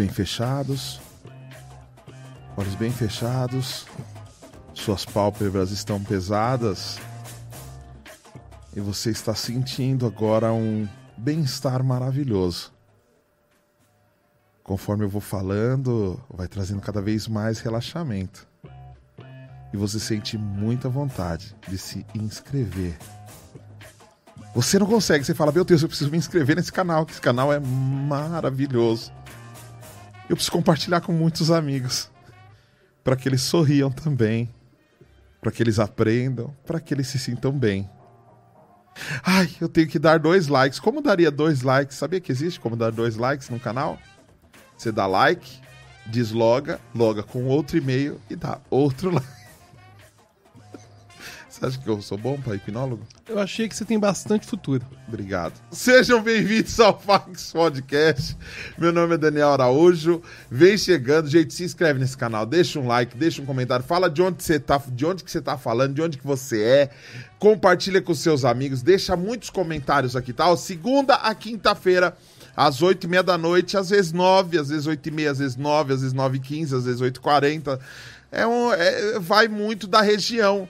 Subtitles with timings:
[0.00, 0.98] Bem fechados.
[2.56, 3.84] Olhos bem fechados.
[4.72, 6.98] Suas pálpebras estão pesadas.
[8.74, 10.88] E você está sentindo agora um
[11.18, 12.72] bem-estar maravilhoso.
[14.64, 18.48] Conforme eu vou falando, vai trazendo cada vez mais relaxamento.
[19.70, 22.96] E você sente muita vontade de se inscrever.
[24.54, 27.20] Você não consegue, você fala, meu Deus, eu preciso me inscrever nesse canal, que esse
[27.20, 29.12] canal é maravilhoso.
[30.30, 32.08] Eu preciso compartilhar com muitos amigos,
[33.02, 34.48] para que eles sorriam também,
[35.40, 37.90] para que eles aprendam, para que eles se sintam bem.
[39.24, 40.78] Ai, eu tenho que dar dois likes.
[40.78, 41.96] Como daria dois likes?
[41.96, 43.98] Sabia que existe como dar dois likes no canal?
[44.78, 45.60] Você dá like,
[46.06, 49.39] desloga, loga com outro e-mail e dá outro like.
[51.60, 53.06] Você acha que eu sou bom para hipnólogo?
[53.28, 54.82] Eu achei que você tem bastante futuro.
[55.06, 55.52] Obrigado.
[55.70, 58.34] Sejam bem-vindos ao Fax Podcast.
[58.78, 60.22] Meu nome é Daniel Araújo.
[60.50, 64.22] Vem chegando, gente, se inscreve nesse canal, deixa um like, deixa um comentário, fala de
[64.22, 66.90] onde você tá, de onde que você tá falando, de onde que você é.
[67.38, 70.48] Compartilha com seus amigos, deixa muitos comentários aqui, tá?
[70.48, 72.16] Ó, segunda a quinta-feira
[72.56, 75.38] às oito e meia da noite, às vezes nove, às vezes oito e meia, às
[75.38, 77.78] vezes nove, às vezes nove e quinze, às vezes oito e quarenta.
[78.32, 80.66] É um, é, vai muito da região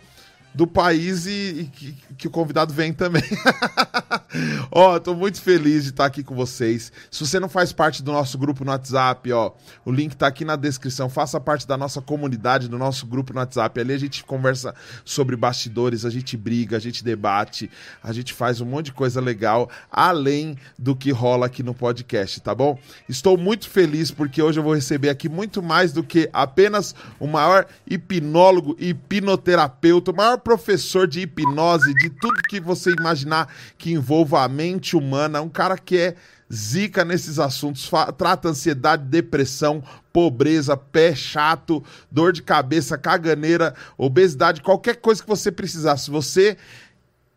[0.53, 3.23] do país e, e que, que, o convidado vem também.
[4.71, 6.93] ó, tô muito feliz de estar aqui com vocês.
[7.11, 9.53] Se você não faz parte do nosso grupo no WhatsApp, ó,
[9.85, 11.09] o link tá aqui na descrição.
[11.09, 13.81] Faça parte da nossa comunidade, do nosso grupo no WhatsApp.
[13.81, 14.75] Ali a gente conversa
[15.05, 17.71] sobre bastidores, a gente briga, a gente debate,
[18.03, 22.41] a gente faz um monte de coisa legal, além do que rola aqui no podcast,
[22.41, 22.79] tá bom?
[23.09, 27.27] Estou muito feliz porque hoje eu vou receber aqui muito mais do que apenas o
[27.27, 34.43] maior hipnólogo, hipnoterapeuta, o maior professor de hipnose, de tudo que você imaginar que envolva
[34.43, 36.17] a mente humana, um cara que é
[36.53, 37.89] zica nesses assuntos,
[38.19, 39.83] trata ansiedade, depressão,
[40.13, 45.97] pobreza, pé chato, dor de cabeça, caganeira, obesidade, qualquer coisa que você precisar.
[45.97, 46.57] Se você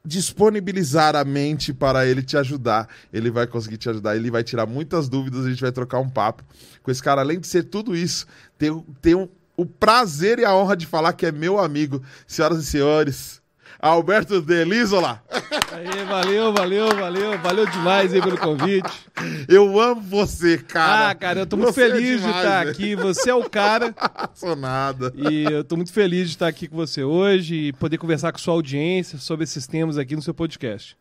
[0.06, 4.66] disponibilizar a mente para ele te ajudar, ele vai conseguir te ajudar, ele vai tirar
[4.66, 6.44] muitas dúvidas, a gente vai trocar um papo
[6.82, 7.22] com esse cara.
[7.22, 8.26] Além de ser tudo isso,
[8.58, 12.60] tem, tem um o prazer e a honra de falar que é meu amigo, senhoras
[12.60, 13.44] e senhores.
[13.84, 15.22] Alberto Delisola.
[15.74, 18.90] Aí, valeu, valeu, valeu, valeu demais aí pelo convite.
[19.50, 21.10] Eu amo você, cara.
[21.10, 22.72] Ah, cara, eu tô muito você é feliz é demais, de estar né?
[22.72, 22.96] aqui.
[22.96, 23.94] Você é o cara.
[24.34, 25.12] Sou nada.
[25.14, 28.38] E eu tô muito feliz de estar aqui com você hoje e poder conversar com
[28.38, 30.96] sua audiência sobre esses temas aqui no seu podcast.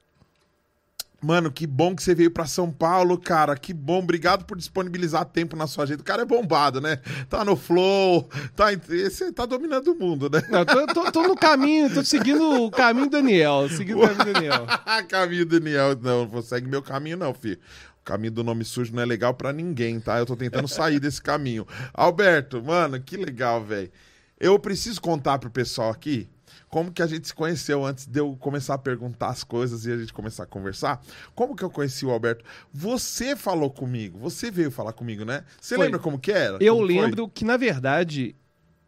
[1.22, 3.56] Mano, que bom que você veio para São Paulo, cara.
[3.56, 4.00] Que bom.
[4.00, 6.02] Obrigado por disponibilizar tempo na sua agenda.
[6.02, 6.96] O cara é bombado, né?
[7.28, 10.42] Tá no flow, tá, você tá dominando o mundo, né?
[10.50, 13.68] Não, tô, tô, tô, no caminho, tô seguindo o caminho Daniel.
[13.68, 14.66] Seguindo o caminho Daniel.
[15.08, 15.96] caminho Daniel.
[16.02, 17.58] Não, não segue meu caminho, não, filho.
[18.00, 20.18] O caminho do nome sujo não é legal para ninguém, tá?
[20.18, 21.64] Eu tô tentando sair desse caminho.
[21.94, 23.92] Alberto, mano, que legal, velho.
[24.40, 26.28] Eu preciso contar pro pessoal aqui
[26.72, 29.92] como que a gente se conheceu antes de eu começar a perguntar as coisas e
[29.92, 31.02] a gente começar a conversar.
[31.34, 32.46] Como que eu conheci o Alberto?
[32.72, 35.44] Você falou comigo, você veio falar comigo, né?
[35.60, 35.84] Você foi.
[35.84, 36.56] lembra como que era?
[36.62, 37.32] Eu como lembro foi?
[37.34, 38.34] que, na verdade,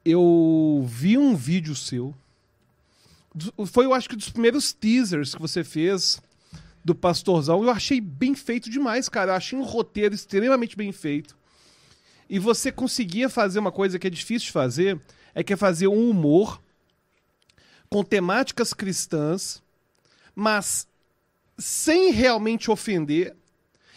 [0.02, 2.14] eu vi um vídeo seu.
[3.66, 6.22] Foi, eu acho que, dos primeiros teasers que você fez
[6.82, 7.62] do Pastorzão.
[7.62, 9.32] Eu achei bem feito demais, cara.
[9.32, 11.36] Eu achei um roteiro extremamente bem feito.
[12.30, 14.98] E você conseguia fazer uma coisa que é difícil de fazer,
[15.34, 16.63] é que é fazer um humor
[17.94, 19.62] com temáticas cristãs,
[20.34, 20.84] mas
[21.56, 23.36] sem realmente ofender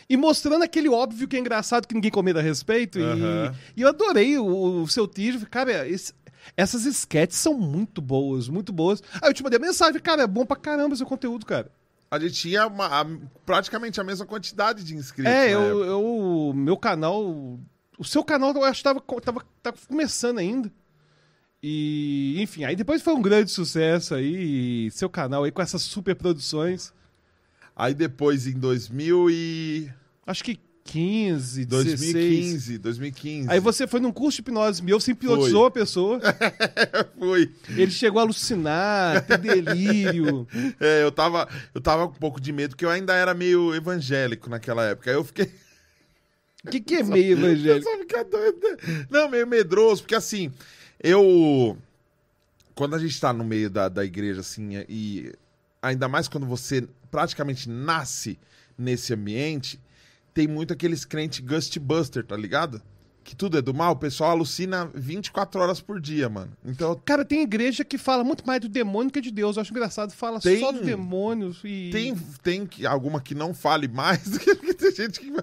[0.08, 3.00] e mostrando aquele óbvio que é engraçado que ninguém comenta a respeito.
[3.00, 3.48] Uhum.
[3.75, 5.50] E, e, eu adorei o, o seu teaser.
[5.50, 6.13] Cara, esse,
[6.56, 9.01] essas sketches são muito boas, muito boas.
[9.20, 11.72] Aí eu te mandei mensagem, cara, é bom pra caramba seu conteúdo, cara.
[12.12, 13.06] A gente tinha uma, a,
[13.48, 15.34] praticamente a mesma quantidade de inscritos.
[15.34, 17.60] É, eu, eu, meu canal.
[17.98, 20.72] O seu canal eu acho que tava, tava, tava começando ainda.
[21.61, 26.15] E, enfim, aí depois foi um grande sucesso aí, seu canal aí com essas super
[26.15, 26.93] produções.
[27.75, 29.91] Aí depois em 2000 e...
[30.25, 33.51] Acho que 15, 2015, 2015.
[33.51, 36.19] Aí você foi num curso de hipnose meu, você hipnotizou a pessoa.
[37.19, 37.51] foi.
[37.69, 40.47] Ele chegou a alucinar, ter delírio.
[40.79, 43.73] É, eu tava, eu tava com um pouco de medo, porque eu ainda era meio
[43.75, 45.09] evangélico naquela época.
[45.09, 45.51] Aí eu fiquei...
[46.63, 47.89] O que, que é meio evangélico?
[47.89, 49.05] Né?
[49.09, 50.51] Não, meio medroso, porque assim,
[51.01, 51.77] eu.
[52.75, 55.34] Quando a gente está no meio da, da igreja, assim, e
[55.82, 58.38] ainda mais quando você praticamente nasce
[58.77, 59.80] nesse ambiente,
[60.34, 62.82] tem muito aqueles crentes Ghostbuster, tá ligado?
[63.27, 66.50] que tudo é do mal, o pessoal alucina 24 horas por dia, mano.
[66.63, 69.58] Então, Cara, tem igreja que fala muito mais do demônio que de Deus.
[69.58, 70.13] Eu acho engraçado.
[70.13, 71.89] Fala Tem- só do demônio e...
[71.92, 74.22] tem, tem alguma que não fale mais,
[74.56, 75.34] porque tem gente que,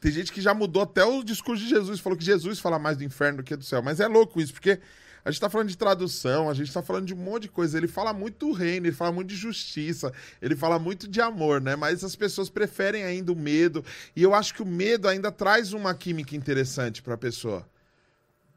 [0.00, 2.96] tem gente que já mudou até o discurso de Jesus, falou que Jesus fala mais
[2.96, 3.82] do inferno do que do céu.
[3.82, 4.80] Mas é louco isso, porque
[5.24, 7.78] a gente tá falando de tradução, a gente tá falando de um monte de coisa.
[7.78, 11.62] Ele fala muito do reino, ele fala muito de justiça, ele fala muito de amor,
[11.62, 11.74] né?
[11.74, 13.82] Mas as pessoas preferem ainda o medo.
[14.14, 17.66] E eu acho que o medo ainda traz uma química interessante pra pessoa.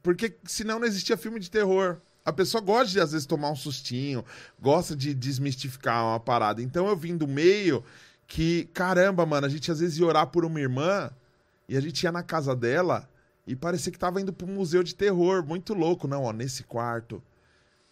[0.03, 1.97] Porque senão não existia filme de terror.
[2.25, 4.25] A pessoa gosta de, às vezes, tomar um sustinho,
[4.59, 6.61] gosta de desmistificar uma parada.
[6.61, 7.81] Então eu vim do meio
[8.27, 11.09] que, caramba, mano, a gente às vezes ia orar por uma irmã
[11.69, 13.07] e a gente ia na casa dela
[13.47, 15.43] e parecia que tava indo pro museu de terror.
[15.43, 16.07] Muito louco.
[16.07, 17.23] Não, ó, nesse quarto,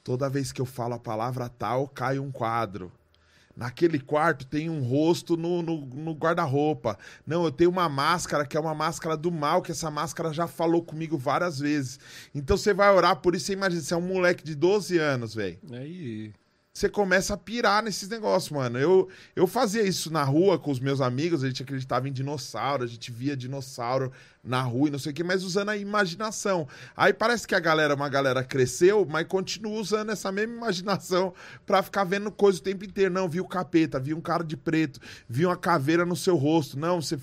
[0.04, 2.92] toda vez que eu falo a palavra tal, cai um quadro.
[3.56, 7.00] Naquele quarto tem um rosto no, no, no guarda-roupa.
[7.26, 10.46] Não, eu tenho uma máscara que é uma máscara do mal, que essa máscara já
[10.46, 11.98] falou comigo várias vezes.
[12.34, 15.34] Então você vai orar por isso, você imagina, você é um moleque de 12 anos,
[15.34, 15.58] velho.
[15.72, 16.34] Aí...
[16.76, 18.78] Você começa a pirar nesses negócios, mano.
[18.78, 22.84] Eu, eu fazia isso na rua com os meus amigos, a gente acreditava em dinossauro,
[22.84, 24.12] a gente via dinossauro
[24.44, 26.68] na rua e não sei o que, mas usando a imaginação.
[26.94, 31.34] Aí parece que a galera, uma galera cresceu, mas continua usando essa mesma imaginação
[31.66, 33.14] pra ficar vendo coisa o tempo inteiro.
[33.14, 36.78] Não, vi o capeta, vi um cara de preto, vi uma caveira no seu rosto.
[36.78, 37.18] Não, você.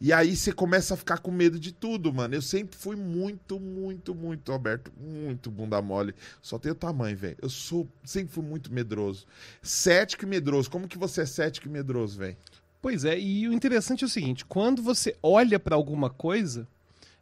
[0.00, 2.34] E aí você começa a ficar com medo de tudo, mano.
[2.34, 6.14] Eu sempre fui muito, muito, muito, Alberto, muito bunda mole.
[6.40, 7.36] Só tenho tamanho, velho.
[7.40, 9.26] Eu sou, sempre fui muito medroso.
[9.62, 10.70] Cético e medroso.
[10.70, 12.36] Como que você é cético e medroso, velho?
[12.80, 16.66] Pois é, e o interessante é o seguinte: quando você olha pra alguma coisa,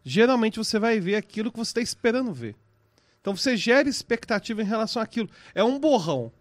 [0.02, 2.56] geralmente você vai ver aquilo que você está esperando ver.
[3.20, 5.28] Então você gera expectativa em relação àquilo.
[5.54, 6.32] É um borrão.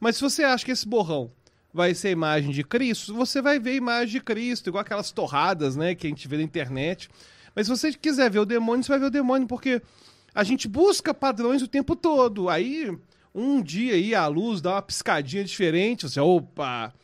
[0.00, 1.30] Mas se você acha que esse borrão
[1.74, 5.10] vai ser a imagem de Cristo, você vai ver a imagem de Cristo, igual aquelas
[5.10, 7.10] torradas, né, que a gente vê na internet.
[7.52, 9.82] Mas se você quiser ver o demônio, você vai ver o demônio, porque
[10.32, 12.48] a gente busca padrões o tempo todo.
[12.48, 12.96] Aí,
[13.34, 16.94] um dia aí a luz dá uma piscadinha diferente, você, opa,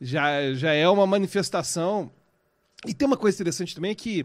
[0.00, 2.10] já, já é uma manifestação.
[2.86, 4.24] E tem uma coisa interessante também é que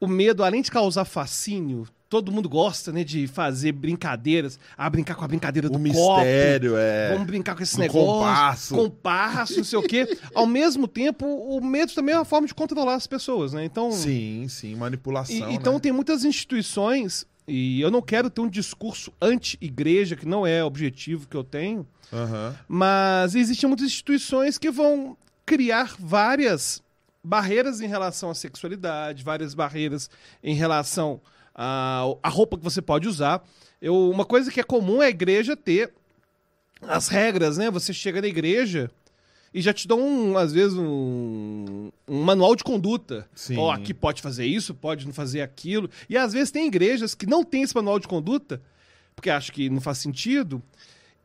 [0.00, 5.14] o medo, além de causar fascínio, todo mundo gosta, né, de fazer brincadeiras, a brincar
[5.14, 5.88] com a brincadeira do O copo.
[5.88, 7.10] mistério, é.
[7.14, 8.04] Vamos brincar com esse Do negócio.
[8.06, 8.74] compasso.
[8.74, 10.18] Compasso, não sei o quê.
[10.34, 13.64] Ao mesmo tempo, o medo também é uma forma de controlar as pessoas, né?
[13.64, 15.50] Então, Sim, sim, manipulação.
[15.50, 15.80] e- então né?
[15.80, 20.66] tem muitas instituições, e eu não quero ter um discurso anti-igreja, que não é o
[20.66, 22.54] objetivo que eu tenho, Aham.
[22.68, 25.16] mas existem muitas instituições que vão
[25.46, 26.82] criar várias
[27.24, 30.10] barreiras em relação à sexualidade, várias barreiras
[30.44, 31.18] em relação
[31.54, 33.42] à, à roupa que você pode usar.
[33.80, 35.92] Eu, uma coisa que é comum é a igreja ter
[36.82, 37.70] as regras, né?
[37.70, 38.90] Você chega na igreja
[39.54, 43.28] e já te dão, um, às vezes, um, um manual de conduta.
[43.58, 45.90] Ó, aqui pode fazer isso, pode não fazer aquilo.
[46.08, 48.60] E às vezes tem igrejas que não tem esse manual de conduta,
[49.14, 50.62] porque acham que não faz sentido.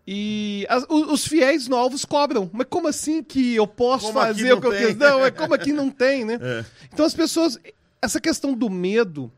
[0.06, 2.50] E as- os fiéis novos cobram.
[2.54, 4.88] Mas como assim que eu posso Como fazer o que eu tem?
[4.88, 4.96] quis?
[4.96, 6.38] Não, é como aqui não tem, né?
[6.42, 6.66] É.
[6.94, 7.60] Então as pessoas.
[8.02, 9.32] Essa questão do medo,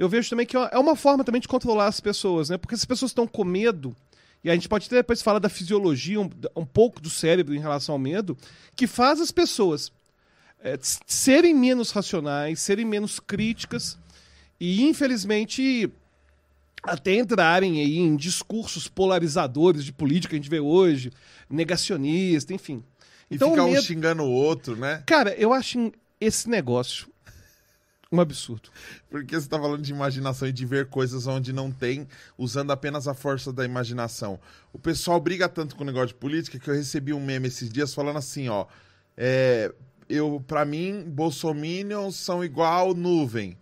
[0.00, 2.56] eu vejo também que é uma forma também de controlar as pessoas, né?
[2.56, 3.94] Porque as pessoas estão com medo,
[4.42, 7.60] e a gente pode até depois falar da fisiologia, um, um pouco do cérebro em
[7.60, 8.34] relação ao medo,
[8.74, 9.92] que faz as pessoas
[10.64, 13.98] é, serem menos racionais, serem menos críticas
[14.58, 15.92] e, infelizmente,
[16.82, 21.12] até entrarem aí em discursos polarizadores de política que a gente vê hoje,
[21.48, 22.82] negacionista, enfim.
[23.30, 25.02] E Então, fica o um medo- xingando o outro, né?
[25.06, 27.06] Cara, eu acho esse negócio
[28.12, 28.70] um absurdo.
[29.08, 33.06] Porque você tá falando de imaginação e de ver coisas onde não tem, usando apenas
[33.06, 34.38] a força da imaginação.
[34.72, 37.70] O pessoal briga tanto com o negócio de política que eu recebi um meme esses
[37.70, 38.66] dias falando assim, ó.
[39.16, 39.72] É,
[40.08, 43.56] eu, para mim, bolsominions são igual nuvem.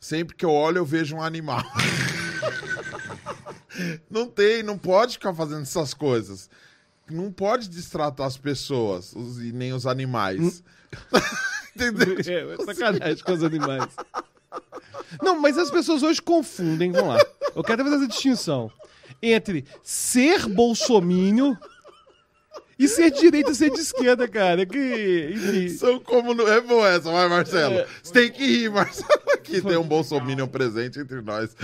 [0.00, 1.62] Sempre que eu olho, eu vejo um animal.
[4.10, 6.50] não tem, não pode ficar fazendo essas coisas.
[7.08, 10.62] Não pode distratar as pessoas os- e nem os animais.
[11.74, 12.16] Entendeu?
[12.26, 13.88] É, é sacanagem com os animais.
[15.22, 17.18] Não, mas as pessoas hoje confundem, vamos lá.
[17.54, 18.70] Eu quero fazer essa distinção
[19.22, 21.56] entre ser bolsomínio
[22.78, 24.66] e ser de direita e ser de esquerda, cara.
[24.66, 25.68] Que, enfim.
[25.68, 26.34] São como.
[26.34, 26.48] No...
[26.48, 27.76] É boa essa, vai, Marcelo.
[27.76, 27.86] É.
[28.02, 29.22] Você tem que rir, Marcelo.
[29.32, 31.54] Aqui tem um bolsominion presente entre nós.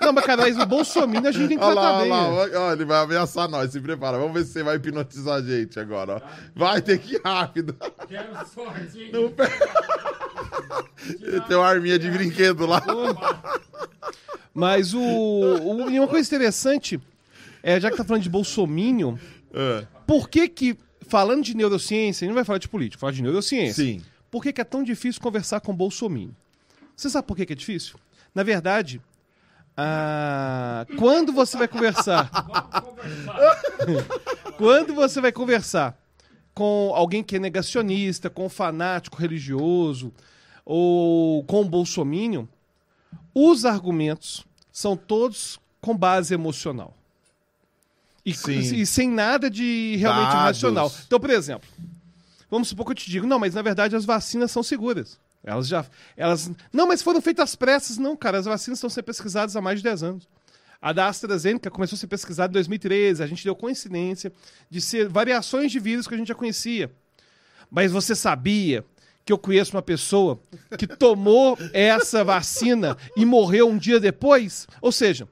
[0.00, 2.58] Não, mas cara, mas o bolsomínio a gente tem que Olha lá, tratar olha bem.
[2.58, 2.72] lá.
[2.72, 3.72] ele vai ameaçar nós.
[3.72, 4.18] Se prepara.
[4.18, 6.16] Vamos ver se você vai hipnotizar a gente agora.
[6.16, 6.20] Ó.
[6.54, 7.76] Vai ter que ir rápido.
[8.08, 9.10] Quero sorte, hein?
[9.12, 9.44] Não pe-
[11.48, 12.82] Tem uma arminha de brinquedo lá.
[14.52, 17.00] Mas o, o- E uma coisa interessante,
[17.62, 19.18] é, já que tá falando de bolsomínio,
[19.52, 20.76] É, por que que,
[21.08, 23.84] falando de neurociência, a gente não vai falar de política, falar de neurociência.
[23.84, 24.02] Sim.
[24.30, 26.34] Por que, que é tão difícil conversar com Bolsonaro?
[26.96, 27.96] Você sabe por que, que é difícil?
[28.34, 29.00] Na verdade,
[29.76, 32.30] ah, quando você vai conversar,
[34.56, 35.96] quando você vai conversar
[36.54, 40.12] com alguém que é negacionista, com um fanático religioso
[40.64, 42.48] ou com um bolsomínio,
[43.34, 46.96] os argumentos são todos com base emocional.
[48.24, 50.42] E, e sem nada de realmente Dados.
[50.42, 50.92] racional.
[51.06, 51.68] Então, por exemplo,
[52.50, 55.18] vamos supor que eu te digo, não, mas na verdade as vacinas são seguras.
[55.42, 55.84] Elas já.
[56.16, 56.50] Elas.
[56.72, 57.98] Não, mas foram feitas às pressas.
[57.98, 60.28] Não, cara, as vacinas estão sendo pesquisadas há mais de 10 anos.
[60.84, 63.22] A da AstraZeneca começou a ser pesquisada em 2013.
[63.22, 64.30] A gente deu coincidência
[64.68, 66.92] de ser variações de vírus que a gente já conhecia.
[67.70, 68.84] Mas você sabia
[69.24, 70.38] que eu conheço uma pessoa
[70.78, 74.66] que tomou essa vacina e morreu um dia depois?
[74.82, 75.26] Ou seja,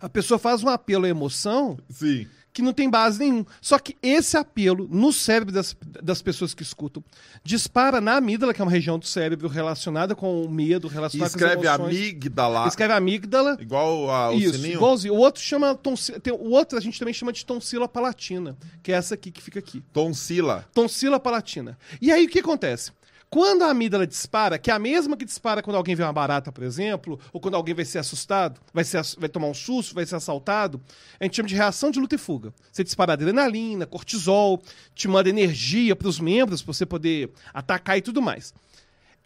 [0.00, 2.28] a pessoa faz um apelo à emoção Sim.
[2.56, 3.44] Que não tem base nenhum.
[3.60, 7.04] Só que esse apelo no cérebro das, das pessoas que escutam
[7.44, 11.56] dispara na amígdala, que é uma região do cérebro relacionada com o medo, relacionada escreve
[11.56, 11.96] com as emoções.
[11.98, 13.58] amígdala, Escreve amígdala.
[13.60, 14.76] igual a, o Isso, sininho.
[14.76, 15.12] igualzinho.
[15.12, 18.90] O outro chama tonsila, tem, o outro a gente também chama de tonsila palatina, que
[18.90, 19.84] é essa aqui que fica aqui.
[19.92, 20.64] Tonsila.
[20.72, 21.76] Tonsila palatina.
[22.00, 22.90] E aí o que acontece?
[23.28, 26.52] Quando a amígdala dispara, que é a mesma que dispara quando alguém vê uma barata,
[26.52, 30.06] por exemplo, ou quando alguém vai ser assustado, vai, ser, vai tomar um susto, vai
[30.06, 30.80] ser assaltado,
[31.18, 32.54] a gente chama de reação de luta e fuga.
[32.70, 34.62] Você dispara adrenalina, cortisol,
[34.94, 38.54] te manda energia para os membros para você poder atacar e tudo mais.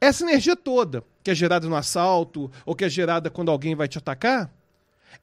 [0.01, 3.87] Essa energia toda, que é gerada no assalto, ou que é gerada quando alguém vai
[3.87, 4.51] te atacar,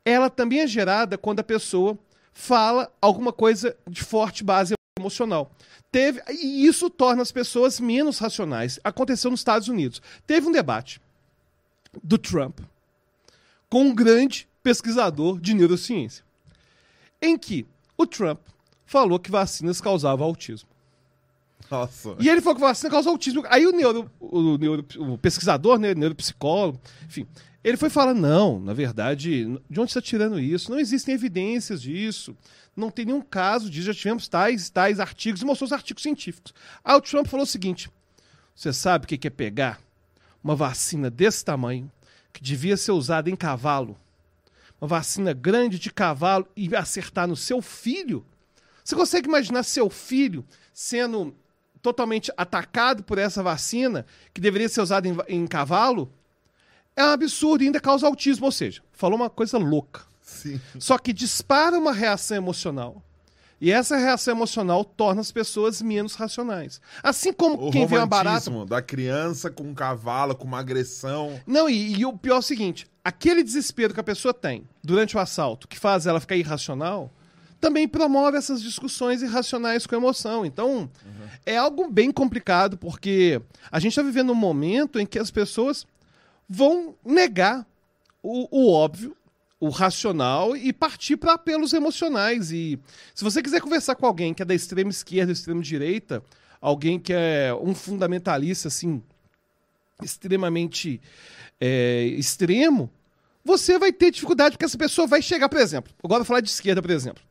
[0.06, 1.98] ela também é gerada quando a pessoa
[2.32, 5.52] fala alguma coisa de forte base emocional.
[5.92, 8.80] Teve, e isso torna as pessoas menos racionais.
[8.84, 10.02] Aconteceu nos Estados Unidos.
[10.26, 11.02] Teve um debate
[12.04, 12.60] do Trump
[13.70, 16.24] com um grande pesquisador de neurociência,
[17.22, 17.66] em que
[17.98, 18.40] o Trump
[18.86, 20.70] falou que vacinas causavam autismo.
[21.72, 22.16] Nossa.
[22.20, 23.44] E ele falou que vacina causa autismo.
[23.50, 27.28] Aí o, neuro, o, neuro- o pesquisador, né, neuropsicólogo, enfim,
[27.64, 30.72] ele foi falar: não, na verdade, de onde você está tirando isso?
[30.72, 32.36] Não existem evidências disso.
[32.78, 33.88] Não tem nenhum caso disso.
[33.88, 36.54] Já tivemos tais tais artigos, e mostrou os artigos científicos.
[36.86, 37.90] Aí o Trump falou o seguinte:
[38.56, 39.82] você sabe o que é pegar
[40.44, 41.92] uma vacina desse tamanho,
[42.32, 43.98] que devia ser usada em cavalo,
[44.80, 48.24] uma vacina grande de cavalo, e acertar no seu filho?
[48.84, 51.36] Você consegue imaginar seu filho sendo
[51.82, 56.12] totalmente atacado por essa vacina, que deveria ser usada em, em cavalo?
[56.96, 58.46] É um absurdo e ainda causa autismo.
[58.46, 60.07] Ou seja, falou uma coisa louca.
[60.38, 60.62] Sim.
[60.80, 63.02] Só que dispara uma reação emocional.
[63.60, 66.80] E essa reação emocional torna as pessoas menos racionais.
[67.02, 68.52] Assim como O quem vê uma barata.
[68.68, 71.40] da criança com um cavalo, com uma agressão.
[71.46, 75.18] Não, e, e o pior é o seguinte: aquele desespero que a pessoa tem durante
[75.18, 77.12] o assalto, que faz ela ficar irracional,
[77.60, 80.46] também promove essas discussões irracionais com emoção.
[80.46, 80.88] Então,
[81.44, 85.84] é algo bem complicado, porque a gente está vivendo um momento em que as pessoas
[86.48, 87.66] vão negar
[88.22, 89.18] o, o óbvio,
[89.60, 92.52] o racional e partir para apelos emocionais.
[92.52, 92.80] E
[93.14, 96.24] se você quiser conversar com alguém que é da extrema esquerda, extrema direita,
[96.62, 99.02] alguém que é um fundamentalista assim
[100.02, 101.02] extremamente
[101.60, 102.90] é, extremo,
[103.44, 106.50] você vai ter dificuldade porque essa pessoa vai chegar, por exemplo, agora vou falar de
[106.50, 107.24] esquerda, por exemplo.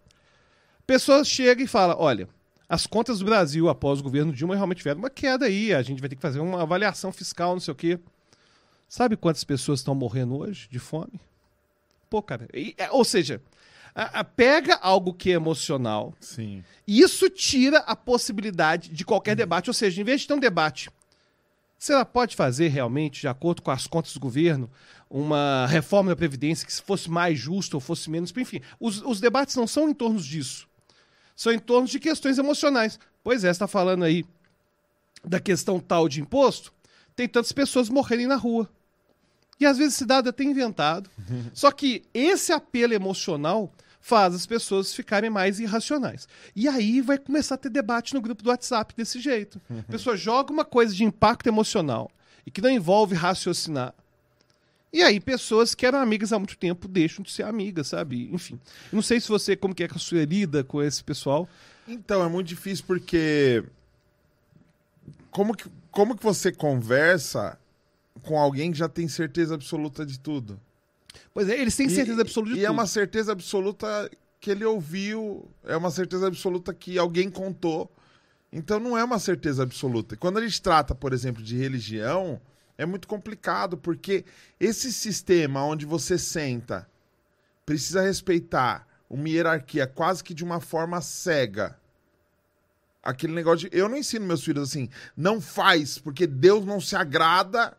[0.81, 2.29] A pessoa chega e fala, olha,
[2.69, 6.01] as contas do Brasil após o governo Dilma realmente tiveram uma queda aí, a gente
[6.01, 7.99] vai ter que fazer uma avaliação fiscal, não sei o quê.
[8.89, 11.21] Sabe quantas pessoas estão morrendo hoje de fome?
[12.09, 13.40] Pô, cara, e- é, ou seja,
[13.95, 16.62] a- a- pega algo que é emocional, Sim.
[16.87, 19.69] e isso tira a possibilidade de qualquer debate.
[19.71, 20.90] Ou seja, em vez de ter um debate,
[21.79, 24.71] se ela pode fazer realmente, de acordo com as contas do governo,
[25.11, 28.33] uma reforma da Previdência que fosse mais justa ou fosse menos.
[28.37, 30.66] Enfim, os, os debates não são em torno disso.
[31.35, 32.99] São em torno de questões emocionais.
[33.23, 34.25] Pois é, você está falando aí
[35.25, 36.73] da questão tal de imposto,
[37.14, 38.69] tem tantas pessoas morrerem na rua.
[39.59, 41.11] E às vezes esse dado é até inventado.
[41.55, 46.29] Só que esse apelo emocional faz as pessoas ficarem mais irracionais.
[46.55, 49.61] E aí vai começar a ter debate no grupo do WhatsApp desse jeito.
[49.69, 52.11] A pessoa joga uma coisa de impacto emocional
[52.47, 53.92] e que não envolve raciocinar.
[54.92, 58.31] E aí pessoas que eram amigas há muito tempo deixam de ser amigas, sabe?
[58.33, 58.59] Enfim.
[58.92, 61.49] Não sei se você, como que é que a sua lida com esse pessoal.
[61.87, 63.62] Então, é muito difícil porque.
[65.31, 67.59] Como que, como que você conversa
[68.22, 70.61] com alguém que já tem certeza absoluta de tudo?
[71.33, 72.74] Pois é, eles têm certeza E- absoluta de E é tudo.
[72.74, 77.90] uma certeza absoluta que ele ouviu, é uma certeza absoluta que alguém contou.
[78.52, 80.16] Então não é uma certeza absoluta.
[80.16, 82.40] Quando a gente trata, por exemplo, de religião,
[82.79, 84.24] é muito complicado, porque
[84.61, 86.88] esse sistema onde você senta
[87.64, 91.76] precisa respeitar uma hierarquia quase que de uma forma cega.
[93.02, 93.76] Aquele negócio de.
[93.76, 97.76] Eu não ensino meus filhos assim, não faz, porque Deus não se agrada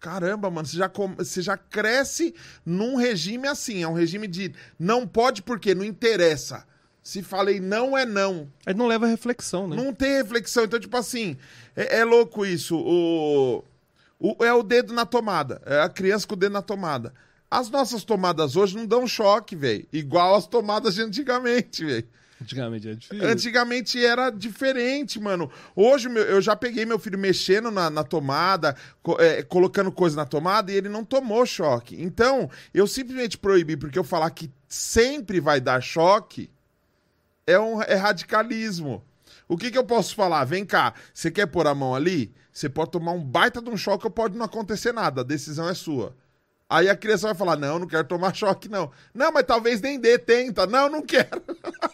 [0.00, 2.34] Caramba, mano, você já, você já cresce
[2.64, 3.82] num regime assim.
[3.82, 6.64] É um regime de não pode porque não interessa.
[7.02, 8.48] Se falei não, é não.
[8.66, 9.74] Aí não leva reflexão, né?
[9.76, 10.64] Não tem reflexão.
[10.64, 11.36] Então, tipo assim,
[11.74, 12.76] é, é louco isso.
[12.76, 13.64] O,
[14.20, 15.60] o- é o dedo na tomada.
[15.64, 17.12] É a criança com o dedo na tomada.
[17.50, 19.86] As nossas tomadas hoje não dão choque, velho.
[19.92, 22.06] Igual as tomadas de antigamente, velho.
[22.40, 23.28] Antigamente era difícil.
[23.28, 25.50] Antigamente era diferente, mano.
[25.74, 30.24] Hoje eu já peguei meu filho mexendo na, na tomada, co- é, colocando coisa na
[30.24, 32.00] tomada e ele não tomou choque.
[32.00, 36.48] Então, eu simplesmente proibi, porque eu falar que sempre vai dar choque
[37.46, 39.04] é, um, é radicalismo.
[39.48, 40.44] O que, que eu posso falar?
[40.44, 42.32] Vem cá, você quer pôr a mão ali?
[42.52, 45.22] Você pode tomar um baita de um choque ou pode não acontecer nada.
[45.22, 46.14] A decisão é sua.
[46.68, 48.90] Aí a criança vai falar: Não, não quero tomar choque, não.
[49.14, 50.66] Não, mas talvez nem dê, tenta.
[50.66, 51.42] Não, não quero.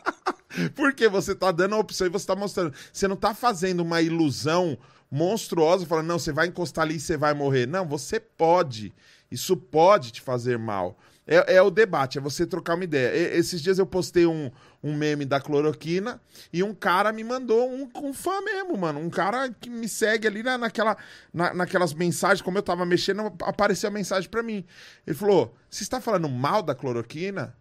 [0.74, 2.74] Porque você tá dando a opção e você tá mostrando.
[2.92, 4.78] Você não tá fazendo uma ilusão
[5.10, 7.66] monstruosa, falando, não, você vai encostar ali e você vai morrer.
[7.66, 8.92] Não, você pode.
[9.30, 10.98] Isso pode te fazer mal.
[11.26, 13.14] É, é o debate, é você trocar uma ideia.
[13.16, 14.50] E- esses dias eu postei um,
[14.82, 16.20] um meme da cloroquina
[16.52, 19.00] e um cara me mandou um, um fã mesmo, mano.
[19.00, 20.96] Um cara que me segue ali na, naquela,
[21.32, 24.64] na- naquelas mensagens, como eu tava mexendo, apareceu a mensagem pra mim.
[25.06, 27.54] Ele falou: Você está falando mal da cloroquina?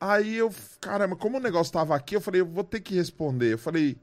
[0.00, 3.54] Aí eu, caramba, como o negócio tava aqui, eu falei, eu vou ter que responder.
[3.54, 3.96] Eu falei,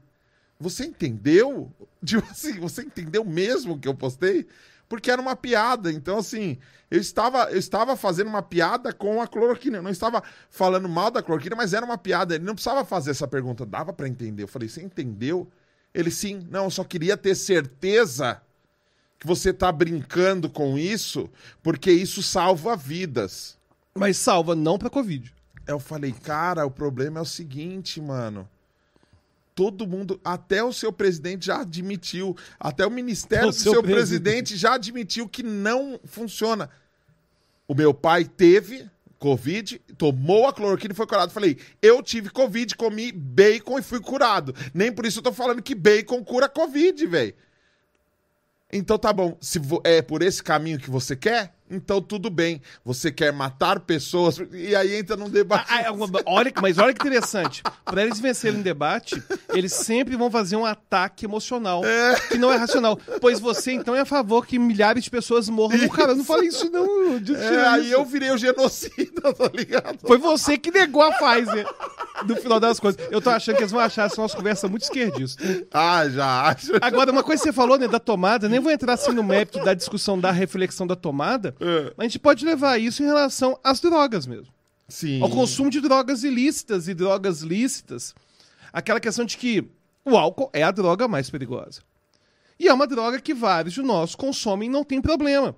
[0.58, 1.72] você entendeu?
[2.04, 4.46] Tipo assim, você entendeu mesmo o que eu postei?
[4.92, 5.90] Porque era uma piada.
[5.90, 6.58] Então, assim,
[6.90, 9.78] eu estava, eu estava fazendo uma piada com a cloroquina.
[9.78, 12.34] Eu não estava falando mal da cloroquina, mas era uma piada.
[12.34, 13.64] Ele não precisava fazer essa pergunta.
[13.64, 14.42] Dava pra entender.
[14.42, 15.50] Eu falei, você entendeu?
[15.94, 16.46] Ele, sim.
[16.50, 18.42] Não, eu só queria ter certeza
[19.18, 21.30] que você tá brincando com isso,
[21.62, 23.56] porque isso salva vidas.
[23.94, 25.34] Mas salva não pra Covid.
[25.66, 28.46] Eu falei, cara, o problema é o seguinte, mano.
[29.54, 33.82] Todo mundo, até o seu presidente já admitiu, até o ministério O do seu seu,
[33.82, 34.22] presidente.
[34.22, 36.70] presidente já admitiu que não funciona.
[37.68, 41.30] O meu pai teve Covid, tomou a cloroquina e foi curado.
[41.30, 44.54] Falei, eu tive Covid, comi bacon e fui curado.
[44.74, 47.34] Nem por isso eu tô falando que bacon cura Covid, velho.
[48.72, 52.60] Então tá bom, se é por esse caminho que você quer, então tudo bem.
[52.84, 55.66] Você quer matar pessoas, e aí entra num debate.
[55.68, 57.62] Ah, ah, olha, mas olha que interessante.
[57.84, 59.22] Para eles vencerem o debate,
[59.54, 61.82] eles sempre vão fazer um ataque emocional,
[62.28, 62.98] que não é racional.
[63.20, 65.78] Pois você, então, é a favor que milhares de pessoas morram.
[65.78, 67.16] Não, cara, eu não falei isso, não.
[67.16, 67.94] É, aí isso.
[67.94, 69.98] eu virei o genocida, tá ligado?
[70.06, 71.66] Foi você que negou a Pfizer.
[72.26, 73.00] No final das coisas.
[73.10, 75.42] Eu tô achando que eles vão achar essa nossa conversa muito esquerdista.
[75.72, 76.72] Ah, já acho.
[76.80, 79.62] Agora, uma coisa que você falou, né, da tomada, nem vou entrar assim no mérito
[79.64, 81.92] da discussão da reflexão da tomada, É.
[81.96, 84.52] mas a gente pode levar isso em relação às drogas mesmo.
[84.88, 85.22] Sim.
[85.22, 88.14] ao consumo de drogas ilícitas e drogas lícitas.
[88.72, 89.64] Aquela questão de que
[90.04, 91.80] o álcool é a droga mais perigosa.
[92.60, 95.56] E é uma droga que vários de nós consomem e não tem problema.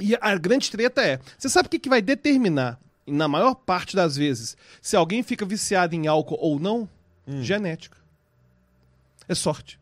[0.00, 2.78] E a grande treta é: você sabe o que, que vai determinar,
[3.10, 6.88] na maior parte das vezes, se alguém fica viciado em álcool ou não?
[7.42, 7.98] Genética.
[9.28, 9.78] É sorte.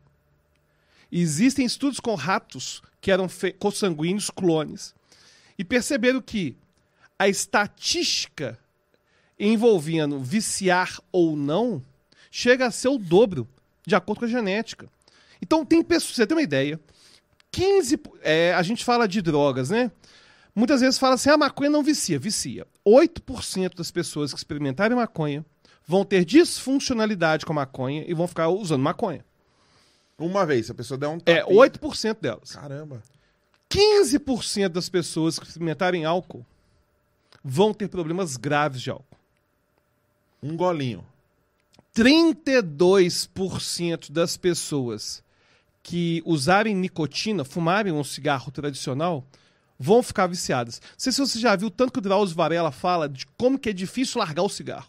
[1.11, 4.95] Existem estudos com ratos que eram consanguíneos clones
[5.57, 6.57] e perceberam que
[7.19, 8.59] a estatística
[9.39, 11.83] envolvendo viciar ou não
[12.31, 13.49] chega a ser o dobro,
[13.87, 14.89] de acordo com a genética.
[15.41, 16.81] Então tem pessoas, você tem uma ideia,
[17.51, 19.91] 15, é, a gente fala de drogas, né?
[20.59, 22.67] Muitas vezes fala assim, a maconha não vicia, vicia.
[22.85, 25.45] 8% das pessoas que experimentarem maconha
[25.87, 29.23] vão ter disfuncionalidade com a maconha e vão ficar usando maconha.
[30.19, 32.53] Uma vez, se a pessoa der um É, tapinha- 8% delas.
[32.53, 33.03] Caramba.
[33.69, 36.43] 15% das pessoas que experimentarem álcool
[37.45, 39.05] vão ter problemas graves de álcool.
[40.43, 41.05] Um golinho.
[41.95, 45.23] 32% das pessoas
[45.83, 49.25] que usarem nicotina, fumarem um cigarro tradicional,
[49.79, 50.81] vão ficar viciadas.
[50.83, 53.71] Não sei se você já viu tanto que o Drauzio Varela fala de como que
[53.71, 54.89] é difícil largar o cigarro.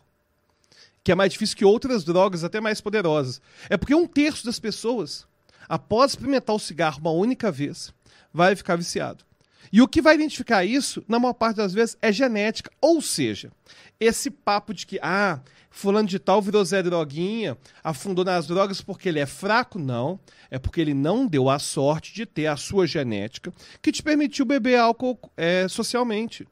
[1.04, 3.42] Que é mais difícil que outras drogas, até mais poderosas.
[3.70, 5.26] É porque um terço das pessoas,
[5.68, 7.94] após experimentar o cigarro uma única vez,
[8.34, 9.26] vai ficar viciado.
[9.72, 12.72] E o que vai identificar isso, na maior parte das vezes, é genética.
[12.82, 13.52] Ou seja,
[14.00, 19.10] esse papo de que, ah, fulano de tal virou Zé Droguinha, afundou nas drogas porque
[19.10, 20.20] ele é fraco, não.
[20.50, 24.46] É porque ele não deu a sorte de ter a sua genética que te permitiu
[24.46, 26.48] beber álcool é, socialmente.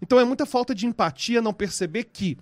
[0.00, 2.36] Então é muita falta de empatia não perceber que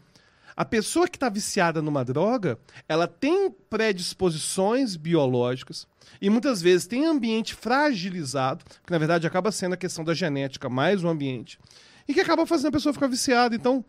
[0.56, 2.58] a pessoa que está viciada numa droga,
[2.88, 5.87] ela tem predisposições biológicas
[6.20, 10.68] e muitas vezes tem ambiente fragilizado, que na verdade acaba sendo a questão da genética
[10.68, 11.58] mais o ambiente,
[12.06, 13.54] e que acaba fazendo a pessoa ficar viciada.
[13.54, 13.85] Então,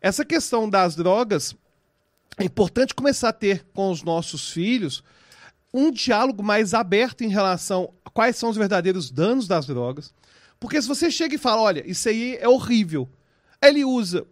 [0.00, 1.54] essa questão das drogas
[2.38, 5.02] é importante começar a ter com os nossos filhos
[5.72, 10.12] um diálogo mais aberto em relação a quais são os verdadeiros danos das drogas.
[10.58, 13.08] Porque se você chega e fala, olha, isso aí é horrível,
[13.62, 14.26] ele usa,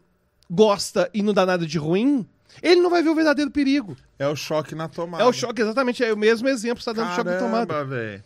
[0.50, 2.26] gosta e não dá nada de ruim,
[2.62, 3.96] ele não vai ver o verdadeiro perigo.
[4.18, 5.22] É o choque na tomada.
[5.22, 7.66] É o choque, exatamente, é o mesmo exemplo que você está dando choque na tomada.
[7.66, 8.24] Caramba, velho.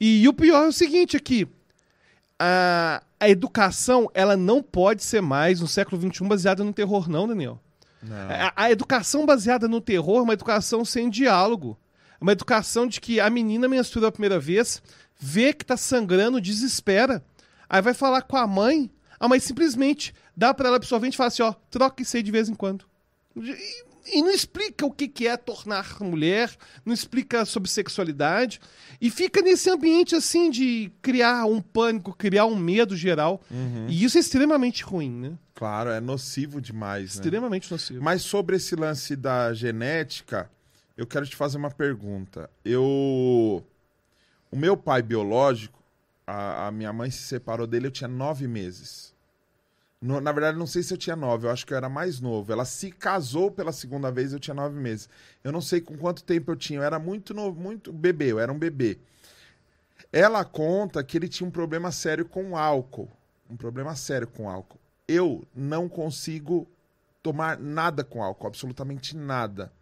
[0.00, 1.46] E, e o pior é o seguinte aqui,
[2.38, 7.26] a, a educação, ela não pode ser mais, no século XXI, baseada no terror não,
[7.26, 7.60] Daniel.
[8.02, 8.16] Não.
[8.16, 11.78] A, a educação baseada no terror é uma educação sem diálogo.
[12.20, 14.82] É uma educação de que a menina menstrua a primeira vez,
[15.18, 17.24] vê que tá sangrando, desespera.
[17.68, 21.28] Aí vai falar com a mãe, a mãe simplesmente dá para ela absorvente e fala
[21.28, 22.84] assim, ó, troca isso aí de vez em quando.
[23.36, 28.60] E, e não explica o que, que é tornar mulher, não explica sobre sexualidade.
[29.00, 33.42] E fica nesse ambiente assim de criar um pânico, criar um medo geral.
[33.88, 35.32] E isso é extremamente ruim, né?
[35.54, 37.22] Claro, é nocivo demais, né?
[37.22, 38.02] Extremamente nocivo.
[38.02, 40.50] Mas sobre esse lance da genética,
[40.96, 42.50] eu quero te fazer uma pergunta.
[42.64, 43.64] Eu.
[44.50, 45.82] O meu pai biológico,
[46.26, 49.14] a, a minha mãe se separou dele, eu tinha nove meses.
[50.00, 52.20] No- na verdade, não sei se eu tinha nove, eu acho que eu era mais
[52.20, 52.52] novo.
[52.52, 55.08] Ela se casou pela segunda vez, eu tinha nove meses.
[55.42, 58.38] Eu não sei com quanto tempo eu tinha, eu era muito novo, muito bebê, eu
[58.38, 58.98] era um bebê.
[60.12, 63.08] Ela conta que ele tinha um problema sério com álcool.
[63.50, 64.78] Um problema sério com álcool.
[65.06, 66.66] Eu não consigo
[67.22, 69.72] tomar nada com álcool, absolutamente nada.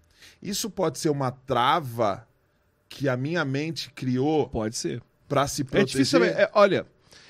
[0.42, 2.26] Isso pode ser uma trava
[2.88, 5.02] que a minha mente criou Pode ser.
[5.28, 5.90] para se É proteger.
[6.04, 6.24] difícil.
[6.24, 6.86] é, olha,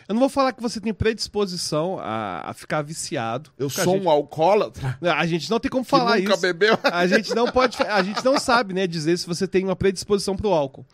[0.08, 3.50] eu não vou falar que você tem predisposição a, a ficar viciado.
[3.58, 6.42] Eu sou gente, um alcoólatra A gente não tem como falar nunca isso.
[6.42, 6.78] bebeu.
[6.84, 10.36] A gente não pode, a gente não sabe, né, dizer se você tem uma predisposição
[10.36, 10.86] pro álcool.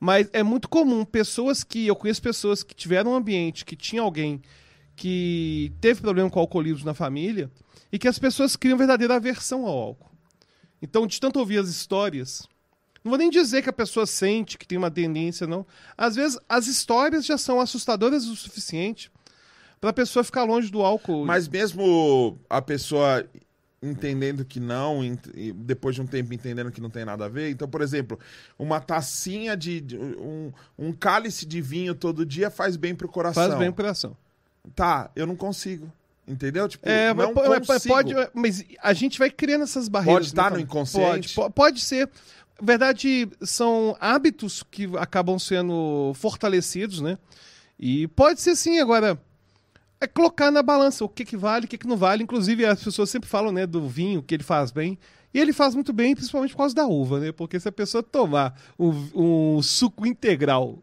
[0.00, 4.02] Mas é muito comum pessoas que eu conheço pessoas que tiveram um ambiente que tinha
[4.02, 4.42] alguém
[4.94, 7.50] que teve problema com alcoolismo na família
[7.92, 10.10] e que as pessoas criam verdadeira aversão ao álcool.
[10.82, 12.46] Então, de tanto ouvir as histórias,
[13.06, 15.64] não vou nem dizer que a pessoa sente que tem uma tendência, não.
[15.96, 19.10] Às vezes as histórias já são assustadoras o suficiente
[19.80, 21.24] para a pessoa ficar longe do álcool.
[21.24, 23.24] Mas mesmo a pessoa
[23.80, 25.02] entendendo que não,
[25.54, 27.50] depois de um tempo entendendo que não tem nada a ver.
[27.50, 28.18] Então, por exemplo,
[28.58, 29.80] uma tacinha de.
[29.80, 33.44] de- um, um cálice de vinho todo dia faz bem pro coração.
[33.46, 34.16] faz bem pro coração.
[34.74, 35.92] Tá, eu não consigo.
[36.26, 36.66] Entendeu?
[36.68, 37.94] Tipo, É, não mas, mas consigo.
[37.94, 40.16] pode, mas a gente vai criando essas barreiras.
[40.16, 40.62] Pode estar né, no cara?
[40.62, 41.34] inconsciente?
[41.34, 42.10] Pode, po- pode ser.
[42.60, 47.18] Verdade, são hábitos que acabam sendo fortalecidos, né?
[47.78, 49.20] E pode ser sim, agora.
[49.98, 52.22] É colocar na balança o que, que vale, o que, que não vale.
[52.22, 54.98] Inclusive, as pessoas sempre falam, né, do vinho, que ele faz bem.
[55.32, 57.32] E ele faz muito bem, principalmente por causa da uva, né?
[57.32, 60.82] Porque se a pessoa tomar um, um suco integral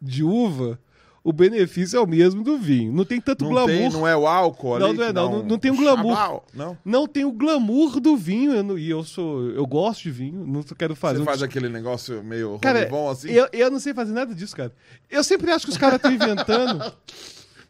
[0.00, 0.78] de uva,
[1.24, 2.92] o benefício é o mesmo do vinho.
[2.92, 3.68] Não tem tanto Não, glamour.
[3.76, 5.30] tem, não é o álcool ali Não, não é, não.
[5.32, 6.42] Não- não tem o glamour.
[6.54, 6.78] Não?
[6.84, 8.52] não tem o glamour do vinho.
[8.52, 9.50] eu não- e eu sou.
[9.50, 11.16] Eu gosto de vinho, não quero fazer.
[11.16, 13.30] Você um faz aquele negócio meio Cara, bom assim?
[13.30, 14.72] eu, eu não sei fazer nada disso, cara.
[15.10, 16.82] Eu sempre acho que os caras estão inventando.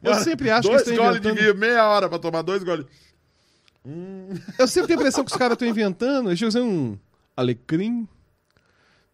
[0.02, 1.44] eu Mano, sempre acho que dois eles estão goles de inventando.
[1.44, 2.87] vinho, meia hora pra tomar dois goles.
[4.58, 6.26] Eu sempre tenho a impressão que os caras estão inventando.
[6.28, 6.98] Deixa eu dizer um
[7.37, 8.06] alecrim.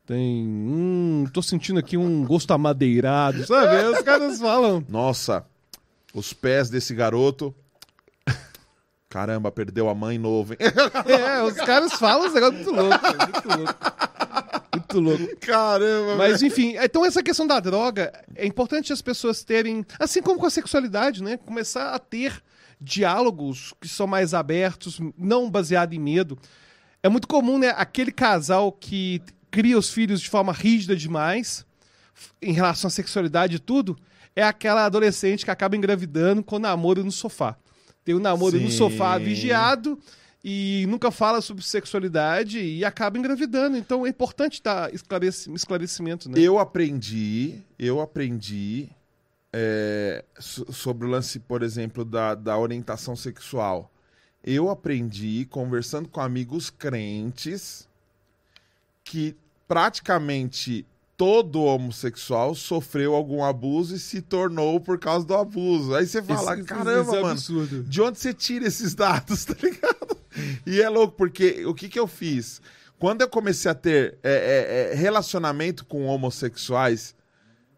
[0.06, 0.46] Tem.
[0.46, 3.86] Hum, tô sentindo aqui um gosto amadeirado, sabe?
[3.86, 4.84] Os caras falam.
[4.88, 5.46] Nossa,
[6.12, 7.54] os pés desse garoto.
[9.08, 10.58] Caramba, perdeu a mãe novo, hein?
[11.06, 13.74] É, os caras falam uns negócios muito loucos, cara, muito louco.
[14.74, 15.36] Muito louco.
[15.40, 20.38] Caramba, Mas enfim, então essa questão da droga é importante as pessoas terem, assim como
[20.38, 21.36] com a sexualidade, né?
[21.36, 22.42] Começar a ter
[22.80, 26.36] diálogos que são mais abertos, não baseado em medo.
[27.02, 27.72] É muito comum, né?
[27.76, 29.22] Aquele casal que
[29.54, 31.64] cria os filhos de forma rígida demais
[32.42, 33.96] em relação à sexualidade e tudo,
[34.34, 37.56] é aquela adolescente que acaba engravidando com namoro no sofá.
[38.04, 38.76] Tem o namoro no Sim.
[38.76, 39.98] sofá vigiado
[40.44, 43.76] e nunca fala sobre sexualidade e acaba engravidando.
[43.76, 46.38] Então é importante dar esclareci esclarecimento, né?
[46.38, 48.88] Eu aprendi, eu aprendi
[49.52, 53.90] é, so- sobre o lance, por exemplo, da, da orientação sexual.
[54.42, 57.88] Eu aprendi conversando com amigos crentes
[59.04, 59.34] que
[59.74, 65.94] praticamente todo homossexual sofreu algum abuso e se tornou por causa do abuso.
[65.96, 67.82] Aí você fala, Esse- caramba, é mano, absurdo.
[67.82, 70.16] de onde você tira esses dados, tá ligado?
[70.64, 72.62] E é louco, porque o que que eu fiz?
[73.00, 77.14] Quando eu comecei a ter é, é, é, relacionamento com homossexuais,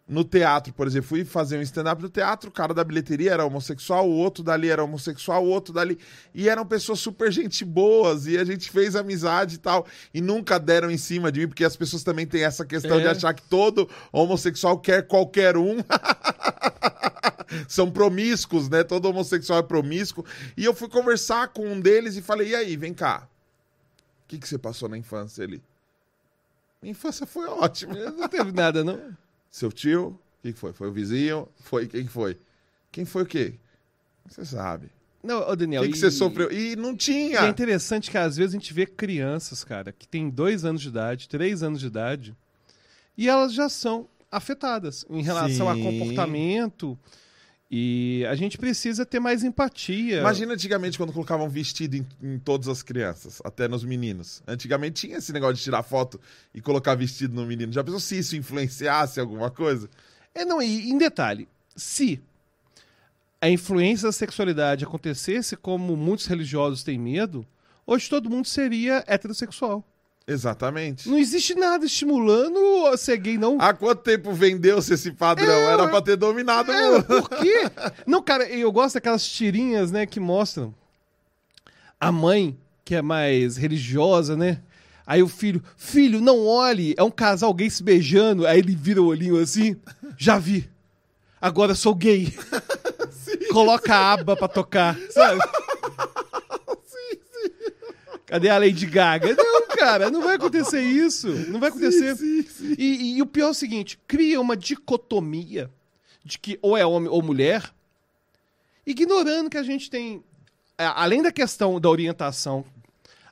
[0.08, 3.44] no teatro, por exemplo, fui fazer um stand-up no teatro, o cara da bilheteria era
[3.44, 5.98] homossexual, o outro dali era homossexual, o outro dali.
[6.32, 9.84] E eram pessoas super gente boas, e a gente fez amizade e tal.
[10.14, 13.02] E nunca deram em cima de mim, porque as pessoas também têm essa questão É.
[13.02, 15.78] de achar que todo homossexual quer qualquer um.
[17.68, 18.84] São promíscuos, né?
[18.84, 20.24] Todo homossexual é promíscuo.
[20.56, 23.26] E eu fui conversar com um deles e falei: e aí, vem cá.
[24.24, 25.60] O que, que você passou na infância ali?
[26.82, 27.94] Minha infância foi ótima.
[27.94, 29.00] Não teve nada, não.
[29.56, 30.20] Seu tio?
[30.42, 30.74] Quem que foi?
[30.74, 31.48] Foi o vizinho?
[31.60, 32.36] Foi quem que foi?
[32.92, 33.54] Quem foi o quê?
[34.28, 34.90] Você sabe.
[35.22, 35.80] Não, ô Daniel.
[35.80, 36.52] O que, que e- você sofreu?
[36.52, 37.38] E não E tinha.
[37.38, 40.88] é interessante que às vezes a gente vê crianças, cara, que têm dois anos de
[40.88, 42.36] idade, três anos de idade,
[43.16, 45.82] e elas já são afetadas em relação a Sim.
[45.84, 46.98] comportamento.
[47.68, 50.20] E a gente precisa ter mais empatia.
[50.20, 54.40] Imagina antigamente quando colocavam vestido em, em todas as crianças, até nos meninos.
[54.46, 56.20] Antigamente tinha esse negócio de tirar foto
[56.54, 57.72] e colocar vestido no menino.
[57.72, 59.90] Já pensou se isso influenciasse alguma coisa?
[60.32, 62.20] É, não, e em detalhe, se
[63.40, 67.44] a influência da sexualidade acontecesse como muitos religiosos têm medo,
[67.84, 69.84] hoje todo mundo seria heterossexual.
[70.28, 71.08] Exatamente.
[71.08, 72.58] Não existe nada estimulando
[72.96, 73.58] ser gay, não.
[73.60, 75.46] Há quanto tempo vendeu-se esse padrão?
[75.52, 77.04] É, Era eu- pra ter dominado o É, mundo.
[77.04, 77.70] por quê?
[78.06, 80.74] Não, cara, eu gosto daquelas tirinhas, né, que mostram
[82.00, 84.60] a mãe, que é mais religiosa, né?
[85.06, 88.44] Aí o filho, filho, não olhe, é um casal gay se beijando.
[88.46, 89.76] Aí ele vira o olhinho assim,
[90.18, 90.68] já vi.
[91.40, 92.34] Agora sou gay.
[93.52, 95.38] Coloca a aba pra tocar, sabe?
[98.26, 99.36] Cadê a Lady Gaga?
[99.36, 101.28] Não, cara, não vai acontecer isso.
[101.28, 102.16] Não vai acontecer.
[102.16, 102.74] Sim, sim, sim.
[102.78, 105.70] E, e o pior é o seguinte: cria uma dicotomia
[106.24, 107.72] de que ou é homem ou mulher,
[108.86, 110.22] ignorando que a gente tem,
[110.76, 112.64] além da questão da orientação,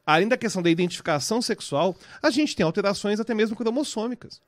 [0.07, 4.40] além da questão da identificação sexual, a gente tem alterações até mesmo cromossômicas.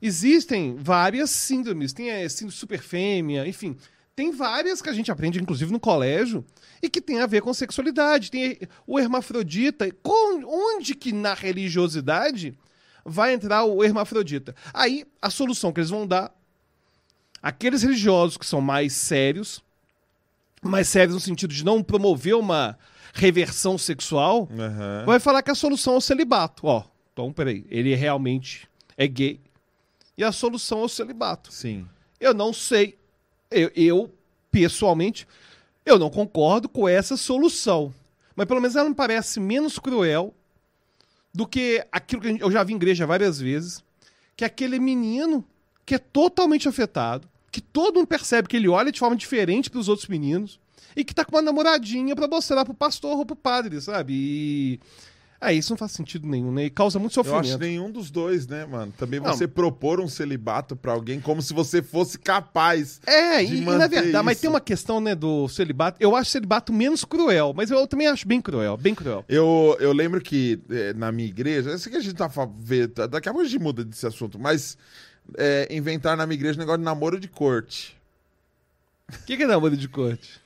[0.00, 3.76] Existem várias síndromes, tem a síndrome superfêmea, enfim,
[4.16, 6.44] tem várias que a gente aprende, inclusive no colégio,
[6.82, 8.30] e que tem a ver com sexualidade.
[8.30, 9.90] Tem o hermafrodita.
[10.02, 12.56] Com- onde que na religiosidade
[13.04, 14.54] vai entrar o hermafrodita?
[14.74, 16.34] Aí, a solução que eles vão dar,
[17.42, 19.62] aqueles religiosos que são mais sérios,
[20.62, 22.78] mais sérios no sentido de não promover uma
[23.14, 25.04] reversão sexual, Aham.
[25.06, 26.66] vai falar que a solução é o celibato.
[26.66, 29.40] Ó, então, peraí, ele realmente é gay
[30.16, 31.50] e a solução é o celibato.
[31.52, 31.86] Sim.
[32.20, 32.98] Eu não sei.
[33.50, 34.14] Eu, eu,
[34.50, 35.26] pessoalmente,
[35.84, 37.92] eu não concordo com essa solução.
[38.36, 40.34] Mas pelo menos ela me parece menos cruel
[41.32, 43.84] do que aquilo que eu já vi em igreja várias vezes,
[44.36, 45.44] que é aquele menino
[45.84, 49.80] que é totalmente afetado, que todo mundo percebe que ele olha de forma diferente para
[49.80, 50.58] os outros meninos
[50.94, 54.12] e que tá com uma namoradinha para mostrar pro pastor ou pro padre, sabe?
[54.14, 54.80] E
[55.40, 56.66] ah, isso não faz sentido nenhum, né?
[56.66, 57.58] E causa muito Eu acho sofrimento.
[57.60, 58.92] nenhum dos dois, né, mano?
[58.98, 59.32] Também Não.
[59.32, 63.00] você propor um celibato pra alguém como se você fosse capaz.
[63.06, 64.42] É, de e, na verdade, mas isso.
[64.42, 65.96] tem uma questão, né, do celibato.
[65.98, 69.24] Eu acho celibato menos cruel, mas eu também acho bem cruel, bem cruel.
[69.28, 73.06] Eu, eu lembro que eh, na minha igreja, eu sei que a gente tá tá-
[73.06, 74.76] daqui a pouco a gente muda desse assunto, mas
[75.38, 77.96] eh, inventar na minha igreja um negócio de namoro de corte.
[79.10, 80.38] O que, que é namoro de corte?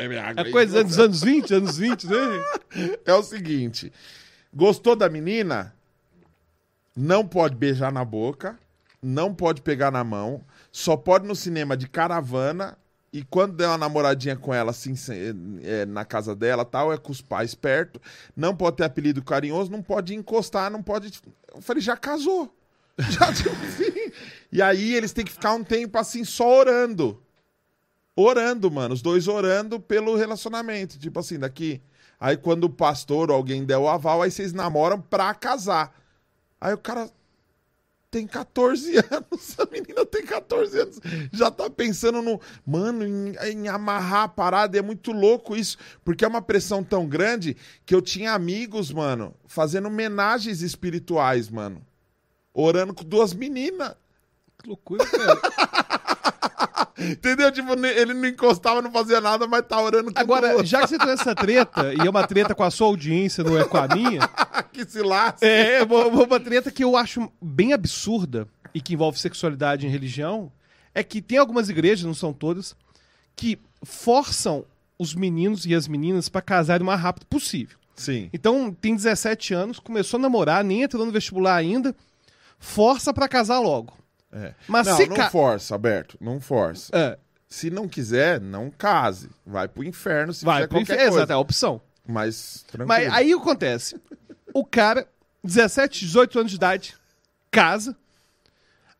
[0.00, 2.16] Bebe água É coisa dos anos 20, anos 20, né?
[3.04, 3.92] É o seguinte:
[4.52, 5.74] gostou da menina?
[6.96, 8.58] Não pode beijar na boca,
[9.02, 12.76] não pode pegar na mão, só pode no cinema de caravana.
[13.12, 14.94] E quando der uma namoradinha com ela, assim,
[15.64, 18.00] é, na casa dela tal, é com os pais perto.
[18.36, 21.20] Não pode ter apelido carinhoso, não pode encostar, não pode.
[21.52, 22.54] Eu falei, já casou.
[22.98, 24.12] Já, tipo assim.
[24.52, 27.20] E aí eles têm que ficar um tempo assim, só orando.
[28.22, 28.94] Orando, mano.
[28.94, 30.98] Os dois orando pelo relacionamento.
[30.98, 31.80] Tipo assim, daqui.
[32.18, 35.94] Aí quando o pastor ou alguém der o aval, aí vocês namoram pra casar.
[36.60, 37.10] Aí o cara
[38.10, 41.00] tem 14 anos, a menina tem 14 anos,
[41.32, 42.38] já tá pensando no.
[42.66, 47.06] Mano, em, em amarrar a parada, é muito louco isso, porque é uma pressão tão
[47.06, 47.56] grande
[47.86, 51.80] que eu tinha amigos, mano, fazendo homenagens espirituais, mano.
[52.52, 53.94] Orando com duas meninas.
[54.60, 55.40] Que loucura, cara.
[57.00, 57.50] Entendeu?
[57.50, 60.98] Tipo, ele não encostava, não fazia nada, mas tá orando com Agora, já que você
[60.98, 63.88] trouxe essa treta, e é uma treta com a sua audiência, não é com a
[63.88, 64.20] minha,
[64.72, 65.46] que se lasca.
[65.46, 70.52] é uma, uma treta que eu acho bem absurda e que envolve sexualidade em religião,
[70.94, 72.76] é que tem algumas igrejas, não são todas,
[73.34, 74.64] que forçam
[74.98, 77.78] os meninos e as meninas pra casarem o mais rápido possível.
[77.96, 78.28] Sim.
[78.32, 81.94] Então, tem 17 anos, começou a namorar, nem entrou no vestibular ainda,
[82.58, 83.94] força pra casar logo.
[84.32, 84.54] É.
[84.68, 86.16] Mas não, se não ca- força, Alberto.
[86.20, 86.90] Não força.
[86.96, 87.18] É,
[87.48, 89.28] Se não quiser, não case.
[89.44, 91.80] Vai pro inferno se vai fizer pro inferno, exato, é a opção.
[92.06, 92.88] Mas tranquilo.
[92.88, 94.00] Mas aí o que acontece?
[94.54, 95.06] O cara,
[95.42, 96.96] 17, 18 anos de idade,
[97.50, 97.96] casa.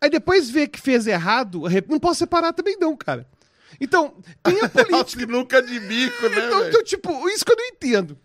[0.01, 3.27] Aí depois vê que fez errado, não posso separar também não, cara.
[3.81, 5.21] Então, tem a É política.
[5.21, 8.19] sinuca de bico, né, então, então, tipo, isso que eu não entendo.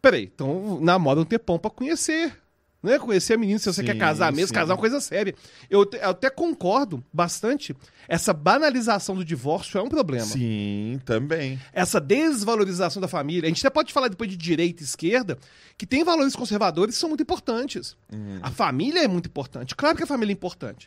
[0.00, 2.32] Peraí, então namora um tempão pra conhecer
[2.80, 4.54] Não é conhecer a menina se você Sim, quer casar mesmo, sim.
[4.54, 5.34] casar é uma coisa séria.
[5.68, 7.74] Eu, te- eu até concordo bastante.
[8.06, 10.24] Essa banalização do divórcio é um problema.
[10.26, 11.58] Sim, também.
[11.72, 13.46] Essa desvalorização da família.
[13.46, 15.36] A gente até pode falar depois de direita e esquerda,
[15.76, 17.96] que tem valores conservadores que são muito importantes.
[18.42, 19.74] A família é muito importante.
[19.74, 20.86] Claro que a família é importante.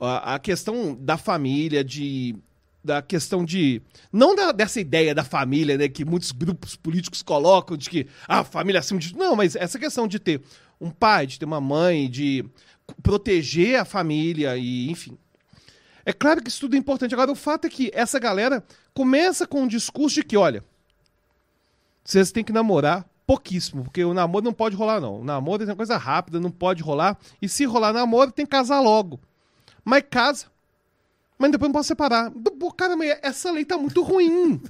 [0.00, 2.36] A, a questão da família, de.
[2.82, 3.80] Da questão de.
[4.12, 5.88] Não da- dessa ideia da família, né?
[5.88, 9.16] Que muitos grupos políticos colocam, de que ah, a família é acima de.
[9.16, 10.42] Não, mas essa questão de ter
[10.80, 12.44] um pai, de ter uma mãe, de
[13.02, 15.16] proteger a família e, enfim.
[16.04, 17.14] É claro que isso tudo é importante.
[17.14, 18.62] Agora, o fato é que essa galera
[18.92, 20.62] começa com um discurso de que, olha,
[22.04, 25.20] vocês têm que namorar pouquíssimo, porque o namoro não pode rolar, não.
[25.20, 27.16] O namoro é uma coisa rápida, não pode rolar.
[27.40, 29.18] E se rolar namoro, tem que casar logo.
[29.82, 30.46] Mas casa.
[31.38, 32.30] Mas depois não pode separar.
[32.76, 34.60] Cara, essa lei tá muito ruim.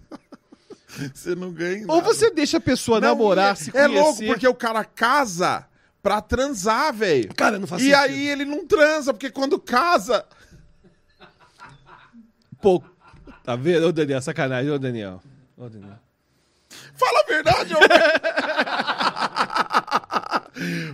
[1.13, 1.85] Você não ganha.
[1.89, 2.07] Ou nada.
[2.07, 4.01] você deixa a pessoa Não, namorar, é, se É conhecer.
[4.01, 5.67] louco, porque o cara casa
[6.05, 7.35] pra transar, velho.
[7.35, 7.99] Cara, não faz E sentido.
[8.03, 10.27] aí ele não transa, porque quando casa.
[12.61, 12.83] Pô,
[13.43, 13.87] tá vendo?
[13.89, 14.71] Ô, Daniel, sacanagem.
[14.71, 15.23] Ô, Daniel.
[15.57, 15.99] Ô, Daniel.
[16.95, 17.79] Fala a verdade, ô.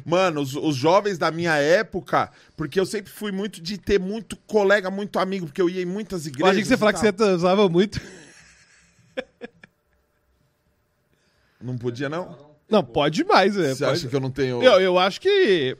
[0.06, 4.36] Mano, os, os jovens da minha época, porque eu sempre fui muito de ter muito
[4.46, 6.50] colega, muito amigo, porque eu ia em muitas Eu igrejas.
[6.50, 7.10] achei que você ia falar e que tal.
[7.10, 8.00] você transava muito.
[11.60, 12.49] Não podia, não?
[12.70, 13.74] Não, pode mais, né?
[13.74, 13.98] Você Pode.
[13.98, 14.62] acha que eu não tenho.
[14.62, 15.76] Eu, eu acho que.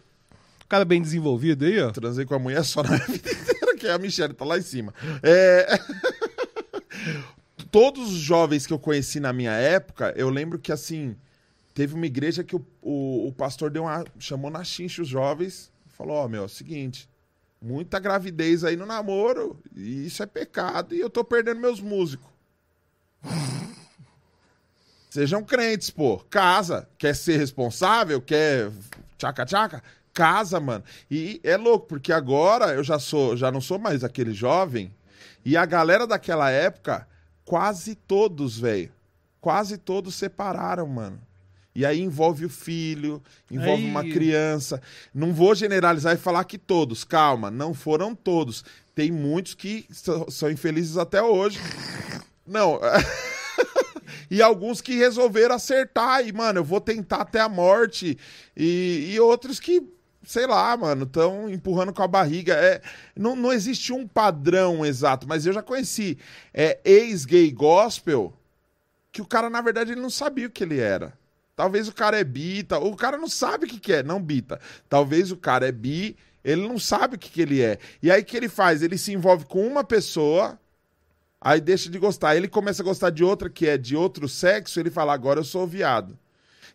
[0.64, 1.90] O cara bem desenvolvido aí, ó.
[1.90, 4.58] Transei com a mulher só na minha vida inteira, que é a Michelle, tá lá
[4.58, 4.92] em cima.
[5.22, 5.66] É...
[7.70, 11.16] Todos os jovens que eu conheci na minha época, eu lembro que assim,
[11.72, 15.70] teve uma igreja que o, o, o pastor deu uma, chamou na chincha os jovens
[16.00, 17.08] falou: Ó, meu, é o seguinte,
[17.60, 22.26] muita gravidez aí no namoro, e isso é pecado, e eu tô perdendo meus músicos.
[25.10, 26.18] Sejam crentes, pô.
[26.30, 26.88] Casa.
[26.96, 28.22] Quer ser responsável?
[28.22, 28.70] Quer
[29.18, 29.82] tchaca-tchaca?
[30.14, 30.84] Casa, mano.
[31.10, 34.92] E é louco, porque agora eu já sou, já não sou mais aquele jovem.
[35.44, 37.06] E a galera daquela época,
[37.44, 38.90] quase todos, velho.
[39.40, 41.20] Quase todos separaram, mano.
[41.74, 44.82] E aí envolve o filho, envolve Aí- uma criança.
[45.14, 48.64] Não vou generalizar e falar que todos, calma, não foram todos.
[48.94, 49.86] Tem muitos que
[50.28, 51.58] são infelizes até hoje.
[52.46, 52.78] Não.
[54.30, 58.16] e alguns que resolveram acertar e, mano, eu vou tentar até a morte.
[58.56, 59.82] E, e outros que,
[60.22, 62.54] sei lá, mano, estão empurrando com a barriga.
[62.54, 62.80] É,
[63.16, 66.16] não, não existe um padrão exato, mas eu já conheci
[66.54, 68.32] é, ex-gay gospel
[69.12, 71.12] que o cara, na verdade, ele não sabia o que ele era.
[71.56, 74.22] Talvez o cara é bi, tal- o cara não sabe o que, que é, não
[74.22, 74.60] bita.
[74.88, 77.78] Talvez o cara é bi, ele não sabe o que, que ele é.
[78.02, 78.82] E aí o que ele faz?
[78.82, 80.58] Ele se envolve com uma pessoa,
[81.40, 82.36] aí deixa de gostar.
[82.36, 85.44] Ele começa a gostar de outra que é de outro sexo, ele fala, agora eu
[85.44, 86.18] sou viado.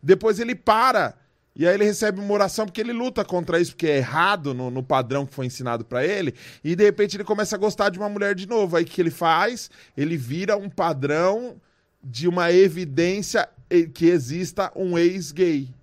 [0.01, 1.15] Depois ele para,
[1.55, 4.69] e aí ele recebe uma oração porque ele luta contra isso, porque é errado no,
[4.69, 7.97] no padrão que foi ensinado pra ele, e de repente ele começa a gostar de
[7.97, 8.75] uma mulher de novo.
[8.75, 9.69] Aí o que ele faz?
[9.95, 11.55] Ele vira um padrão
[12.03, 15.73] de uma evidência eh, que exista um ex-gay.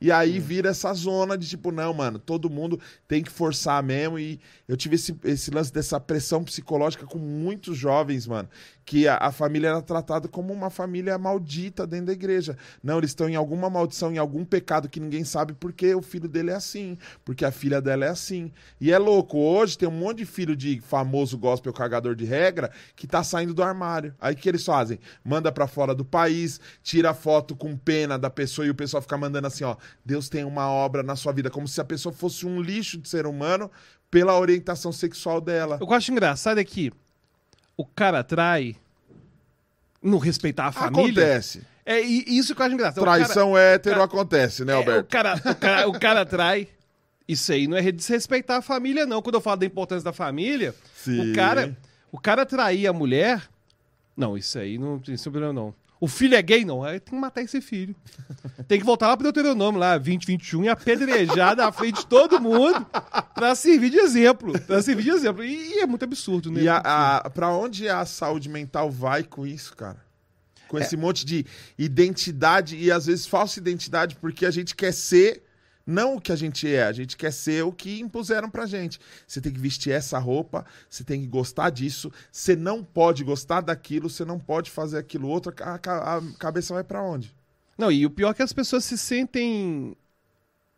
[0.00, 4.18] E aí vira essa zona de tipo, não, mano, todo mundo tem que forçar mesmo.
[4.18, 8.48] E eu tive esse, esse lance dessa pressão psicológica com muitos jovens, mano.
[8.84, 12.56] Que a, a família era tratada como uma família maldita dentro da igreja.
[12.82, 16.28] Não, eles estão em alguma maldição, em algum pecado que ninguém sabe porque o filho
[16.28, 18.52] dele é assim, porque a filha dela é assim.
[18.80, 22.70] E é louco, hoje tem um monte de filho de famoso gospel cagador de regra
[22.94, 24.14] que tá saindo do armário.
[24.20, 24.98] Aí o que eles fazem?
[25.24, 29.16] Manda pra fora do país, tira foto com pena da pessoa e o pessoal fica
[29.16, 32.46] mandando assim, ó, Deus tem uma obra na sua vida, como se a pessoa fosse
[32.46, 33.70] um lixo de ser humano
[34.10, 35.78] pela orientação sexual dela.
[35.80, 36.92] Eu acho engraçado é que
[37.76, 38.76] o cara trai
[40.02, 41.24] não respeitar a família.
[41.24, 41.62] Acontece.
[41.86, 43.02] É e- isso que eu acho engraçado.
[43.02, 45.08] O cara- Traição hétero cara- acontece, né, é, o, Alberto?
[45.10, 46.68] cara, o, cara, o cara trai.
[47.26, 49.22] Isso aí não é desrespeitar a família, não.
[49.22, 51.32] Quando eu falo da importância da família, Sim.
[51.32, 51.76] o cara,
[52.12, 53.42] o cara trair a mulher.
[54.16, 55.74] Não, isso aí não tem problema, não.
[56.00, 56.64] O filho é gay?
[56.64, 56.82] Não.
[56.82, 57.94] Aí tem que matar esse filho.
[58.68, 62.86] Tem que voltar lá pro Deuteronômio, lá, 2021, e apedrejar na frente de todo mundo
[63.34, 64.58] pra servir de exemplo.
[64.60, 65.44] Pra servir de exemplo.
[65.44, 66.62] E, e é muito absurdo, né?
[66.62, 70.02] E a, a, pra onde a saúde mental vai com isso, cara?
[70.68, 71.46] Com esse monte de
[71.78, 75.42] identidade e às vezes falsa identidade, porque a gente quer ser
[75.86, 78.98] não o que a gente é, a gente quer ser o que impuseram pra gente.
[79.26, 83.60] Você tem que vestir essa roupa, você tem que gostar disso, você não pode gostar
[83.60, 87.34] daquilo, você não pode fazer aquilo outro, a, a- a cabeça vai pra onde?
[87.76, 89.96] Não, e o pior é que as pessoas se sentem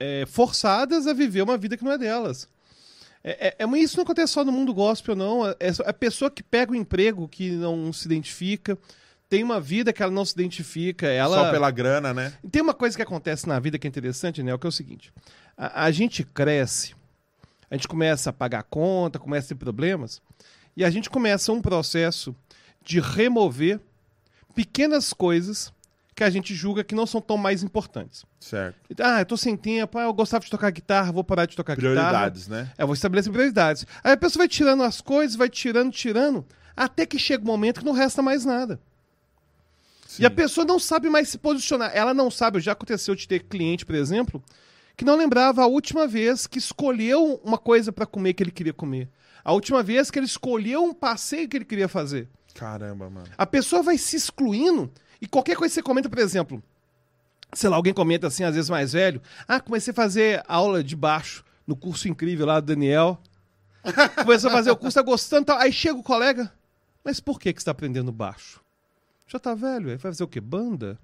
[0.00, 2.48] é, forçadas a viver uma vida que não é delas.
[3.22, 5.46] É, é- é- isso não acontece só no mundo gospel, não.
[5.46, 8.78] É, é a pessoa que pega o emprego que não se identifica,
[9.28, 11.06] tem uma vida que ela não se identifica.
[11.06, 11.36] Ela...
[11.36, 12.32] Só pela grana, né?
[12.50, 14.56] Tem uma coisa que acontece na vida que é interessante, né?
[14.56, 15.12] Que é o seguinte:
[15.56, 16.94] a, a gente cresce,
[17.70, 20.22] a gente começa a pagar conta, começa a ter problemas,
[20.76, 22.34] e a gente começa um processo
[22.82, 23.80] de remover
[24.54, 25.72] pequenas coisas
[26.14, 28.24] que a gente julga que não são tão mais importantes.
[28.40, 28.74] Certo.
[29.00, 31.76] Ah, eu tô sem tempo, ah, eu gostava de tocar guitarra, vou parar de tocar
[31.76, 32.62] Prioridades, guitarra.
[32.62, 32.72] né?
[32.78, 33.86] É, eu vou estabelecer prioridades.
[34.02, 37.80] Aí a pessoa vai tirando as coisas, vai tirando, tirando, até que chega um momento
[37.80, 38.80] que não resta mais nada.
[40.06, 40.22] Sim.
[40.22, 41.90] E a pessoa não sabe mais se posicionar.
[41.94, 44.42] Ela não sabe, já aconteceu de ter cliente, por exemplo,
[44.96, 48.72] que não lembrava a última vez que escolheu uma coisa para comer que ele queria
[48.72, 49.08] comer.
[49.44, 52.28] A última vez que ele escolheu um passeio que ele queria fazer.
[52.54, 53.26] Caramba, mano.
[53.36, 54.90] A pessoa vai se excluindo
[55.20, 56.62] e qualquer coisa que você comenta, por exemplo,
[57.52, 60.96] sei lá, alguém comenta assim, às vezes mais velho, ah, comecei a fazer aula de
[60.96, 63.20] baixo no curso incrível lá do Daniel.
[64.22, 65.58] Começou a fazer o curso, tá gostando, tal.
[65.58, 66.52] aí chega o colega,
[67.04, 68.60] mas por que que você tá aprendendo baixo?
[69.26, 70.40] Já tá velho, aí vai fazer o quê?
[70.40, 70.98] Banda?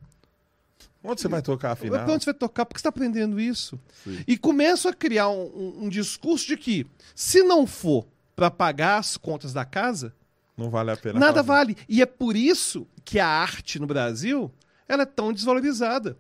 [1.03, 2.09] Onde você vai tocar afinal?
[2.09, 2.65] Onde você vai tocar?
[2.65, 3.79] Por que você tá aprendendo isso?
[4.05, 4.23] Sim.
[4.27, 8.07] E começam a criar um, um- um discurso de que, se não for
[8.37, 10.15] para pagar as contas da casa,
[10.57, 11.19] Não vale a pena.
[11.19, 11.47] Nada fazer.
[11.49, 11.77] vale.
[11.89, 14.51] E é por isso que a arte no Brasil
[14.89, 16.17] ela é tão desvalorizada.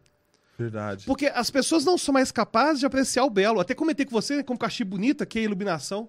[0.58, 1.06] Verdade.
[1.06, 3.60] Porque as pessoas não são mais capazes de apreciar o belo.
[3.60, 6.08] Até comentei com você, né, como que eu achei bonita aqui a iluminação.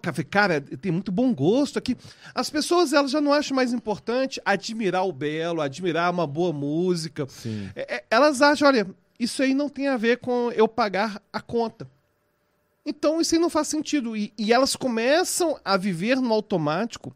[0.00, 1.96] Ca- cara, tem muito bom gosto aqui.
[2.34, 7.26] As pessoas elas já não acham mais importante admirar o belo, admirar uma boa música.
[7.74, 8.86] É, é, elas acham, olha,
[9.20, 11.86] isso aí não tem a ver com eu pagar a conta.
[12.86, 14.16] Então isso aí não faz sentido.
[14.16, 17.14] E, e elas começam a viver no automático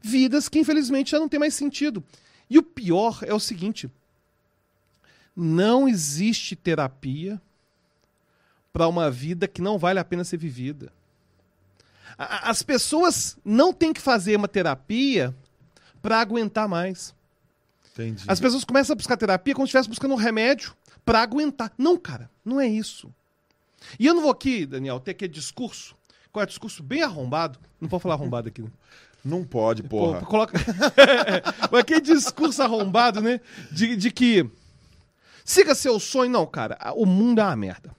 [0.00, 2.02] vidas que infelizmente já não tem mais sentido.
[2.50, 3.90] E o pior é o seguinte:
[5.34, 7.40] não existe terapia
[8.72, 10.92] para uma vida que não vale a pena ser vivida.
[12.18, 15.34] A- As pessoas não têm que fazer uma terapia
[16.00, 17.14] para aguentar mais.
[17.92, 18.24] Entendi.
[18.26, 21.72] As pessoas começam a buscar terapia como se estivesse buscando um remédio pra aguentar.
[21.76, 23.12] Não, cara, não é isso.
[23.98, 25.94] E eu não vou aqui, Daniel, ter aquele discurso,
[26.32, 27.58] qual é o discurso bem arrombado.
[27.80, 28.70] Não pode falar arrombado aqui, né?
[29.24, 30.18] Não pode, porra.
[30.18, 30.58] Pô, coloca...
[31.78, 33.40] aquele discurso arrombado, né?
[33.70, 34.50] De, de que
[35.44, 36.28] siga seu sonho.
[36.28, 37.94] Não, cara, o mundo é uma merda.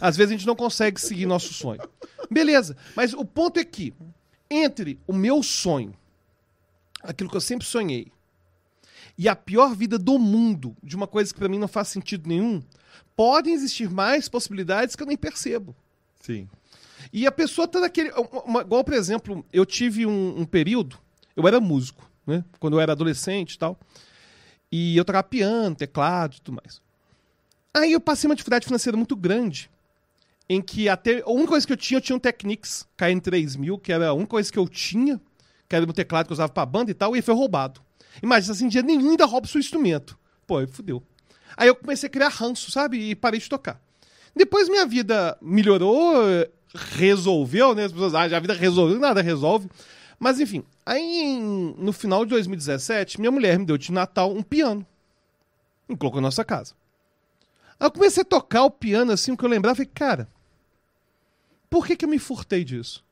[0.00, 1.80] Às vezes a gente não consegue seguir nosso sonho.
[2.30, 3.94] Beleza, mas o ponto é que
[4.50, 5.94] entre o meu sonho,
[7.02, 8.12] aquilo que eu sempre sonhei,
[9.18, 12.28] e a pior vida do mundo, de uma coisa que pra mim não faz sentido
[12.28, 12.62] nenhum,
[13.14, 15.74] podem existir mais possibilidades que eu nem percebo.
[16.20, 16.48] Sim.
[17.12, 18.10] E a pessoa tá naquele.
[18.44, 20.98] uma- igual, por exemplo, eu tive um, um período.
[21.34, 22.44] Eu era músico, né?
[22.58, 23.78] Quando eu era adolescente e tal.
[24.70, 26.82] E eu tocava piano, teclado e tudo mais.
[27.72, 29.70] Aí eu passei uma dificuldade financeira muito grande.
[30.48, 31.22] Em que até.
[31.22, 34.30] A única coisa que eu tinha, eu tinha um Technics KN3000, que era a única
[34.30, 35.20] coisa que eu tinha,
[35.68, 37.80] que era o teclado que eu usava pra banda e tal, e foi roubado.
[38.22, 40.18] Imagina, assim, dia nenhum ainda rouba o seu instrumento.
[40.46, 41.02] Pô, aí fudeu.
[41.56, 43.10] Aí eu comecei a criar ranço, sabe?
[43.10, 43.80] E parei de tocar.
[44.34, 46.14] Depois minha vida melhorou,
[46.74, 47.84] resolveu, né?
[47.84, 49.68] As pessoas acham a vida resolveu, nada resolve.
[50.18, 51.38] Mas enfim, aí
[51.78, 54.86] no final de 2017, minha mulher me deu de Natal um piano.
[55.88, 56.74] E colocou na nossa casa.
[57.78, 60.28] Aí eu comecei a tocar o piano assim, o que eu lembrava, falei, cara,
[61.68, 63.04] por que, que eu me furtei disso?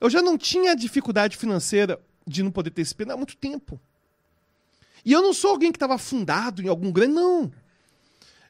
[0.00, 3.80] Eu já não tinha dificuldade financeira de não poder ter esse piano há muito tempo.
[5.04, 7.52] E eu não sou alguém que estava afundado em algum grande, não.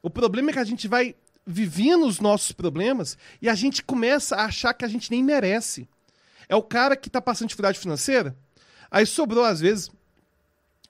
[0.02, 1.14] O problema é que a gente vai
[1.46, 5.88] vivendo os nossos problemas e a gente começa a achar que a gente nem merece.
[6.48, 8.36] É o cara que tá passando dificuldade financeira,
[8.90, 9.90] aí sobrou, às vezes,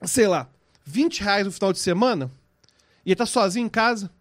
[0.03, 0.49] sei lá,
[0.83, 2.31] 20 reais no final de semana,
[3.05, 4.11] e ele tá sozinho em casa.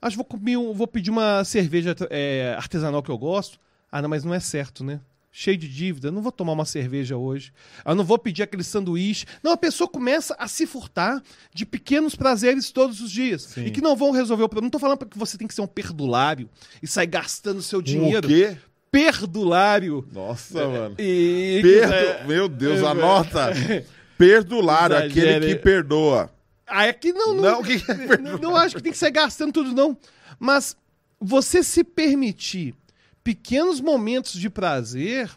[0.00, 3.58] Acho que vou, comer um- vou pedir uma cerveja é, artesanal que eu gosto.
[3.90, 5.00] Ah, não, mas não é certo, né?
[5.32, 7.52] Cheio de dívida, não vou tomar uma cerveja hoje.
[7.84, 9.26] Eu não vou pedir aquele sanduíche.
[9.42, 11.22] Não, a pessoa começa a se furtar
[11.54, 13.42] de pequenos prazeres todos os dias.
[13.42, 13.66] Sim.
[13.66, 14.64] E que não vão resolver o problema.
[14.66, 16.48] Não tô falando que você tem que ser um perdulário
[16.82, 18.26] e sair gastando seu dinheiro.
[18.26, 18.56] O quê?
[18.90, 20.08] Perdulário.
[20.12, 20.94] Nossa, mano.
[20.98, 22.26] E, Perdo...
[22.28, 23.50] Meu Deus, é, anota.
[24.16, 25.28] Perdulário, Exagere.
[25.34, 26.30] aquele que perdoa.
[26.66, 27.34] Ah, é que não.
[27.34, 29.96] Não, Não, o que é não, não acho que tem que sair gastando tudo, não.
[30.38, 30.76] Mas
[31.20, 32.74] você se permitir
[33.22, 35.30] pequenos momentos de prazer.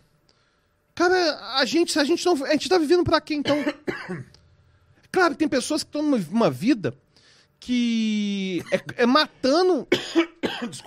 [0.96, 2.44] Cara, a gente, a gente não.
[2.46, 3.58] A gente tá vivendo pra quê, então?
[5.12, 6.94] Claro que tem pessoas que estão numa uma vida
[7.60, 9.88] que é, é matando.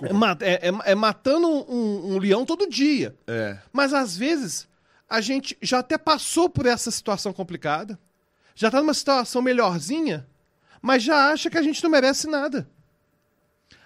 [0.03, 3.15] É, ma- é- é- é matando um, um leão todo dia.
[3.25, 3.57] É.
[3.71, 4.67] Mas às vezes
[5.09, 7.97] a gente já até passou por essa situação complicada,
[8.53, 10.27] já tá numa situação melhorzinha,
[10.83, 12.67] mas já acha que a gente não merece nada.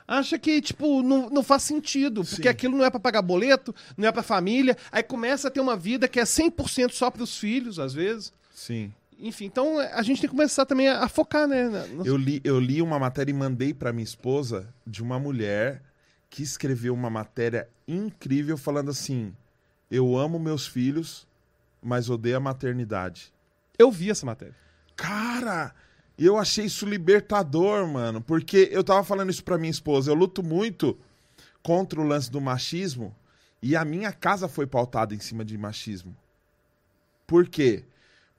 [0.08, 2.48] Acha que, tipo, não, não faz sentido, porque Sim.
[2.50, 5.76] aquilo não é pra pagar boleto, não é pra família, aí começa a ter uma
[5.76, 8.32] vida que é 100% só pros filhos, às vezes.
[8.54, 8.94] Sim.
[9.20, 11.68] Enfim, então a gente tem que começar também a, a focar, né?
[11.68, 15.20] na- no- Eu li, eu li uma matéria e mandei pra minha esposa de uma
[15.20, 15.82] mulher
[16.30, 19.34] que escreveu uma matéria incrível falando assim:
[19.92, 21.28] Eu amo meus filhos,
[21.82, 23.34] mas odeio a maternidade.
[23.78, 24.56] Eu vi essa matéria.
[24.96, 25.74] Cara,
[26.26, 30.10] eu achei isso libertador, mano, porque eu tava falando isso pra minha esposa.
[30.10, 30.98] Eu luto muito
[31.62, 33.16] contra o lance do machismo
[33.62, 36.16] e a minha casa foi pautada em cima de machismo.
[37.28, 37.84] Por quê?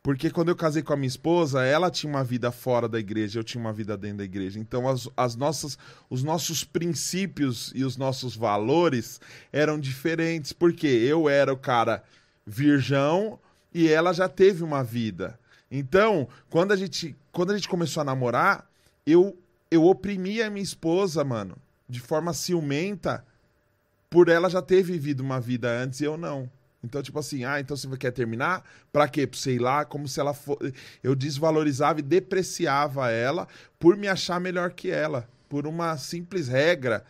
[0.02, 3.38] Porque quando eu casei com a minha esposa, ela tinha uma vida fora da igreja,
[3.38, 4.58] eu tinha uma vida dentro da igreja.
[4.58, 5.76] Então, as, as nossas,
[6.08, 9.20] os nossos princípios e os nossos valores
[9.52, 10.52] eram diferentes.
[10.52, 12.02] Porque eu era o cara
[12.46, 13.38] virgão
[13.74, 15.38] e ela já teve uma vida.
[15.70, 18.68] Então, quando a gente, quando a gente começou a namorar,
[19.06, 19.36] eu,
[19.70, 21.56] eu oprimia a minha esposa, mano,
[21.88, 23.24] de forma ciumenta,
[24.08, 26.50] por ela já ter vivido uma vida antes e eu não.
[26.82, 28.64] Então, tipo assim, ah, então você quer terminar?
[28.92, 29.28] Pra quê?
[29.46, 30.72] Ir lá, como se ela fosse.
[31.02, 33.48] Eu desvalorizava e depreciava ela
[33.78, 35.28] por me achar melhor que ela.
[35.48, 37.04] Por uma simples regra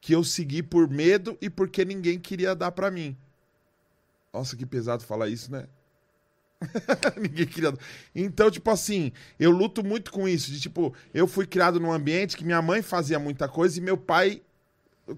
[0.00, 3.16] que eu segui por medo e porque ninguém queria dar pra mim.
[4.32, 5.66] Nossa, que pesado falar isso, né?
[7.20, 7.72] Ninguém queria.
[8.14, 10.50] Então, tipo assim, eu luto muito com isso.
[10.50, 13.96] De tipo, eu fui criado num ambiente que minha mãe fazia muita coisa e meu
[13.96, 14.42] pai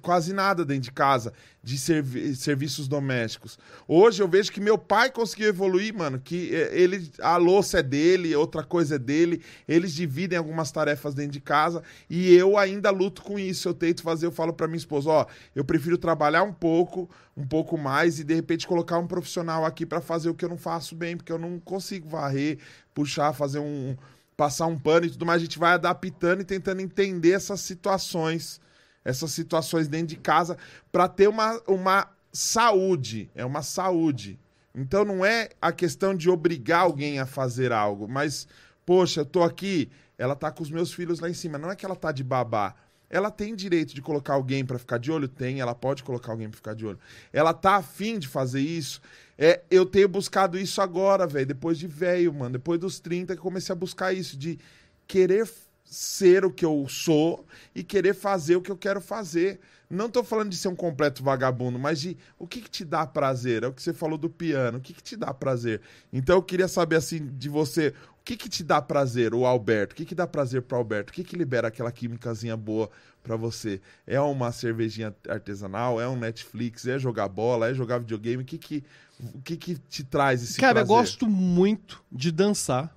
[0.01, 1.32] quase nada dentro de casa
[1.62, 3.59] de servi- serviços domésticos.
[3.87, 7.82] Hoje eu vejo que meu pai conseguiu evoluir, mano, que eh, ele a louça é
[7.82, 12.91] dele, outra coisa é dele, eles dividem algumas tarefas dentro de casa e eu ainda
[12.91, 13.68] luto com isso.
[13.68, 17.47] Eu tento fazer, eu falo pra minha esposa, ó, eu prefiro trabalhar um pouco, um
[17.47, 20.59] pouco mais e de repente colocar um profissional aqui pra fazer o que eu não
[20.59, 22.59] faço bem, porque eu não consigo varrer,
[22.95, 23.97] puxar, fazer um
[24.37, 25.41] passar um pano e tudo mais.
[25.41, 28.61] A gente vai adaptando e tentando entender essas situações
[29.05, 30.57] essas situações dentro de casa
[30.90, 33.30] para ter uma, uma saúde.
[33.34, 34.38] É uma saúde.
[34.74, 38.48] Então não é a questão de obrigar alguém a fazer algo, mas,
[38.84, 39.88] poxa, eu tô aqui,
[40.18, 41.59] ela tá com os meus filhos lá em cima.
[41.59, 42.74] Não é que ela tá de babá.
[43.09, 45.28] Ela tem direito de colocar alguém para ficar de olho?
[45.28, 46.98] Tem, ela pode colocar alguém para ficar de olho.
[47.32, 49.00] Ela tá afim de fazer isso?
[49.38, 53.42] É, eu tenho buscado isso agora, velho, depois de velho, mano, depois dos 30 que
[53.42, 54.59] comecei a buscar isso, de
[55.07, 55.48] querer
[55.85, 59.61] ser o que eu sou e querer fazer o que eu quero fazer.
[59.89, 63.07] Não tô falando de ser um completo vagabundo, mas de o que, que te dá
[63.07, 63.62] prazer?
[63.62, 64.78] É o que você falou do piano.
[64.78, 65.80] O que, que te dá prazer?
[66.12, 69.93] Então eu queria saber assim de você, o que, que te dá prazer, o Alberto?
[69.93, 71.11] O que, que dá prazer pro Alberto?
[71.11, 72.91] O que, que libera aquela químicazinha boa
[73.22, 73.80] para você?
[74.07, 76.01] É uma cervejinha artesanal?
[76.01, 76.87] É um Netflix?
[76.87, 77.68] É jogar bola?
[77.68, 78.43] É jogar videogame?
[78.43, 78.82] O que que,
[79.20, 81.03] o que, que te traz esse Cara, eu prazer?
[81.05, 82.93] gosto muito de dançar.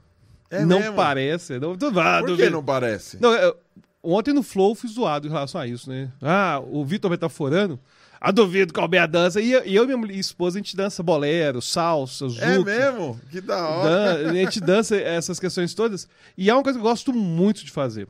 [0.49, 0.95] É não mesmo?
[0.95, 1.59] parece.
[1.59, 3.17] Não, tu vai, Por que não parece?
[3.21, 3.55] Não, eu-
[4.01, 6.11] ontem no Flow eu fui zoado em relação a isso, né?
[6.21, 7.79] Ah, o Vitor metaforando.
[8.19, 9.39] Ah, duvido que Alberto dança.
[9.39, 12.41] E eu, e eu e minha esposa, a gente dança bolero, salsa, zouk.
[12.43, 13.19] É mesmo?
[13.29, 14.23] Que da hora.
[14.23, 16.07] Dan- a gente dança essas questões todas.
[16.35, 18.07] E é uma coisa que eu gosto muito de fazer.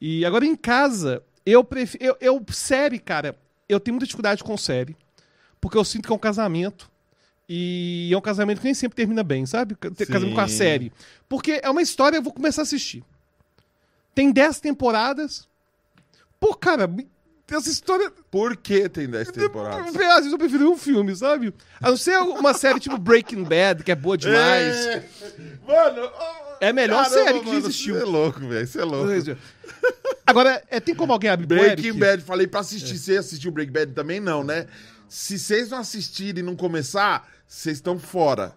[0.00, 2.02] E agora em casa, eu prefiro.
[2.02, 3.36] Eu, eu- série, cara,
[3.68, 4.96] eu tenho muita dificuldade com série.
[5.60, 6.90] Porque eu sinto que é um casamento.
[7.48, 9.74] E é um casamento que nem sempre termina bem, sabe?
[9.74, 10.92] Casamento com a série.
[11.28, 13.04] Porque é uma história, eu vou começar a assistir.
[14.14, 15.46] Tem 10 temporadas.
[16.40, 16.88] Pô, cara,
[17.50, 18.10] essa história.
[18.30, 19.88] Por que tem 10 temporadas?
[19.88, 21.52] Às vezes eu prefiro um filme, sabe?
[21.80, 24.86] A não ser uma série tipo Breaking Bad, que é boa demais.
[24.86, 25.04] É.
[25.66, 26.10] Mano,
[26.60, 27.94] É a melhor série que já existiu.
[27.96, 28.66] Você é louco, velho.
[28.66, 29.10] Você é louco.
[30.26, 31.98] Agora, é, tem como alguém abrir Breaking?
[31.98, 32.96] Bad, falei pra assistir.
[32.96, 34.20] Você assistiu Breaking Bad também?
[34.20, 34.66] Não, né?
[35.06, 38.54] Se vocês não assistirem e não começar, vocês estão fora.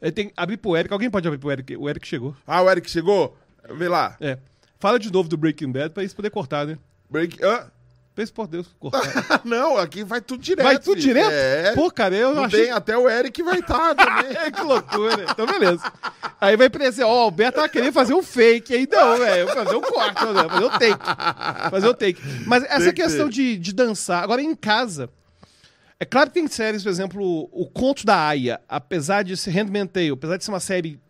[0.00, 0.92] É, tem abrir pro Eric.
[0.92, 1.76] Alguém pode abrir pro Eric?
[1.76, 2.36] O Eric chegou.
[2.46, 3.36] Ah, o Eric chegou?
[3.70, 4.16] Vê lá.
[4.20, 4.38] É.
[4.78, 6.78] Fala de novo do Breaking Bad pra eles poder cortar, né?
[7.10, 7.42] Break...
[7.42, 7.70] Hã?
[8.14, 9.42] Pra eles poder cortar.
[9.44, 10.64] não, aqui vai tudo direto.
[10.64, 11.14] Vai tudo filho.
[11.14, 11.30] direto?
[11.30, 11.74] É.
[11.74, 12.64] Pô, cara, eu não achei...
[12.64, 14.36] tem, até o Eric vai estar também.
[14.36, 15.26] É, que loucura.
[15.30, 15.92] Então, beleza.
[16.40, 18.74] Aí vai parecer, ó, o Alberto tava querendo fazer um fake.
[18.74, 19.48] Aí não, velho.
[19.48, 21.70] Fazer um corte, não, fazer um take.
[21.70, 22.22] Fazer um take.
[22.46, 24.22] Mas essa Tem questão de, de dançar.
[24.22, 25.10] Agora, em casa.
[25.98, 29.92] É claro que tem séries, por exemplo, O Conto da Aya, apesar de ser Handmaid's
[29.92, 31.00] Tale, apesar de ser uma série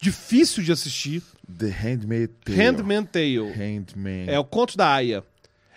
[0.00, 1.22] difícil de assistir,
[1.58, 2.56] The Handmaid Tale.
[2.58, 3.52] Handmaid's Tale.
[3.52, 4.30] Handmaid.
[4.30, 5.22] É o Conto da Aya.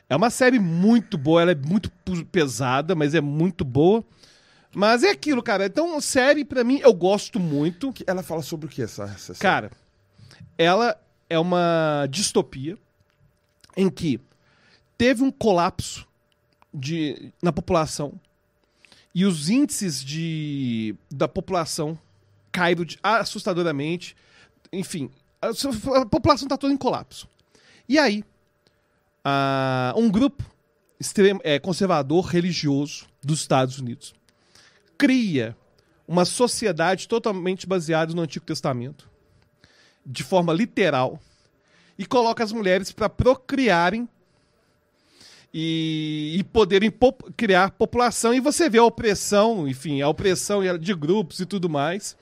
[0.09, 1.91] É uma série muito boa, ela é muito
[2.31, 4.03] pesada, mas é muito boa.
[4.73, 5.65] Mas é aquilo, cara.
[5.65, 7.91] Então, série, pra mim, eu gosto muito.
[7.93, 9.39] Que- Ela fala sobre o que essa, essa série?
[9.39, 9.71] Cara,
[10.57, 10.99] ela
[11.29, 12.77] é uma distopia
[13.75, 14.19] em que
[14.97, 16.07] teve um colapso
[16.73, 18.13] de, na população
[19.13, 21.97] e os índices de, da população
[22.51, 24.15] caíram de- assustadoramente.
[24.71, 25.09] Enfim,
[25.41, 25.49] a,
[26.01, 27.27] a população está toda em colapso.
[27.87, 28.23] E aí,
[29.95, 30.43] um grupo
[30.99, 34.13] extremo, é, conservador religioso dos Estados Unidos
[34.97, 35.55] cria
[36.07, 39.09] uma sociedade totalmente baseada no Antigo Testamento
[40.05, 41.19] de forma literal
[41.97, 44.07] e coloca as mulheres para procriarem
[45.53, 46.91] e, e poderem
[47.35, 48.33] criar população.
[48.33, 52.15] E você vê a opressão, enfim, a opressão de grupos e tudo mais.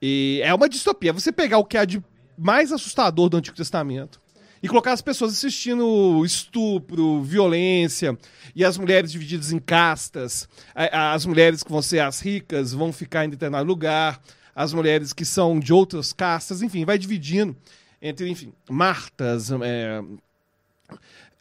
[0.00, 1.12] E é uma distopia.
[1.12, 2.02] Você pegar o que há de
[2.36, 4.20] mais assustador do Antigo Testamento
[4.62, 8.18] e colocar as pessoas assistindo estupro, violência,
[8.54, 13.24] e as mulheres divididas em castas, as mulheres que vão ser as ricas vão ficar
[13.24, 14.20] em determinado lugar,
[14.54, 17.54] as mulheres que são de outras castas, enfim, vai dividindo
[18.00, 20.02] entre, enfim, martas, é,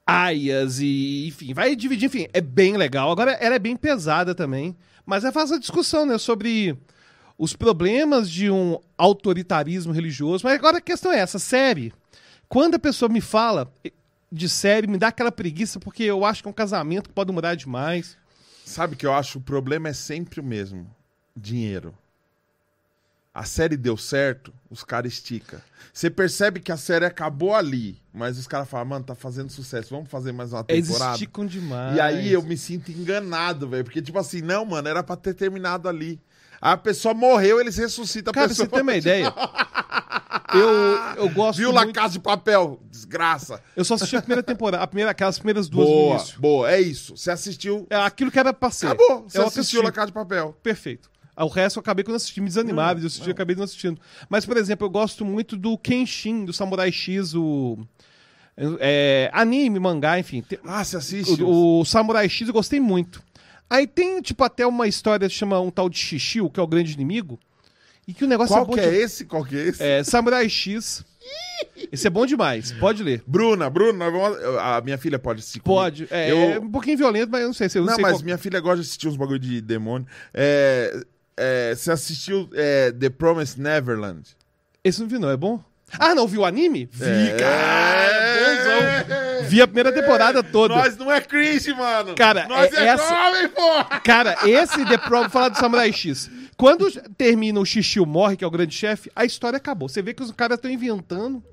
[0.05, 3.11] aias e, enfim, vai dividir, enfim, é bem legal.
[3.11, 4.75] Agora, ela é bem pesada também,
[5.05, 6.77] mas é faz a discussão, né, sobre
[7.37, 10.43] os problemas de um autoritarismo religioso.
[10.45, 11.93] Mas agora a questão é essa, série.
[12.47, 13.71] Quando a pessoa me fala
[14.31, 17.31] de série, me dá aquela preguiça, porque eu acho que é um casamento que pode
[17.31, 18.17] mudar demais.
[18.63, 20.87] Sabe que eu acho o problema é sempre o mesmo:
[21.35, 21.93] dinheiro.
[23.33, 25.59] A série deu certo, os caras esticam.
[25.93, 29.89] Você percebe que a série acabou ali, mas os caras falam, mano, tá fazendo sucesso,
[29.91, 31.13] vamos fazer mais uma Eles temporada.
[31.13, 31.95] esticam demais.
[31.95, 33.83] E aí eu me sinto enganado, velho.
[33.83, 36.19] Porque, tipo assim, não, mano, era pra ter terminado ali.
[36.59, 38.65] A pessoa morreu, eles ressuscitam a Cara, pessoa.
[38.67, 39.33] você tem uma ideia?
[40.53, 41.95] Eu, eu gosto Viu La muito...
[41.95, 42.79] Casa de Papel?
[42.89, 43.61] Desgraça.
[43.75, 46.71] Eu só assisti a primeira temporada, a primeira, aquelas primeiras duas Boa, boa.
[46.71, 47.17] É isso.
[47.17, 47.85] Você assistiu.
[47.89, 48.87] É aquilo que era pra ser.
[48.87, 49.23] Acabou.
[49.27, 49.77] Você eu assistiu assisti.
[49.81, 50.55] La Casa de Papel.
[50.63, 51.09] Perfeito.
[51.35, 53.99] Ah, O resto eu acabei quando assisti, me desanimava de assistir, acabei não assistindo.
[54.29, 57.77] Mas, por exemplo, eu gosto muito do Kenshin, do Samurai X, o.
[58.79, 60.41] é, anime, mangá, enfim.
[60.41, 61.41] Tem- Ah, você assiste?
[61.43, 63.21] o, o Samurai X eu gostei muito.
[63.69, 66.67] Aí tem, tipo, até uma história que chama um tal de Shishio, que é o
[66.67, 67.39] grande inimigo.
[68.07, 69.25] E que o negócio Qual é bom que de- é esse?
[69.25, 69.83] Qual que é esse?
[69.83, 71.03] É, Samurai X.
[71.91, 73.23] Esse é bom demais, pode ler.
[73.25, 75.59] Bruna, Bruna, vamos- a minha filha pode assistir.
[75.59, 75.81] comigo.
[75.81, 76.07] Pode.
[76.11, 78.13] É, Eu- é um pouquinho violento, mas eu não sei se eu não, Não, mas
[78.17, 80.05] qual- minha filha gosta de assistir uns bagulho de demônio.
[80.33, 81.03] É,
[81.37, 84.35] é, você assistiu é, The Promised Neverland?
[84.83, 85.29] Esse não vi, não.
[85.29, 85.61] É bom?
[85.99, 86.89] Ah, não, viu o anime?
[86.91, 87.35] Vi, É.
[87.37, 88.15] cara.
[88.45, 89.49] Bonzão.
[89.49, 90.75] Vi a primeira temporada toda.
[90.75, 92.15] Nós não é cringe, mano.
[92.15, 93.99] Cara, Nós é é, essa- jovem, porra.
[94.01, 96.29] Cara, esse The Prom, vou falar do Samurai X.
[96.57, 99.87] Quando termina o Shishio morre, que é o grande chefe, a história acabou.
[99.87, 101.43] Você vê que os caras estão inventando.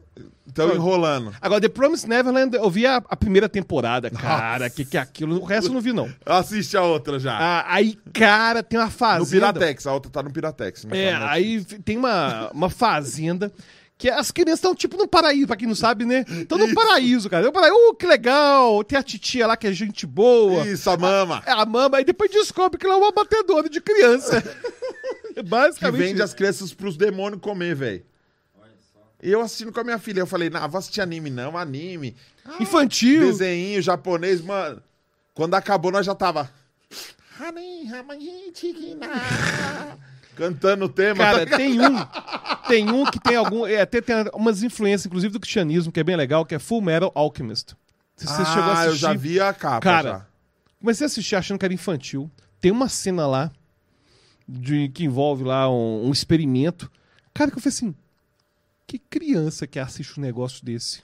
[0.46, 1.32] Estão enrolando.
[1.40, 4.10] Agora, The Promised Neverland, eu vi a, a primeira temporada.
[4.10, 5.40] Cara, que que é aquilo?
[5.40, 6.12] O resto eu não vi, não.
[6.26, 7.38] Assiste a outra já.
[7.38, 9.52] Ah, aí, cara, tem uma no fazenda.
[9.52, 9.86] Piratex.
[9.86, 10.84] A outra tá no Piratex.
[10.84, 13.50] não É, tá no aí tem uma, uma fazenda
[13.96, 16.24] que as crianças estão tipo no paraíso, pra quem não sabe, né?
[16.28, 17.46] Estão no paraíso, cara.
[17.46, 18.82] No paraíso, uh, que legal!
[18.82, 20.66] Tem a titia lá que é gente boa.
[20.66, 21.40] Isso, a mama.
[21.46, 24.42] É a mama, aí depois descobre que ela é uma batedora de criança.
[25.34, 25.98] É Que Basicamente.
[25.98, 26.24] vende isso.
[26.24, 28.04] as crianças pros demônios comer, velho.
[29.22, 30.20] Eu assistindo com a minha filha.
[30.20, 32.16] Eu falei, não, vou assistir anime não, anime.
[32.58, 33.20] Infantil.
[33.20, 34.82] Desenho japonês, mano.
[35.32, 36.50] Quando acabou, nós já tava.
[40.34, 41.24] Cantando o tema.
[41.24, 41.96] Cara, tem um.
[42.66, 43.66] Tem um que tem algum.
[43.66, 46.80] É, até tem umas influências, inclusive, do cristianismo, que é bem legal, que é Full
[46.80, 47.74] Metal Alchemist.
[48.16, 48.88] Você ah, chegou a assistir.
[48.88, 49.80] eu já vi a capa.
[49.80, 50.26] Cara, já.
[50.80, 52.30] Comecei a assistir achando que era infantil.
[52.60, 53.50] Tem uma cena lá
[54.48, 56.90] de, que envolve lá um, um experimento.
[57.34, 57.94] Cara, que eu falei assim:
[58.92, 61.02] que criança que assiste um negócio desse?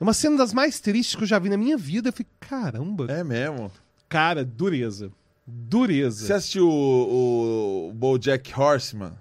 [0.00, 2.08] É uma cena das mais tristes que eu já vi na minha vida.
[2.08, 3.06] Eu falei, caramba.
[3.08, 3.70] É mesmo.
[4.08, 5.12] Cara, dureza.
[5.46, 6.26] Dureza.
[6.26, 9.12] Você assistiu o, o BoJack Horseman?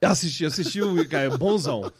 [0.00, 1.06] Assisti, assisti o.
[1.08, 1.92] Cara, é bonzão.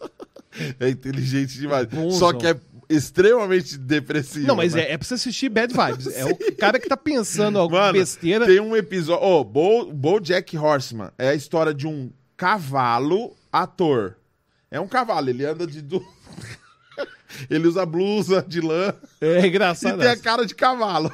[0.81, 1.87] É inteligente demais.
[1.87, 2.19] Bonzão.
[2.19, 2.59] Só que é
[2.89, 4.47] extremamente depressivo.
[4.47, 4.83] Não, mas né?
[4.83, 6.07] é, é pra você assistir Bad Vibes.
[6.17, 8.47] É o cara que tá pensando alguma Mano, besteira.
[8.47, 9.23] Tem um episódio.
[9.23, 14.17] Ô, Bo, BoJack Horseman é a história de um cavalo ator.
[14.71, 15.83] É um cavalo, ele anda de.
[15.83, 16.07] du-
[17.51, 19.99] ele usa blusa de lã É e engraçado.
[19.99, 21.13] tem a cara de cavalo.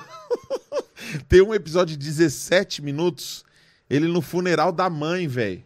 [1.28, 3.44] tem um episódio de 17 minutos,
[3.88, 5.64] ele no funeral da mãe, velho.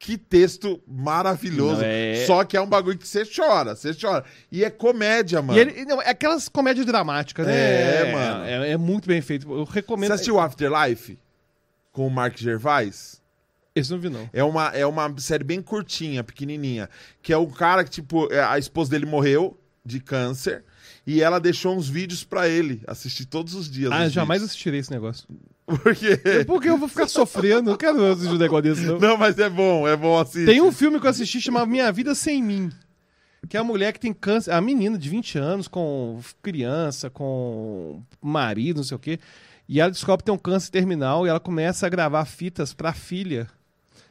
[0.00, 1.80] Que texto maravilhoso.
[1.80, 4.24] Não, é- Só que é um bagulho que você chora, você chora.
[4.50, 5.58] E é comédia, mano.
[5.58, 7.52] E ele, não, é aquelas comédias dramáticas, né?
[8.08, 8.44] É, mano.
[8.44, 9.50] É, é muito bem feito.
[9.52, 10.06] Eu recomendo.
[10.08, 11.18] Você assistiu Afterlife?
[11.90, 13.20] Com o Mark Gervais?
[13.74, 14.28] Esse não vi, não.
[14.32, 16.88] É uma, é uma série bem curtinha, pequenininha.
[17.22, 20.64] Que é o cara que, tipo, é, a esposa dele morreu de câncer
[21.06, 23.90] e ela deixou uns vídeos pra ele assistir todos os dias.
[23.92, 24.50] Ah, jamais vídeos.
[24.50, 25.26] assistirei esse negócio.
[25.64, 26.44] Porque...
[26.46, 27.70] Porque eu vou ficar sofrendo.
[27.70, 28.98] Não quero assistir um negócio desse, não.
[28.98, 30.46] Não, mas é bom, é bom assistir.
[30.46, 32.70] Tem um filme que eu assisti chamado Minha Vida Sem Mim.
[33.48, 34.50] Que é a mulher que tem câncer.
[34.50, 39.18] A menina de 20 anos, com criança, com marido, não sei o quê.
[39.68, 42.92] E ela descobre que tem um câncer terminal e ela começa a gravar fitas pra
[42.92, 43.46] filha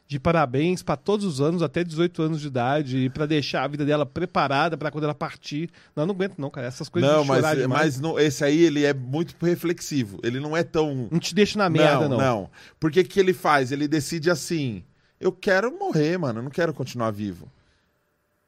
[0.08, 3.68] de parabéns pra todos os anos, até 18 anos de idade, e pra deixar a
[3.68, 5.70] vida dela preparada pra quando ela partir.
[5.94, 6.66] Não, eu não aguento, não, cara.
[6.68, 7.82] Essas coisas Não, de chorar mas, demais.
[7.96, 10.18] mas não- esse aí ele é muito reflexivo.
[10.24, 11.10] Ele não é tão.
[11.12, 12.18] Não te deixa na merda, não.
[12.18, 12.50] não.
[12.80, 13.72] Porque que ele faz?
[13.74, 14.82] Ele decide assim:
[15.20, 17.52] eu quero morrer, mano, eu não quero continuar vivo.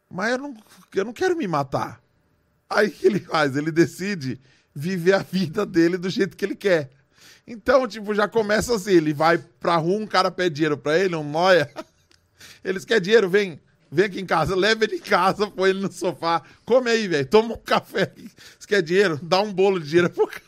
[0.10, 0.56] mas eu não,
[0.96, 2.02] eu não quero me matar.
[2.70, 3.58] Aí o que ele faz?
[3.58, 4.40] Ele decide
[4.74, 6.90] viver a vida dele do jeito que ele quer.
[7.50, 11.16] Então, tipo, já começa assim, ele vai pra rua, um cara pede dinheiro pra ele,
[11.16, 11.68] um noia.
[12.64, 13.60] Eles querem dinheiro, vem,
[13.92, 17.26] vem aqui em casa, leva ele em casa, põe ele no sofá, come aí, velho,
[17.26, 18.14] toma um café.
[18.60, 19.20] Você quer dinheiro?
[19.24, 20.44] Dá um bolo de dinheiro pro cara.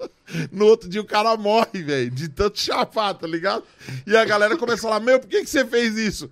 [0.50, 3.64] No outro dia o cara morre, velho, de tanto chapar, tá ligado?
[4.06, 6.28] E a galera começa a falar, meu, por que, que você fez isso?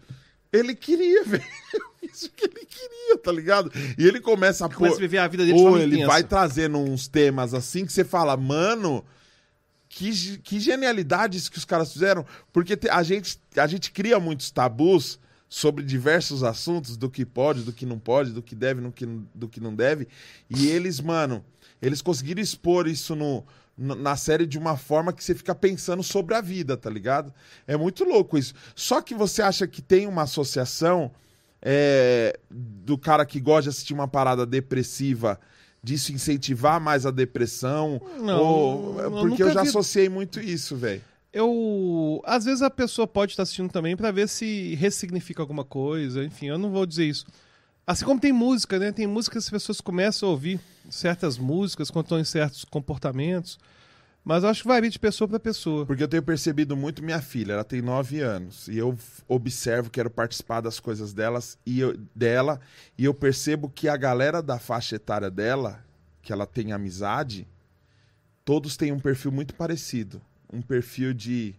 [0.53, 1.45] Ele queria, velho.
[2.03, 3.71] Isso que ele queria, tá ligado?
[3.99, 6.07] E ele começa a Começa a viver a vida dele de ou ele intensa.
[6.09, 9.05] vai trazendo uns temas assim que você fala, mano,
[9.91, 12.25] que, que genialidade isso que os caras fizeram.
[12.53, 15.19] Porque a, gente, a gente cria muitos tabus
[15.49, 19.05] sobre diversos assuntos, do que pode, do que não pode, do que deve, do que,
[19.35, 20.07] do que não deve.
[20.49, 21.45] E eles, mano,
[21.83, 23.45] eles conseguiram expor isso no-
[23.77, 27.33] na série de uma forma que você fica pensando sobre a vida, tá ligado?
[27.67, 28.55] É muito louco isso.
[28.77, 31.11] Só que você acha que tem uma associação
[31.63, 35.41] é, do cara que gosta de assistir uma parada depressiva,
[35.83, 38.01] disso incentivar mais a depressão?
[38.19, 41.03] Não, ou- eu porque eu já vi- associei muito isso, velho.
[41.33, 42.21] Eu.
[42.25, 46.25] Às vezes a pessoa pode estar assistindo também pra ver se ressignifica alguma coisa.
[46.25, 47.25] Enfim, eu não vou dizer isso.
[47.87, 48.93] Assim como tem música, né?
[48.93, 50.61] Tem música que as pessoas começam a ouvir
[50.91, 53.59] certas músicas quando estão em certos comportamentos.
[54.25, 55.87] Mas eu acho que varia de pessoa pra pessoa.
[55.87, 58.97] Porque eu tenho percebido muito minha filha, ela tem nove anos, e eu
[59.27, 62.61] observo, quero participar das coisas delas e eu- dela,
[62.99, 65.83] e eu percebo que a galera da faixa etária dela,
[66.23, 67.49] que ela tem amizade,
[68.45, 70.21] todos têm um perfil muito parecido.
[70.53, 71.55] Um perfil de.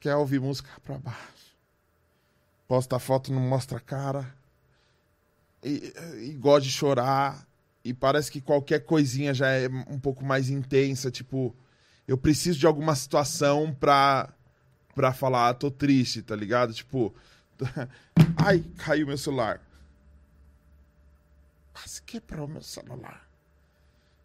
[0.00, 1.56] Quer ouvir música pra baixo.
[2.68, 4.34] Posta foto, não mostra a cara.
[5.64, 5.92] E,
[6.22, 7.47] e gosta de chorar.
[7.88, 11.10] E parece que qualquer coisinha já é um pouco mais intensa.
[11.10, 11.56] Tipo,
[12.06, 14.28] eu preciso de alguma situação pra,
[14.94, 16.72] pra falar, ah, tô triste, tá ligado?
[16.74, 17.14] Tipo,
[18.36, 19.60] ai, caiu meu celular.
[21.72, 23.26] Quase quebrou meu celular.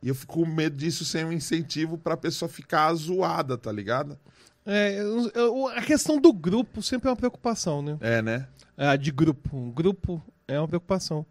[0.01, 4.19] E eu fico com medo disso ser um incentivo pra pessoa ficar zoada, tá ligado?
[4.65, 7.97] É, eu- eu- a questão do grupo sempre é uma preocupação, né?
[8.01, 8.47] É, né?
[8.75, 9.55] Ah, de grupo.
[9.55, 11.25] Um grupo é uma preocupação.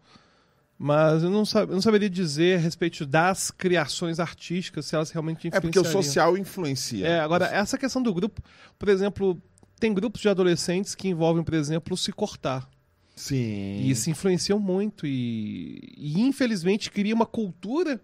[0.85, 5.11] Mas eu não, sab- eu não saberia dizer a respeito das criações artísticas, se elas
[5.11, 7.07] realmente É porque o social influencia.
[7.07, 8.41] É, agora, essa questão do grupo,
[8.77, 9.41] por exemplo,
[9.79, 12.69] tem grupos de adolescentes que envolvem, por exemplo, se cortar.
[13.15, 13.79] Sim.
[13.79, 15.07] E isso influenciam muito.
[15.07, 18.01] E, e, infelizmente cria uma cultura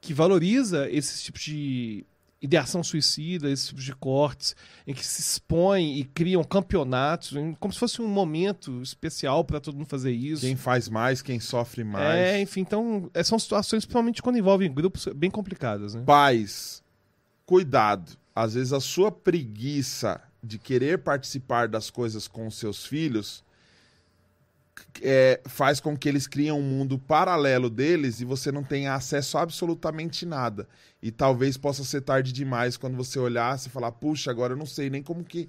[0.00, 2.06] que valoriza esses tipos de
[2.40, 4.54] ideação suicida, esses tipos de cortes,
[4.86, 9.76] em que se expõe e criam campeonatos, como se fosse um momento especial para todo
[9.76, 10.42] mundo fazer isso.
[10.42, 12.18] Quem faz mais, quem sofre mais.
[12.18, 16.02] É, enfim, então é, são situações, principalmente quando envolvem grupos, bem complicadas, né?
[16.04, 16.82] Pais,
[17.44, 18.12] cuidado.
[18.34, 23.42] Às vezes a sua preguiça de querer participar das coisas com seus filhos
[25.02, 29.38] é, faz com que eles criem um mundo paralelo deles e você não tenha acesso
[29.38, 30.68] a absolutamente nada.
[31.02, 34.66] E talvez possa ser tarde demais quando você olhar e falar, puxa, agora eu não
[34.66, 35.48] sei nem como que,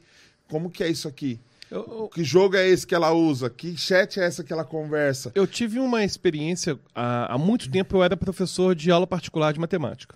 [0.49, 1.39] como que é isso aqui.
[1.69, 3.49] Eu, eu- Que jogo é esse que ela usa?
[3.49, 5.31] Que chat é essa que ela conversa?
[5.35, 9.59] eu tive uma experiência, há, há muito tempo eu era professor de aula particular de
[9.59, 10.15] matemática.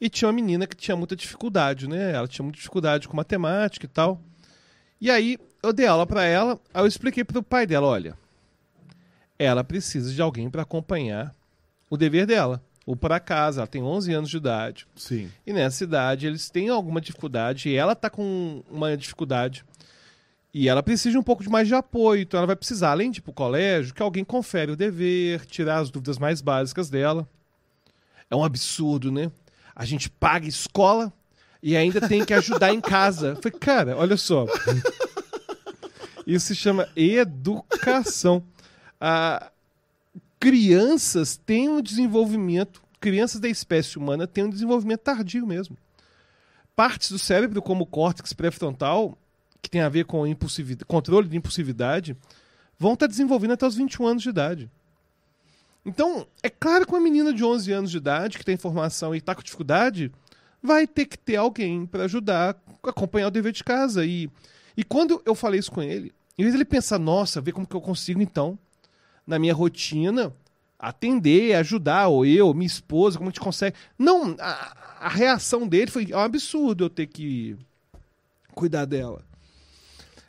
[0.00, 2.12] E tinha uma menina que tinha muita dificuldade, né?
[2.12, 4.20] Ela tinha muita dificuldade com matemática e tal.
[5.00, 8.16] E aí eu dei aula pra ela, aí eu expliquei pro pai dela, olha,
[9.38, 11.34] ela precisa de alguém pra acompanhar
[11.88, 14.86] o dever dela, ou para casa, ela tem 11 anos de idade.
[14.96, 15.30] Sim.
[15.46, 19.64] E nessa idade eles têm alguma dificuldade, e ela tá com uma dificuldade.
[20.52, 23.10] E ela precisa de um pouco de mais de apoio, então ela vai precisar, além
[23.10, 27.28] de ir pro colégio, que alguém confere o dever, tirar as dúvidas mais básicas dela.
[28.28, 29.30] É um absurdo, né?
[29.74, 31.12] A gente paga escola
[31.62, 33.28] e ainda tem que ajudar em casa.
[33.28, 34.46] Eu Falei, cara, olha só.
[36.30, 38.42] Isso se chama educação.
[39.02, 39.50] Ah,
[40.38, 45.74] crianças têm um desenvolvimento, crianças da espécie humana têm um desenvolvimento tardio mesmo.
[46.76, 49.16] Partes do cérebro, como o córtex pré-frontal,
[49.62, 50.24] que tem a ver com
[50.86, 52.14] controle de impulsividade,
[52.78, 54.70] vão estar desenvolvendo até os 21 anos de idade.
[55.82, 59.18] Então, é claro que uma menina de 11 anos de idade, que tem formação e
[59.18, 60.12] está com dificuldade,
[60.62, 64.04] vai ter que ter alguém para ajudar acompanhar o dever de casa.
[64.04, 64.30] E,
[64.76, 67.66] e quando eu falei isso com ele, em vez de ele pensar, nossa, ver como
[67.66, 68.58] que eu consigo, então,
[69.26, 70.32] na minha rotina,
[70.78, 73.76] atender, ajudar, ou eu, minha esposa, como a gente consegue.
[73.98, 77.56] Não, a, a reação dele foi é um absurdo eu ter que
[78.54, 79.22] cuidar dela.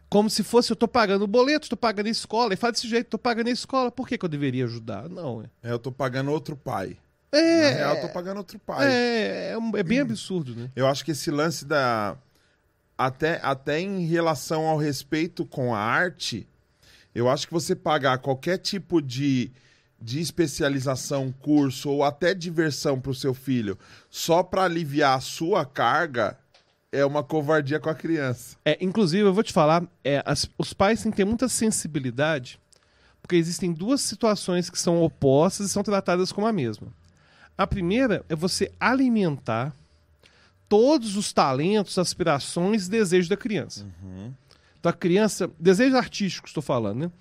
[0.09, 2.53] Como se fosse, eu tô pagando o boleto, tô pagando a escola.
[2.53, 3.89] E fala desse jeito, tô pagando a escola.
[3.89, 5.07] Por que, que eu deveria ajudar?
[5.07, 5.69] Não, é.
[5.69, 6.97] É, eu tô pagando outro pai.
[7.31, 8.91] É, Na real, eu tô pagando outro pai.
[8.91, 10.69] é, é, é bem absurdo, né?
[10.75, 12.17] Eu acho que esse lance da.
[13.05, 16.47] Até, até em relação ao respeito com a arte,
[17.13, 19.51] eu acho que você pagar qualquer tipo de,
[19.99, 23.77] de especialização, curso ou até diversão para o seu filho
[24.09, 26.37] só para aliviar a sua carga
[26.91, 28.57] é uma covardia com a criança.
[28.65, 32.59] É, inclusive, eu vou te falar, é, as- os pais têm que ter muita sensibilidade,
[33.21, 36.87] porque existem duas situações que são opostas e são tratadas como a mesma.
[37.57, 39.73] A primeira é você alimentar
[40.71, 43.85] todos os talentos, aspirações e desejos da criança.
[44.79, 47.11] Então a criança, desejos artísticos, estou falando, né?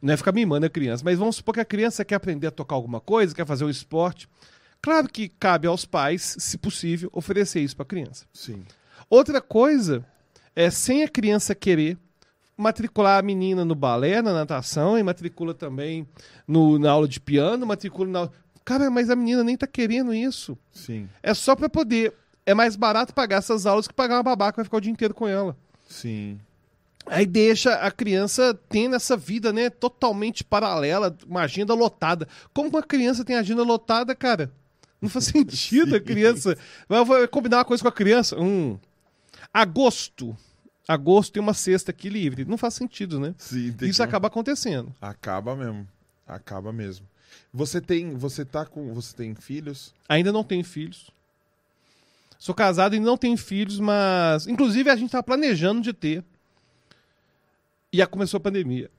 [0.00, 2.50] Não é ficar mimando a criança, mas vamos supor que a criança quer aprender a
[2.52, 4.28] tocar alguma coisa, quer fazer um esporte.
[4.80, 8.24] Claro que cabe aos pais, se possível, oferecer isso para a criança.
[8.32, 8.62] Sim.
[9.10, 10.06] Outra coisa
[10.54, 11.98] é, sem a criança querer,
[12.56, 16.06] matricular a menina no balé, na natação, e matricula também
[16.46, 18.30] no, na aula de piano, matricula na.
[18.64, 20.56] Cara, mas a menina nem tá querendo isso.
[20.70, 21.08] Sim.
[21.20, 22.14] É só pra poder.
[22.44, 24.92] É mais barato pagar essas aulas que pagar uma babaca que vai ficar o dia
[24.92, 25.56] inteiro com ela.
[25.88, 26.40] Sim.
[27.06, 32.28] Aí deixa a criança tendo essa vida, né, totalmente paralela, uma agenda lotada.
[32.54, 34.50] Como uma criança tem agenda lotada, cara?
[35.00, 36.56] Não faz sentido a criança.
[36.88, 38.38] Vai vai combinar uma coisa com a criança?
[38.38, 38.78] Hum.
[39.52, 40.36] Agosto.
[40.86, 42.44] Agosto tem uma sexta aqui livre.
[42.44, 43.34] Não faz sentido, né?
[43.38, 43.74] Sim.
[43.82, 44.92] Isso que- acaba acontecendo.
[45.00, 45.86] Acaba mesmo.
[46.26, 47.06] Acaba mesmo.
[47.52, 49.94] Você tem, você tá com, você tem filhos?
[50.08, 51.10] Ainda não tenho filhos.
[52.42, 54.48] Sou casado e não tenho filhos, mas.
[54.48, 56.24] Inclusive, a gente tá planejando de ter.
[57.92, 58.90] E aí começou a pandemia.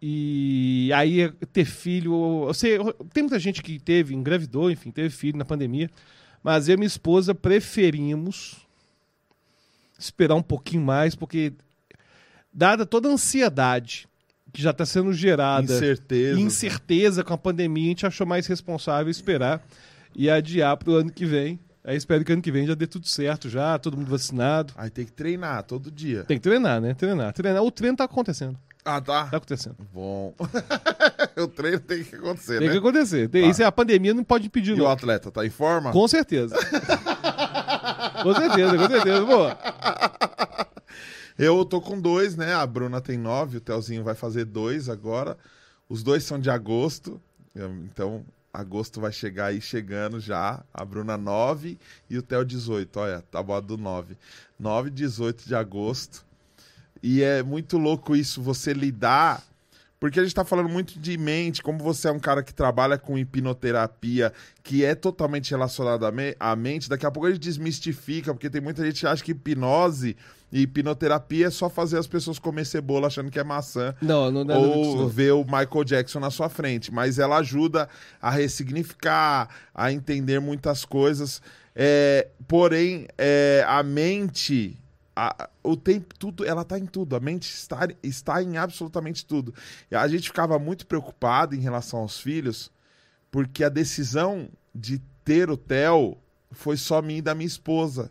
[0.00, 2.44] E aí ter filho.
[2.46, 2.78] Eu sei,
[3.12, 5.90] tem muita gente que teve, engravidou, enfim, teve filho na pandemia.
[6.44, 8.64] Mas eu e minha esposa preferimos
[9.98, 11.54] esperar um pouquinho mais, porque,
[12.52, 14.06] dada toda a ansiedade
[14.52, 16.40] que já está sendo gerada Incerteza.
[16.40, 19.60] incerteza com a pandemia, a gente achou mais responsável esperar
[20.14, 21.58] e adiar para o ano que vem.
[21.86, 24.74] Aí espero que ano que vem já dê tudo certo, já, todo mundo vacinado.
[24.76, 26.24] Aí tem que treinar todo dia.
[26.24, 26.94] Tem que treinar, né?
[26.94, 27.62] Treinar, treinar.
[27.62, 28.58] O treino tá acontecendo.
[28.84, 29.26] Ah, tá.
[29.26, 29.76] Tá acontecendo.
[29.94, 30.34] Bom.
[31.38, 32.72] o treino tem que acontecer, Tem né?
[32.72, 33.28] que acontecer.
[33.28, 33.48] Tem, Tá.
[33.48, 34.90] Isso é a pandemia, não pode impedir, E o não.
[34.90, 35.92] atleta tá em forma?
[35.92, 36.56] Com certeza.
[38.22, 39.24] com certeza, com certeza.
[39.24, 40.66] Pô,
[41.38, 42.52] Eu tô com dois, né?
[42.54, 45.36] A Bruna tem nove, o Telzinho vai fazer dois agora.
[45.88, 47.20] Os dois são de agosto.
[47.54, 48.24] Então,
[48.60, 50.62] agosto vai chegar aí chegando já.
[50.72, 51.78] A Bruna 9
[52.08, 52.98] e o Theo 18.
[52.98, 54.16] Olha, tá bom do 9.
[54.58, 56.24] 9 e 18 de agosto.
[57.02, 59.42] E é muito louco isso, você lidar.
[59.98, 62.98] Porque a gente tá falando muito de mente, como você é um cara que trabalha
[62.98, 64.32] com hipnoterapia,
[64.62, 68.50] que é totalmente relacionado à me- à mente, daqui a pouco a gente desmistifica, porque
[68.50, 70.14] tem muita gente que acha que hipnose
[70.52, 74.44] e hipnoterapia é só fazer as pessoas comer cebola achando que é maçã não, não,
[74.44, 77.88] não, ou não, ver o Michael Jackson na sua frente, mas ela ajuda
[78.22, 81.40] a ressignificar, a entender muitas coisas.
[81.74, 84.76] É, porém, é, a mente,
[85.14, 87.16] a- o tempo tudo, ela está em tudo.
[87.16, 89.52] A mente está, está em absolutamente tudo.
[89.90, 92.70] E a gente ficava muito preocupado em relação aos filhos,
[93.30, 96.16] porque a decisão de ter o Theo
[96.52, 98.10] foi só minha e da minha esposa.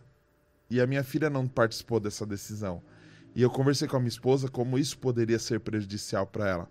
[0.68, 2.82] E a minha filha não participou dessa decisão.
[3.34, 6.68] E eu conversei com a minha esposa como isso poderia ser prejudicial para ela.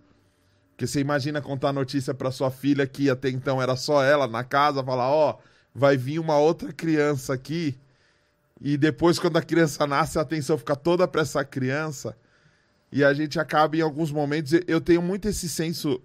[0.70, 4.26] Porque você imagina contar a notícia para sua filha que até então era só ela
[4.26, 5.38] na casa, falar, ó,
[5.74, 7.78] vai vir uma outra criança aqui.
[8.60, 12.16] E depois quando a criança nasce, a atenção fica toda para essa criança.
[12.92, 16.02] E a gente acaba em alguns momentos, eu tenho muito esse senso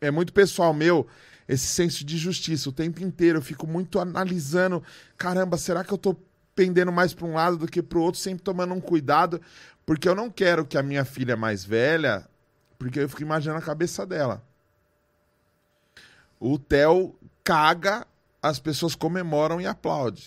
[0.00, 1.06] é muito pessoal meu,
[1.48, 3.38] esse senso de justiça o tempo inteiro.
[3.38, 4.82] Eu fico muito analisando,
[5.16, 6.16] caramba, será que eu tô
[6.54, 9.40] pendendo mais para um lado do que para o outro, sempre tomando um cuidado,
[9.86, 12.26] porque eu não quero que a minha filha mais velha,
[12.78, 14.42] porque eu fico imaginando a cabeça dela.
[16.38, 18.06] O Theo caga,
[18.42, 20.24] as pessoas comemoram e aplaudem.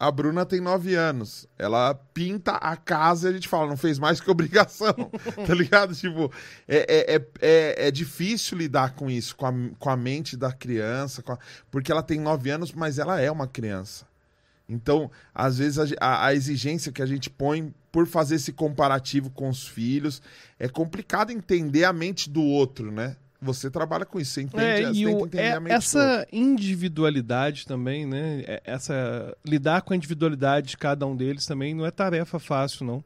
[0.00, 1.46] A Bruna tem nove anos.
[1.58, 4.94] Ela pinta a casa e a gente fala, não fez mais que obrigação.
[5.44, 5.94] tá ligado?
[5.94, 6.32] Tipo,
[6.68, 10.52] é, é, é, é, é difícil lidar com isso, com a, com a mente da
[10.52, 11.38] criança, a-
[11.70, 14.06] porque ela tem nove anos, mas ela é uma criança.
[14.68, 19.48] Então, às vezes, a, a- exigência que a gente põe por fazer esse comparativo com
[19.48, 20.20] os filhos
[20.58, 23.16] é complicado entender a mente do outro, né?
[23.40, 25.76] Você trabalha com isso, você entende, É, você o- entender é- a mente do outro.
[26.00, 28.42] essa individualidade também, né?
[28.46, 32.84] É- Essa lidar com a individualidade de cada um deles também não é tarefa fácil,
[32.84, 33.02] não.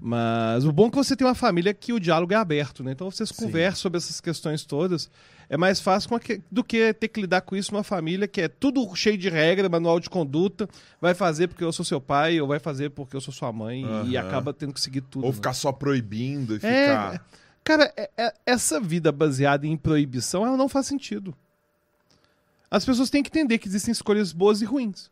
[0.00, 2.90] Mas o bom é que você tem uma família que o diálogo é aberto, né?
[2.92, 3.44] Então vocês Sim.
[3.44, 5.08] conversam sobre essas questões todas.
[5.52, 8.26] É mais fácil com a que- do que ter que lidar com isso numa família
[8.26, 10.66] que é tudo cheio de regra, manual de conduta.
[10.98, 13.82] Vai fazer porque eu sou seu pai, ou vai fazer porque eu sou sua mãe,
[14.06, 14.26] e Aham.
[14.28, 15.24] acaba tendo que seguir tudo.
[15.24, 15.34] Ou né?
[15.34, 17.26] ficar só proibindo e É, ficar.
[17.62, 21.34] Cara, é- é- essa vida baseada em proibição, ela não faz sentido.
[22.70, 25.10] As pessoas têm que entender que existem escolhas boas e ruins.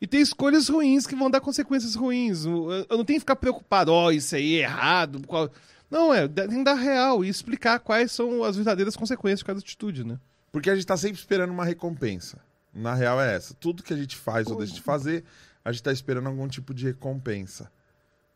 [0.00, 2.44] E tem escolhas ruins que vão dar consequências ruins.
[2.44, 5.22] Eu não tenho que ficar preocupado, ó, isso aí é errado.
[5.24, 5.50] qual-"
[5.90, 9.58] Não, é, tem que dar real e explicar quais são as verdadeiras consequências de cada
[9.60, 10.18] atitude, né?
[10.50, 12.38] Porque a gente tá sempre esperando uma recompensa.
[12.74, 13.54] Na real é essa.
[13.54, 15.24] Tudo que a gente faz ou deixa de fazer,
[15.64, 17.70] a gente tá esperando algum tipo de recompensa.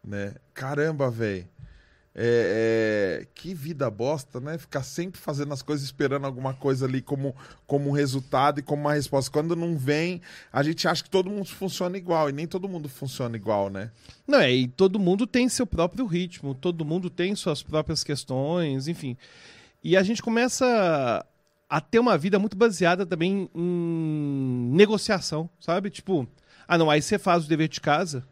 [0.02, 0.34] Né?
[0.54, 1.48] Caramba, velho.
[2.12, 4.58] É, é, que vida bosta, né?
[4.58, 7.36] Ficar sempre fazendo as coisas, esperando alguma coisa ali como,
[7.66, 9.30] como resultado e como uma resposta.
[9.30, 10.20] Quando não vem,
[10.52, 12.28] a gente acha que todo mundo funciona igual.
[12.28, 13.92] E nem todo mundo funciona igual, né?
[14.26, 18.88] Não, é, e todo mundo tem seu próprio ritmo, todo mundo tem suas próprias questões,
[18.88, 19.16] enfim.
[19.82, 21.24] E a gente começa
[21.68, 25.88] a ter uma vida muito baseada também em negociação, sabe?
[25.90, 26.28] Tipo,
[26.66, 28.26] ah, não, aí você faz o dever de casa,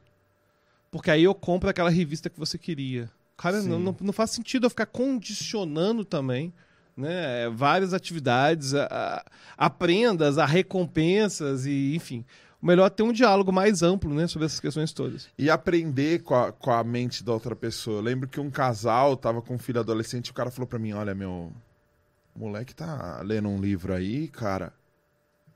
[0.90, 3.08] porque aí eu compro aquela revista que você queria.
[3.38, 6.52] Cara, não, não, não faz sentido eu ficar condicionando também.
[6.96, 9.24] Né, várias atividades, a, a,
[9.66, 12.24] a prendas, a recompensas e enfim.
[12.60, 15.28] O melhor é ter um diálogo mais amplo né, sobre essas questões todas.
[15.38, 17.98] E aprender com a, com a mente da outra pessoa.
[17.98, 20.76] Eu lembro que um casal tava com um filho adolescente e o cara falou pra
[20.76, 21.52] mim: Olha, meu
[22.34, 24.72] moleque tá lendo um livro aí, cara,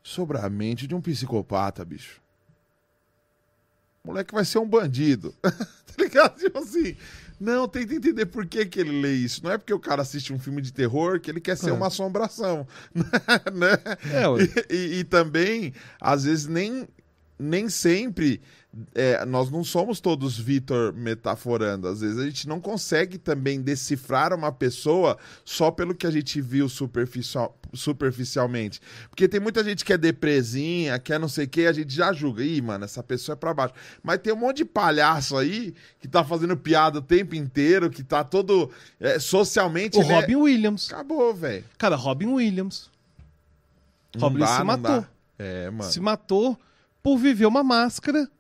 [0.01, 2.23] sobre a mente de um psicopata, bicho.
[4.05, 5.35] O moleque vai ser um bandido.
[5.43, 6.39] tá ligado?
[6.39, 6.97] Tipo assim.
[7.43, 9.43] Não, tenta entender por que, que ele lê isso.
[9.43, 11.73] Não é porque o cara assiste um filme de terror que ele quer ser É.
[11.73, 12.65] uma assombração.
[12.95, 13.73] né?
[14.13, 14.73] É.
[14.73, 16.87] E, e- e também, às vezes, nem,
[17.39, 18.41] nem sempre.
[18.95, 21.87] É, nós não somos todos Vitor metaforando.
[21.89, 26.41] Às vezes a gente não consegue também decifrar uma pessoa só pelo que a gente
[26.41, 28.81] viu superficial, superficialmente.
[29.11, 31.95] Porque tem muita gente que é depresinha, que é não sei o que, a gente
[31.95, 32.43] já julga.
[32.43, 33.75] Ih, mano, essa pessoa é pra baixo.
[34.03, 38.03] Mas tem um monte de palhaço aí que tá fazendo piada o tempo inteiro, que
[38.03, 38.71] tá todo.
[38.99, 39.99] é, socialmente.
[39.99, 40.91] O ele é- Robin Williams.
[40.91, 41.65] Acabou, velho.
[41.77, 42.91] Cara, Robin Williams.
[44.15, 45.01] Não Robin dá, se matou.
[45.01, 45.09] dá.
[45.39, 45.91] É, mano.
[45.91, 46.59] Se matou
[47.03, 48.31] por viver uma máscara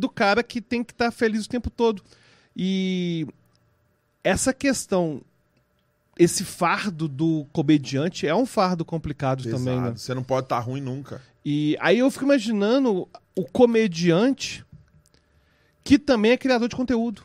[0.00, 2.02] do cara que tem que estar feliz o tempo todo.
[2.56, 3.26] E
[4.24, 5.20] essa questão,
[6.18, 9.62] esse fardo do comediante é um fardo complicado Pesado.
[9.62, 9.92] também, né?
[9.94, 11.20] Você não pode estar ruim nunca.
[11.44, 14.64] E aí eu fico imaginando o comediante
[15.84, 17.22] que também é criador de conteúdo.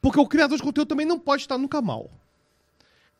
[0.00, 2.10] Porque o criador de conteúdo também não pode estar nunca mal.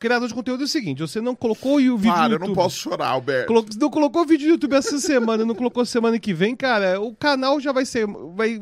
[0.00, 2.30] O criador de conteúdo é o seguinte, você não colocou o vídeo Para, no eu
[2.38, 2.48] YouTube.
[2.48, 3.48] não posso chorar, Alberto.
[3.48, 7.14] Colo- não colocou vídeo no YouTube essa semana, não colocou semana que vem, cara, o
[7.14, 8.06] canal já vai ser.
[8.06, 8.58] Vai...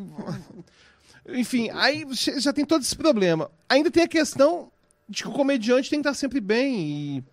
[1.28, 2.04] Enfim, aí
[2.38, 3.48] já tem todo esse problema.
[3.68, 4.68] Ainda tem a questão
[5.08, 7.24] de que o comediante tem que estar sempre bem e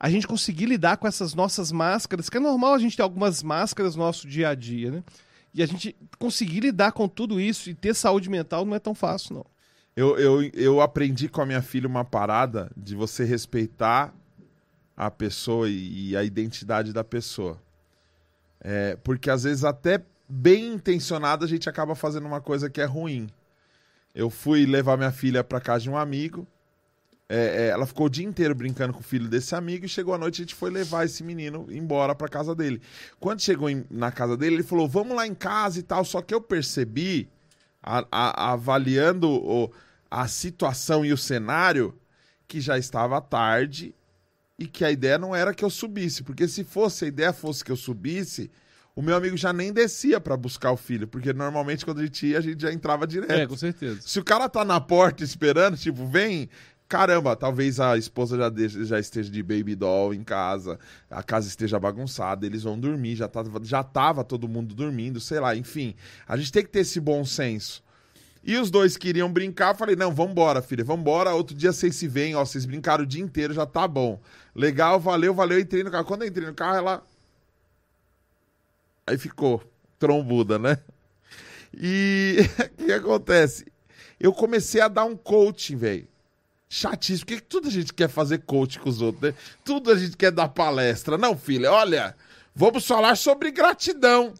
[0.00, 3.40] a gente conseguir lidar com essas nossas máscaras, que é normal a gente ter algumas
[3.40, 5.04] máscaras no nosso dia a dia, né?
[5.54, 8.96] E a gente conseguir lidar com tudo isso e ter saúde mental não é tão
[8.96, 9.46] fácil, não.
[9.96, 14.12] Eu, eu, eu aprendi com a minha filha uma parada de você respeitar
[14.96, 17.60] a pessoa e, e a identidade da pessoa.
[18.60, 22.84] É, porque às vezes até bem intencionado a gente acaba fazendo uma coisa que é
[22.84, 23.28] ruim.
[24.14, 26.46] Eu fui levar minha filha pra casa de um amigo.
[27.28, 30.14] é, é, ela ficou o dia inteiro brincando com o filho desse amigo e chegou
[30.14, 32.80] à noite a gente foi levar esse menino embora pra casa dele.
[33.20, 36.04] Quando chegou em- na casa dele, ele falou: Vamos lá em casa e tal.
[36.04, 37.28] Só que eu percebi,
[37.82, 39.70] a- a- avaliando o-
[40.22, 41.98] a situação e o cenário,
[42.46, 43.94] que já estava tarde
[44.58, 46.22] e que a ideia não era que eu subisse.
[46.22, 48.50] Porque se fosse, a ideia fosse que eu subisse,
[48.94, 51.08] o meu amigo já nem descia pra buscar o filho.
[51.08, 53.32] Porque normalmente quando a gente ia, a gente já entrava direto.
[53.32, 54.00] É, com certeza.
[54.02, 56.48] Se o cara tá na porta esperando, tipo, vem.
[56.86, 60.78] Caramba, talvez a esposa já, deixe- já esteja de baby doll em casa,
[61.10, 65.40] a casa esteja bagunçada, eles vão dormir, já tava, já tava todo mundo dormindo, sei
[65.40, 65.94] lá, enfim.
[66.28, 67.82] A gente tem que ter esse bom senso.
[68.46, 72.34] E os dois queriam brincar, falei, não, vambora, filha, vambora, outro dia vocês se veem,
[72.34, 74.20] ó, vocês brincaram o dia inteiro, já tá bom.
[74.54, 76.04] Legal, valeu, valeu, entrei no carro.
[76.04, 77.02] Quando eu entrei no carro, ela...
[79.06, 79.62] Aí ficou
[79.98, 80.78] trombuda, né?
[81.72, 82.36] E
[82.78, 83.66] o que acontece?
[84.20, 86.08] Eu comecei a dar um coaching, velho.
[86.68, 87.26] Chatíssimo.
[87.26, 89.34] Por que que tudo a gente quer fazer coaching com os outros, né?
[89.64, 91.16] Tudo a gente quer dar palestra.
[91.16, 92.14] Não, filha, olha,
[92.54, 94.34] vamos falar sobre gratidão.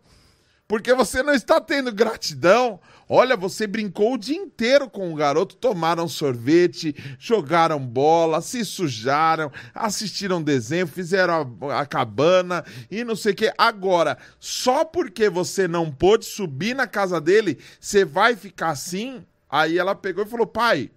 [0.67, 2.81] Porque você não está tendo gratidão.
[3.09, 9.53] Olha, você brincou o dia inteiro com o garoto, tomaram sorvete, jogaram bola, se sujaram,
[9.75, 13.53] assistiram desenho, fizeram a, a cabana e não sei o que.
[13.59, 19.25] Agora, só porque você não pôde subir na casa dele, você vai ficar assim?
[19.51, 20.91] Aí ela pegou e falou: pai,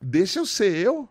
[0.00, 1.08] deixa eu ser eu.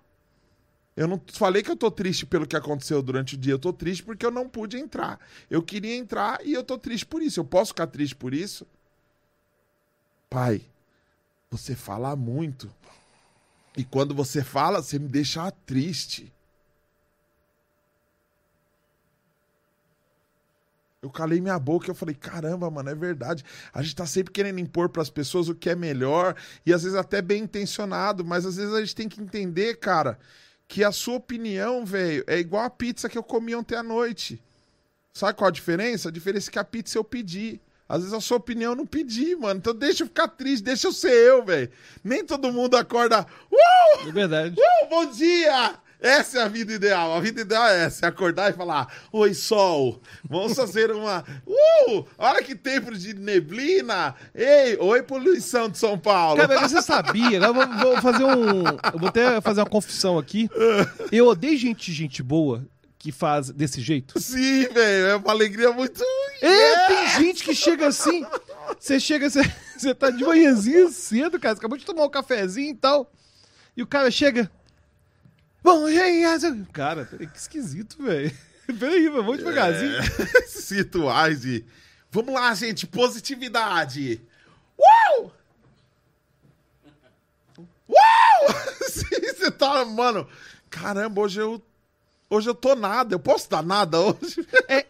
[0.95, 3.73] Eu não falei que eu tô triste pelo que aconteceu durante o dia, eu tô
[3.73, 5.19] triste porque eu não pude entrar.
[5.49, 7.39] Eu queria entrar e eu tô triste por isso.
[7.39, 8.67] Eu posso ficar triste por isso?
[10.33, 10.63] Pai,
[11.51, 12.67] você fala muito.
[13.77, 16.33] E quando você fala, você me deixa triste.
[21.03, 23.45] Eu calei minha boca e eu falei, caramba, mano, é verdade.
[23.71, 26.35] A gente tá sempre querendo impor pras pessoas o que é melhor
[26.65, 30.17] e às vezes até bem intencionado, mas às vezes a gente tem que entender, cara,
[30.67, 34.41] que a sua opinião, velho, é igual a pizza que eu comi ontem à noite.
[35.13, 36.09] Sabe qual a diferença?
[36.09, 37.61] A diferença é que a pizza eu pedi.
[37.87, 39.59] Às vezes a sua opinião eu não pedi, mano.
[39.59, 41.69] Então deixa eu ficar triste, deixa eu ser eu, velho.
[42.03, 43.25] Nem todo mundo acorda.
[43.51, 44.07] Uh!
[44.07, 44.55] É verdade.
[44.59, 45.79] Uh, bom dia!
[46.03, 47.13] Essa é a vida ideal.
[47.13, 51.23] A vida ideal é essa: é acordar e falar: Oi, sol, vamos fazer uma.
[51.85, 52.05] Uh!
[52.17, 54.15] Olha que tempo de neblina!
[54.33, 56.37] Ei, oi, poluição de São Paulo!
[56.37, 57.37] Cara, mas você sabia?
[57.37, 58.63] Eu vou, vou fazer um.
[58.93, 60.49] Eu vou até fazer uma confissão aqui.
[61.11, 62.65] Eu odeio gente, gente boa
[63.03, 64.17] que faz desse jeito.
[64.17, 66.01] Sim, velho, é uma alegria muito.
[66.41, 68.25] É, tem gente que chega assim.
[68.79, 69.41] Você chega, você,
[69.77, 71.53] você tá de manhãzinha cedo, cara.
[71.53, 73.11] Você acabou de tomar um cafezinho e tal.
[73.75, 74.49] E o cara chega.
[75.61, 76.23] Bom, e aí?
[76.23, 78.31] essa-" Cara, que esquisito, velho.
[78.79, 79.97] Peraí, velho, vamos devagarzinho.
[79.97, 81.65] É, esses rituais de.
[82.09, 84.21] Vamos lá, gente, positividade!
[84.79, 85.35] Uau!
[87.89, 88.55] Uau!
[88.87, 90.25] Sim, você tá, mano.
[90.69, 91.61] Caramba, hoje eu.
[92.33, 94.43] Hoje eu tô nada, eu posso dar nada hoje?
[94.67, 94.87] É,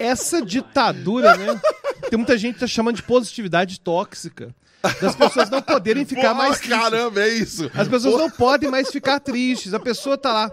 [0.00, 1.60] essa ditadura, né?
[2.08, 4.52] Tem muita gente que tá chamando de positividade tóxica.
[5.00, 6.76] Das pessoas não poderem ficar Pô, mais tristes.
[6.76, 7.70] Caramba, é isso.
[7.74, 9.72] As pessoas não podem mais ficar tristes.
[9.72, 10.52] A pessoa tá lá.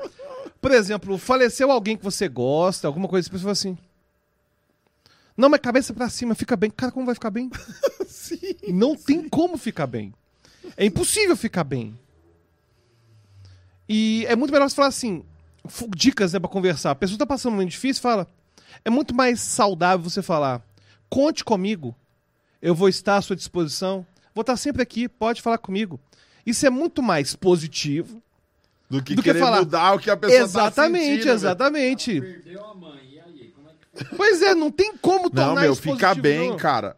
[0.61, 3.77] Por exemplo, faleceu alguém que você gosta, alguma coisa, a pessoa fala assim.
[5.35, 6.69] Não, mas cabeça pra cima, fica bem.
[6.69, 7.49] Cara, como vai ficar bem?
[8.07, 8.57] Sim.
[8.67, 10.13] Não tem como ficar bem.
[10.75, 11.97] É impossível ficar bem.
[13.89, 15.23] E é muito melhor você falar assim,
[15.95, 16.91] dicas né, pra conversar.
[16.91, 18.27] A pessoa tá passando um momento difícil, fala.
[18.85, 20.61] É muito mais saudável você falar,
[21.09, 21.95] conte comigo,
[22.61, 25.99] eu vou estar à sua disposição, vou estar sempre aqui, pode falar comigo.
[26.45, 28.21] Isso é muito mais positivo.
[28.89, 29.59] Do que Do que querer falar.
[29.59, 32.21] mudar o que a pessoa exatamente, tá sentindo, exatamente.
[32.21, 33.53] Perdeu a mãe, e aí?
[33.53, 34.17] Como é que foi?
[34.17, 36.57] Pois é, não tem como tornar Não, meu, isso fica positivo, bem, não.
[36.57, 36.95] cara.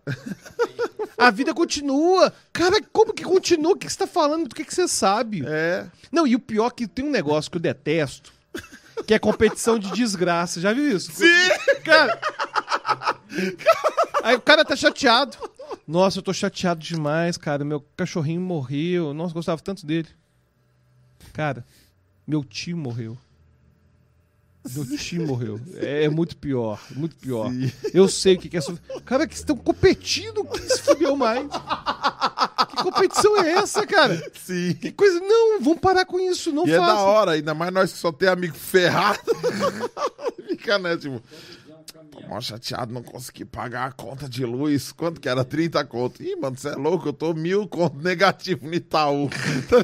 [1.18, 2.32] A vida continua.
[2.54, 3.72] Cara, como que continua?
[3.72, 4.48] O que que você tá falando?
[4.48, 5.44] Do que, que você sabe?
[5.48, 5.88] É.
[6.12, 8.32] Não, e o pior é que tem um negócio que eu detesto,
[9.06, 10.62] que é competição de desgraça.
[10.62, 11.12] Já viu isso?
[11.12, 11.26] Sim!
[11.84, 12.20] Cara.
[14.24, 15.38] Aí o cara tá chateado.
[15.88, 17.64] Nossa, eu tô chateado demais, cara.
[17.66, 19.14] Meu cachorrinho morreu.
[19.14, 20.08] Nossa, gostava tanto dele.
[21.34, 21.66] Cara,
[22.28, 23.18] meu tio morreu.
[24.76, 25.60] Meu tio morreu.
[25.76, 27.50] É, é muito pior, muito pior.
[27.50, 27.72] Sim.
[27.94, 28.62] Eu sei o que que é.
[29.06, 31.48] Cara, que estão competindo, quem se fudeu mais?
[32.70, 34.22] Que competição é essa, cara?
[34.34, 34.74] Sim.
[34.74, 35.20] Que coisa.
[35.20, 38.12] Não, vamos parar com isso, não E é da hora, ainda mais nós que só
[38.12, 39.20] tem amigo ferrado.
[40.48, 41.22] Fica, né, tipo,
[42.10, 44.92] tô mal chateado, não consegui pagar a conta de luz.
[44.92, 45.44] Quanto que era?
[45.46, 46.22] 30 conto.
[46.24, 49.30] Ih, mano, você é louco, eu tô mil conto negativo no Itaú.
[49.70, 49.78] Tá?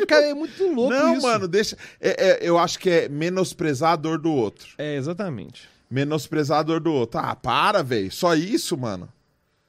[0.00, 1.26] É, cara, é muito louco não, isso.
[1.26, 1.76] mano, deixa.
[2.00, 4.68] é- é, eu acho que é menosprezar a dor do outro.
[4.78, 5.68] É, exatamente.
[5.90, 7.18] Menosprezar a dor do outro.
[7.20, 8.10] Ah, para, velho.
[8.12, 9.08] Só isso, mano.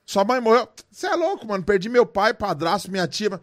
[0.05, 0.67] Sua mãe morreu.
[0.91, 1.63] Você é louco, mano.
[1.63, 3.29] Perdi meu pai, padrasto, minha tia.
[3.29, 3.39] mas-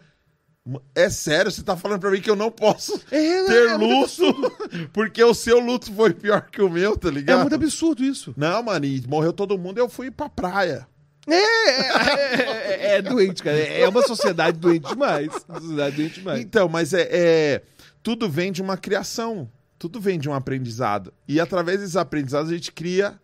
[0.95, 4.21] É sério, você tá falando pra mim que eu não posso É, ter é muito
[4.25, 4.51] luto
[4.93, 7.41] porque o seu luto foi pior que o meu, tá É ligado?
[7.41, 8.35] muito absurdo isso.
[8.37, 10.87] Não, mano, e morreu todo mundo, eu fui pra praia.
[11.29, 13.57] É, é, é, é doente, cara.
[13.57, 15.31] É uma sociedade doente demais.
[15.47, 16.41] Sociedade doente demais.
[16.41, 17.63] Então, mas é, é-
[18.03, 19.49] Tudo vem de uma criação.
[19.79, 21.13] Tudo vem de um aprendizado.
[21.29, 23.21] E através desses aprendizados a gente cria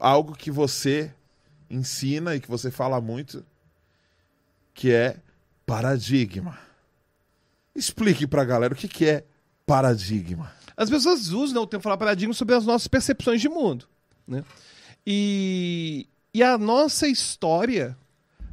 [0.00, 1.12] algo que você
[1.70, 3.44] ensina e que você fala muito,
[4.74, 5.16] que é
[5.66, 6.58] paradigma.
[7.74, 9.24] Explique pra galera o que, que é
[9.66, 10.52] paradigma.
[10.76, 13.86] As pessoas usam né, o termo falar paradigma sobre as nossas percepções de mundo.
[14.26, 14.44] Né?
[15.06, 17.96] E, e a nossa história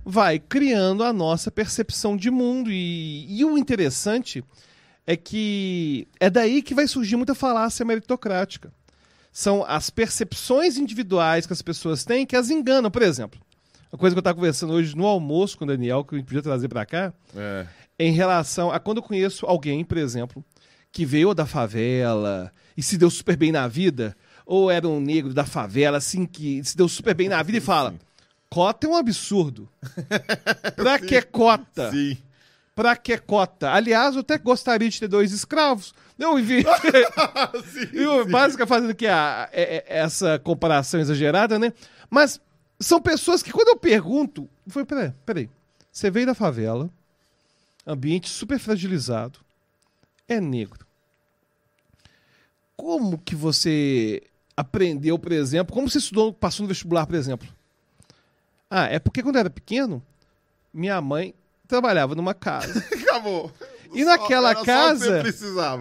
[0.04, 2.72] vai criando a nossa percepção de mundo.
[2.72, 4.44] E, e o interessante
[5.06, 8.72] é que é daí que vai surgir muita falácia meritocrática.
[9.32, 12.90] São as percepções individuais que as pessoas têm que as enganam.
[12.90, 13.40] Por exemplo,
[13.92, 16.42] uma coisa que eu estava conversando hoje no almoço com o Daniel, que eu podia
[16.42, 17.66] trazer para cá, É.
[17.98, 20.44] em relação a quando eu conheço alguém, por exemplo,
[20.92, 25.34] que veio da favela e se deu super bem na vida, ou era um negro
[25.34, 27.94] da favela, assim, que se deu super bem na vida e fala:
[28.50, 29.70] cota é um absurdo.
[30.76, 31.92] pra que cota?
[31.92, 32.18] Sim.
[32.76, 33.72] Pra que cota?
[33.72, 35.94] Aliás, eu até gostaria de ter dois escravos.
[36.18, 36.64] Eu vi.
[37.94, 41.74] eu, básica fazendo aqui a, é- é- essa comparação exagerada, né?
[42.10, 42.40] Mas
[42.80, 45.50] são pessoas que, quando eu pergunto, foi, peraí, peraí.
[45.92, 46.90] Você veio da favela,
[47.86, 49.40] ambiente super fragilizado,
[50.28, 50.86] é negro.
[52.78, 54.24] Como que você
[54.56, 55.74] aprendeu, por exemplo?
[55.74, 57.48] Como você estudou, passou no vestibular, por exemplo?
[58.70, 60.02] Ah, é porque quando eu era pequeno,
[60.74, 61.34] minha mãe
[61.68, 62.80] trabalhava numa casa.
[62.94, 63.52] Acabou.
[63.92, 65.24] E naquela só o que casa.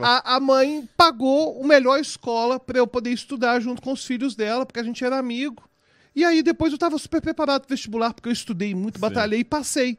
[0.03, 4.35] A, a mãe pagou a melhor escola para eu poder estudar junto com os filhos
[4.35, 5.69] dela, porque a gente era amigo.
[6.15, 9.45] E aí depois eu tava super preparado pro vestibular, porque eu estudei muito, batalhei e
[9.45, 9.99] passei.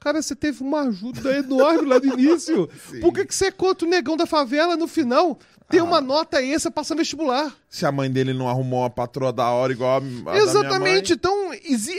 [0.00, 2.68] Cara, você teve uma ajuda enorme lá no início.
[2.90, 3.00] Sim.
[3.00, 5.38] Por que, que você é contra o negão da favela no final?
[5.68, 5.84] Tem Ah.
[5.84, 7.52] uma nota extra passando vestibular.
[7.68, 11.14] Se a mãe dele não arrumou uma patroa da hora igual a, a Exatamente.
[11.14, 11.50] Então,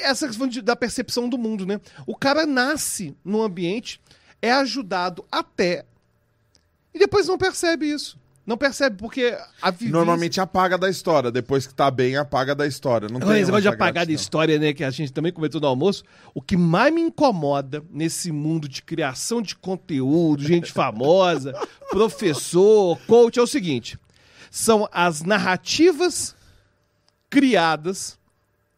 [0.04, 1.82] essa questão da percepção do mundo, né?
[2.06, 4.00] O cara nasce num ambiente,
[4.42, 5.84] é ajudado até.
[6.94, 8.18] E depois não percebe isso.
[8.48, 9.92] Não percebe, porque a vivência...
[9.92, 11.30] Normalmente apaga da história.
[11.30, 13.10] Depois que tá bem, apaga da história.
[13.12, 14.72] Não tem Esse negócio de apagar da história, né?
[14.72, 16.02] Que a gente também comentou no almoço.
[16.34, 21.54] O que mais me incomoda nesse mundo de criação de conteúdo, gente famosa,
[21.90, 24.00] professor, coach, é o seguinte:
[24.50, 26.34] são as narrativas
[27.30, 28.18] criadas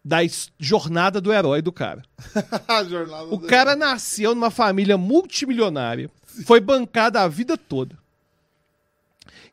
[0.04, 0.18] da
[0.58, 2.02] jornada do herói do cara.
[2.68, 6.10] A jornada O do- cara nasceu numa família multimilionária,
[6.44, 7.99] foi bancada a vida toda.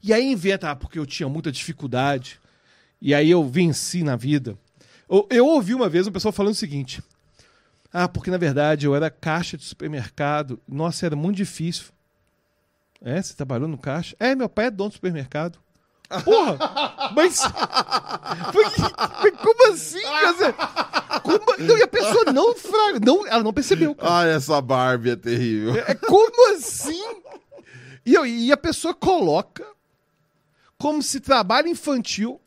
[0.03, 2.39] E aí inventa, ah, porque eu tinha muita dificuldade,
[3.01, 4.57] e aí eu venci na vida.
[5.09, 7.03] Eu, eu ouvi uma vez uma pessoa falando o seguinte:
[7.93, 11.87] Ah, porque na verdade eu era caixa de supermercado, nossa, era muito difícil.
[13.03, 14.17] É, você trabalhou no caixa?
[14.19, 15.59] É, meu pai é dono do supermercado.
[16.25, 16.57] Porra!
[17.15, 17.41] Mas.
[19.43, 20.03] Como assim?
[21.23, 22.55] Como- não, e a pessoa não,
[23.05, 23.27] não.
[23.27, 23.95] Ela não percebeu.
[23.95, 24.13] cara.
[24.13, 25.77] Ai, essa Barbie é terrível.
[25.87, 27.03] É como assim?
[28.05, 29.67] E, eu- e a pessoa coloca
[30.79, 32.41] como se trabalho infantil,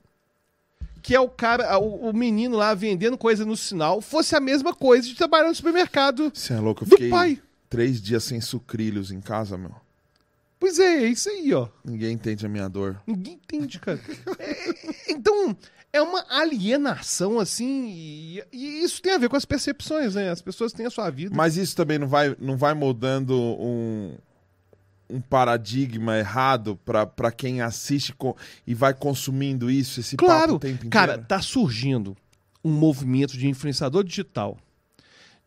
[1.02, 4.74] que é o cara, o, o menino lá vendendo coisa no sinal, fosse a mesma
[4.74, 7.42] coisa de trabalhar no supermercado Você é louco, eu fiquei pai.
[7.70, 9.74] três dias sem sucrilhos em casa, meu.
[10.60, 11.70] Pois é, é isso aí, ó.
[11.86, 13.02] Ninguém entende a minha dor.
[13.08, 14.00] Ninguém entende, cara.
[14.40, 15.56] É, então,
[15.92, 20.30] é uma alienação, assim, e, e isso tem a ver com as percepções, né?
[20.30, 21.34] As pessoas têm a sua vida.
[21.36, 24.16] Mas isso também não vai, não vai moldando um,
[25.10, 26.80] um paradigma errado
[27.16, 30.90] pra quem assiste co- e vai consumindo isso, esse Claro, o tempo inteiro?
[30.90, 32.16] cara, tá surgindo
[32.64, 34.58] um movimento de influenciador digital,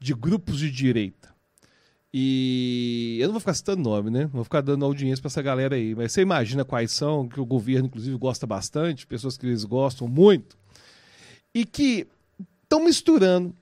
[0.01, 1.30] de grupos de direita.
[2.14, 4.24] E eu não vou ficar citando nome, né?
[4.24, 5.94] Não vou ficar dando audiência pra essa galera aí.
[5.94, 10.06] Mas você imagina quais são, que o governo, inclusive, gosta bastante, pessoas que eles gostam
[10.06, 10.56] muito,
[11.55, 12.06] e que
[12.64, 13.55] estão misturando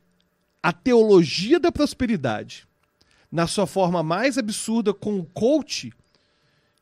[0.62, 2.66] a teologia da prosperidade
[3.30, 5.92] na sua forma mais absurda com o coach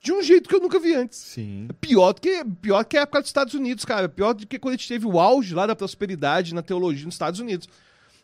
[0.03, 1.19] de um jeito que eu nunca vi antes.
[1.19, 1.69] Sim.
[1.81, 4.09] Pior do que, pior que a época dos Estados Unidos, cara.
[4.09, 7.15] Pior do que quando a gente teve o auge lá da prosperidade na teologia nos
[7.15, 7.69] Estados Unidos.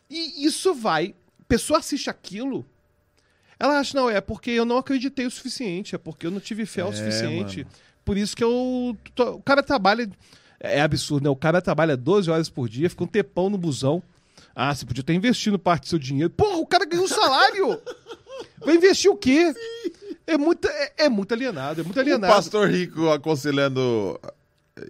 [0.09, 1.13] E isso vai.
[1.41, 2.65] A pessoa assiste aquilo.
[3.59, 6.65] Ela acha, não, é porque eu não acreditei o suficiente, é porque eu não tive
[6.65, 7.59] fé o É, suficiente.
[7.63, 7.69] mano.
[8.03, 8.97] Por isso que eu.
[9.13, 10.09] tô- o cara trabalha.
[10.59, 11.29] É absurdo, né?
[11.29, 14.01] O cara trabalha 12 horas por dia, fica um tempão no busão.
[14.55, 16.29] Ah, você podia ter investido parte do seu dinheiro.
[16.29, 17.81] Porra, o cara ganhou um salário!
[18.65, 19.53] Vai investir o quê?
[20.25, 22.33] É muito, é, é muito alienado, é muito O alienado.
[22.33, 24.19] pastor rico aconselhando,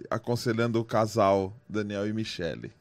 [0.08, 2.72] aconselhando o casal Daniel e Michele.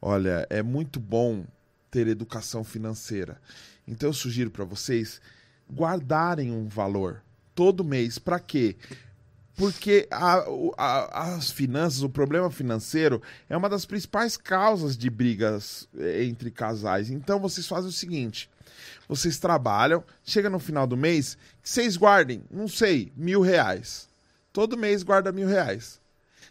[0.00, 1.44] Olha, é muito bom
[1.90, 3.40] ter educação financeira.
[3.86, 5.20] Então eu sugiro para vocês
[5.70, 7.22] guardarem um valor
[7.54, 8.18] todo mês.
[8.18, 8.76] Para quê?
[9.56, 10.44] Porque a-
[10.76, 16.50] a- as finanças, o problema financeiro é uma das principais causas de brigas eh, entre
[16.50, 17.08] casais.
[17.08, 18.50] Então vocês fazem o seguinte:
[19.08, 24.08] vocês trabalham, chega no final do mês, vocês guardem, não sei, mil reais.
[24.52, 26.00] Todo mês guarda mil reais.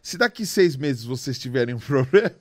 [0.02, 2.32] Se daqui seis meses vocês tiverem um problema.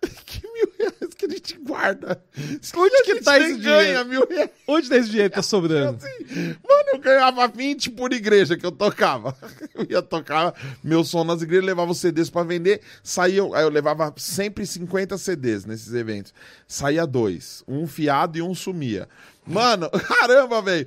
[0.26, 2.22] que mil reais que a gente guarda?
[2.76, 4.08] Onde que A gente tá esse ganha dinheiro?
[4.08, 4.50] mil reais.
[4.66, 5.96] Onde tá esse dinheiro que tá sobrando?
[5.96, 6.24] Assim,
[6.66, 9.36] mano, eu ganhava 20 por igreja que eu tocava.
[9.74, 10.54] Eu ia tocar
[10.84, 15.18] meu som nas igrejas, levava os CDs pra vender, saía, aí eu levava sempre 50
[15.18, 16.32] CDs nesses eventos.
[16.66, 19.08] Saía dois, um fiado e um sumia.
[19.46, 20.86] Mano, caramba, velho.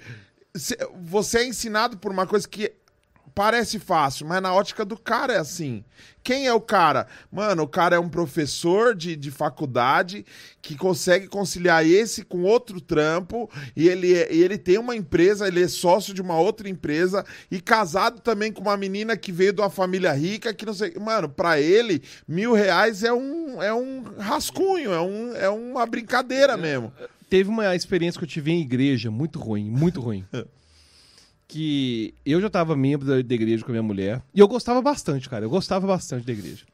[0.55, 2.71] Cê- Você é ensinado por uma coisa que
[3.33, 5.83] parece fácil, mas na ótica do cara é assim.
[6.23, 7.07] Quem é o cara?
[7.31, 10.23] Mano, o cara é um professor de, de faculdade
[10.61, 15.63] que consegue conciliar esse com outro trampo e ele, é- ele tem uma empresa, ele
[15.63, 19.61] é sócio de uma outra empresa e casado também com uma menina que veio de
[19.61, 20.93] uma família rica que não sei.
[20.99, 26.55] Mano, pra ele, mil reais é um, é um rascunho, é, um, é uma brincadeira
[26.55, 26.93] mesmo.
[27.29, 30.25] Teve uma experiência que eu tive em igreja muito ruim, muito ruim.
[31.51, 34.23] que eu já tava membro da, da igreja com a minha mulher.
[34.33, 35.43] E eu gostava bastante, cara.
[35.43, 36.65] Eu gostava bastante da igreja.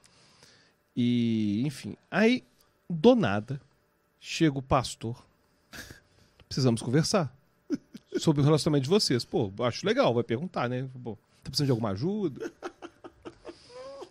[0.95, 1.97] E, enfim.
[2.11, 2.43] Aí,
[2.87, 3.59] do nada,
[4.19, 5.25] chega o pastor.
[6.47, 7.35] Precisamos conversar.
[8.19, 9.25] Sobre o relacionamento de vocês.
[9.25, 10.87] Pô, acho legal, vai perguntar, né?
[11.03, 12.53] Pô, tá precisando de alguma ajuda?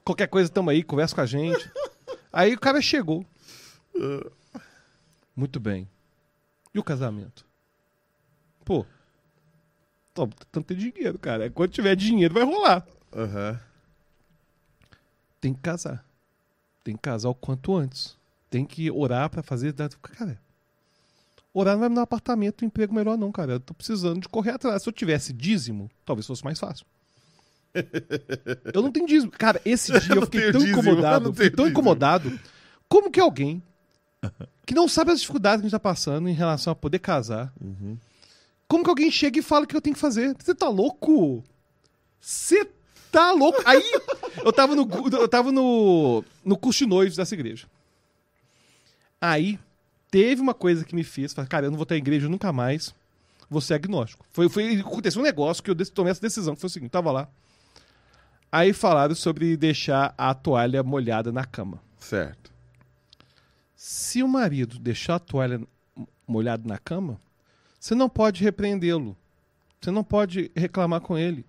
[0.05, 1.71] Qualquer coisa, tamo aí, conversa com a gente.
[2.33, 3.25] Aí o cara chegou.
[5.35, 5.89] Muito bem.
[6.75, 7.47] E o casamento?
[8.65, 8.85] Pô,
[10.17, 11.51] tô tentando ter dinheiro, cara.
[11.51, 12.87] Quando tiver dinheiro, vai rolar.
[13.15, 13.61] Aham.
[15.41, 16.05] Tem que casar.
[16.83, 18.17] tem que casar o quanto antes.
[18.51, 19.75] Tem que orar pra fazer.
[19.75, 20.39] Cara,
[21.53, 23.53] orar não vai me dar um apartamento, um emprego melhor, não, cara.
[23.55, 24.83] Eu tô precisando de correr atrás.
[24.83, 26.87] Se eu tivesse dízimo, talvez fosse mais fácil.
[28.73, 29.31] eu não tenho dízimo.
[29.31, 31.29] Cara, esse dia eu, não fiquei tão dízimo, eu incomodado.
[31.29, 31.71] eu Fiquei tão dízimo.
[31.81, 32.41] incomodado.
[32.89, 33.63] Como que alguém
[34.65, 37.53] que não sabe as dificuldades que a gente tá passando em relação a poder casar.
[37.61, 37.99] Uhum.
[38.69, 40.35] Como que alguém chega e fala o que eu tenho que fazer?
[40.39, 41.45] Você tá louco?
[42.21, 42.69] Você
[43.13, 43.63] tá louco?
[43.65, 43.83] Aí
[44.45, 47.67] eu tava no eu tava no no curso de noivos dessa igreja.
[49.21, 49.59] Aí
[50.11, 52.95] teve uma coisa que me fez, falar, cara, eu não vou ter igreja nunca mais.
[53.49, 54.27] Vou ser agnóstico.
[54.31, 57.13] Foi, foi aconteceu um negócio que eu tomei essa decisão, que foi o seguinte, tava
[57.13, 57.29] lá.
[58.51, 61.81] Aí falaram sobre deixar a toalha molhada na cama.
[61.99, 62.53] Certo.
[63.75, 65.61] Se o marido deixar a toalha
[66.27, 67.21] molhada na cama,
[67.87, 69.17] você não pode repreendê-lo.
[69.81, 71.45] Você não pode reclamar com ele.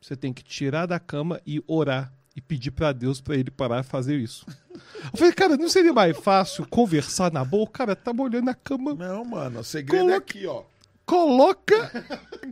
[0.00, 3.82] Você tem que tirar da cama e orar e pedir pra Deus pra ele parar
[3.82, 4.46] de fazer isso.
[5.12, 7.64] Eu falei, cara, não seria mais fácil conversar na boa?
[7.64, 8.94] O cara tá molhando a cama.
[8.94, 10.62] Não, mano, o segredo é Coloca- aqui, ó.
[11.04, 12.06] Coloca.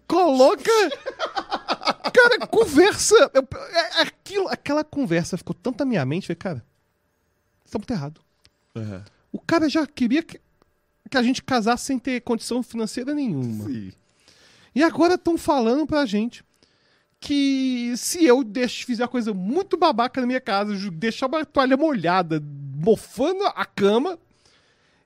[0.09, 0.71] Coloca.
[2.13, 3.15] Cara, conversa.
[3.33, 6.25] Eu- é- aquilo, aquela conversa ficou tanto na minha mente.
[6.31, 6.67] Eu Falei, cara,
[7.71, 8.21] tá muito errado.
[8.75, 9.03] Uhum.
[9.33, 10.41] O cara já queria que,
[11.11, 13.65] que a gente casasse sem ter condição financeira nenhuma.
[13.65, 13.93] Sim.
[14.75, 16.45] E agora estão falando pra gente
[17.19, 21.77] que se eu deixo, fizer uma coisa muito babaca na minha casa, deixar uma toalha
[21.77, 22.43] molhada,
[22.77, 24.19] mofando a cama,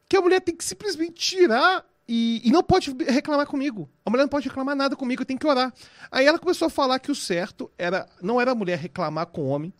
[0.09, 3.89] que a mulher tem que simplesmente tirar e, e não pode reclamar comigo.
[4.05, 5.72] A mulher não pode reclamar nada comigo, eu tenho que orar.
[6.12, 9.40] Aí ela começou a falar que o certo era não era a mulher reclamar com
[9.40, 9.72] o homem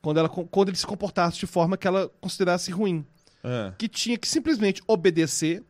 [0.00, 3.04] quando, ela, quando ele se comportasse de forma que ela considerasse ruim
[3.48, 5.62] Ah, que tinha que simplesmente obedecer,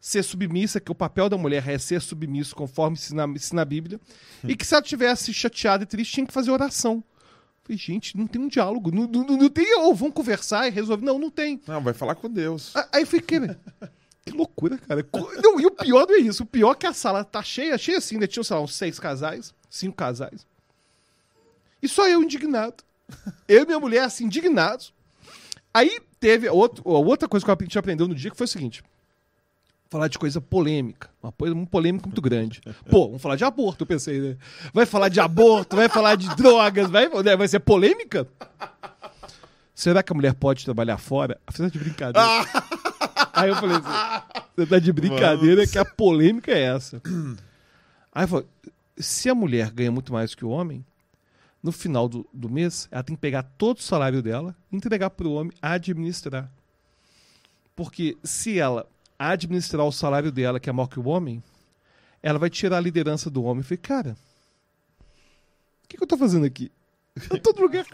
[0.00, 3.64] ser submissa, que o papel da mulher é ser submisso conforme se na, se na
[3.64, 4.00] Bíblia,
[4.46, 7.02] e que se ela tivesse chateada e triste, tinha que fazer oração.
[7.64, 11.04] Falei, gente, não tem um diálogo, não, não, não tem, ou vamos conversar e resolver.
[11.04, 11.60] Não, não tem.
[11.66, 12.72] Não, vai falar com Deus.
[12.92, 13.40] Aí eu fiquei,
[14.24, 15.04] que loucura, cara.
[15.42, 17.76] Não, e o pior não é isso, o pior é que a sala tá cheia,
[17.76, 18.28] cheia assim, né?
[18.28, 20.46] Tinha, sei lá, uns seis casais, cinco casais.
[21.82, 22.84] E só eu indignado.
[23.48, 24.94] Eu e minha mulher, assim, indignados.
[25.72, 28.82] Aí teve outro, outra coisa que a gente aprendeu no dia que foi o seguinte:
[29.90, 31.10] falar de coisa polêmica.
[31.22, 32.62] Uma coisa um polêmica muito grande.
[32.88, 34.36] Pô, vamos falar de aborto, eu pensei, né?
[34.72, 38.26] Vai falar de aborto, vai falar de drogas, vai, né, vai ser polêmica?
[39.74, 41.38] Será que a mulher pode trabalhar fora?
[41.50, 42.26] Você tá de brincadeira.
[43.34, 44.24] Aí eu falei assim:
[44.56, 45.68] você tá de brincadeira Mano.
[45.70, 47.02] que a polêmica é essa.
[48.14, 48.46] Aí eu falei:
[48.96, 50.82] se a mulher ganha muito mais que o homem,
[51.64, 55.08] no final do, do mês, ela tem que pegar todo o salário dela e entregar
[55.08, 56.52] pro homem administrar.
[57.74, 58.86] Porque se ela
[59.18, 61.42] administrar o salário dela, que é maior que o homem,
[62.22, 63.60] ela vai tirar a liderança do homem.
[63.60, 64.16] Eu falei, cara,
[65.84, 66.70] o que, que eu tô fazendo aqui?
[67.30, 67.86] Eu tô no lugar.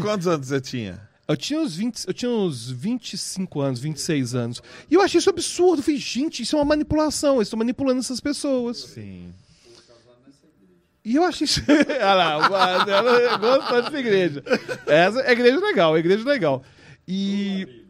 [0.00, 1.08] Quantos anos você tinha?
[1.28, 4.62] Eu tinha uns 20, eu tinha uns 25 anos, 26 anos.
[4.90, 5.80] E eu achei isso absurdo.
[5.80, 7.36] Eu falei, gente, isso é uma manipulação.
[7.36, 8.78] Eles estão manipulando essas pessoas.
[8.78, 9.32] Sim.
[11.04, 11.60] E eu achei isso.
[11.68, 14.42] Olha lá, ela gostou dessa igreja.
[14.86, 16.62] Essa é igreja legal, é igreja legal.
[17.06, 17.82] E.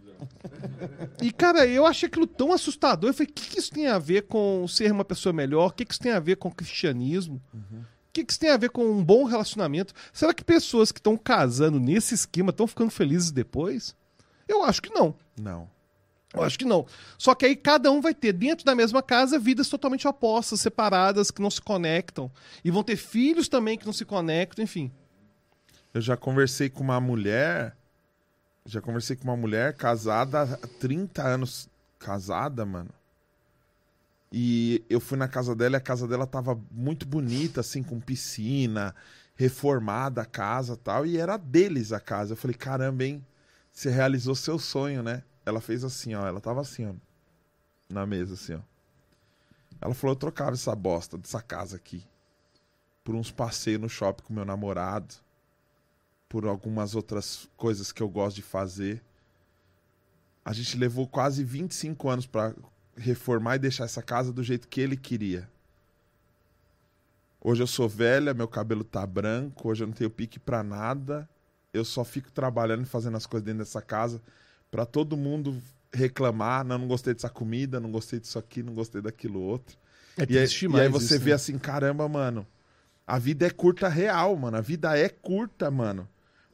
[1.21, 3.11] E, cara, eu achei aquilo tão assustador.
[3.11, 5.69] Eu falei, o que, que isso tem a ver com ser uma pessoa melhor?
[5.69, 7.41] O que, que isso tem a ver com o cristianismo?
[7.53, 9.93] O que, que isso tem a ver com um bom relacionamento?
[10.13, 13.97] Será que pessoas que estão casando nesse esquema estão ficando felizes depois?
[14.47, 15.15] Eu acho que não.
[15.41, 15.69] Não.
[16.35, 16.87] Eu acho que não.
[17.19, 21.31] Só que aí cada um vai ter, dentro da mesma casa, vidas totalmente opostas, separadas,
[21.31, 22.31] que não se conectam.
[22.65, 24.91] E vão ter filhos também que não se conectam, enfim.
[25.93, 27.77] Eu já conversei com uma mulher.
[28.65, 31.69] Já conversei com uma mulher casada há 30 anos.
[31.99, 32.91] Casada, mano.
[34.33, 38.01] E eu fui na casa dela e a casa dela tava muito bonita, assim, com
[38.01, 38.95] piscina,
[39.37, 41.05] reformada a casa tal.
[41.05, 42.33] E era deles a casa.
[42.33, 43.25] Eu falei, caramba, hein?
[43.71, 45.23] Você realizou seu sonho, né?
[45.45, 46.27] Ela fez assim, ó.
[46.27, 46.95] Ela tava assim, ó.
[47.89, 48.61] Na mesa, assim, ó.
[49.81, 52.05] Ela falou, eu trocava essa bosta dessa casa aqui.
[53.03, 55.15] Por uns passeios no shopping com meu namorado
[56.33, 59.03] por algumas outras coisas que eu gosto de fazer.
[60.43, 62.55] A gente levou quase 25 anos para
[62.97, 65.47] reformar e deixar essa casa do jeito que ele queria.
[67.39, 71.29] Hoje eu sou velha, meu cabelo tá branco, hoje eu não tenho pique pra nada.
[71.71, 74.19] Eu só fico trabalhando e fazendo as coisas dentro dessa casa
[74.73, 75.63] pra todo mundo
[75.95, 79.77] reclamar, não, não gostei dessa comida, não gostei disso aqui, não gostei daquilo outro.
[80.19, 81.37] É E aí, e aí você isso, vê né?
[81.37, 82.47] assim, caramba, mano.
[83.07, 84.57] A vida é curta real, mano.
[84.57, 86.09] A vida é curta, mano.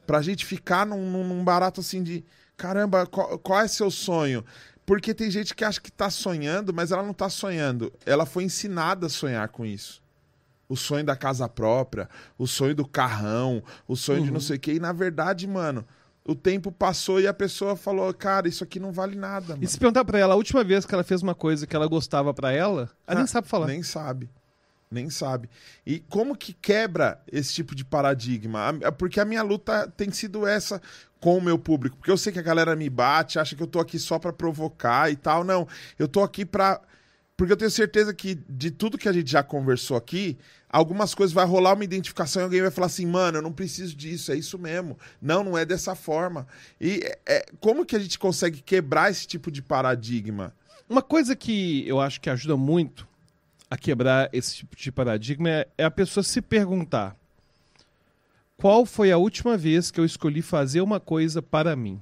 [0.05, 2.25] Pra gente ficar num, num- barato assim de.
[2.57, 4.43] Caramba, qual, qual é seu sonho?
[4.85, 7.93] Porque tem gente que acha que tá sonhando, mas ela não tá sonhando.
[8.05, 10.01] Ela foi ensinada a sonhar com isso.
[10.67, 14.59] o sonho da casa própria, o sonho do carrão, o sonho de não sei o
[14.59, 14.73] quê.
[14.73, 15.85] E na verdade, mano,
[16.29, 19.63] o tempo passou e a pessoa falou, cara, isso aqui não vale nada, mano.
[19.63, 21.87] E se perguntar pra ela, a última vez que ela fez uma coisa que ela
[21.87, 23.67] gostava pra ela, ela nem Ah, sabe falar.
[23.67, 24.29] Nem sabe.
[24.91, 25.49] Nem sabe.
[25.85, 28.69] E como que quebra esse tipo de paradigma?
[28.83, 30.81] A- Porque a minha luta tem sido essa
[31.19, 31.95] com o meu público.
[31.97, 34.33] Porque eu sei que a galera me bate, acha que eu tô aqui só pra
[34.33, 35.43] provocar e tal.
[35.43, 36.81] Não, eu tô aqui pra.
[37.37, 40.37] Porque eu tenho certeza que de tudo que a gente já conversou aqui,
[40.69, 43.95] algumas coisas vai rolar uma identificação e alguém vai falar assim, mano, eu não preciso
[43.95, 44.97] disso, é isso mesmo.
[45.21, 46.47] Não, não é dessa forma.
[46.79, 50.53] E é- é, como que a gente consegue quebrar esse tipo de paradigma?
[50.87, 53.07] Uma coisa que eu acho que ajuda muito
[53.69, 57.15] a quebrar esse tipo de paradigma é, é a pessoa se perguntar:
[58.57, 61.99] qual foi a última vez que eu escolhi fazer uma coisa para mim?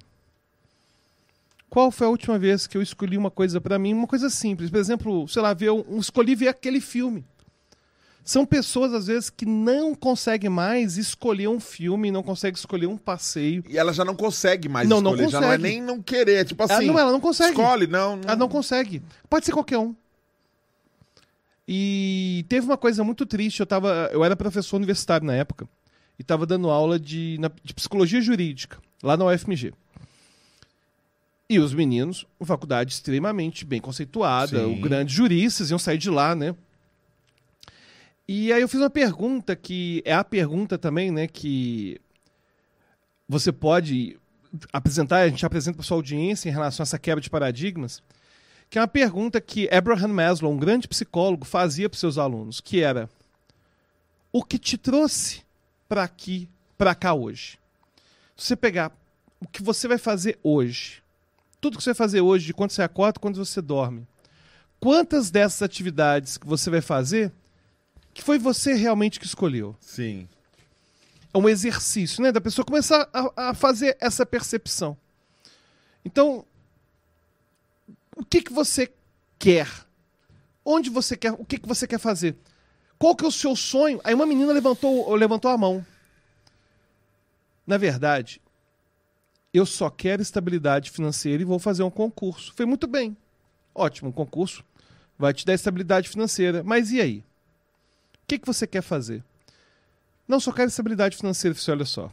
[1.70, 3.94] Qual foi a última vez que eu escolhi uma coisa para mim?
[3.94, 4.70] Uma coisa simples.
[4.70, 7.26] Por exemplo, sei lá, ver um, escolhi ver aquele filme.
[8.30, 12.98] São pessoas, às vezes, que não conseguem mais escolher um filme, não conseguem escolher um
[12.98, 13.64] passeio.
[13.70, 15.64] E ela já não consegue mais Não, não escolher, já não é consegue.
[15.76, 17.52] nem não querer, é tipo Ela assim, não, ela não consegue.
[17.52, 18.24] escolhe, não, não.
[18.26, 19.02] Ela não consegue.
[19.30, 19.96] Pode ser qualquer um.
[21.68, 23.60] E teve uma coisa muito triste.
[23.60, 25.66] Eu, tava, eu era professor universitário na época
[26.18, 29.74] e estava dando aula de, na- de psicologia jurídica lá na UFMG.
[31.50, 34.82] E os meninos, uma faculdade extremamente bem conceituada, Sim.
[34.82, 36.54] grandes juristas iam sair de lá, né?
[38.28, 41.98] E aí eu fiz uma pergunta que é a pergunta também, né, que
[43.28, 44.20] você pode
[44.74, 48.04] apresentar, a gente apresenta para sua audiência em relação a essa quebra de paradigmas,
[48.70, 52.82] que é uma pergunta que Abraham Maslow, um grande psicólogo, fazia para seus alunos, que
[52.82, 53.10] era:
[54.32, 55.42] o que te trouxe
[55.88, 57.58] para aqui, para cá hoje?
[58.36, 58.92] Se você pegar
[59.40, 61.02] o que você vai fazer hoje,
[61.62, 64.06] tudo que você vai fazer hoje, de quando você acorda, quando você dorme,
[64.82, 67.32] quantas dessas atividades que você vai fazer
[68.18, 69.76] que foi você realmente que escolheu?
[69.80, 70.28] Sim.
[71.32, 72.32] é um exercício, né?
[72.32, 74.98] Da pessoa começar a, a fazer essa percepção.
[76.04, 76.44] Então,
[78.16, 78.92] o que, que você
[79.38, 79.70] quer?
[80.66, 81.32] Onde você quer?
[81.34, 82.36] O que, que você quer fazer?
[82.98, 84.02] Qual que é o seu sonho?
[84.04, 85.86] Aí uma menina levantou, levantou a mão.
[87.68, 88.42] Na verdade,
[89.54, 92.52] eu só quero estabilidade financeira e vou fazer um concurso.
[92.56, 93.16] Foi muito bem.
[93.76, 94.66] Ótimo, um concurso
[95.20, 96.64] vai te dar estabilidade financeira.
[96.64, 97.27] Mas e aí?
[98.28, 99.24] O que, que você quer fazer?
[100.28, 101.56] Não, só quero estabilidade financeira.
[101.56, 102.12] Falei, olha só.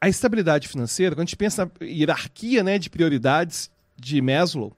[0.00, 4.74] A estabilidade financeira, quando a gente pensa na hierarquia né, de prioridades de Maslow,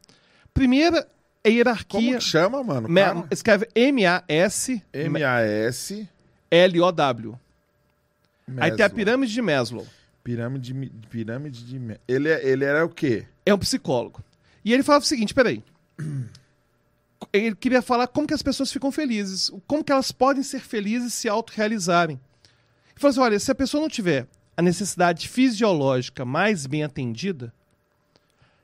[0.53, 0.99] primeira
[1.45, 2.19] é Como hierarquia.
[2.19, 2.89] que chama, mano?
[2.89, 4.83] Ma- escreve M-A-S-L-O-W.
[4.91, 6.09] M-A-S.
[8.59, 9.87] Aí tem a pirâmide de Maslow.
[10.25, 11.99] Pirâmide, mi- pirâmide de...
[12.09, 13.25] Ele, é- ele era o quê?
[13.47, 14.21] É um psicólogo.
[14.65, 15.63] E ele falava o seguinte, peraí.
[17.33, 21.15] Ele queria falar como que as pessoas ficam felizes, como que elas podem ser felizes
[21.15, 22.21] se autorrealizarem.
[22.91, 27.53] Ele falou assim, olha, se a pessoa não tiver a necessidade fisiológica mais bem atendida,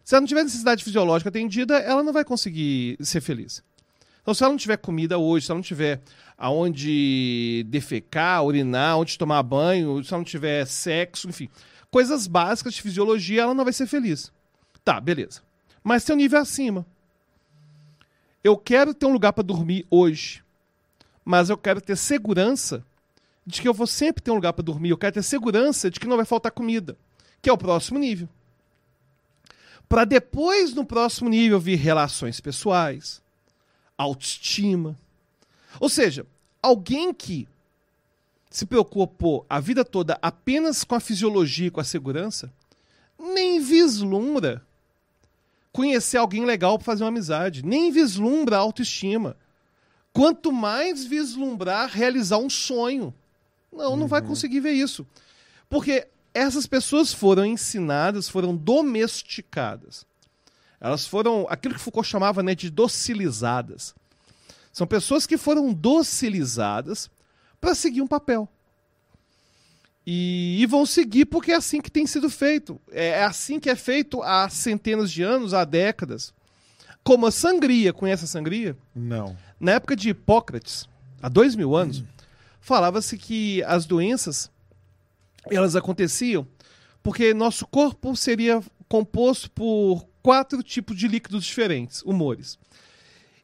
[0.05, 3.63] se ela não tiver necessidade fisiológica atendida, ela não vai conseguir ser feliz.
[4.21, 6.01] Então, se ela não tiver comida hoje, se ela não tiver
[6.37, 11.49] aonde defecar, urinar, onde tomar banho, se ela não tiver sexo, enfim,
[11.91, 14.33] coisas básicas de fisiologia, ela não vai ser feliz.
[14.85, 15.43] Tá, beleza.
[15.83, 16.87] Mas tem um nível acima.
[18.45, 20.45] Eu quero ter um lugar para dormir hoje,
[21.25, 22.85] mas eu quero ter segurança
[23.47, 24.91] de que eu vou sempre ter um lugar para dormir.
[24.91, 26.95] Eu quero ter segurança de que não vai faltar comida,
[27.41, 28.29] que é o próximo nível.
[29.89, 33.23] Para depois, no próximo nível, vir relações pessoais,
[33.97, 34.95] autoestima.
[35.81, 36.27] Ou seja,
[36.62, 37.49] alguém que
[38.51, 42.53] se preocupou a vida toda apenas com a fisiologia e com a segurança,
[43.19, 44.62] nem vislumbra
[45.75, 49.37] conhecer alguém legal para fazer uma amizade, nem vislumbra a autoestima.
[50.13, 53.13] Quanto mais vislumbrar realizar um sonho.
[53.73, 55.05] Não, não vai conseguir ver isso.
[55.69, 60.07] Porque essas pessoas foram ensinadas, foram domesticadas.
[60.81, 63.97] Elas foram aquilo que Foucault chamava né, de docilizadas.
[64.73, 67.11] São pessoas que foram docilizadas
[67.61, 68.49] para seguir um papel.
[70.07, 72.81] E, e vão seguir porque é assim que tem sido feito.
[72.91, 76.33] É, é assim que é feito há centenas de anos, há décadas.
[77.03, 78.77] Como a sangria, conhece a sangria?
[78.95, 79.37] Não.
[79.61, 80.89] Na época de Hipócrates,
[81.23, 82.05] há dois mil anos,
[82.61, 84.51] falava-se que as doenças
[85.51, 86.47] elas aconteciam
[87.05, 92.59] porque nosso corpo seria composto por quatro tipos de líquidos diferentes, humores.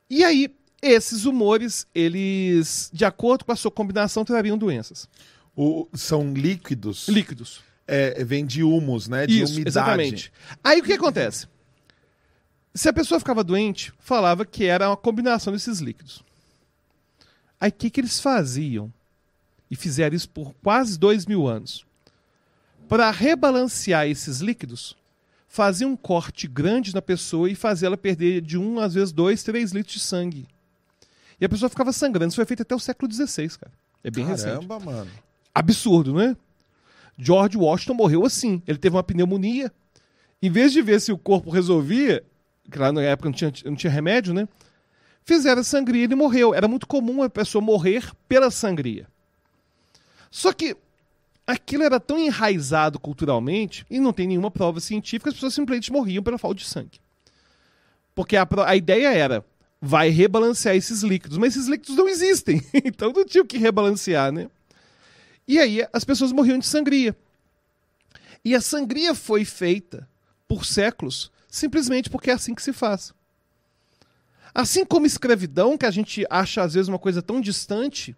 [0.08, 0.50] E aí,
[0.80, 5.06] esses humores, eles, de acordo com a sua combinação, trariam doenças.
[5.56, 7.08] O, são líquidos.
[7.08, 7.60] Líquidos.
[7.86, 9.26] É, vem de humus, né?
[9.26, 9.68] De Isso, umidade.
[9.68, 10.32] exatamente.
[10.62, 11.48] Aí o que acontece?
[12.74, 16.22] Se a pessoa ficava doente, falava que era uma combinação desses líquidos.
[17.60, 18.92] Aí o que, que eles faziam?
[19.70, 21.84] E fizeram isso por quase dois mil anos.
[22.88, 24.96] Para rebalancear esses líquidos,
[25.46, 29.42] faziam um corte grande na pessoa e fazia ela perder de um, às vezes, dois,
[29.42, 30.46] três litros de sangue.
[31.40, 32.28] E a pessoa ficava sangrando.
[32.28, 33.72] Isso foi feito até o século XVI, cara.
[34.02, 34.52] É bem recente.
[34.52, 35.10] Caramba, mano.
[35.54, 36.36] Absurdo, não é?
[37.18, 38.62] George Washington morreu assim.
[38.66, 39.72] Ele teve uma pneumonia.
[40.42, 42.24] Em vez de ver se o corpo resolvia,
[42.70, 44.48] que lá na época não tinha, não tinha remédio, né?
[45.24, 46.54] Fizeram a sangria e ele morreu.
[46.54, 49.06] Era muito comum a pessoa morrer pela sangria.
[50.30, 50.76] Só que
[51.46, 56.22] aquilo era tão enraizado culturalmente, e não tem nenhuma prova científica, as pessoas simplesmente morriam
[56.22, 57.00] pela falta de sangue.
[58.14, 59.44] Porque a, a ideia era,
[59.80, 64.30] vai rebalancear esses líquidos, mas esses líquidos não existem, então não tinha o que rebalancear,
[64.32, 64.48] né?
[65.46, 67.16] E aí as pessoas morriam de sangria.
[68.44, 70.08] E a sangria foi feita
[70.48, 73.12] por séculos simplesmente porque é assim que se faz.
[74.54, 78.16] Assim como escravidão, que a gente acha às vezes uma coisa tão distante,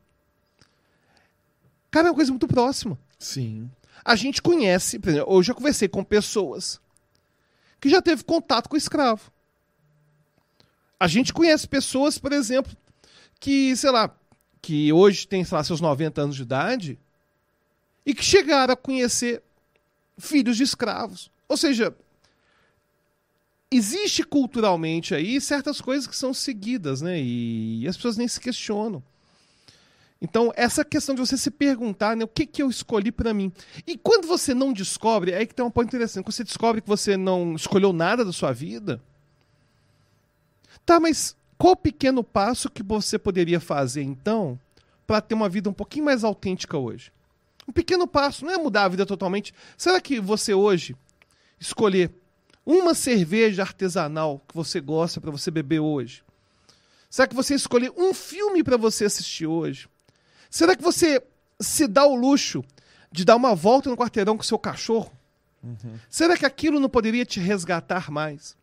[1.91, 2.99] cara, é uma coisa muito próxima.
[3.19, 3.71] Sim.
[4.05, 6.81] A gente conhece, por exemplo, hoje eu conversei com pessoas
[7.81, 9.31] que já teve contato com escravo.
[10.99, 12.75] A gente conhece pessoas, por exemplo,
[13.41, 14.15] que, sei lá,
[14.61, 16.99] que hoje tem, sei lá, seus 90 anos de idade
[18.05, 19.43] e que chegaram a conhecer
[20.19, 21.31] filhos de escravos.
[21.49, 21.95] Ou seja,
[23.71, 27.21] existe culturalmente aí certas coisas que são seguidas, né?
[27.21, 29.03] E, as pessoas nem se questionam.
[30.21, 33.51] Então, essa questão de você se perguntar, né, o que, que eu escolhi para mim?
[33.85, 36.23] E quando você não descobre, é aí que tem um ponto interessante.
[36.23, 39.03] Quando você descobre que você não escolheu nada da sua vida,
[40.87, 44.59] tá, mas qual o pequeno passo que você poderia fazer então
[45.09, 47.11] para ter uma vida um pouquinho mais autêntica hoje?
[47.67, 49.55] Um pequeno passo, não é mudar a vida totalmente.
[49.77, 50.97] Será que você hoje
[51.61, 52.11] escolher
[52.67, 56.23] uma cerveja artesanal que você gosta para você beber hoje?
[57.09, 59.89] Será que você escolher um filme para você assistir hoje?
[60.51, 61.23] Será que você
[61.61, 62.65] se dá o luxo
[63.11, 65.13] de dar uma volta no quarteirão com seu cachorro?
[66.09, 68.57] Será que aquilo não poderia te resgatar mais?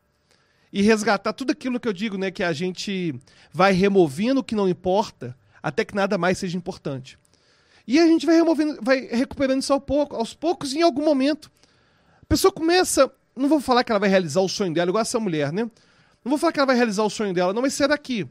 [0.72, 2.30] E resgatar tudo aquilo que eu digo, né?
[2.30, 3.16] Que a gente
[3.52, 7.18] vai removendo o que não importa até que nada mais seja importante.
[7.90, 11.04] E a gente vai removendo, vai recuperando isso ao pouco, aos poucos, e em algum
[11.04, 11.50] momento.
[12.22, 13.12] A pessoa começa.
[13.36, 15.64] Não vou falar que ela vai realizar o sonho dela, igual essa mulher, né?
[16.24, 18.28] Não vou falar que ela vai realizar o sonho dela, não, mas será que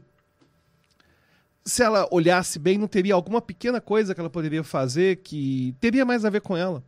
[1.65, 6.05] se ela olhasse bem, não teria alguma pequena coisa que ela poderia fazer que teria
[6.05, 6.81] mais a ver com ela?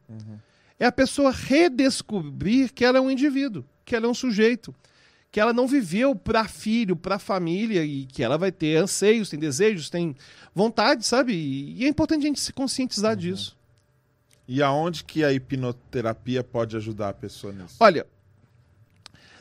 [0.80, 4.74] É a pessoa redescobrir que ela é um indivíduo, que ela é um sujeito,
[5.32, 9.40] que ela não viveu para filho, para família e que ela vai ter anseios, tem
[9.40, 10.16] desejos, tem
[10.54, 11.34] vontade, sabe?
[11.34, 13.58] E é importante a gente se conscientizar disso.
[14.46, 17.78] E aonde que a hipnoterapia pode ajudar a pessoa nisso?
[17.80, 18.06] Olha,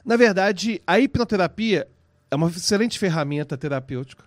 [0.04, 1.88] na verdade, a hipnoterapia
[2.30, 4.24] é uma excelente ferramenta terapêutica.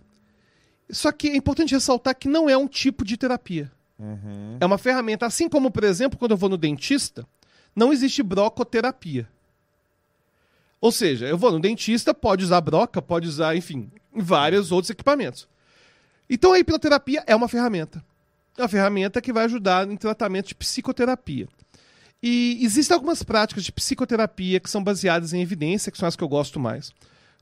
[0.90, 3.72] Só que é importante ressaltar que não é um tipo de terapia.
[3.98, 4.58] Uhum.
[4.60, 7.26] É uma ferramenta, assim como, por exemplo, quando eu vou no dentista,
[7.74, 9.28] não existe brocoterapia.
[10.84, 15.48] Ou seja, eu vou no dentista, pode usar broca, pode usar, enfim, vários outros equipamentos.
[16.30, 18.04] Então a hipnoterapia é uma ferramenta.
[18.58, 21.48] É uma ferramenta que vai ajudar em tratamento de psicoterapia.
[22.22, 26.24] E existem algumas práticas de psicoterapia que são baseadas em evidência, que são as que
[26.24, 26.92] eu gosto mais,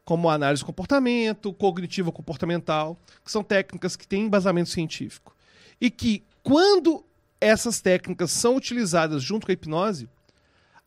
[0.06, 2.96] como análise do comportamento, cognitivo comportamental,
[3.26, 5.36] que são técnicas que têm embasamento científico.
[5.82, 7.04] E que, quando
[7.40, 10.08] essas técnicas são utilizadas junto com a hipnose,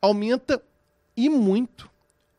[0.01, 0.63] aumenta
[1.17, 1.93] e muito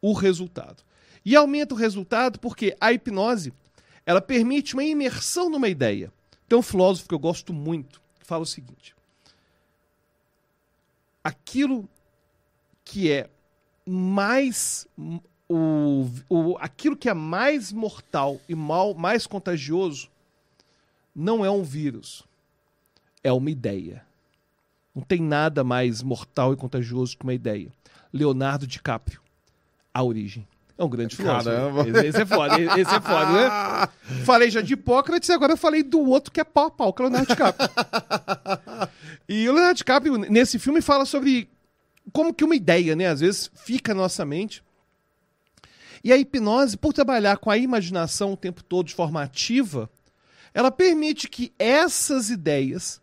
[0.09, 0.83] o resultado.
[1.23, 3.51] E aumenta o resultado porque a hipnose
[4.05, 6.13] ela permite uma imersão numa ideia.
[6.47, 8.95] Tem um filósofo que eu gosto muito que fala o seguinte:
[11.23, 11.89] aquilo
[12.83, 13.29] que é
[13.83, 14.87] mais
[15.49, 20.09] o, o, aquilo que é mais mortal e mal, mais contagioso
[21.15, 22.23] não é um vírus,
[23.23, 24.05] é uma ideia.
[24.93, 27.71] Não tem nada mais mortal e contagioso que uma ideia.
[28.13, 29.21] Leonardo DiCaprio,
[29.95, 30.45] A Origem.
[30.77, 31.55] É um grande filósofo.
[31.55, 31.87] Caramba.
[31.87, 33.89] Esse, esse é foda, esse é foda, né?
[34.25, 36.91] Falei já de Hipócrates e agora eu falei do outro que é pau a pau,
[36.91, 37.69] que é o Leonardo DiCaprio.
[39.29, 41.49] e o Leonardo DiCaprio, nesse filme, fala sobre
[42.11, 44.61] como que uma ideia, né, às vezes fica na nossa mente.
[46.03, 49.89] E a hipnose, por trabalhar com a imaginação o tempo todo de forma ativa,
[50.53, 53.01] ela permite que essas ideias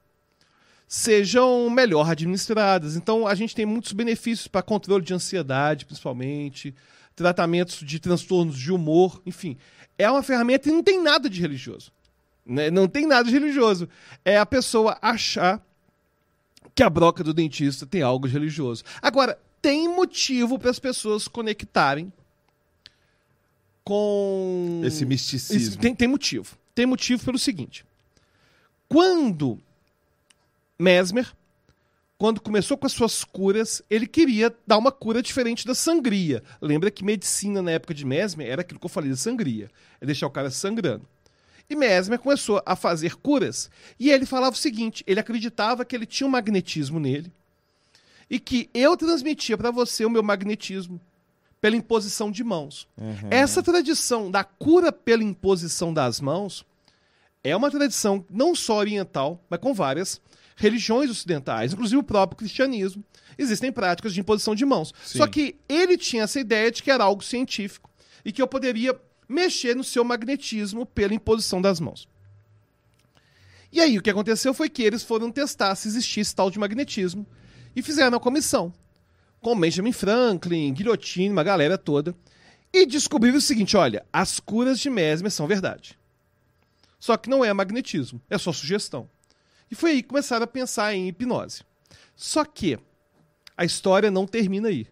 [0.94, 2.96] sejam melhor administradas.
[2.96, 6.74] Então, a gente tem muitos benefícios para controle de ansiedade, principalmente,
[7.16, 9.56] tratamentos de transtornos de humor, enfim.
[9.96, 11.90] É uma ferramenta e não tem nada de religioso.
[12.44, 12.70] Né?
[12.70, 13.88] Não tem nada de religioso.
[14.22, 15.66] É a pessoa achar
[16.74, 18.84] que a broca do dentista tem algo de religioso.
[19.00, 22.12] Agora, tem motivo para as pessoas conectarem
[23.82, 25.56] com Esse misticismo.
[25.56, 26.54] Esse- tem, tem motivo.
[26.74, 27.82] Tem motivo pelo seguinte.
[28.90, 29.58] Quando
[30.82, 31.32] Mesmer,
[32.18, 36.42] quando começou com as suas curas, ele queria dar uma cura diferente da sangria.
[36.60, 40.06] Lembra que medicina na época de Mesmer era aquilo que eu falei de sangria, é
[40.06, 41.06] deixar o cara sangrando.
[41.70, 46.04] E Mesmer começou a fazer curas, e ele falava o seguinte, ele acreditava que ele
[46.04, 47.32] tinha um magnetismo nele,
[48.28, 51.00] e que eu transmitia para você o meu magnetismo
[51.60, 52.88] pela imposição de mãos.
[52.98, 53.28] Uhum.
[53.30, 56.64] Essa tradição da cura pela imposição das mãos
[57.44, 60.20] é uma tradição não só oriental, mas com várias
[60.62, 63.04] religiões ocidentais, inclusive o próprio cristianismo.
[63.36, 64.94] Existem práticas de imposição de mãos.
[65.04, 65.18] Sim.
[65.18, 67.90] Só que ele tinha essa ideia de que era algo científico
[68.24, 68.96] e que eu poderia
[69.28, 72.08] mexer no seu magnetismo pela imposição das mãos.
[73.72, 77.26] E aí o que aconteceu foi que eles foram testar se existisse tal de magnetismo
[77.74, 78.72] e fizeram a comissão
[79.40, 82.14] com Benjamin Franklin, Guilhotine, uma galera toda,
[82.72, 85.98] e descobriram o seguinte: olha, as curas de Mesmer são verdade.
[87.00, 89.10] Só que não é magnetismo, é só sugestão.
[89.72, 91.62] E foi aí que começaram a pensar em hipnose.
[92.14, 92.78] Só que
[93.56, 94.86] a história não termina aí.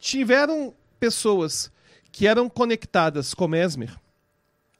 [0.00, 1.70] Tiveram pessoas
[2.10, 3.94] que eram conectadas com Mesmer,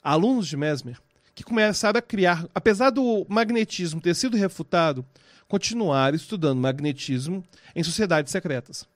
[0.02, 0.98] alunos de Mesmer,
[1.35, 5.05] que começaram a criar, apesar do magnetismo ter sido refutado,
[5.47, 7.44] continuaram estudando magnetismo
[7.77, 8.89] em sociedades secretas.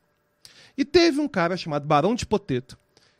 [0.74, 2.78] E teve um cara chamado Barão de Poteto,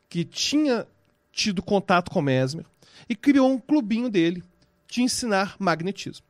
[0.09, 0.87] que tinha
[1.31, 2.65] tido contato com Mesmer
[3.07, 4.43] e criou um clubinho dele
[4.93, 6.23] de ensinar magnetismo.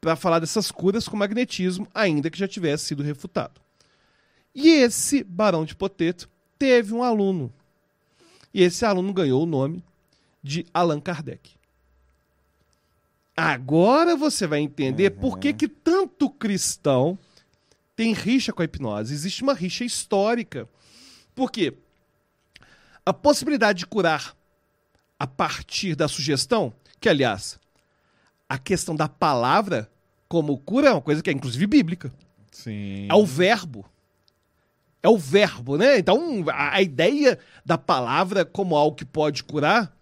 [0.00, 3.60] Para falar dessas curas com magnetismo, ainda que já tivesse sido refutado.
[4.54, 7.52] E esse Barão de Poteto teve um aluno.
[8.54, 9.84] E esse aluno ganhou o nome
[10.42, 11.50] de Allan Kardec.
[13.36, 17.18] Agora você vai entender por que, que tanto cristão
[17.94, 19.12] tem rixa com a hipnose.
[19.12, 20.66] Existe uma rixa histórica.
[21.34, 21.74] Por quê?
[23.04, 24.34] A possibilidade de curar
[25.18, 27.58] a partir da sugestão, que aliás,
[28.54, 29.90] a questão da palavra
[30.28, 32.12] como cura é uma coisa que é inclusive bíblica.
[32.52, 33.08] Sim.
[33.10, 33.84] É o verbo.
[35.02, 35.98] É o verbo, né?
[35.98, 39.94] Então, a, a ideia da palavra como algo que pode curar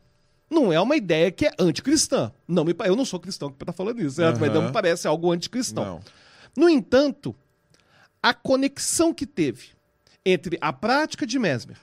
[0.50, 2.30] não é uma ideia que é anticristã.
[2.46, 4.38] Não me, eu não sou cristão que tá falando isso, certo?
[4.38, 5.84] Mas não me parece algo anticristão.
[5.84, 6.00] Não.
[6.54, 7.34] No entanto,
[8.22, 9.70] a conexão que teve
[10.24, 11.78] entre a prática de Mesmer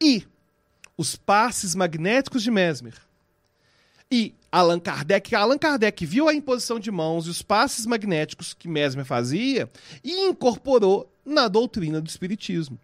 [0.00, 0.26] e
[0.96, 2.94] os passes magnéticos de Mesmer
[4.10, 8.68] e Allan Kardec, Allan Kardec viu a imposição de mãos e os passes magnéticos que
[8.68, 9.70] Mesmer fazia
[10.02, 12.78] e incorporou na doutrina do espiritismo.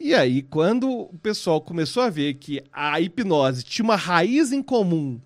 [0.00, 4.62] E aí, quando o pessoal começou a ver que a hipnose tinha uma raiz em
[4.62, 5.20] comum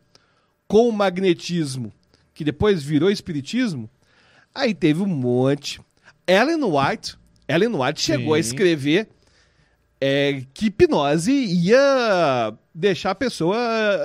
[0.68, 1.92] com o magnetismo,
[2.34, 3.88] que depois virou espiritismo,
[4.54, 5.80] aí teve um monte.
[6.26, 7.16] Ellen White,
[7.48, 8.48] Ellen White chegou a Sim.
[8.48, 9.08] escrever
[10.00, 13.56] é, que hipnose ia deixar a pessoa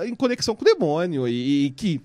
[0.06, 2.02] em conexão com o demônio e, e que,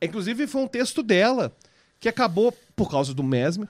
[0.00, 1.54] inclusive, foi um texto dela
[1.98, 3.68] que acabou por causa do Mesmer,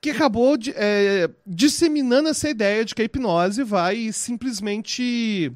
[0.00, 5.52] que acabou de- é, disseminando essa ideia de que a hipnose vai simplesmente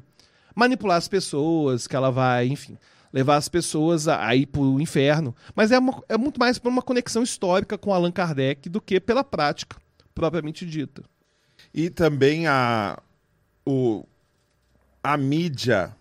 [0.55, 2.77] manipular as pessoas, que ela vai, enfim,
[3.11, 5.35] levar as pessoas a, a ir pro inferno.
[5.55, 8.99] Mas é, uma- é muito mais por uma conexão histórica com Allan Kardec do que
[8.99, 9.77] pela prática
[10.13, 11.03] propriamente dita.
[11.73, 12.99] E também a,
[13.65, 14.05] o,
[15.03, 15.95] a mídia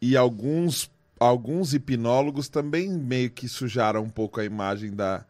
[0.00, 5.24] e alguns, alguns hipnólogos também meio que sujaram um pouco a imagem da.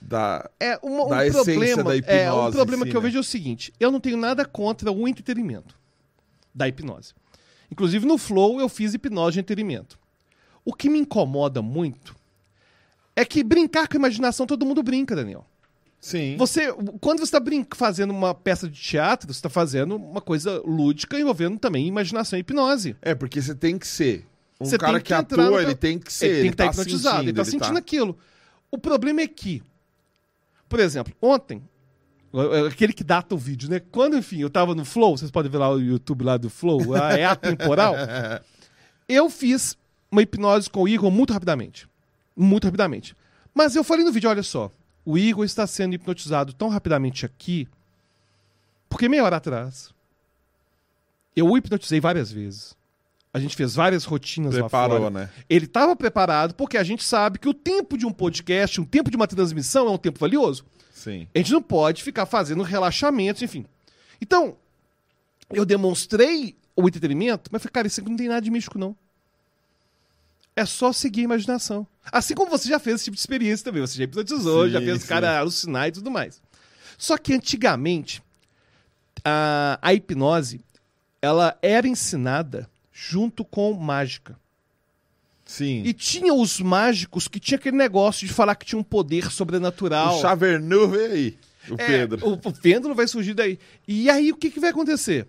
[0.00, 3.00] da É uma, um Da essência problema, da é, hipnose um problema si, que eu
[3.00, 3.06] né?
[3.06, 5.78] vejo é o seguinte: eu não tenho nada contra o entretenimento
[6.54, 7.14] da hipnose.
[7.70, 9.98] Inclusive no Flow eu fiz hipnose de entretenimento.
[10.64, 12.16] O que me incomoda muito
[13.14, 15.46] é que brincar com a imaginação todo mundo brinca, Daniel.
[16.00, 16.36] Sim.
[16.36, 17.40] Você, quando você está
[17.76, 22.40] fazendo uma peça de teatro, você está fazendo uma coisa lúdica envolvendo também imaginação e
[22.40, 22.96] hipnose.
[23.02, 24.26] É, porque você tem que ser.
[24.60, 26.26] Um Você cara tem que, que atua, no- ele tem que ser.
[26.26, 28.18] ele tem que estar tá hipnotizado, ele sentindo, está sentindo aquilo.
[28.70, 29.62] O problema é que,
[30.68, 31.62] por exemplo, ontem,
[32.66, 33.80] aquele que data o vídeo, né?
[33.80, 36.96] Quando, enfim, eu tava no Flow, vocês podem ver lá o YouTube lá do Flow,
[36.96, 37.94] é atemporal.
[39.08, 39.76] eu fiz
[40.10, 41.88] uma hipnose com o Igor muito rapidamente.
[42.36, 43.16] Muito rapidamente.
[43.54, 44.70] Mas eu falei no vídeo, olha só,
[45.10, 47.66] o Igor está sendo hipnotizado tão rapidamente aqui,
[48.90, 49.88] porque meia hora atrás
[51.34, 52.76] eu o hipnotizei várias vezes.
[53.32, 55.10] A gente fez várias rotinas lá Preparou, fora.
[55.10, 55.30] né?
[55.48, 59.10] Ele estava preparado porque a gente sabe que o tempo de um podcast, um tempo
[59.10, 60.66] de uma transmissão é um tempo valioso.
[60.92, 61.26] Sim.
[61.34, 63.64] A gente não pode ficar fazendo relaxamentos, enfim.
[64.20, 64.58] Então,
[65.48, 68.94] eu demonstrei o entretenimento, mas falei, cara, isso aqui não tem nada de místico, não.
[70.54, 71.86] É só seguir a imaginação.
[72.12, 73.80] Assim como você já fez esse tipo de experiência também.
[73.80, 76.40] Você já hipnotizou, Sim, já fez o cara alucinar e tudo mais.
[76.96, 78.22] Só que antigamente,
[79.24, 80.60] a, a hipnose,
[81.20, 84.38] ela era ensinada junto com mágica.
[85.44, 85.82] Sim.
[85.84, 90.18] E tinha os mágicos que tinha aquele negócio de falar que tinha um poder sobrenatural.
[90.18, 91.38] O Chavernu veio aí.
[91.70, 92.26] O É, Pedro.
[92.28, 93.58] O, o pêndulo vai surgir daí.
[93.86, 95.26] E aí o que, que vai acontecer?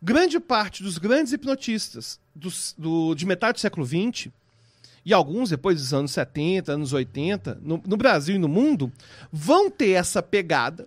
[0.00, 4.28] Grande parte dos grandes hipnotistas dos- do- de metade do século XX,
[5.08, 8.92] e alguns depois dos anos 70, anos 80, no, no Brasil e no mundo,
[9.32, 10.86] vão ter essa pegada,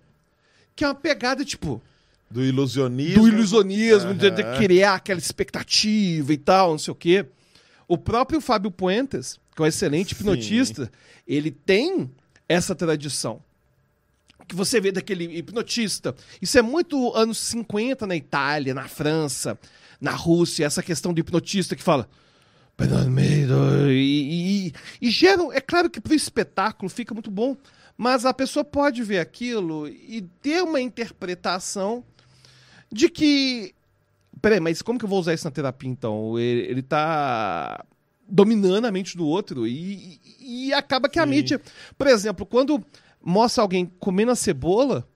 [0.76, 1.81] que é uma pegada tipo
[2.30, 3.23] Do ilusionismo.
[3.23, 4.57] do ilusionismo, de, de Aham.
[4.57, 7.26] criar aquela expectativa e tal, não sei o quê.
[7.88, 10.22] O próprio Fábio Puentes, que é um excelente Sim.
[10.22, 10.91] hipnotista,
[11.27, 12.07] ele tem
[12.48, 13.41] essa tradição.
[14.48, 16.14] Que você vê daquele hipnotista.
[16.39, 19.57] Isso é muito anos 50 na Itália, na França,
[19.99, 22.07] na Rússia, essa questão do hipnotista que fala.
[22.88, 25.52] "Pedro, E, e, e geram.
[25.52, 27.56] É claro que para o espetáculo fica muito bom,
[27.98, 32.03] mas a pessoa pode ver aquilo e ter uma interpretação
[32.91, 33.74] de que.
[34.41, 36.38] Peraí, mas como que eu vou usar isso na terapia então?
[36.40, 37.84] Ele, ele tá
[38.28, 41.30] dominando a mente do outro e, e- e acaba que a Sim.
[41.30, 41.62] mídia.
[41.98, 42.84] Por exemplo, quando
[43.24, 45.08] mostra alguém comendo a cebola,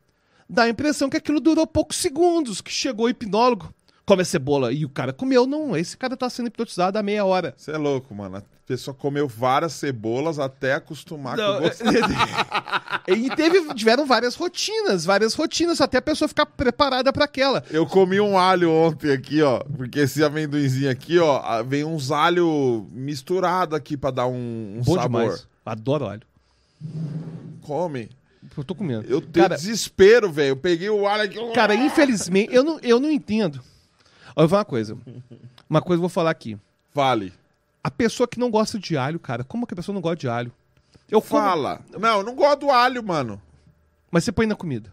[0.47, 3.73] dá a impressão que aquilo durou poucos segundos, que chegou o hipnólogo,
[4.05, 5.47] come a cebola e o cara comeu.
[5.47, 7.53] Não, esse cara tá sendo hipnotizado há meia hora.
[7.57, 8.37] Você é louco, mano.
[8.37, 11.83] A pessoa comeu várias cebolas até acostumar Não, com o gosto.
[13.07, 17.63] e teve, tiveram várias rotinas, várias rotinas, até a pessoa ficar preparada para aquela.
[17.69, 19.59] Eu comi um alho ontem aqui, ó.
[19.59, 24.95] Porque esse amendoinzinho aqui, ó, vem uns alho misturado aqui pra dar um, um Bom
[24.95, 25.21] sabor.
[25.21, 25.47] demais.
[25.65, 26.21] Adoro alho.
[27.61, 28.09] Come.
[28.55, 29.05] Eu tô comendo.
[29.07, 30.49] Eu tenho Cara, desespero, velho.
[30.49, 31.53] Eu peguei o alho aqui.
[31.53, 33.59] Cara, infelizmente, eu não, eu não entendo.
[34.35, 34.97] Olha, eu vou falar uma coisa.
[35.69, 36.57] Uma coisa eu vou falar aqui.
[36.93, 37.33] Vale.
[37.83, 40.27] A pessoa que não gosta de alho, cara, como que a pessoa não gosta de
[40.27, 40.51] alho?
[41.09, 41.81] Eu como, Fala.
[41.99, 43.39] Não, eu não gosto do alho, mano.
[44.11, 44.91] mas você põe na comida.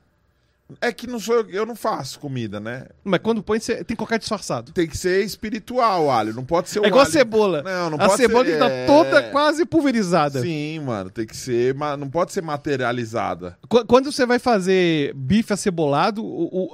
[0.81, 2.87] É que não sou eu, eu não faço comida, né?
[3.05, 4.73] Mas quando põe, você tem que colocar disfarçado.
[4.73, 7.13] Tem que ser espiritual alho, não pode ser o É igual a alho.
[7.13, 7.63] cebola.
[7.63, 8.83] Não, não a pode cebola ser, que é.
[8.83, 10.41] estar toda quase pulverizada.
[10.41, 13.57] Sim, mano, tem que ser, mas não pode ser materializada.
[13.69, 16.23] Qu- Quando você vai fazer bife acebolado,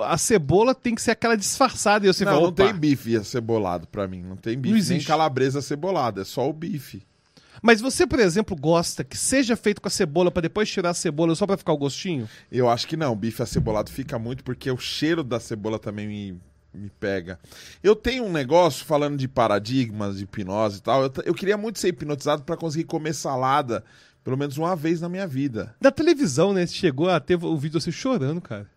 [0.01, 2.07] a cebola tem que ser aquela disfarçada.
[2.07, 4.79] E você não, fala, não tem bife acebolado pra mim, não tem bife, Não nem
[4.81, 5.07] existe.
[5.07, 7.03] calabresa acebolada, é só o bife.
[7.63, 10.95] Mas você, por exemplo, gosta que seja feito com a cebola pra depois tirar a
[10.95, 12.29] cebola só pra ficar o gostinho?
[12.51, 16.41] Eu acho que não, bife acebolado fica muito porque o cheiro da cebola também me,
[16.73, 17.39] me pega.
[17.83, 21.05] Eu tenho um negócio falando de paradigmas, de hipnose e tal.
[21.05, 23.85] Eu, eu queria muito ser hipnotizado pra conseguir comer salada
[24.29, 25.75] pelo menos uma vez na minha vida.
[25.81, 26.67] Na televisão, né?
[26.67, 28.69] Chegou a ter o vídeo você chorando, cara.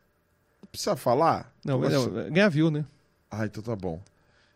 [0.72, 1.54] Precisa falar?
[1.66, 2.32] Não, não assim?
[2.32, 2.86] ganha viu, né?
[3.30, 4.00] Ah, então tá bom.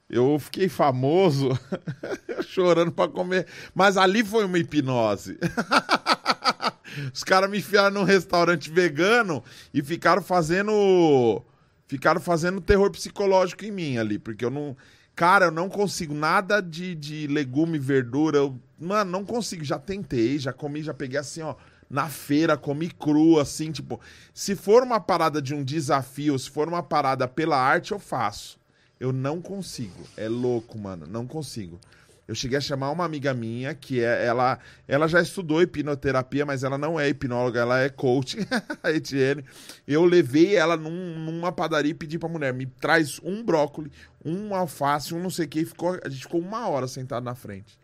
[0.10, 1.50] Eu fiquei famoso
[2.46, 3.48] chorando pra comer.
[3.74, 5.38] Mas ali foi uma hipnose.
[7.14, 11.42] Os caras me enfiaram num restaurante vegano e ficaram fazendo.
[11.88, 14.20] Ficaram fazendo terror psicológico em mim ali.
[14.20, 14.78] Porque eu não.
[15.16, 18.38] Cara, eu não consigo nada de, de legume, verdura.
[18.38, 19.64] Eu, mano, não consigo.
[19.64, 21.56] Já tentei, já comi, já peguei assim, ó.
[21.90, 24.00] Na feira, comi cru, assim, tipo.
[24.34, 28.60] Se for uma parada de um desafio, se for uma parada pela arte, eu faço.
[29.00, 30.04] Eu não consigo.
[30.16, 31.06] É louco, mano.
[31.08, 31.80] Não consigo.
[32.28, 34.58] Eu cheguei a chamar uma amiga minha que é ela,
[34.88, 38.38] ela já estudou hipnoterapia, mas ela não é hipnóloga, ela é coach,
[38.82, 39.46] a Etienne.
[39.88, 43.92] Eu levei ela num- numa padaria e pedi pra mulher, me traz um brócolis,
[44.24, 47.24] um alface, um não sei o que, e ficou, a gente ficou uma hora sentado
[47.24, 47.78] na frente.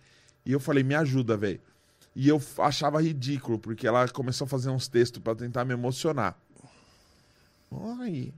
[0.43, 1.61] E eu falei, me ajuda, velho.
[2.15, 6.35] E eu achava ridículo, porque ela começou a fazer uns textos pra tentar me emocionar.
[7.69, 8.33] Oi,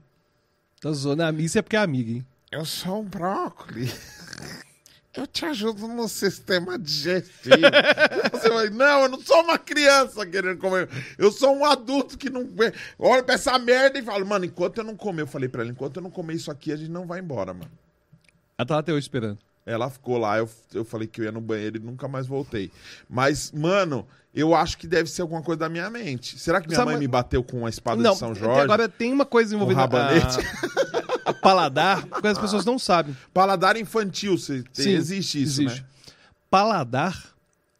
[0.82, 2.26] Tá zoando a missa é porque é amiga, hein?
[2.54, 3.94] Eu sou um brócolis.
[5.16, 7.54] Eu te ajudo no sistema digestivo.
[8.32, 10.88] Você vai, não, eu não sou uma criança querendo comer.
[11.16, 12.48] Eu sou um adulto que não.
[12.98, 15.70] Olha pra essa merda e fala, mano, enquanto eu não comer, eu falei pra ela,
[15.70, 17.70] enquanto eu não comer isso aqui, a gente não vai embora, mano.
[18.58, 19.38] Ela tá lá até hoje esperando.
[19.64, 22.72] Ela ficou lá, eu, eu falei que eu ia no banheiro e nunca mais voltei.
[23.08, 24.04] Mas, mano,
[24.34, 26.36] eu acho que deve ser alguma coisa da minha mente.
[26.40, 28.62] Será que minha Sabe mãe me bateu com a espada Não, de São Jorge?
[28.62, 29.80] agora tem uma coisa envolvida.
[29.80, 30.38] rabanete?
[30.92, 31.02] A, a
[31.40, 33.16] paladar, que as pessoas não sabem.
[33.32, 35.80] Paladar infantil, se, tem- Sim, existe isso, existe.
[35.82, 35.88] né?
[36.50, 37.34] Paladar,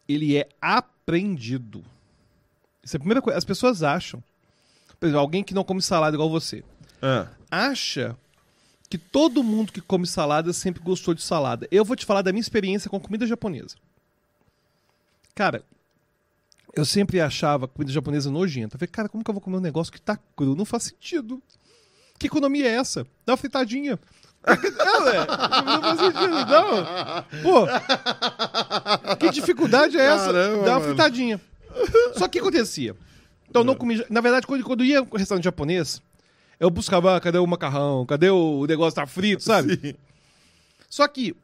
[0.07, 1.83] ele é aprendido.
[2.83, 3.37] Isso é a primeira coisa.
[3.37, 4.23] As pessoas acham.
[4.99, 6.63] Por exemplo, alguém que não come salada igual você.
[7.01, 8.15] Ah, Acha
[8.89, 11.67] que todo mundo que come salada sempre gostou de salada.
[11.71, 13.75] Eu vou te falar da minha experiência com comida japonesa.
[15.33, 15.63] Cara,
[16.73, 18.75] eu sempre achava comida japonesa nojenta.
[18.75, 20.55] Eu falei, cara, como que eu vou comer um negócio que tá cru?
[20.55, 21.41] Não faz sentido.
[22.17, 23.05] Que economia é essa?
[23.25, 23.99] Dá uma fritadinha.
[24.47, 24.51] É,
[25.01, 25.25] ué,
[25.65, 26.85] não faz sentido, não.
[27.41, 30.25] Pô, que dificuldade é essa?
[30.27, 30.85] Caramba, Dá uma mano.
[30.85, 31.41] fritadinha.
[32.15, 32.95] Só que acontecia?
[33.49, 34.05] Então não comia.
[34.07, 35.99] Na verdade, quando, quando ia no restaurante japonês,
[36.59, 38.05] eu buscava, ah, cadê o macarrão?
[38.05, 39.79] Cadê o negócio tá frito, sabe?
[39.81, 39.95] sim.
[40.87, 41.35] Só que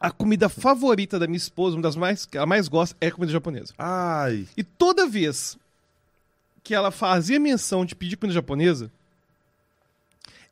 [0.00, 3.32] A comida favorita da minha esposa, uma das mais que ela mais gosta, é comida
[3.32, 3.72] japonesa.
[3.78, 4.44] Ai.
[4.56, 5.56] E toda vez
[6.64, 8.90] que ela fazia menção de pedir comida japonesa,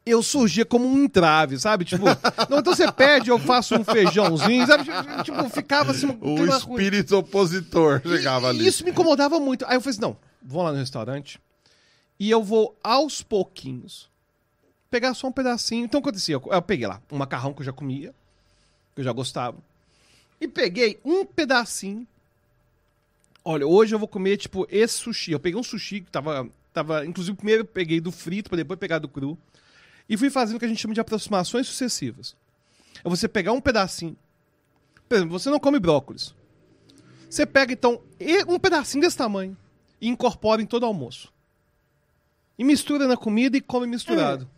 [0.07, 1.85] eu surgia como um entrave, sabe?
[1.85, 2.05] Tipo,
[2.51, 4.85] não, então você pede, eu faço um feijãozinho, sabe?
[5.25, 6.07] Tipo, ficava assim.
[6.21, 8.67] O espírito opositor chegava e, ali.
[8.67, 9.65] isso me incomodava muito.
[9.67, 11.41] Aí eu falei assim: não, vou lá no restaurante
[12.19, 14.11] e eu vou aos pouquinhos
[14.91, 15.85] pegar só um pedacinho.
[15.85, 18.15] Então acontecia, eu eu peguei lá um macarrão que eu já comia,
[18.95, 19.57] que eu já gostava,
[20.41, 22.07] e peguei um pedacinho.
[23.43, 25.33] Olha, hoje eu vou comer, tipo, esse sushi.
[25.33, 26.49] Eu peguei um sushi que tava.
[26.73, 29.39] tava inclusive, primeiro eu peguei do frito, pra depois pegar do cru.
[30.09, 32.37] E fui fazendo o que a gente chama de aproximações sucessivas.
[33.03, 34.17] É você pegar um pedacinho.
[35.09, 36.35] Por exemplo, você não come brócolis.
[37.29, 38.01] Você pega, então,
[38.47, 39.57] um pedacinho desse tamanho
[40.01, 41.33] e incorpora em todo almoço.
[42.59, 44.49] E mistura na comida e come misturado.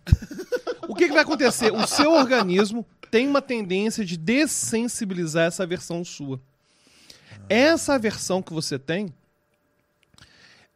[0.89, 1.73] O que, que vai acontecer?
[1.73, 6.41] O seu organismo tem uma tendência de dessensibilizar essa versão sua.
[7.49, 9.13] Essa aversão que você tem,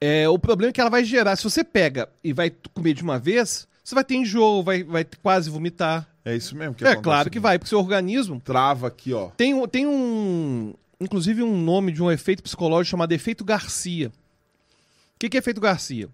[0.01, 1.37] é, o problema é que ela vai gerar.
[1.37, 5.05] Se você pega e vai comer de uma vez, você vai ter enjoo, vai, vai
[5.23, 6.09] quase vomitar.
[6.25, 9.29] É isso mesmo que é claro que vai, porque o seu organismo Trava aqui, ó.
[9.37, 10.73] tem, um- tem um.
[11.01, 14.09] Inclusive, um nome de um efeito psicológico chamado efeito Garcia.
[14.09, 16.09] O que, que é efeito Garcia?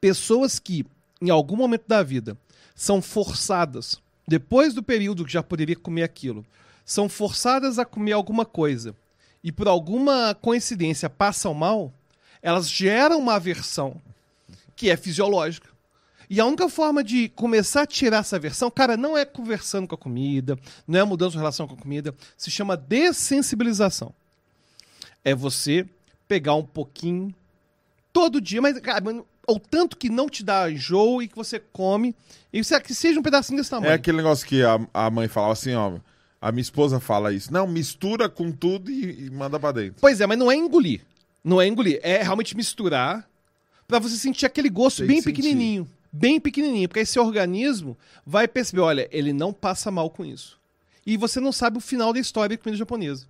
[0.00, 0.84] Pessoas que,
[1.20, 2.36] em algum momento da vida,
[2.74, 6.44] são forçadas, depois do período que já poderia comer aquilo,
[6.84, 8.94] são forçadas a comer alguma coisa
[9.42, 11.92] e por alguma coincidência passam mal,
[12.42, 14.00] elas geram uma aversão
[14.76, 15.68] que é fisiológica.
[16.30, 19.94] E a única forma de começar a tirar essa aversão, cara, não é conversando com
[19.94, 24.12] a comida, não é mudando sua relação com a comida, se chama dessensibilização.
[25.24, 25.86] É você
[26.26, 27.34] pegar um pouquinho
[28.12, 28.76] todo dia, mas
[29.46, 32.14] ou tanto que não te dá enjoo e que você come,
[32.52, 33.90] e você- que seja um pedacinho desse tamanho.
[33.90, 35.98] É aquele negócio que a, a mãe falava assim, ó.
[36.40, 37.52] A minha esposa fala isso.
[37.52, 39.96] Não, mistura com tudo e, e manda pra dentro.
[40.00, 41.00] Pois é, mas não é engolir.
[41.44, 43.28] Não é engolir, é realmente misturar
[43.86, 45.86] pra você sentir aquele gosto Tem bem que sentir.
[46.12, 50.58] Bem pequenininho, porque seu organismo vai perceber, olha, ele não passa mal com isso.
[51.06, 53.26] E você não sabe o final da história da comida japonesa.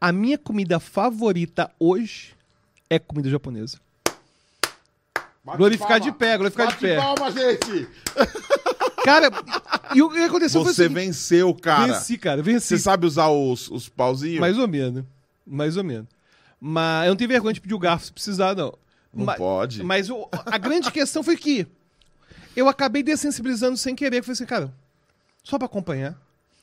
[0.00, 2.34] A minha comida favorita hoje
[2.90, 3.78] é comida japonesa.
[5.44, 6.04] Bate Glorificar palma.
[6.04, 6.96] de pé, glorificar de Bate pé.
[6.96, 7.88] palma, gente!
[9.04, 9.28] Cara,
[9.96, 11.92] e o que aconteceu Você seguinte, venceu, cara.
[11.94, 12.68] Venci, cara, venci.
[12.68, 14.38] Você sabe usar os, os pauzinhos?
[14.38, 15.04] Mais ou menos.
[15.44, 16.06] Mais ou menos.
[16.60, 18.72] Mas eu não tenho vergonha de pedir o garfo se precisar, não.
[19.12, 19.82] Não Ma- pode.
[19.82, 21.66] Mas o- a grande questão foi que
[22.54, 24.18] eu acabei dessensibilizando sem querer.
[24.18, 24.72] Eu falei assim, cara,
[25.42, 26.16] só pra acompanhar.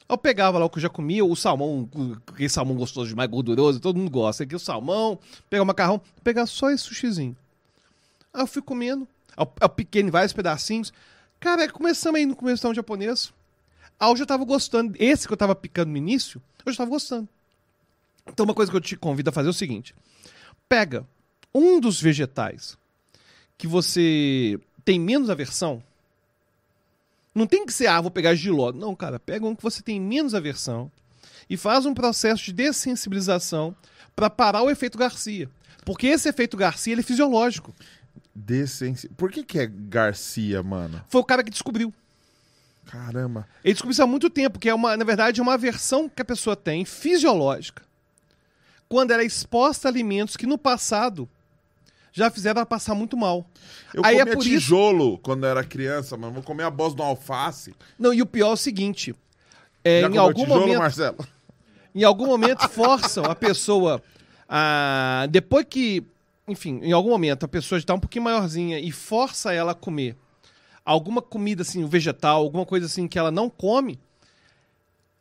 [0.08, 1.88] Eu pegava lá o que eu já comia, o salmão,
[2.28, 4.44] aquele salmão gostoso demais, gorduroso, todo mundo gosta.
[4.44, 7.38] Aqui o salmão, pegar o macarrão, pegar só esse sushizinho.
[8.34, 9.08] Aí eu fui comendo,
[9.38, 10.92] eu, eu piquei em vários pedacinhos.
[11.40, 13.32] Cara, começamos aí no começo restaurante japonês.
[14.00, 14.96] Aí eu já tava gostando.
[15.00, 17.30] Esse que eu tava picando no início, eu já tava gostando.
[18.28, 19.94] Então uma coisa que eu te convido a fazer é o seguinte.
[20.68, 21.06] Pega
[21.54, 22.78] um dos vegetais
[23.58, 24.60] que você
[24.90, 25.84] tem menos aversão.
[27.36, 28.72] Não tem que ser, ah, vou pegar giló.
[28.72, 30.92] Não, cara, pega um que você tem menos aversão
[31.48, 33.76] e faz um processo de dessensibilização
[34.16, 35.48] para parar o efeito Garcia.
[35.86, 37.72] Porque esse efeito Garcia ele é fisiológico.
[38.34, 39.08] Dessensi...
[39.10, 41.06] Por que que é Garcia, mano?
[41.08, 41.94] Foi o cara que descobriu.
[42.88, 43.48] Caramba.
[43.64, 46.24] Ele descobriu isso há muito tempo, que é uma, na verdade, é uma aversão que
[46.24, 47.84] a pessoa tem fisiológica
[48.88, 51.30] quando ela é exposta a alimentos que no passado
[52.12, 53.46] já fizeram ela passar muito mal.
[53.94, 56.34] Eu Aí é comia isso- tijolo quando eu era criança, mano.
[56.34, 57.74] Vou comer a bosta de um alface.
[57.98, 59.16] Não, e o pior é o seguinte:
[59.84, 61.28] é, Já em algum tijolo, momento, Marcelo?
[61.96, 64.02] em algum momento forçam a pessoa
[64.48, 66.04] a depois que,
[66.48, 69.76] enfim, em algum momento a pessoa já está um pouquinho maiorzinha e força ela a
[69.76, 70.16] comer
[70.86, 74.00] alguma comida assim, vegetal, alguma coisa assim que ela não come,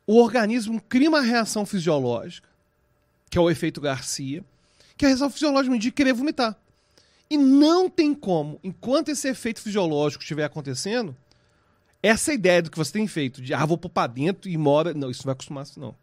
[0.07, 2.49] o organismo cria uma reação fisiológica,
[3.29, 4.43] que é o efeito Garcia,
[4.97, 6.57] que é a reação fisiológica de querer vomitar.
[7.31, 11.15] E não tem como, enquanto esse efeito fisiológico estiver acontecendo,
[12.03, 14.95] essa ideia do que você tem feito, de ah, vou pôr pra dentro e mora.
[14.95, 15.95] Não, isso não vai acostumar assim, não.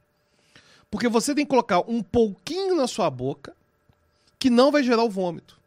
[0.91, 3.55] Porque você tem que colocar um pouquinho na sua boca
[4.37, 5.59] que não vai gerar o vômito.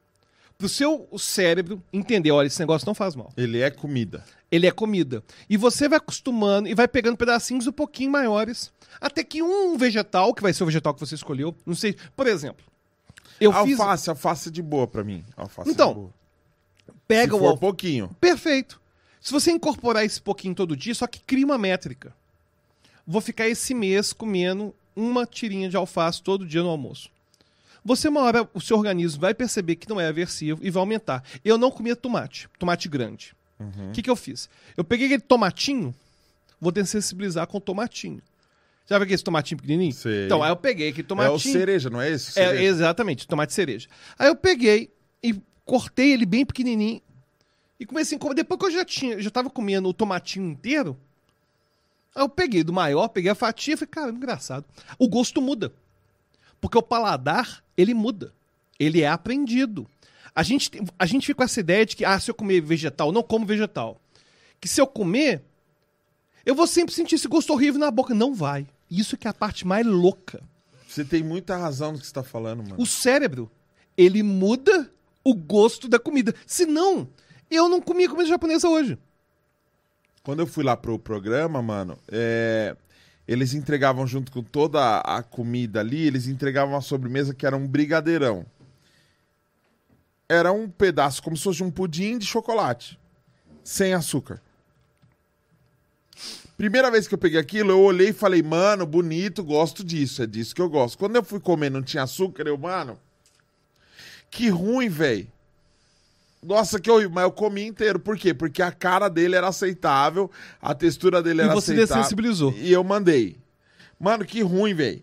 [0.56, 3.32] Pro seu cérebro entender, olha, esse negócio não faz mal.
[3.36, 4.24] Ele é comida.
[4.50, 5.22] Ele é comida.
[5.48, 8.72] E você vai acostumando e vai pegando pedacinhos um pouquinho maiores.
[9.00, 11.96] Até que um vegetal, que vai ser o vegetal que você escolheu, não sei.
[12.16, 12.64] Por exemplo,
[13.40, 13.78] eu fiz.
[13.80, 15.24] alface, alface é de boa pra mim.
[15.36, 16.14] Alface Então, de boa.
[17.06, 17.60] Pega Se o for alface.
[17.60, 18.16] pouquinho.
[18.20, 18.80] Perfeito.
[19.20, 22.14] Se você incorporar esse pouquinho todo dia, só que cria uma métrica.
[23.06, 27.10] Vou ficar esse mês comendo uma tirinha de alface todo dia no almoço.
[27.84, 31.22] Você, uma hora, o seu organismo vai perceber que não é aversivo e vai aumentar.
[31.44, 33.34] Eu não comia tomate, tomate grande.
[33.58, 34.48] O que, que eu fiz?
[34.76, 35.92] Eu peguei aquele tomatinho,
[36.60, 38.20] vou dessensibilizar com o tomatinho.
[38.88, 39.92] Já viu aquele tomatinho pequenininho?
[39.92, 40.24] Sei.
[40.24, 41.34] Então, aí eu peguei aquele É tomatinho.
[41.34, 42.40] o cereja, não é esse?
[42.40, 43.86] É, exatamente, tomate cereja.
[44.18, 44.90] Aí eu peguei
[45.22, 45.34] e
[45.64, 47.02] cortei ele bem pequenininho
[47.78, 48.34] e comecei a comer.
[48.34, 50.96] Depois que eu já tinha, já tava comendo o tomatinho inteiro,
[52.14, 54.64] aí eu peguei do maior, peguei a fatia e falei, cara, engraçado.
[54.98, 55.70] O gosto muda.
[56.58, 58.32] Porque o paladar, ele muda.
[58.80, 59.86] Ele é aprendido.
[60.34, 63.12] A gente, a gente fica com essa ideia de que, ah, se eu comer vegetal,
[63.12, 64.00] não como vegetal.
[64.58, 65.42] Que se eu comer,
[66.46, 68.14] eu vou sempre sentir esse gosto horrível na boca.
[68.14, 68.66] Não vai.
[68.90, 70.42] Isso que é a parte mais louca.
[70.88, 72.76] Você tem muita razão no que você tá falando, mano.
[72.78, 73.50] O cérebro,
[73.96, 74.90] ele muda
[75.22, 76.34] o gosto da comida.
[76.46, 77.08] Senão,
[77.50, 78.98] eu não comia comida japonesa hoje.
[80.22, 82.76] Quando eu fui lá pro programa, mano, é,
[83.26, 87.66] eles entregavam junto com toda a comida ali, eles entregavam uma sobremesa que era um
[87.66, 88.46] brigadeirão.
[90.26, 92.98] Era um pedaço como se fosse um pudim de chocolate,
[93.62, 94.40] sem açúcar.
[96.58, 100.26] Primeira vez que eu peguei aquilo, eu olhei e falei, mano, bonito, gosto disso, é
[100.26, 100.98] disso que eu gosto.
[100.98, 102.98] Quando eu fui comer e não tinha açúcar, eu, mano,
[104.28, 105.28] que ruim, velho.
[106.42, 108.00] Nossa, que horrível, mas eu comi inteiro.
[108.00, 108.34] Por quê?
[108.34, 110.28] Porque a cara dele era aceitável,
[110.60, 111.96] a textura dele E era você aceitável.
[112.02, 112.52] dessensibilizou.
[112.56, 113.36] E eu mandei.
[113.98, 115.02] Mano, que ruim, velho.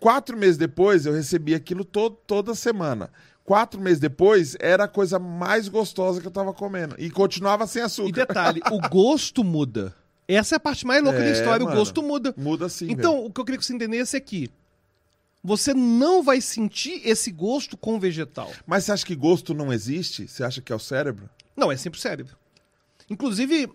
[0.00, 3.10] Quatro meses depois, eu recebi aquilo to toda semana.
[3.44, 6.96] Quatro meses depois, era a coisa mais gostosa que eu tava comendo.
[6.98, 8.08] E continuava sem açúcar.
[8.08, 9.94] E detalhe, o gosto muda.
[10.26, 11.76] Essa é a parte mais louca da É, história, mano.
[11.76, 12.34] o gosto muda.
[12.36, 14.50] Muda sim, então, o que eu queria que você entendesse é que
[15.42, 18.50] você não vai sentir esse gosto com vegetal.
[18.66, 20.26] Mas você acha que gosto não existe?
[20.26, 21.28] Você acha que é o cérebro?
[21.54, 22.34] Não, é sempre o cérebro.
[23.10, 23.68] Inclusive,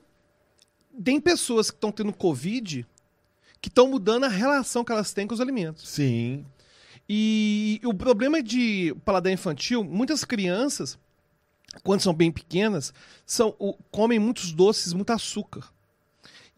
[1.04, 2.86] tem pessoas que estão tendo Covid
[3.62, 5.88] que estão mudando a relação que elas têm com os alimentos.
[5.88, 6.46] Sim.
[7.08, 10.98] E o problema de paladar infantil, muitas crianças,
[11.84, 12.94] quando são bem pequenas,
[13.26, 13.54] são,
[13.92, 15.70] comem muitos doces, muito açúcar.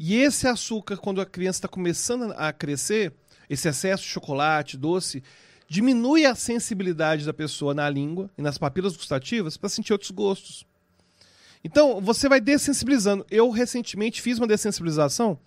[0.04, 3.14] E esse açúcar, quando a criança está começando a crescer,
[3.48, 5.22] esse excesso de chocolate, doce,
[5.68, 10.66] diminui a sensibilidade da pessoa na língua e nas papilas gustativas para sentir outros gostos.
[11.64, 13.24] Então, você vai dessensibilizando.
[13.30, 15.38] Eu recentemente fiz uma dessensibilização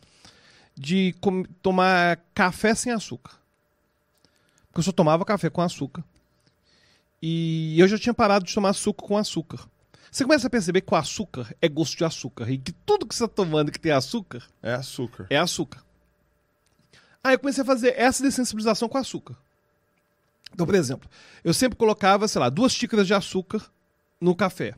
[0.76, 1.16] de
[1.60, 3.32] tomar café sem açúcar.
[4.68, 6.04] Porque eu só tomava café com açúcar.
[7.20, 9.68] E eu já tinha parado de tomar suco com açúcar.
[10.14, 12.48] Você começa a perceber que o açúcar é gosto de açúcar.
[12.48, 15.26] E que tudo que você está tomando que tem açúcar É açúcar.
[15.28, 15.82] é açúcar.
[17.24, 19.34] Aí eu comecei a fazer essa dessensibilização com açúcar.
[20.52, 21.10] Então, por exemplo,
[21.42, 23.60] eu sempre colocava, sei lá, duas xícaras de açúcar
[24.20, 24.76] no café.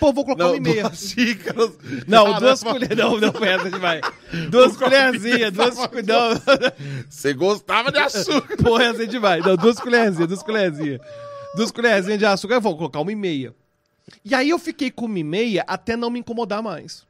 [0.00, 0.82] Pô, vou colocar uma e meia.
[0.82, 1.70] duas xícaras.
[2.08, 2.98] Não, duas colheres.
[2.98, 4.00] Não, não foi essa demais.
[4.50, 6.06] Duas colherzinhas, duas colheres.
[6.08, 6.30] Não,
[7.08, 8.56] Você gostava de açúcar.
[8.56, 9.44] porra, essa é demais.
[9.44, 11.00] Não, duas colherzinhas, duas colherzinhas.
[11.54, 13.54] Duas colherzinhas de açúcar, eu vou colocar uma e meia.
[14.24, 17.06] E aí eu fiquei com uma e meia até não me incomodar mais.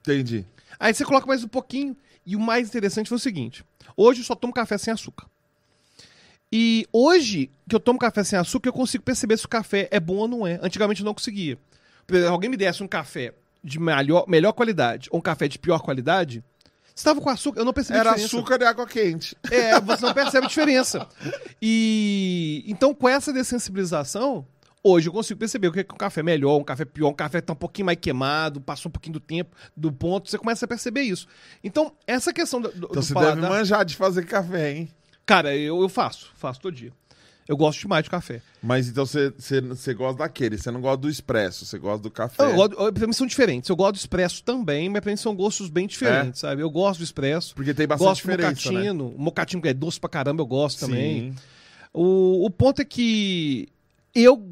[0.00, 0.44] Entendi.
[0.78, 1.96] Aí você coloca mais um pouquinho.
[2.24, 3.64] E o mais interessante foi o seguinte:
[3.96, 5.26] hoje eu só tomo café sem açúcar.
[6.52, 10.00] E hoje que eu tomo café sem açúcar, eu consigo perceber se o café é
[10.00, 10.58] bom ou não é.
[10.62, 11.58] Antigamente eu não conseguia.
[12.08, 15.80] Exemplo, alguém me desse um café de melhor, melhor qualidade ou um café de pior
[15.80, 16.42] qualidade,
[16.98, 19.36] se estava com açúcar, eu não percebi Era açúcar e água quente.
[19.50, 21.06] É, você não percebe a diferença.
[21.62, 24.44] E então, com essa dessensibilização,
[24.82, 27.40] hoje eu consigo perceber o que é um café melhor, um café pior, um café
[27.40, 30.68] tá um pouquinho mais queimado, passou um pouquinho do tempo, do ponto, você começa a
[30.68, 31.26] perceber isso.
[31.62, 34.88] Então, essa questão do, do, Então do você paladar- deve manjar de fazer café, hein?
[35.26, 36.92] Cara, eu, eu faço, faço todo dia.
[37.46, 38.42] Eu gosto demais de café.
[38.62, 39.32] Mas então você,
[39.94, 42.42] gosta daquele, você não gosta do expresso, você gosta do café.
[42.44, 43.70] Eu gosto, eu- pra mim são diferentes.
[43.70, 46.60] Eu gosto do expresso também, mas pra mim são gostos bem diferentes, sabe?
[46.60, 47.54] Eu gosto do expresso.
[47.54, 48.78] Porque tem bastante Gosto do diferença, né?
[48.92, 49.08] mocatino.
[49.08, 51.32] O mocatino que é doce pra caramba, eu gosto também.
[51.32, 51.36] Sim.
[51.94, 53.66] O, o ponto é que
[54.14, 54.46] eu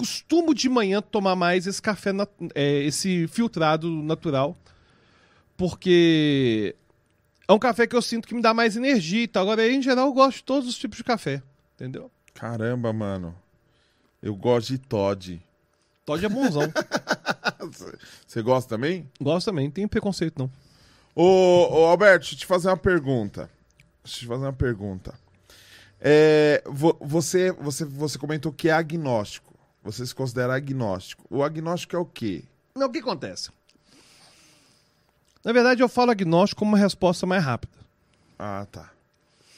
[0.00, 2.10] costumo de manhã tomar mais esse café,
[2.54, 4.56] é, esse filtrado natural,
[5.56, 6.74] porque
[7.46, 9.42] é um café que eu sinto que me dá mais energia e tal.
[9.42, 11.42] Agora, em geral, eu gosto de todos os tipos de café,
[11.74, 12.10] entendeu?
[12.32, 13.34] Caramba, mano.
[14.22, 15.40] Eu gosto de Todd.
[16.06, 16.62] Todd é bonzão.
[18.26, 19.08] Você gosta também?
[19.20, 20.50] gosto também, não tem preconceito não.
[21.14, 23.50] Ô, ô, Alberto, deixa eu te fazer uma pergunta.
[24.02, 25.14] Deixa eu te fazer uma pergunta.
[26.00, 29.49] É, vo- você, você, você comentou que é agnóstico.
[29.82, 31.24] Você se considera agnóstico.
[31.30, 32.44] O agnóstico é o quê?
[32.74, 33.50] Não, o que acontece?
[35.44, 37.72] Na verdade, eu falo agnóstico como uma resposta mais rápida.
[38.38, 38.90] Ah, tá.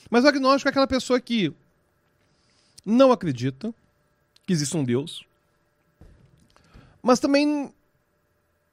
[0.08, 1.52] Mas o agnóstico é aquela pessoa que
[2.84, 3.74] não acredita
[4.46, 5.24] que existe um Deus,
[7.02, 7.72] mas também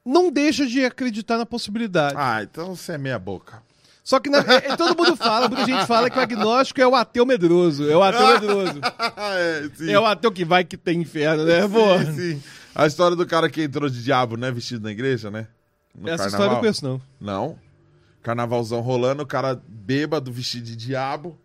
[0.05, 2.15] não deixa de acreditar na possibilidade.
[2.17, 3.61] Ah, então você é meia boca.
[4.03, 6.88] Só que na- é- é- todo mundo fala, muita gente fala que o agnóstico é
[6.88, 7.89] o ateu medroso.
[7.89, 8.80] É o ateu medroso.
[9.17, 9.91] é.
[9.91, 11.61] É o ateu que vai que tem inferno, né?
[12.05, 12.43] Sim, sim.
[12.73, 14.51] A história do cara que entrou de diabo, né?
[14.51, 15.47] Vestido na igreja, né?
[15.93, 16.27] No essa carnaval.
[16.27, 17.01] história eu não conheço, não.
[17.19, 17.57] Não?
[18.21, 21.38] carnavalzão rolando, o cara bêbado, vestido de diabo.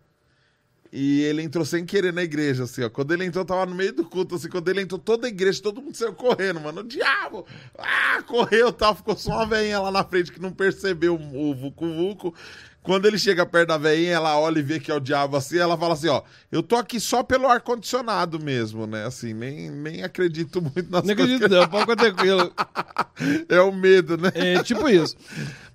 [0.96, 2.88] E ele entrou sem querer na igreja, assim, ó.
[2.88, 4.48] Quando ele entrou, tava no meio do culto, assim.
[4.48, 6.82] Quando ele entrou, toda a igreja, todo mundo saiu correndo, mano.
[6.82, 7.44] O diabo!
[7.76, 8.94] Ah, correu tal.
[8.94, 12.32] Ficou só uma veinha lá na frente que não percebeu o Vucu Vucu.
[12.80, 15.58] Quando ele chega perto da veinha, ela olha e vê que é o diabo assim.
[15.58, 16.22] Ela fala assim: ó,
[16.52, 19.04] eu tô aqui só pelo ar-condicionado mesmo, né?
[19.04, 22.52] Assim, nem, nem acredito muito nas Não acredito, não, pode ficar tranquilo.
[23.48, 24.30] É o medo, né?
[24.34, 25.16] É tipo isso.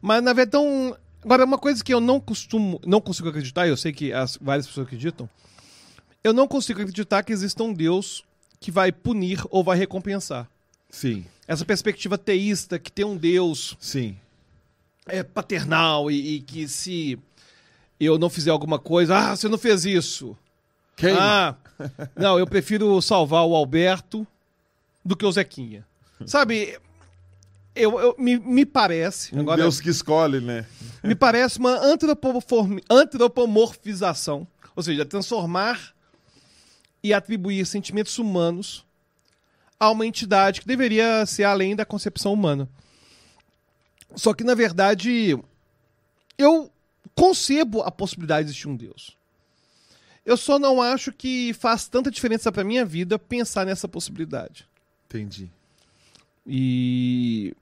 [0.01, 0.97] Mas na verdade, então.
[1.23, 4.67] Agora, uma coisa que eu não costumo, não consigo acreditar, eu sei que as, várias
[4.67, 5.29] pessoas acreditam,
[6.23, 8.23] eu não consigo acreditar que exista um Deus
[8.59, 10.49] que vai punir ou vai recompensar.
[10.89, 14.17] Sim, Essa perspectiva teísta, que tem um Deus sim.
[15.05, 17.19] é, paternal e, e que se
[17.99, 20.35] eu não fizer alguma coisa, ah, você não fez isso.
[20.95, 21.19] Queima.
[21.21, 21.55] Ah,
[22.15, 24.25] não, eu prefiro salvar o Alberto
[25.05, 25.85] do que o Zequinha.
[26.25, 26.77] Sabe,
[27.79, 29.35] eu, eu- me, me parece.
[29.35, 30.65] um agora, Deus que escolhe, né?
[31.03, 31.77] Me parece uma
[32.89, 35.93] antropomorfização, ou seja, transformar
[37.03, 38.85] e atribuir sentimentos humanos
[39.79, 42.67] a uma entidade que deveria ser além da concepção humana.
[44.15, 45.37] Só que, na verdade,
[46.37, 46.69] eu
[47.15, 49.15] concebo a possibilidade de existir um Deus.
[50.25, 54.67] Eu só não acho que faz tanta diferença para minha vida pensar nessa possibilidade.
[55.07, 55.49] Entendi.
[56.51, 57.53] E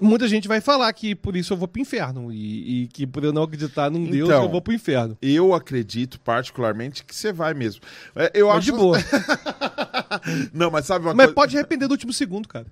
[0.00, 2.32] muita gente vai falar que por isso eu vou pro inferno.
[2.32, 5.18] E, e que por eu não acreditar num Deus, Então, eu vou pro inferno.
[5.20, 7.82] Eu acredito particularmente que você vai mesmo.
[8.14, 8.96] É, Eu Mas acho de boa.
[10.54, 11.34] Não, mas sabe uma Mas coisa?
[11.34, 12.66] pode arrepender do último segundo, cara.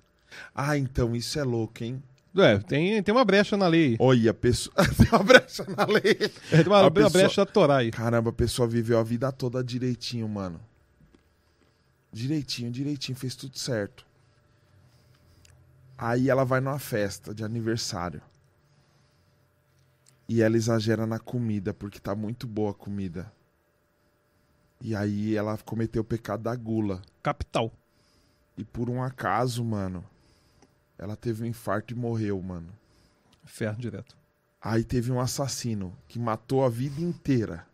[0.55, 2.03] Ah, então isso é louco, hein?
[2.37, 3.97] É, tem, tem uma brecha na lei.
[3.99, 4.73] Olha, a pessoa.
[4.97, 6.17] Tem uma brecha na lei.
[6.53, 7.91] É, tem uma, a uma pessoa- brecha da Torá aí.
[7.91, 10.61] Caramba, a pessoa viveu a vida toda direitinho, mano.
[12.13, 14.07] Direitinho, direitinho, fez tudo certo.
[16.01, 18.23] Aí ela vai numa festa de aniversário.
[20.29, 23.33] E ela exagera na comida, porque tá muito boa a comida.
[24.81, 27.03] E aí ela cometeu o pecado da gula.
[27.21, 27.73] Capital.
[28.57, 30.05] E por um acaso, mano,
[30.97, 32.69] ela teve um infarto e morreu, mano.
[33.43, 34.17] Inferno direto.
[34.61, 37.67] Aí teve um assassino que matou a vida inteira.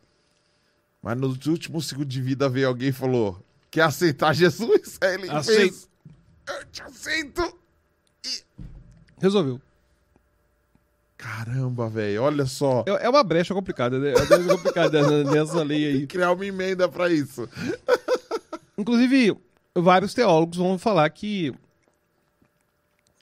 [1.03, 4.99] Mas nos últimos segundos de vida veio alguém e falou: Quer aceitar Jesus?
[5.03, 5.61] Aí ele Aceito.
[5.61, 5.91] fez.
[6.47, 7.64] Eu te aceito.
[9.21, 9.61] Resolveu.
[11.17, 12.85] Caramba, velho, olha só.
[12.87, 14.13] É, é uma brecha complicada, né?
[14.13, 16.07] É uma brecha complicada nessa lei aí.
[16.07, 17.49] Criar uma emenda pra isso.
[18.77, 19.37] Inclusive,
[19.75, 21.55] vários teólogos vão falar que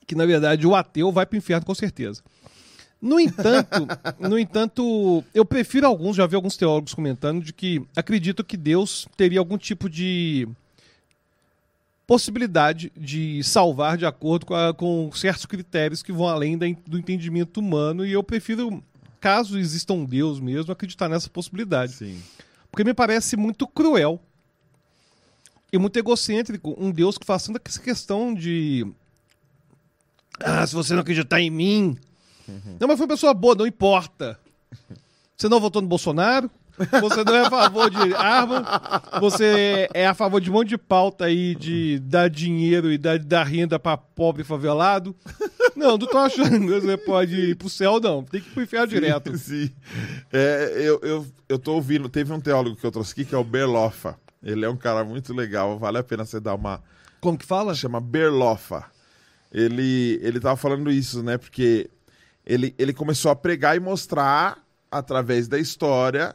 [0.07, 2.23] que na verdade o ateu vai pro inferno com certeza.
[3.01, 3.87] No entanto,
[4.19, 9.09] no entanto, eu prefiro alguns, já vi alguns teólogos comentando de que acredito que Deus
[9.17, 10.49] teria algum tipo de
[12.17, 16.99] possibilidade de salvar de acordo com, a- com certos critérios que vão além da- do
[16.99, 18.85] entendimento humano e eu prefiro,
[19.19, 21.93] caso exista um Deus mesmo, acreditar nessa possibilidade.
[21.95, 22.23] Sim.
[22.71, 24.21] Porque me parece muito cruel
[25.73, 28.87] e muito egocêntrico um Deus que faz tanta essa questão de.
[30.39, 31.97] Ah, se você não acreditar em mim.
[32.79, 34.39] Não, mas foi uma pessoa boa, não importa.
[35.35, 36.51] Você não votou no Bolsonaro?
[37.01, 38.65] Você não é a favor de arma?
[39.21, 43.19] Você é a favor de um monte de pauta aí de dar dinheiro e dar,
[43.19, 45.15] dar renda pra pobre favelado?
[45.77, 48.23] Não, não tô achando que você pode ir pro céu, não.
[48.23, 49.37] Tem que ir pro inferno direto.
[49.39, 49.71] Sim.
[50.33, 53.39] É, eu, eu, eu tô ouvindo, teve um teólogo que eu trouxe aqui que é
[53.39, 54.17] o Berloffa.
[54.43, 56.83] Ele é um cara muito legal, vale a pena você dar uma,
[57.21, 57.75] Como que fala?
[57.75, 58.85] chama Berloffa.
[59.53, 61.39] Ele, ele tava falando isso, né?
[61.39, 61.89] Porque
[62.45, 64.59] ele, ele começou a pregar e mostrar,
[64.91, 66.35] através da história,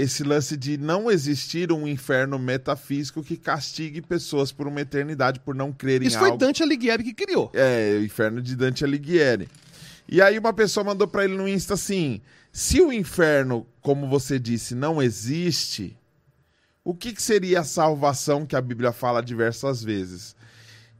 [0.00, 5.54] esse lance de não existir um inferno metafísico que castigue pessoas por uma eternidade por
[5.54, 6.38] não crerem Isso em foi algo.
[6.38, 7.50] Dante Alighieri que criou.
[7.54, 9.48] É, o inferno de Dante Alighieri.
[10.08, 12.20] E aí uma pessoa mandou pra ele no Insta assim:
[12.52, 15.96] se o inferno, como você disse, não existe,
[16.82, 20.34] o que, que seria a salvação que a Bíblia fala diversas vezes?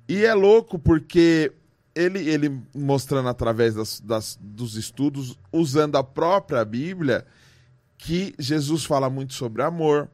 [0.09, 1.53] E é louco porque
[1.95, 7.25] ele, ele mostrando através das, das- dos estudos, usando a própria Bíblia,
[8.01, 10.09] que Jesus fala muito sobre amor,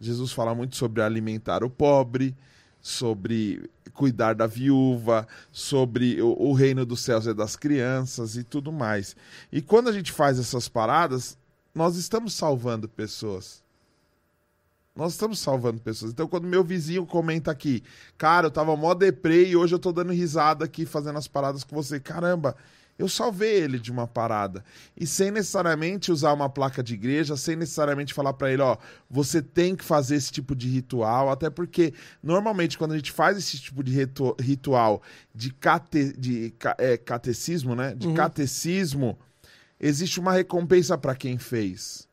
[0.00, 2.36] Jesus fala muito sobre alimentar o pobre,
[2.80, 8.70] sobre cuidar da viúva, sobre o, o reino dos céus é das crianças e tudo
[8.70, 9.16] mais.
[9.50, 11.36] E quando a gente faz essas paradas,
[11.74, 13.60] nós estamos salvando pessoas.
[14.94, 16.12] Nós estamos salvando pessoas.
[16.12, 17.82] Então, quando meu vizinho comenta aqui,
[18.16, 21.64] cara, eu tava mó deprê e hoje eu tô dando risada aqui fazendo as paradas
[21.64, 21.98] com você.
[21.98, 22.56] Caramba,
[22.98, 24.64] eu salvei ele de uma parada.
[24.96, 28.76] E sem necessariamente usar uma placa de igreja, sem necessariamente falar pra ele, ó,
[29.10, 31.92] você tem que fazer esse tipo de ritual, até porque
[32.22, 35.02] normalmente quando a gente faz esse tipo de ritu- ritual
[35.34, 37.94] de, cate, de é, catecismo, né?
[37.94, 39.18] De catecismo,
[39.78, 42.05] existe uma recompensa para quem fez.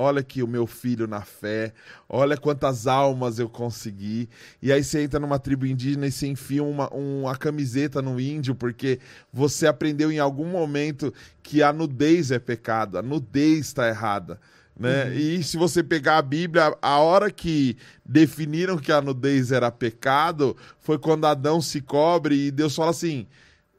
[0.00, 1.72] Olha aqui o meu filho na fé,
[2.08, 4.28] olha quantas almas eu consegui.
[4.62, 8.54] E aí você entra numa tribo indígena e você enfia uma, uma camiseta no índio,
[8.54, 9.00] porque
[9.32, 11.12] você aprendeu em algum momento
[11.42, 14.38] que a nudez é pecado, a nudez está errada.
[14.78, 15.06] Né?
[15.06, 15.12] Uhum.
[15.14, 17.76] E se você pegar a Bíblia, a hora que
[18.06, 23.26] definiram que a nudez era pecado foi quando Adão se cobre e Deus fala assim: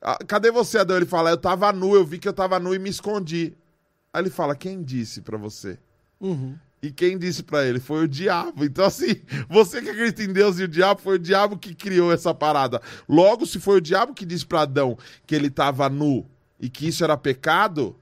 [0.01, 0.97] ah, Cadê você, Adão?
[0.97, 3.53] Ele fala: Eu tava nu, eu vi que eu tava nu e me escondi.
[4.11, 5.79] Aí ele fala: Quem disse para você?
[6.19, 6.55] Uhum.
[6.81, 7.79] E quem disse para ele?
[7.79, 8.63] Foi o diabo.
[8.63, 12.11] Então, assim, você que acredita em Deus e o diabo, foi o diabo que criou
[12.11, 12.81] essa parada.
[13.07, 16.25] Logo, se foi o diabo que disse para Adão que ele tava nu
[16.59, 17.95] e que isso era pecado,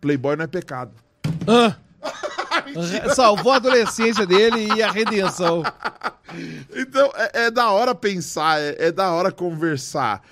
[0.00, 0.92] Playboy não é pecado.
[1.46, 1.76] Ah.
[3.14, 5.62] Salvou a adolescência dele e a redenção.
[6.74, 10.22] Então, é, é da hora pensar, é, é da hora conversar.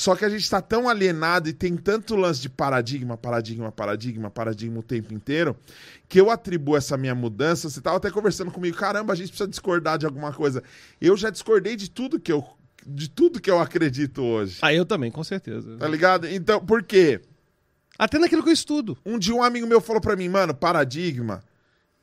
[0.00, 4.30] Só que a gente está tão alienado e tem tanto lance de paradigma, paradigma, paradigma,
[4.30, 5.54] paradigma o tempo inteiro,
[6.08, 7.68] que eu atribuo essa minha mudança.
[7.68, 10.62] Você estava até conversando comigo, caramba, a gente precisa discordar de alguma coisa.
[10.98, 12.42] Eu já discordei de tudo que eu,
[12.86, 14.56] de tudo que eu acredito hoje.
[14.62, 15.76] Ah, eu também, com certeza.
[15.76, 16.26] Tá ligado?
[16.26, 17.20] Então, por quê?
[17.98, 18.96] Até naquilo que eu estudo.
[19.04, 21.44] Um dia um amigo meu falou para mim, mano, paradigma.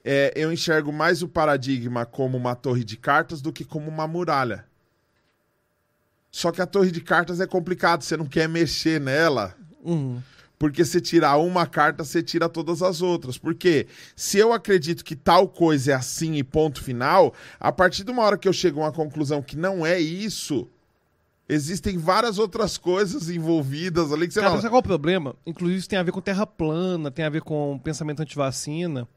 [0.06, 4.08] É, eu enxergo mais o paradigma como uma torre de cartas do que como uma
[4.08, 4.67] muralha.
[6.32, 9.56] Só que a torre de cartas é complicado, você não quer mexer nela.
[9.84, 10.22] Uhum.
[10.60, 13.38] Porque se tirar uma carta, você tira todas as outras.
[13.38, 18.12] Porque se eu acredito que tal coisa é assim e ponto final, a partir de
[18.12, 20.68] uma hora que eu chego a uma conclusão que não é isso,
[21.48, 24.62] existem várias outras coisas envolvidas ali que você Cara, fala.
[24.62, 25.36] sabe qual é o problema?
[25.46, 29.08] Inclusive, isso tem a ver com terra plana, tem a ver com pensamento antivacina.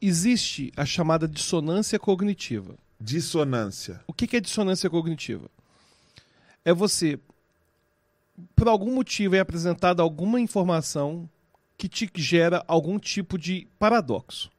[0.00, 2.74] Existe a chamada dissonância cognitiva.
[3.02, 4.00] Dissonância.
[4.06, 5.50] O que é dissonância cognitiva?
[6.64, 7.18] É você,
[8.54, 11.28] por algum motivo, é apresentada alguma informação
[11.76, 14.50] que te gera algum tipo de paradoxo.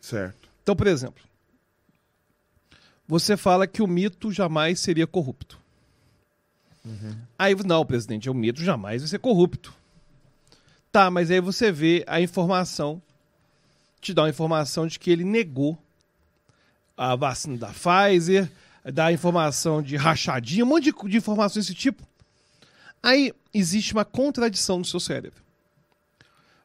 [0.00, 0.50] Certo.
[0.62, 1.24] Então, por exemplo,
[3.06, 5.58] você fala que o mito jamais seria corrupto.
[6.84, 7.16] Uhum.
[7.38, 9.74] Aí, não, presidente, o mito jamais vai ser corrupto.
[10.92, 13.00] Tá, mas aí você vê a informação,
[14.00, 15.78] te dá uma informação de que ele negou
[16.98, 18.50] a vacina da Pfizer,
[18.92, 22.02] dá a informação de rachadinha, um monte de, de informações desse tipo.
[23.00, 25.40] Aí existe uma contradição no seu cérebro.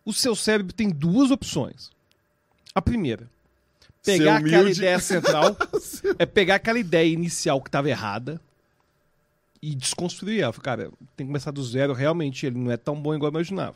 [0.04, 1.92] O seu cérebro tem duas opções.
[2.74, 3.30] A primeira,
[4.04, 5.56] pegar aquela ideia central,
[6.18, 8.42] é pegar aquela ideia inicial que estava errada
[9.62, 10.52] e desconstruir ela.
[10.54, 13.76] Cara, tem que começar do zero, realmente ele não é tão bom igual eu imaginava.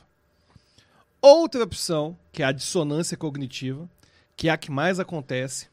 [1.21, 3.87] Outra opção, que é a dissonância cognitiva,
[4.35, 5.67] que é a que mais acontece,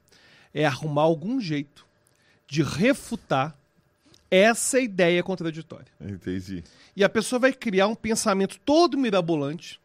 [0.55, 1.85] é arrumar algum jeito
[2.47, 3.57] de refutar
[4.31, 5.87] essa ideia contraditória.
[6.01, 6.63] Entendi.
[6.97, 9.81] E a pessoa vai criar um pensamento todo mirabolante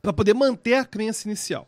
[0.00, 1.66] para poder manter a crença inicial.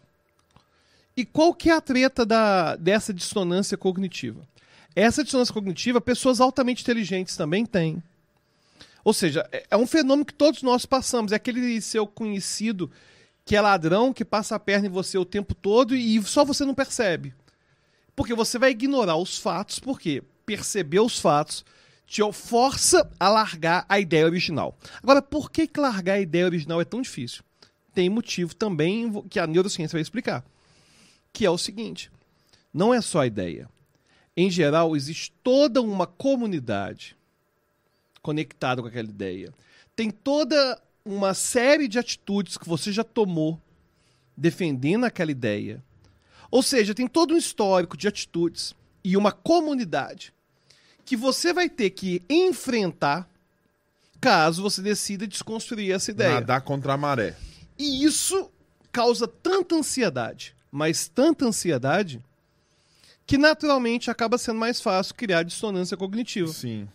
[1.16, 4.46] E qual que é a treta da, dessa dissonância cognitiva?
[4.96, 8.02] Essa dissonância cognitiva, pessoas altamente inteligentes também têm.
[9.04, 11.30] Ou seja, é- é um fenômeno que todos nós passamos.
[11.30, 12.90] É aquele seu conhecido
[13.44, 16.64] que é ladrão, que passa a perna em você o tempo todo e só você
[16.64, 17.34] não percebe.
[18.14, 21.64] Porque você vai ignorar os fatos, porque perceber os fatos
[22.06, 24.76] te força a largar a ideia original.
[25.02, 27.42] Agora, por que, largar a ideia original é tão difícil?
[27.92, 30.44] Tem motivo também que a neurociência vai explicar.
[31.32, 32.10] Que é o seguinte:
[32.72, 33.68] não é só a ideia.
[34.36, 37.16] Em geral, existe toda uma comunidade
[38.20, 39.52] conectada com aquela ideia.
[39.94, 43.60] Tem toda uma série de atitudes que você já tomou
[44.36, 45.82] defendendo aquela ideia.
[46.54, 50.32] Ou seja, tem todo um histórico de atitudes e uma comunidade
[51.04, 53.28] que você vai ter que enfrentar
[54.20, 56.34] caso você decida desconstruir essa ideia.
[56.34, 57.34] Nadar contra a maré.
[57.76, 58.48] E isso
[58.92, 62.22] causa tanta ansiedade, mas tanta ansiedade,
[63.26, 66.52] que naturalmente acaba sendo mais fácil criar dissonância cognitiva.
[66.52, 66.86] Sim.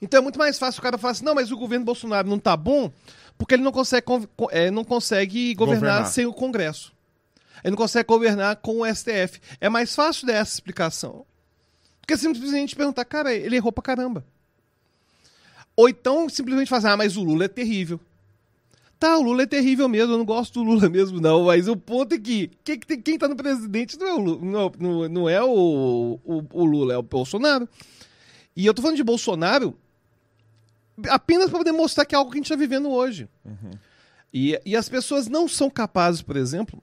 [0.00, 2.38] Então é muito mais fácil o cara falar assim, não, mas o governo Bolsonaro não
[2.38, 2.92] tá bom
[3.36, 6.12] porque ele não consegue, con- co- é, não consegue governar, Governar.
[6.12, 6.92] sem o Congresso.
[7.64, 9.40] Ele não consegue governar com o STF.
[9.60, 11.24] É mais fácil dessa explicação.
[12.00, 14.24] Porque simplesmente perguntar, cara, ele errou pra caramba.
[15.76, 18.00] Ou então simplesmente falar, ah, mas o Lula é terrível.
[18.98, 21.44] Tá, o Lula é terrível mesmo, eu não gosto do Lula mesmo, não.
[21.44, 24.40] Mas o ponto é que quem, quem tá no presidente não é o Lula,
[24.78, 27.68] não, não- é o, o, o Lula, é o Bolsonaro.
[28.56, 29.76] E eu tô falando de Bolsonaro
[31.08, 33.28] apenas para poder mostrar que é algo que a gente está vivendo hoje.
[34.34, 36.82] E, e as pessoas não são capazes, por exemplo,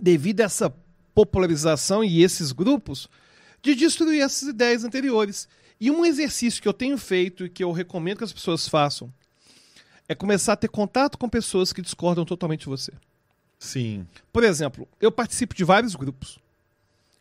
[0.00, 0.74] devido a essa
[1.14, 3.08] popularização e esses grupos,
[3.60, 5.48] de destruir essas ideias anteriores.
[5.80, 9.12] E um exercício que eu tenho feito e que eu recomendo que as pessoas façam
[10.08, 12.92] é começar a ter contato com pessoas que discordam totalmente de você.
[13.58, 14.06] Sim.
[14.32, 16.38] Por exemplo, eu participo de vários grupos,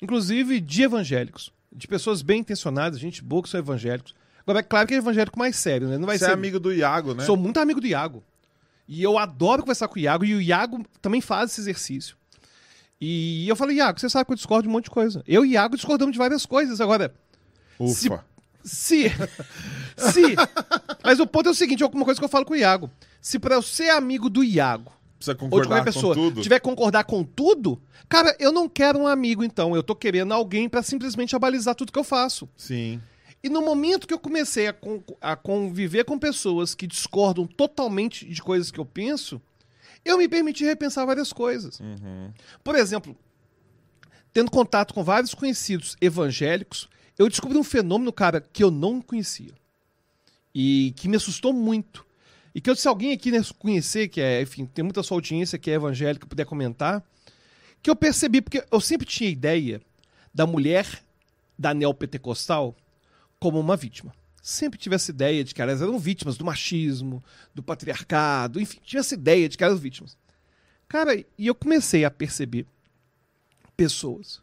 [0.02, 4.16] inclusive de evangélicos, de pessoas bem intencionadas, gente boa que são evangélicos.
[4.42, 5.98] Agora, é claro que é evangélico mais sério, né?
[5.98, 7.24] Não vai Você ser é amigo do Iago, né?
[7.24, 8.24] Sou muito amigo do Iago.
[8.88, 12.18] E eu adoro conversar com o Iago, e o Iago também faz esse exercício.
[13.04, 15.24] E eu falei, Iago, você sabe que eu discordo de um monte de coisa.
[15.28, 16.80] Eu e Iago discordamos de várias coisas.
[16.80, 17.12] Agora,
[17.80, 18.24] Ufa.
[18.64, 19.12] se.
[19.98, 20.36] Se.
[21.04, 22.90] Mas o ponto é o seguinte: é uma coisa que eu falo com o Iago.
[23.20, 26.42] Se pra eu ser amigo do Iago, Precisa ou de concordar qualquer com pessoa, tudo.
[26.42, 27.80] tiver que concordar com tudo,
[28.10, 29.76] cara, eu não quero um amigo, então.
[29.76, 32.48] Eu tô querendo alguém pra simplesmente abalizar tudo que eu faço.
[32.58, 33.00] Sim.
[33.44, 38.26] E no momento que eu comecei a, con- a conviver com pessoas que discordam totalmente
[38.28, 39.42] de coisas que eu penso,
[40.04, 41.80] eu me permiti repensar várias coisas.
[41.80, 42.32] Uhum.
[42.64, 43.16] Por exemplo,
[44.34, 49.54] tendo contato com vários conhecidos evangélicos, eu descobri um fenômeno, cara, que eu não conhecia.
[50.54, 52.06] E que me assustou muito.
[52.54, 55.58] E que eu, se alguém aqui né, conhecer, que é, enfim, tem muita sua audiência
[55.58, 57.04] que é evangélica, puder comentar,
[57.82, 59.82] que eu percebi, porque eu sempre tinha ideia
[60.34, 61.04] da mulher
[61.58, 62.76] da neopentecostal
[63.40, 64.14] como uma vítima.
[64.42, 67.24] Sempre tive essa ideia de que elas eram vítimas do machismo,
[67.54, 70.18] do patriarcado, enfim, tinha essa ideia de que eram vítimas.
[70.88, 72.66] Cara, e eu comecei a perceber
[73.78, 74.42] pessoas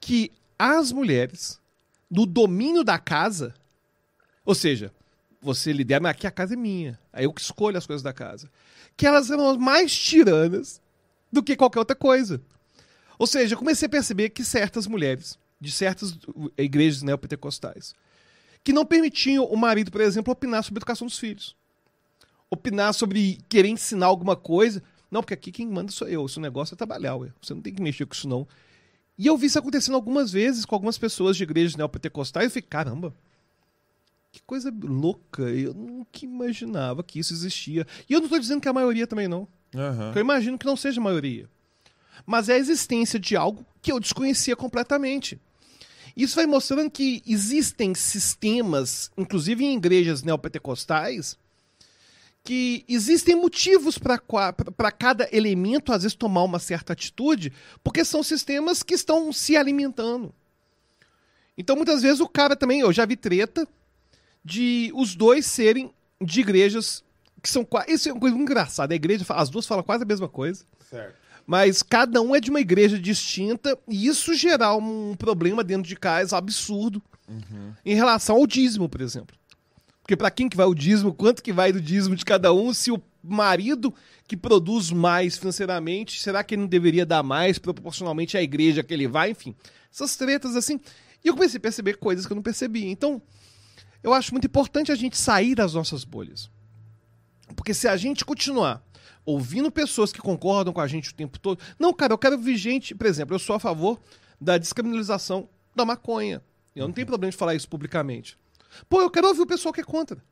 [0.00, 1.60] que as mulheres,
[2.10, 3.54] no domínio da casa,
[4.44, 4.92] ou seja,
[5.40, 8.12] você lidera, mas aqui a casa é minha, aí eu que escolho as coisas da
[8.12, 8.50] casa,
[8.96, 10.80] que elas eram mais tiranas
[11.30, 12.42] do que qualquer outra coisa.
[13.18, 16.18] Ou seja, eu comecei a perceber que certas mulheres, de certas
[16.58, 17.94] igrejas neopentecostais,
[18.64, 21.54] que não permitiam o marido, por exemplo, opinar sobre a educação dos filhos.
[22.50, 24.82] Opinar sobre querer ensinar alguma coisa.
[25.10, 26.24] Não, porque aqui quem manda sou eu.
[26.24, 27.30] Esse negócio é trabalhar, ué.
[27.42, 28.48] Você não tem que mexer com isso, não.
[29.18, 32.46] E eu vi isso acontecendo algumas vezes com algumas pessoas de igrejas neopentecostais.
[32.46, 33.14] E eu fiquei, caramba,
[34.32, 35.42] que coisa louca.
[35.42, 37.86] Eu nunca imaginava que isso existia.
[38.08, 39.46] E eu não estou dizendo que é a maioria também, não.
[40.12, 41.48] Que eu imagino que não seja a maioria.
[42.24, 45.38] Mas é a existência de algo que eu desconhecia completamente.
[46.16, 51.36] Isso vai mostrando que existem sistemas, inclusive em igrejas neopentecostais,
[52.44, 58.82] que existem motivos para cada elemento, às vezes, tomar uma certa atitude, porque são sistemas
[58.82, 60.32] que estão se alimentando.
[61.56, 63.66] Então, muitas vezes, o cara também, eu já vi treta
[64.44, 67.02] de os dois serem de igrejas
[67.42, 67.92] que são quase.
[67.92, 68.94] Isso é uma coisa engraçada.
[68.94, 70.64] A igreja, as duas falam quase a mesma coisa.
[70.88, 71.23] Certo.
[71.46, 75.96] Mas cada um é de uma igreja distinta e isso gerar um problema dentro de
[75.96, 77.02] casa absurdo
[77.84, 79.36] em relação ao dízimo, por exemplo.
[80.02, 82.72] Porque para quem que vai o dízimo, quanto que vai do dízimo de cada um,
[82.74, 83.92] se o marido
[84.26, 88.92] que produz mais financeiramente, será que ele não deveria dar mais proporcionalmente à igreja que
[88.92, 89.54] ele vai, enfim.
[89.92, 90.78] Essas tretas assim.
[91.24, 92.90] E eu comecei a perceber coisas que eu não percebia.
[92.90, 93.20] Então,
[94.02, 96.50] eu acho muito importante a gente sair das nossas bolhas.
[97.56, 98.82] Porque se a gente continuar
[99.24, 101.60] ouvindo pessoas que concordam com a gente o tempo todo.
[101.78, 104.00] Não, cara, eu quero ouvir gente, por exemplo, eu sou a favor
[104.40, 106.42] da descriminalização da maconha.
[106.74, 108.36] Eu não tenho problema de falar isso publicamente.
[108.88, 110.22] Pô, eu quero ouvir o pessoal que é contra.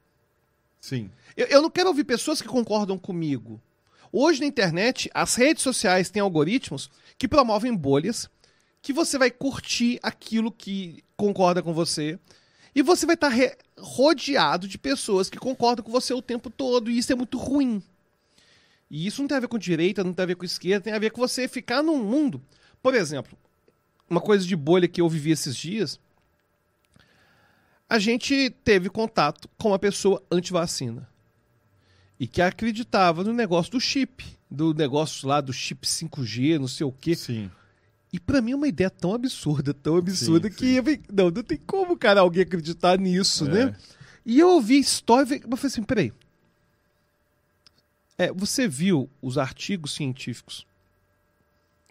[0.80, 1.10] Sim.
[1.36, 3.60] Eu, eu não quero ouvir pessoas que concordam comigo.
[4.12, 8.28] Hoje na internet, as redes sociais têm algoritmos que promovem bolhas,
[8.82, 12.18] que você vai curtir aquilo que concorda com você,
[12.74, 16.90] e você vai estar re- rodeado de pessoas que concordam com você o tempo todo,
[16.90, 17.82] e isso é muito ruim.
[18.94, 20.92] E isso não tem a ver com direita, não tem a ver com esquerda, tem
[20.92, 22.42] a ver com você ficar num mundo.
[22.82, 23.36] Por exemplo,
[24.08, 25.98] uma coisa de bolha que eu vivi esses dias.
[27.88, 31.08] A gente teve contato com uma pessoa anti-vacina.
[32.20, 34.24] E que acreditava no negócio do chip.
[34.50, 37.14] Do negócio lá do chip 5G, não sei o quê.
[37.14, 37.50] Sim.
[38.12, 40.98] E pra mim é uma ideia tão absurda, tão absurda, Sim, que sim.
[41.10, 43.48] não, não tem como, cara, alguém acreditar nisso, É.
[43.66, 43.76] né?
[44.24, 46.12] E eu ouvi história eu falei assim, peraí.
[48.18, 50.66] É, você viu os artigos científicos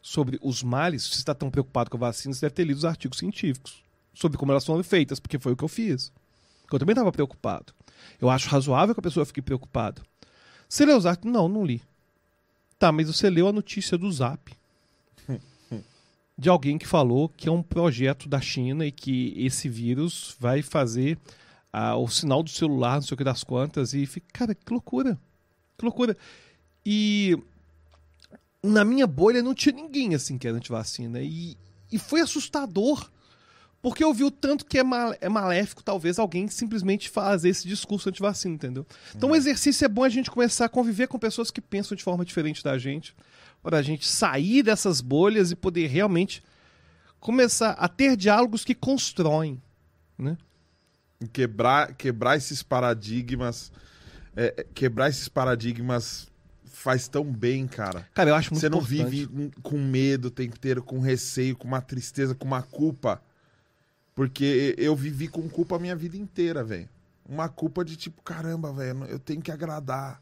[0.02, 1.04] sobre os males?
[1.04, 3.84] Se você está tão preocupado com a vacina, você deve ter lido os artigos científicos
[4.14, 6.12] sobre como elas foram feitas, porque foi o que eu fiz.
[6.72, 7.74] Eu também estava preocupado.
[8.20, 10.02] Eu acho razoável que a pessoa fique preocupada.
[10.70, 11.34] Você leu os artigos?
[11.34, 11.82] Não, não li.
[12.80, 14.52] Tá, mas você leu a notícia do Zap
[16.42, 20.64] de alguém que falou que é um projeto da China e que esse vírus vai
[20.64, 21.16] fazer
[21.72, 24.74] ah, o sinal do celular, não sei o que das quantas, e fica, cara, que
[24.74, 25.20] loucura.
[25.82, 26.16] Que loucura.
[26.86, 27.36] E
[28.62, 31.20] na minha bolha não tinha ninguém assim que era antivacina.
[31.22, 31.58] E,
[31.92, 33.10] e foi assustador.
[33.82, 37.68] Porque eu vi o tanto que é, mal, é maléfico, talvez, alguém simplesmente fazer esse
[37.68, 38.86] discurso antivacina, entendeu?
[39.16, 42.04] Então o exercício é bom a gente começar a conviver com pessoas que pensam de
[42.04, 43.16] forma diferente da gente,
[43.64, 46.44] para a gente sair dessas bolhas e poder realmente
[47.20, 49.60] começar a ter diálogos que constroem,
[50.16, 50.38] né?
[51.34, 53.72] Quebrar, quebrar esses paradigmas
[54.36, 56.28] é, é, quebrar esses paradigmas
[56.64, 58.08] faz tão bem, cara.
[58.14, 59.10] Cara, eu acho muito Você não importante.
[59.10, 63.22] vive com medo o tempo inteiro, com receio, com uma tristeza, com uma culpa.
[64.16, 66.90] Porque eu vivi com culpa a minha vida inteira, velho.
[67.28, 70.20] Uma culpa de tipo, caramba, velho, eu tenho que agradar.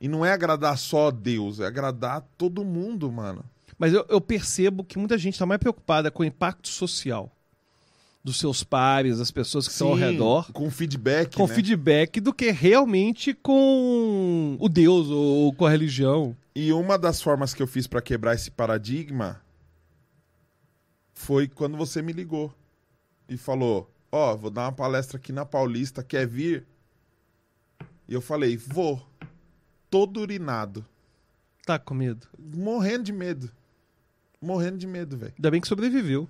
[0.00, 3.44] E não é agradar só Deus, é agradar todo mundo, mano.
[3.78, 7.30] Mas eu, eu percebo que muita gente está mais preocupada com o impacto social
[8.24, 11.54] dos seus pares, das pessoas que estão ao Sim, redor, Com feedback, com né?
[11.54, 16.36] feedback, do que realmente com o Deus ou com a religião.
[16.54, 19.40] E uma das formas que eu fiz pra quebrar esse paradigma
[21.12, 22.54] foi quando você me ligou
[23.28, 26.66] e falou: Ó, vou dar uma palestra aqui na Paulista, quer vir?
[28.08, 29.04] E eu falei: Vou.
[29.90, 30.84] Todo urinado.
[31.66, 32.26] Tá com medo.
[32.38, 33.50] Morrendo de medo.
[34.40, 35.34] Morrendo de medo, velho.
[35.36, 36.28] Ainda bem que sobreviveu.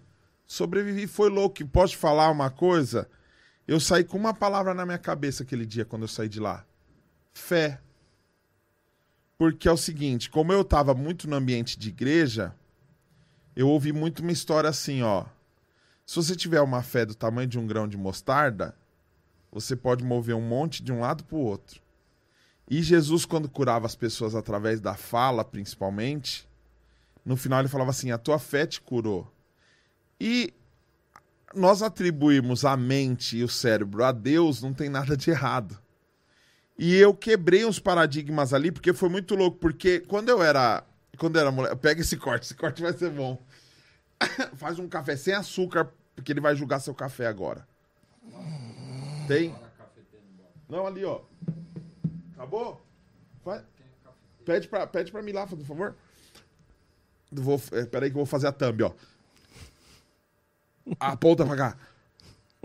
[0.53, 1.67] Sobrevivi, foi louco.
[1.67, 3.09] Posso te falar uma coisa?
[3.67, 6.67] Eu saí com uma palavra na minha cabeça aquele dia quando eu saí de lá:
[7.33, 7.81] fé.
[9.39, 12.55] Porque é o seguinte, como eu tava muito no ambiente de igreja,
[13.57, 15.25] eu ouvi muito uma história assim, ó.
[16.05, 18.77] Se você tiver uma fé do tamanho de um grão de mostarda,
[19.51, 21.81] você pode mover um monte de um lado pro outro.
[22.69, 26.47] E Jesus, quando curava as pessoas através da fala, principalmente,
[27.25, 29.33] no final ele falava assim: a tua fé te curou.
[30.25, 30.55] E
[31.53, 35.77] nós atribuímos a mente e o cérebro a Deus, não tem nada de errado.
[36.79, 40.85] E eu quebrei uns paradigmas ali, porque foi muito louco, porque quando eu era.
[41.19, 41.75] Quando eu era mulher.
[41.75, 43.45] Pega esse corte, esse corte vai ser bom.
[44.55, 47.67] Faz um café sem açúcar, porque ele vai julgar seu café agora.
[49.27, 49.53] Tem?
[50.69, 51.23] Não, ali, ó.
[52.35, 52.81] Acabou?
[53.45, 53.61] Vai.
[54.45, 55.97] Pede pra, pede pra lá, por favor.
[57.33, 58.93] Vou, é, peraí que eu vou fazer a thumb, ó.
[60.99, 61.77] Aponta pra cá.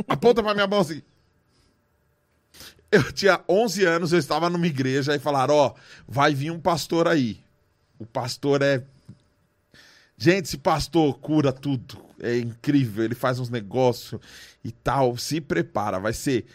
[0.07, 1.01] Aponta pra minha mão assim.
[2.91, 5.73] Eu tinha 11 anos, eu estava numa igreja e falaram: Ó,
[6.07, 7.39] vai vir um pastor aí.
[7.99, 8.83] O pastor é.
[10.17, 11.97] Gente, esse pastor cura tudo.
[12.19, 13.03] É incrível.
[13.03, 14.19] Ele faz uns negócios
[14.63, 15.17] e tal.
[15.17, 15.99] Se prepara.
[15.99, 16.45] Vai ser.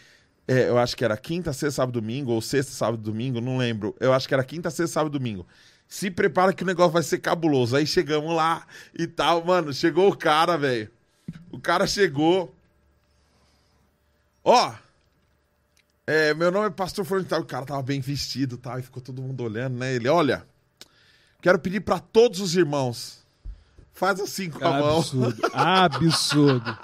[0.47, 3.95] é, eu acho que era quinta, sexta, sábado, domingo, ou sexta, sábado, domingo, não lembro.
[3.99, 5.45] Eu acho que era quinta, sexta, sábado, domingo.
[5.87, 7.75] Se prepara que o negócio vai ser cabuloso.
[7.75, 8.65] Aí chegamos lá
[8.97, 9.71] e tal, mano.
[9.71, 10.89] Chegou o cara, velho.
[11.51, 12.53] O cara chegou.
[14.43, 14.73] Ó,
[16.05, 17.41] é, meu nome é Pastor tal.
[17.41, 19.93] O cara tava bem vestido e tal, e ficou todo mundo olhando, né?
[19.93, 20.45] Ele, olha,
[21.41, 23.23] quero pedir pra todos os irmãos,
[23.93, 25.47] faz assim com a mão, Absurdo.
[25.53, 26.77] Absurdo.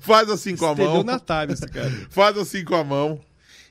[0.00, 1.90] faz assim com a mão, na tábua esse cara.
[2.10, 3.20] faz assim com a mão.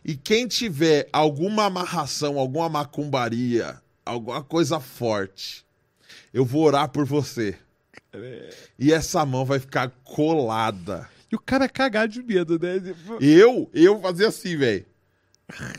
[0.06, 5.66] E quem tiver alguma amarração, alguma macumbaria, alguma coisa forte,
[6.34, 7.58] eu vou orar por você.
[8.78, 11.10] E essa mão vai ficar colada.
[11.32, 12.76] E o cara é cagado de medo, né?
[13.20, 14.86] Eu, eu fazia assim, velho.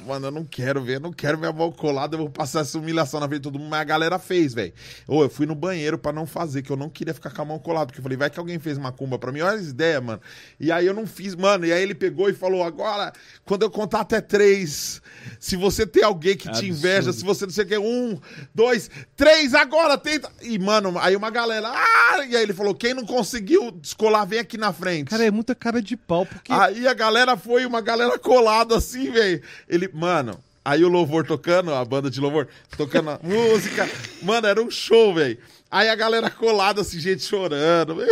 [0.06, 2.78] Mano, eu não quero ver, eu não quero minha mão colada, eu vou passar essa
[2.78, 4.74] humilhação na frente de todo mundo, mas a galera fez, velho.
[5.08, 7.44] Ou eu fui no banheiro pra não fazer, que eu não queria ficar com a
[7.46, 10.02] mão colada, porque eu falei, vai que alguém fez macumba pra mim, olha as ideias,
[10.02, 10.20] mano.
[10.60, 13.10] E aí eu não fiz, mano, e aí ele pegou e falou, agora,
[13.46, 15.00] quando eu contar até três,
[15.40, 16.68] se você tem alguém que te Absurdo.
[16.68, 18.20] inveja, se você não sei o que, um,
[18.54, 20.30] dois, três, agora, tenta.
[20.42, 22.24] E, mano, aí uma galera, ah!
[22.28, 25.08] E aí ele falou, quem não conseguiu descolar, vem aqui na frente.
[25.08, 26.52] Cara, é muita cara de pau, porque.
[26.52, 29.42] Aí a galera foi, uma galera colada assim, velho.
[29.68, 33.88] Ele, mano, aí o louvor tocando, a banda de louvor tocando a música.
[34.22, 35.38] Mano, era um show, velho.
[35.70, 37.96] Aí a galera colada assim, gente chorando.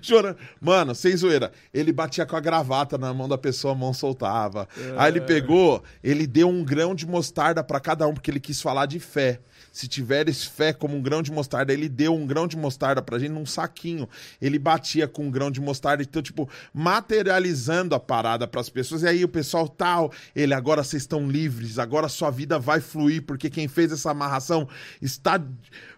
[0.00, 0.36] Chorando.
[0.60, 1.52] Mano, sem zoeira.
[1.72, 4.68] Ele batia com a gravata na mão da pessoa, a mão soltava.
[4.96, 8.60] Aí ele pegou, ele deu um grão de mostarda pra cada um, porque ele quis
[8.60, 9.40] falar de fé.
[9.72, 13.18] Se tiveres fé como um grão de mostarda, ele deu um grão de mostarda pra
[13.18, 14.06] gente num saquinho.
[14.38, 19.02] Ele batia com um grão de mostarda, então, tipo, materializando a parada pras pessoas.
[19.02, 23.22] E aí o pessoal tal, ele agora vocês estão livres, agora sua vida vai fluir,
[23.22, 24.68] porque quem fez essa amarração
[25.00, 25.42] está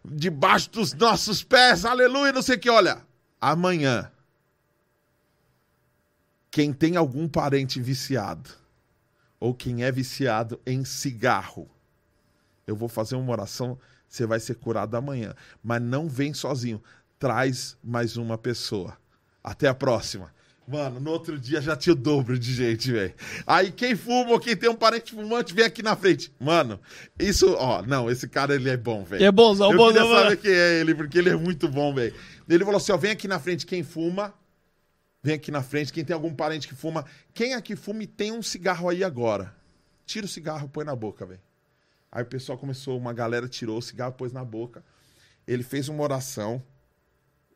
[0.04, 2.70] debaixo dos nossos pés, aleluia, não sei o que.
[2.70, 3.02] Olha,
[3.40, 4.08] amanhã,
[6.48, 8.50] quem tem algum parente viciado,
[9.40, 11.68] ou quem é viciado em cigarro,
[12.66, 13.78] eu vou fazer uma oração,
[14.08, 15.34] você vai ser curado amanhã.
[15.62, 16.82] Mas não vem sozinho.
[17.18, 18.96] Traz mais uma pessoa.
[19.42, 20.32] Até a próxima.
[20.66, 23.12] Mano, no outro dia já tinha o dobro de gente, velho.
[23.46, 26.32] Aí quem fuma ou quem tem um parente fumante, vem aqui na frente.
[26.40, 26.80] Mano,
[27.18, 29.22] isso, ó, não, esse cara ele é bom, velho.
[29.22, 30.02] É bonzão, Eu bonzão.
[30.06, 32.14] queria saber quem é ele, porque ele é muito bom, velho.
[32.48, 34.32] Ele falou assim, ó, vem aqui na frente quem fuma.
[35.22, 37.04] Vem aqui na frente, quem tem algum parente que fuma.
[37.34, 39.54] Quem aqui fuma e tem um cigarro aí agora?
[40.06, 41.40] Tira o cigarro, põe na boca, velho.
[42.14, 44.84] Aí o pessoal começou, uma galera tirou o cigarro, pôs na boca.
[45.46, 46.62] Ele fez uma oração.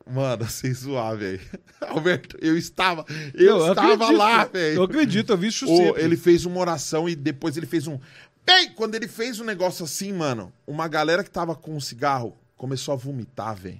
[0.05, 1.39] Mano, sem zoar, velho.
[1.81, 3.05] Alberto, eu estava.
[3.33, 4.17] Eu, Não, estava acredito.
[4.17, 4.83] lá, Eu velho.
[4.83, 6.01] acredito, eu vi isso sempre.
[6.03, 7.97] Ele fez uma oração e depois ele fez um.
[8.45, 12.35] Bem, quando ele fez um negócio assim, mano, uma galera que tava com um cigarro
[12.57, 13.79] começou a vomitar, velho.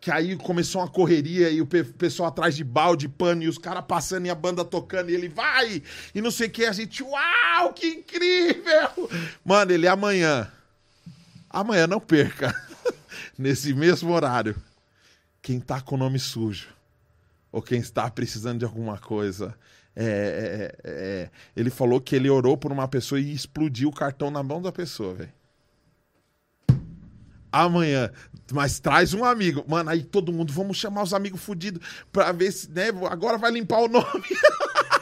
[0.00, 3.58] Que aí começou uma correria e o pe- pessoal atrás de balde, pano, e os
[3.58, 5.82] caras passando e a banda tocando, e ele vai,
[6.14, 9.08] e não sei o que, a gente, uau, que incrível!
[9.44, 10.50] Mano, ele amanhã,
[11.50, 12.54] amanhã não perca,
[13.36, 14.54] nesse mesmo horário,
[15.42, 16.68] quem tá com o nome sujo,
[17.50, 19.54] ou quem está precisando de alguma coisa,
[19.98, 24.30] é, é, é, ele falou que ele orou por uma pessoa e explodiu o cartão
[24.30, 25.32] na mão da pessoa, velho.
[27.64, 28.10] Amanhã,
[28.52, 29.64] mas traz um amigo.
[29.66, 31.80] Mano, aí todo mundo, vamos chamar os amigos fudidos
[32.12, 34.24] pra ver se, né, agora vai limpar o nome.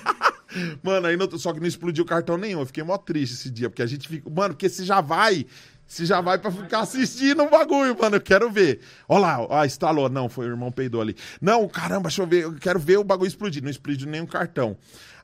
[0.80, 2.60] Mano, aí não, só que não explodiu cartão nenhum.
[2.60, 4.30] Eu fiquei mó triste esse dia, porque a gente fica.
[4.30, 5.44] Mano, porque você já vai.
[5.84, 8.16] Você já vai pra ficar assistindo o bagulho, mano.
[8.16, 8.80] Eu quero ver.
[9.08, 10.08] Ó lá, ó, instalou.
[10.08, 11.16] Não, foi o irmão peidou ali.
[11.40, 12.44] Não, caramba, deixa eu ver.
[12.44, 13.64] Eu quero ver o bagulho explodir.
[13.64, 14.76] Não explodiu nenhum cartão.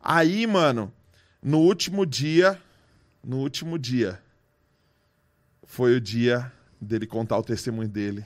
[0.03, 0.93] Aí, mano,
[1.41, 2.61] no último dia.
[3.25, 4.21] No último dia.
[5.65, 8.25] Foi o dia dele contar o testemunho dele.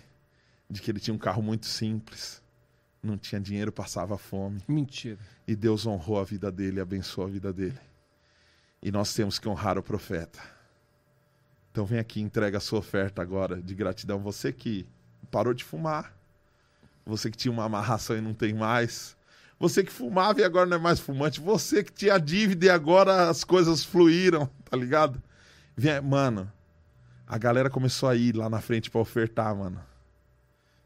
[0.70, 2.42] De que ele tinha um carro muito simples.
[3.02, 4.62] Não tinha dinheiro, passava fome.
[4.66, 5.18] Mentira.
[5.46, 7.78] E Deus honrou a vida dele, abençoou a vida dele.
[8.82, 10.40] E nós temos que honrar o profeta.
[11.70, 14.20] Então vem aqui, entrega a sua oferta agora de gratidão.
[14.20, 14.86] Você que
[15.30, 16.14] parou de fumar.
[17.04, 19.16] Você que tinha uma amarração e não tem mais.
[19.58, 21.40] Você que fumava e agora não é mais fumante.
[21.40, 25.22] Você que tinha dívida e agora as coisas fluíram, tá ligado?
[25.76, 26.50] Vem, mano,
[27.26, 29.80] a galera começou a ir lá na frente pra ofertar, mano.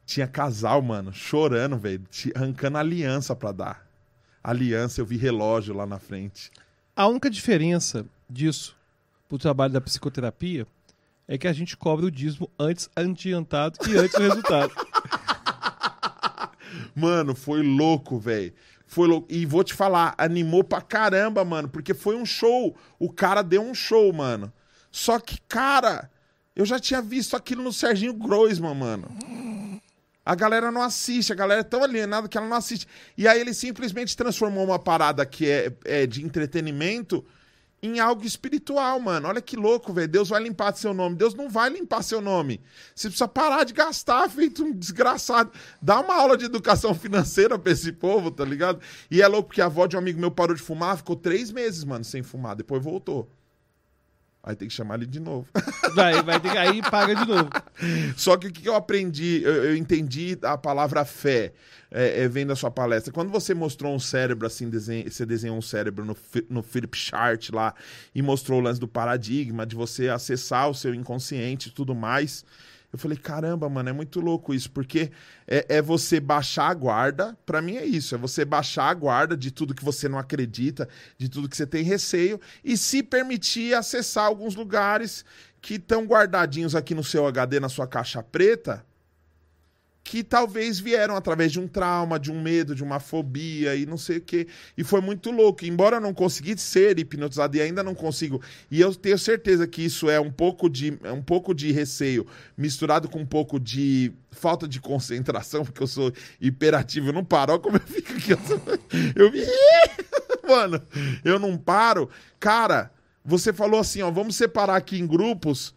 [0.06, 2.02] Tinha casal, mano, chorando, velho,
[2.34, 3.86] arrancando aliança pra dar.
[4.42, 6.50] Aliança, eu vi relógio lá na frente.
[6.96, 8.76] A única diferença disso
[9.28, 10.66] pro trabalho da psicoterapia
[11.26, 14.72] é que a gente cobra o dízimo antes adiantado e antes do resultado.
[16.94, 18.52] Mano, foi louco, velho.
[18.86, 19.26] Foi louco.
[19.30, 22.74] E vou te falar, animou pra caramba, mano, porque foi um show.
[22.98, 24.52] O cara deu um show, mano.
[24.90, 26.10] Só que, cara,
[26.58, 29.06] eu já tinha visto aquilo no Serginho Groisman, mano.
[30.26, 32.84] A galera não assiste, a galera é tão alienada que ela não assiste.
[33.16, 37.24] E aí ele simplesmente transformou uma parada que é, é de entretenimento
[37.80, 39.28] em algo espiritual, mano.
[39.28, 40.08] Olha que louco, velho.
[40.08, 41.14] Deus vai limpar seu nome.
[41.14, 42.60] Deus não vai limpar seu nome.
[42.92, 45.52] Você precisa parar de gastar, feito um desgraçado.
[45.80, 48.80] Dá uma aula de educação financeira pra esse povo, tá ligado?
[49.08, 51.52] E é louco porque a avó de um amigo meu parou de fumar, ficou três
[51.52, 52.56] meses, mano, sem fumar.
[52.56, 53.30] Depois voltou.
[54.48, 55.46] Aí tem que chamar ele de novo.
[55.94, 57.50] Vai, vai ter que aí paga de novo.
[58.16, 61.52] Só que o que eu aprendi, eu, eu entendi a palavra fé
[61.90, 63.12] é, é, vendo a sua palestra.
[63.12, 66.16] Quando você mostrou um cérebro assim, desenha, você desenhou um cérebro no,
[66.48, 67.74] no Philip Chart lá
[68.14, 72.42] e mostrou o lance do paradigma, de você acessar o seu inconsciente e tudo mais.
[72.90, 75.10] Eu falei, caramba, mano, é muito louco isso, porque
[75.46, 79.36] é, é você baixar a guarda, pra mim é isso, é você baixar a guarda
[79.36, 83.74] de tudo que você não acredita, de tudo que você tem receio, e se permitir
[83.74, 85.22] acessar alguns lugares
[85.60, 88.84] que estão guardadinhos aqui no seu HD, na sua caixa preta,
[90.08, 93.98] que talvez vieram através de um trauma, de um medo, de uma fobia e não
[93.98, 94.46] sei o quê.
[94.74, 95.66] E foi muito louco.
[95.66, 99.84] Embora eu não conseguisse ser hipnotizado e ainda não consigo, e eu tenho certeza que
[99.84, 104.10] isso é um pouco de, é um pouco de receio misturado com um pouco de
[104.30, 107.52] falta de concentração, porque eu sou hiperativo, eu não paro.
[107.52, 108.32] Olha como eu fico aqui.
[108.32, 108.38] Eu,
[109.26, 109.40] eu me...
[110.48, 110.80] Mano,
[111.22, 112.08] eu não paro.
[112.40, 112.90] Cara,
[113.22, 115.74] você falou assim, ó, vamos separar aqui em grupos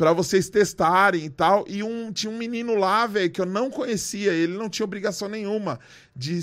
[0.00, 1.62] Pra vocês testarem e tal.
[1.68, 4.32] E um, tinha um menino lá, velho, que eu não conhecia.
[4.32, 5.78] Ele não tinha obrigação nenhuma
[6.16, 6.40] de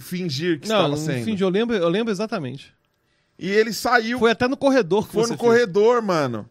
[0.00, 1.24] fingir que Não, estava sendo.
[1.24, 2.74] fim de eu lembro, eu lembro exatamente.
[3.38, 5.38] E ele saiu, Foi até no corredor que foi no fez.
[5.40, 6.50] corredor, mano.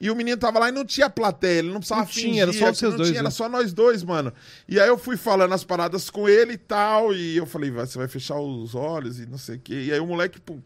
[0.00, 2.42] E o menino tava lá e não tinha plateia, ele não precisava Não tinha, fingir.
[2.42, 3.26] era só vocês não dois, tinha, né?
[3.26, 4.32] Era só nós dois, mano.
[4.68, 7.14] E aí eu fui falando as paradas com ele e tal.
[7.14, 9.84] E eu falei, você vai fechar os olhos e não sei o quê.
[9.84, 10.60] E aí o moleque, pum.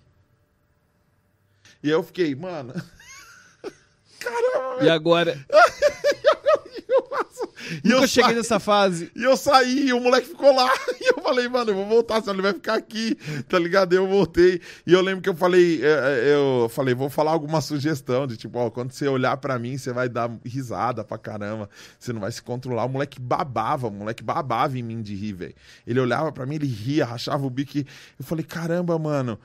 [1.82, 2.72] E aí eu fiquei, mano.
[4.20, 5.38] Caramba, E agora.
[7.84, 9.10] E nunca eu cheguei saí- nessa fase.
[9.14, 10.70] E eu saí, e o moleque ficou lá.
[11.00, 13.14] E eu falei, mano, eu vou voltar, senão ele vai ficar aqui,
[13.48, 13.92] tá ligado?
[13.92, 14.60] Eu voltei.
[14.86, 15.88] E eu lembro que eu falei, é,
[16.30, 19.76] é, eu falei, vou falar alguma sugestão de tipo, ó, quando você olhar pra mim,
[19.76, 21.68] você vai dar risada pra caramba.
[21.98, 22.86] Você não vai se controlar.
[22.86, 25.54] O moleque babava, o moleque babava em mim de rir, velho.
[25.86, 27.76] Ele olhava pra mim, ele ria, rachava o bico.
[27.78, 27.86] e
[28.18, 29.38] Eu falei, caramba, mano.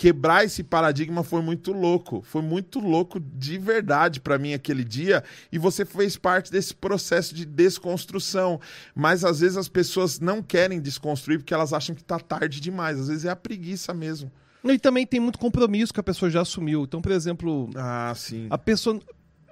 [0.00, 2.22] Quebrar esse paradigma foi muito louco.
[2.22, 5.22] Foi muito louco de verdade pra mim aquele dia.
[5.52, 8.58] E você fez parte desse processo de desconstrução.
[8.94, 12.98] Mas às vezes as pessoas não querem desconstruir porque elas acham que tá tarde demais.
[12.98, 14.32] Às vezes é a preguiça mesmo.
[14.64, 16.84] E também tem muito compromisso que a pessoa já assumiu.
[16.84, 18.46] Então, por exemplo, Ah, sim.
[18.48, 18.98] a pessoa.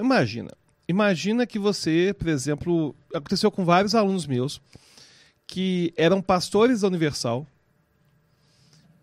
[0.01, 0.51] Imagina.
[0.89, 4.63] Imagina que você, por exemplo, aconteceu com vários alunos meus
[5.47, 7.47] que eram pastores da Universal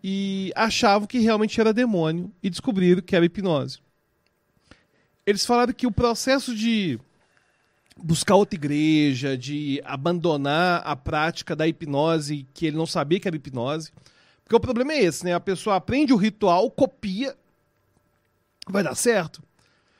[0.08, 3.80] e achavam que realmente era demônio e descobriram que era hipnose.
[5.26, 6.96] Eles falaram que o processo de
[7.96, 13.36] buscar outra igreja, de abandonar a prática da hipnose, que ele não sabia que era
[13.36, 13.90] hipnose.
[14.44, 15.34] Porque o problema é esse, né?
[15.34, 17.36] A pessoa aprende o ritual, copia,
[18.68, 19.42] vai dar certo,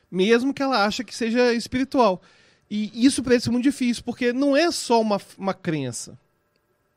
[0.08, 2.22] mesmo que ela ache que seja espiritual.
[2.70, 6.16] E isso para eles é muito difícil, porque não é só uma, uma crença.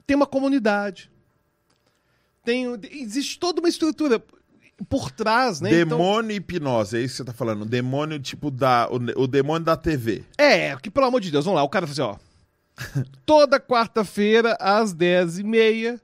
[0.05, 1.09] Tem uma comunidade.
[2.49, 4.19] Tem, existe toda uma estrutura
[4.89, 5.69] por trás, né?
[5.81, 7.63] Então- Demônio e hipnose, é isso que você tá falando.
[7.63, 10.23] Demônio, tipo, da, o, o demônio da TV.
[10.35, 12.29] É, que pelo amor de Deus, vamos lá, o cara fala assim, ó.
[13.23, 15.99] Toda quarta-feira, às 10h30,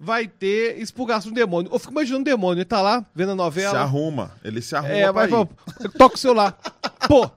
[0.00, 1.70] vai ter expurgação do demônio.
[1.72, 3.78] Eu fico imaginando o demônio, ele tá lá, vendo a Se novela.
[3.80, 4.32] arruma.
[4.42, 5.28] Ele se arruma É, vai
[5.96, 6.58] toca o celular.
[7.06, 7.30] Pô!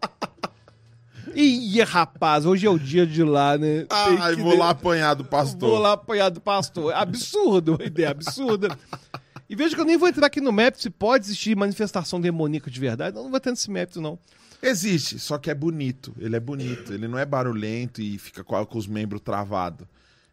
[1.35, 3.85] Ih, rapaz, hoje é o dia de ir lá, né?
[4.35, 5.69] Que vou lá apanhar do pastor.
[5.69, 6.93] Vou lá apanhar do pastor.
[6.93, 8.77] Absurdo, uma ideia absurda.
[9.49, 12.69] E veja que eu nem vou entrar aqui no mérito se pode existir manifestação demoníaca
[12.69, 13.17] de verdade.
[13.17, 14.17] Eu não vou ter esse mérito, não.
[14.61, 16.13] Existe, só que é bonito.
[16.19, 16.93] Ele é bonito.
[16.93, 19.87] Ele não é barulhento e fica com, com os membros travados.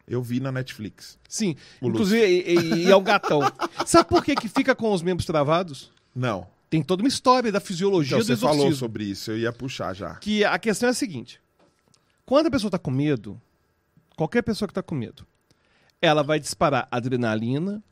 [0.06, 1.18] Eu vi na Netflix.
[1.28, 3.40] Sim, O inclusive, e, e- e é o gatão.
[3.86, 5.90] Sabe por que, que fica com os membros travados?
[6.14, 6.46] Não.
[6.68, 8.62] Tem toda uma história da fisiologia Então, do você exorcismo.
[8.62, 9.30] falou sobre isso.
[9.30, 10.16] Eu ia puxar já.
[10.16, 11.40] Que a questão é a seguinte:
[12.24, 13.40] quando a pessoa está com medo,
[14.16, 15.24] qualquer pessoa que está com medo,
[16.02, 17.82] ela vai disparar adrenalina,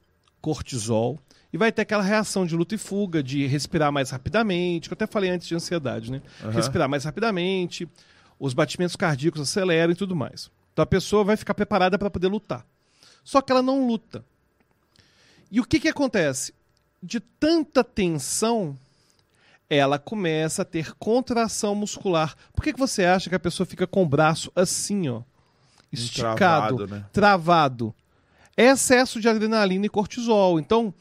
[0.40, 1.18] cortisol
[1.52, 4.96] e vai ter aquela reação de luta e fuga, de respirar mais rapidamente, que eu
[4.96, 6.20] até falei antes de ansiedade, né?
[6.42, 6.50] Aham.
[6.50, 7.88] Respirar mais rapidamente,
[8.40, 10.50] os batimentos cardíacos aceleram e tudo mais.
[10.72, 12.66] Então a pessoa vai ficar preparada para poder lutar.
[13.22, 14.24] Só que ela não luta.
[15.50, 16.52] E o que, que acontece?
[17.05, 18.78] De tanta tensão,
[19.68, 22.34] ela começa a ter contração muscular.
[22.55, 25.20] Por que, que você acha que a pessoa fica com o braço assim, ó?
[25.92, 27.05] Esticado, Travado, né?
[27.12, 27.94] travado.
[28.57, 30.58] É excesso de adrenalina e cortisol.
[30.58, 30.94] Então,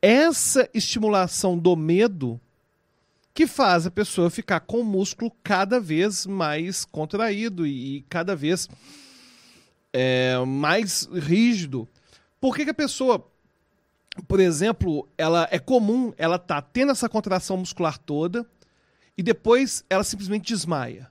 [0.00, 2.40] essa estimulação do medo
[3.34, 8.68] que faz a pessoa ficar com o músculo cada vez mais contraído e cada vez
[9.92, 11.86] é, mais rígido.
[12.40, 13.26] Por que, que a pessoa,
[14.22, 18.46] por exemplo, ela é comum ela tá tendo essa contração muscular toda
[19.16, 21.10] e depois ela simplesmente desmaia?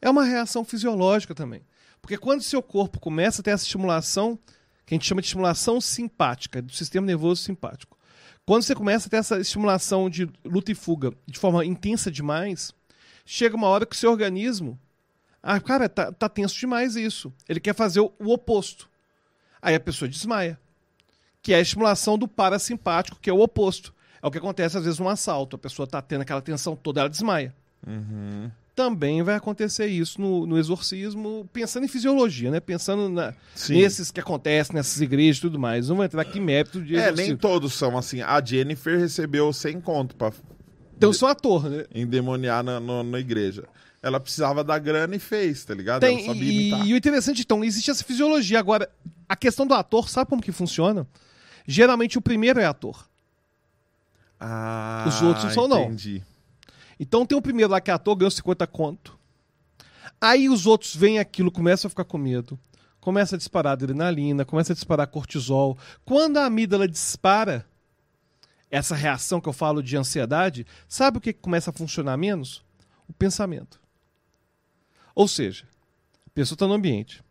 [0.00, 1.62] É uma reação fisiológica também.
[2.00, 4.38] Porque quando seu corpo começa a ter essa estimulação,
[4.86, 7.98] que a gente chama de estimulação simpática, do sistema nervoso simpático.
[8.46, 12.72] Quando você começa a ter essa estimulação de luta e fuga de forma intensa demais,
[13.24, 14.78] chega uma hora que o seu organismo.
[15.42, 17.32] Ah, cara, tá, tá tenso demais isso.
[17.48, 18.88] Ele quer fazer o, o oposto.
[19.60, 20.58] Aí a pessoa desmaia.
[21.42, 23.94] Que é a estimulação do parasimpático, que é o oposto.
[24.22, 25.56] É o que acontece às vezes num assalto.
[25.56, 27.54] A pessoa tá tendo aquela tensão toda, ela desmaia.
[27.86, 28.50] Uhum.
[28.76, 32.60] Também vai acontecer isso no, no exorcismo, pensando em fisiologia, né?
[32.60, 33.34] Pensando na-
[33.68, 35.88] nesses que acontecem nessas igrejas e tudo mais.
[35.88, 37.28] Não vou entrar aqui em mérito de É, exorcismo.
[37.28, 38.20] nem todos são assim.
[38.22, 40.32] A Jennifer recebeu 100 conto pra
[40.96, 41.84] Então sou ator, né?
[41.94, 43.64] endemoniar na, no- na igreja.
[44.02, 46.00] Ela precisava da grana e fez, tá ligado?
[46.00, 48.58] Tem, Ela sabia e, e o interessante, então, existe essa fisiologia.
[48.58, 48.88] Agora,
[49.28, 51.06] a questão do ator, sabe como que funciona?
[51.66, 53.08] Geralmente o primeiro é ator.
[54.38, 55.84] Ah, Os outros não são, não.
[55.84, 56.22] entendi.
[56.98, 59.18] Então tem o primeiro lá que é ator, ganhou 50 conto.
[60.20, 62.58] Aí os outros veem aquilo, começam a ficar com medo.
[63.00, 65.78] Começa a disparar adrenalina, começa a disparar cortisol.
[66.04, 67.66] Quando a amígdala dispara,
[68.70, 72.62] essa reação que eu falo de ansiedade, sabe o que que começa a funcionar menos?
[73.08, 73.80] O pensamento.
[75.14, 75.64] Ou seja,
[76.26, 77.22] a pessoa está no ambiente,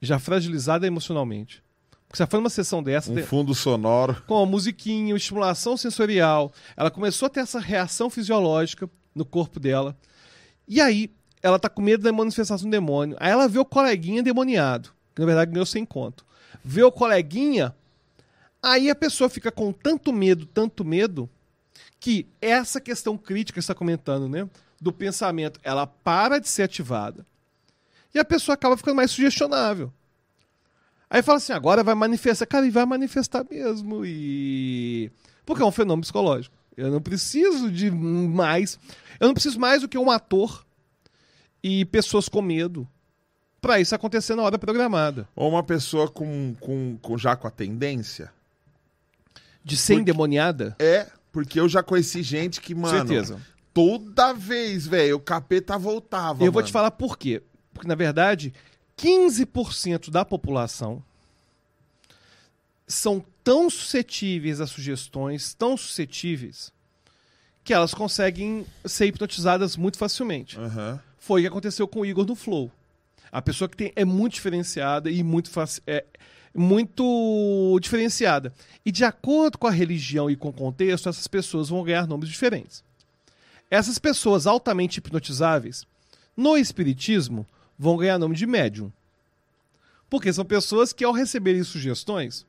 [0.00, 1.62] já fragilizada emocionalmente.
[2.08, 4.22] Porque você foi numa sessão dessa, Um tem- fundo sonoro.
[4.26, 6.50] com a musiquinha, estimulação sensorial.
[6.76, 9.94] Ela começou a ter essa reação fisiológica no corpo dela.
[10.66, 11.10] E aí,
[11.42, 13.16] ela tá com medo da manifestação do demônio.
[13.20, 16.24] Aí ela vê o coleguinha demoniado, que na verdade ganhou sem conto.
[16.64, 17.74] Vê o coleguinha,
[18.62, 21.28] aí a pessoa fica com tanto medo, tanto medo,
[22.00, 24.48] que essa questão crítica que você está comentando, né?
[24.80, 27.26] Do pensamento, ela para de ser ativada.
[28.14, 29.92] E a pessoa acaba ficando mais sugestionável.
[31.10, 32.46] Aí fala assim, agora vai manifestar.
[32.46, 34.04] Cara, e vai manifestar mesmo.
[34.04, 35.10] E.
[35.46, 36.54] Porque é um fenômeno psicológico.
[36.76, 38.78] Eu não preciso de mais.
[39.18, 40.64] Eu não preciso mais do que um ator
[41.62, 42.86] e pessoas com medo
[43.60, 45.28] pra isso acontecer na hora programada.
[45.34, 48.30] Ou uma pessoa com, com, com já com a tendência.
[49.64, 50.76] De ser Porque- endemoniada?
[50.78, 53.40] É, porque eu já conheci gente que, mano, certeza.
[53.74, 56.44] toda vez, velho, o capeta voltava.
[56.44, 56.66] Eu vou mano.
[56.66, 57.42] te falar por quê.
[57.74, 58.52] Porque, na verdade,
[58.98, 61.02] 15% da população
[62.86, 66.72] são tão suscetíveis a sugestões, tão suscetíveis,
[67.62, 70.58] que elas conseguem ser hipnotizadas muito facilmente.
[70.58, 71.00] Aham.
[71.18, 72.70] Foi o que aconteceu com o Igor no Flow.
[73.30, 75.50] A pessoa que tem, é muito diferenciada e muito,
[75.86, 76.04] é,
[76.54, 78.52] muito diferenciada.
[78.84, 82.28] E de acordo com a religião e com o contexto, essas pessoas vão ganhar nomes
[82.28, 82.82] diferentes.
[83.70, 85.86] Essas pessoas altamente hipnotizáveis,
[86.34, 87.46] no espiritismo,
[87.78, 88.92] vão ganhar nome de médium.
[90.10, 92.46] Porque são pessoas que, ao receberem sugestões,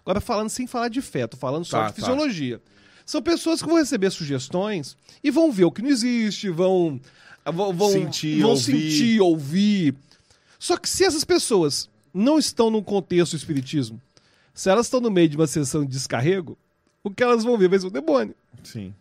[0.00, 1.94] agora falando sem falar de fé, tô falando só Tá, de tá.
[2.02, 2.60] fisiologia.
[3.06, 6.98] São pessoas que vão receber sugestões e vão ver o que não existe, vão,
[7.44, 8.62] vão, Sentir, vão ouvir.
[8.64, 9.94] sentir, ouvir.
[10.58, 14.00] Só que se essas pessoas não estão num contexto do espiritismo,
[14.54, 16.56] se elas estão no meio de uma sessão de descarrego,
[17.02, 18.34] o que elas vão ver vai ser o demônio.
[18.62, 18.94] Sim.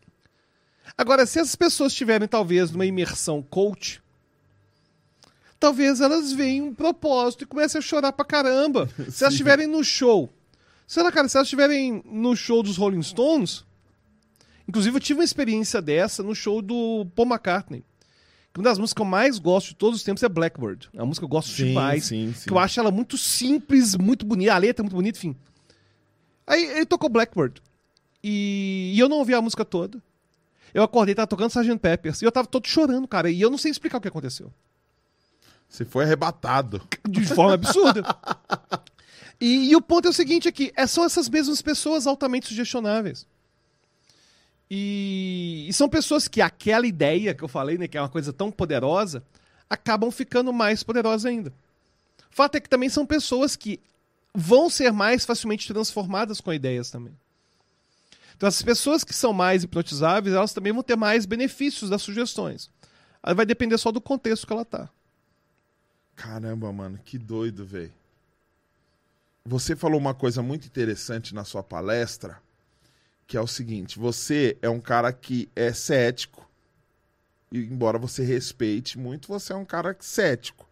[0.98, 4.03] Agora, se essas pessoas estiverem, talvez, numa imersão coach,
[5.64, 8.90] talvez elas vejam um propósito e comecem a chorar pra caramba.
[9.10, 9.38] Se elas Sim.
[9.38, 10.30] estiverem no show.
[10.86, 13.64] Sei lá, cara, se elas estiverem no show dos Rolling Stones.
[14.68, 17.82] Inclusive, eu tive uma experiência dessa no show do Paul McCartney.
[18.54, 20.90] Que Uma das músicas que eu mais gosto de todos os tempos é Blackbird.
[20.94, 22.04] É uma música que eu gosto Sim, demais.
[22.04, 22.46] sim, sim.
[22.46, 24.54] Que eu acho ela muito simples, muito bonita.
[24.54, 25.34] A letra é muito bonita, enfim.
[26.46, 27.62] Aí ele tocou Blackbird.
[28.22, 30.04] E, e eu não ouvi a música toda.
[30.74, 31.78] Eu acordei, tava tocando Sgt.
[31.80, 32.22] Peppers.
[32.22, 33.32] E eu tava todo chorando, cara.
[33.32, 34.52] E eu não sei explicar o que aconteceu.
[35.74, 36.88] Você foi arrebatado.
[37.10, 38.04] De forma absurda.
[39.42, 40.72] E, e o ponto é o seguinte aqui.
[40.76, 43.26] É, são essas mesmas pessoas altamente sugestionáveis.
[44.70, 48.32] E, e são pessoas que aquela ideia que eu falei, né, que é uma coisa
[48.32, 49.24] tão poderosa,
[49.68, 51.52] acabam ficando mais poderosas ainda.
[52.30, 53.80] Fato é que também são pessoas que
[54.32, 57.18] vão ser mais facilmente transformadas com ideias também.
[58.38, 62.70] Então, as pessoas que são mais hipnotizáveis, elas também vão ter mais benefícios das sugestões.
[63.36, 64.88] Vai depender só do contexto que ela tá.
[66.16, 67.94] Caramba, mano, que doido, velho.
[69.46, 72.42] Você falou uma coisa muito interessante na sua palestra,
[73.28, 76.50] que é o seguinte: você é um cara que é cético,
[77.52, 80.68] e embora você respeite muito, você é um cara cético.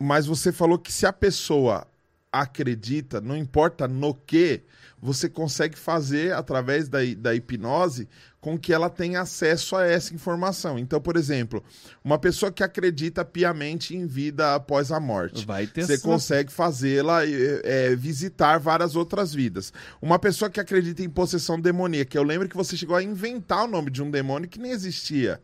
[0.00, 1.86] Mas você falou que se a pessoa
[2.32, 4.62] acredita, não importa no que,
[5.00, 8.08] você consegue fazer através da, da hipnose
[8.40, 10.78] com que ela tenha acesso a essa informação.
[10.78, 11.62] Então, por exemplo,
[12.04, 15.40] uma pessoa que acredita piamente em vida após a morte.
[15.84, 19.72] Você essa- consegue fazê-la é, visitar várias outras vidas.
[20.00, 23.68] Uma pessoa que acredita em possessão demoníaca, eu lembro que você chegou a inventar o
[23.68, 25.40] nome de um demônio que nem existia.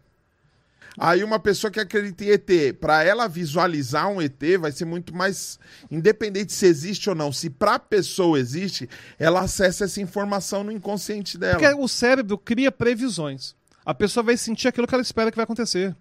[0.98, 5.14] Aí uma pessoa que acredita em ET, para ela visualizar um ET, vai ser muito
[5.14, 5.58] mais
[5.90, 7.32] independente se existe ou não.
[7.32, 11.58] Se para a pessoa existe, ela acessa essa informação no inconsciente dela.
[11.58, 13.56] Porque o cérebro cria previsões.
[13.84, 15.94] A pessoa vai sentir aquilo que ela espera que vai acontecer.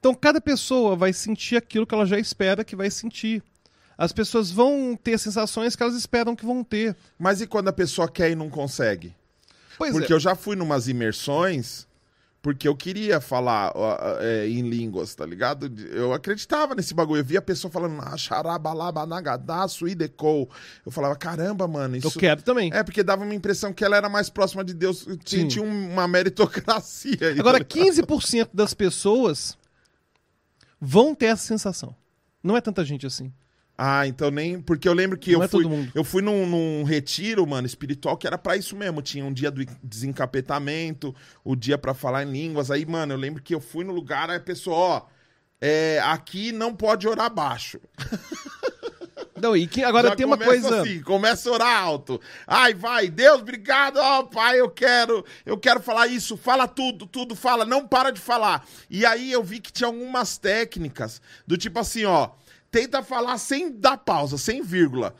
[0.00, 3.42] Então, cada pessoa vai sentir aquilo que ela já espera que vai sentir.
[3.96, 6.96] As pessoas vão ter sensações que elas esperam que vão ter.
[7.18, 9.14] Mas e quando a pessoa quer e não consegue?
[9.78, 10.16] Pois Porque é.
[10.16, 11.86] eu já fui numas imersões
[12.44, 13.72] porque eu queria falar
[14.20, 15.64] é, em línguas, tá ligado?
[15.90, 17.20] Eu acreditava nesse bagulho.
[17.20, 20.50] Eu via a pessoa falando "Ah, xarabalabanagadá, suidecou.
[20.84, 22.18] Eu falava, caramba, mano, Eu isso...
[22.18, 22.70] quero também.
[22.70, 25.06] É, porque dava uma impressão que ela era mais próxima de Deus.
[25.24, 27.16] Tinha, tinha uma meritocracia.
[27.28, 28.06] aí, Agora, tá ligado?
[28.06, 29.56] 15% das pessoas
[30.78, 31.96] vão ter essa sensação.
[32.42, 33.32] Não é tanta gente assim.
[33.76, 34.60] Ah, então nem.
[34.60, 35.90] Porque eu lembro que Não eu é fui.
[35.94, 39.02] Eu fui num, num retiro, mano, espiritual, que era pra isso mesmo.
[39.02, 42.70] Tinha um dia do desencapetamento, o dia pra falar em línguas.
[42.70, 45.02] Aí, mano, eu lembro que eu fui no lugar, aí a pessoa, ó.
[45.60, 47.80] é, aqui não pode orar baixo.
[49.40, 50.80] Não, e que, agora Já tem uma coisa.
[50.80, 52.20] assim, começa a orar alto.
[52.46, 57.34] Ai, vai, Deus, obrigado, ó, pai, eu quero, eu quero falar isso, fala tudo, tudo,
[57.34, 58.64] fala, não para de falar.
[58.88, 62.30] E aí eu vi que tinha algumas técnicas, do tipo assim, ó,
[62.74, 65.14] tenta falar sem dar pausa, sem vírgula.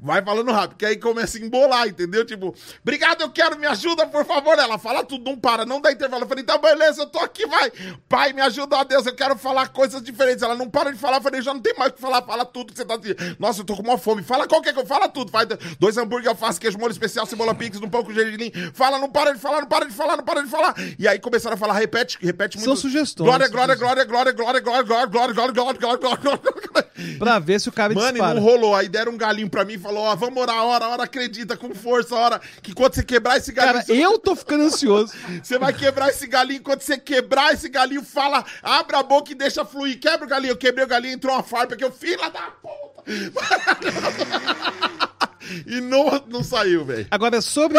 [0.00, 2.24] Vai falando rápido, que aí começa a embolar, entendeu?
[2.24, 4.56] Tipo, obrigado, eu quero, me ajuda, por favor.
[4.58, 6.22] Ela fala tudo, não para, não dá intervalo.
[6.24, 7.72] Eu falei, tá, beleza, eu tô aqui, vai.
[8.08, 10.42] Pai, me ajuda, ó Deus, eu quero falar coisas diferentes.
[10.42, 12.44] Ela não para de falar, eu falei, já não tem mais o que falar, fala
[12.44, 13.36] tudo que você tá dizendo.
[13.38, 14.22] Nossa, eu tô com uma fome.
[14.22, 15.30] Fala qualquer coisa, fala tudo.
[15.30, 15.48] Faz
[15.80, 18.52] dois hambúrguer, alface, queijo, molho especial, cebola pix, um pouco de gergelim.
[18.74, 20.74] Fala, não para de falar, não para de falar, não para de falar.
[20.98, 22.66] E aí começaram a falar, repete, repete muito.
[22.66, 24.06] São sugestões, Glória, glória, sugestões.
[24.06, 26.88] glória, glória, glória, glória, glória, glória, glória, glória, glória, glória, glória, glória.
[27.18, 28.34] Pra ver se o cara Mano, e dispara.
[28.34, 28.74] não rolou.
[28.74, 31.74] Aí deram um galinho pra mim e falou: Ó, vamos orar, hora, hora, acredita, com
[31.74, 32.38] força, hora.
[32.62, 33.74] Que quando você quebrar esse galinho.
[33.74, 35.14] Cara, eu tô ficando ansioso.
[35.42, 36.62] Você vai quebrar esse galinho.
[36.62, 39.98] Quando você quebrar esse galinho, fala, abre a boca e deixa fluir.
[39.98, 40.52] Quebra o galinho.
[40.52, 43.02] Eu quebrei o galinho, entrou uma farpa que eu, filha da puta.
[45.66, 47.06] e não, não saiu, velho.
[47.10, 47.78] Agora, sobre,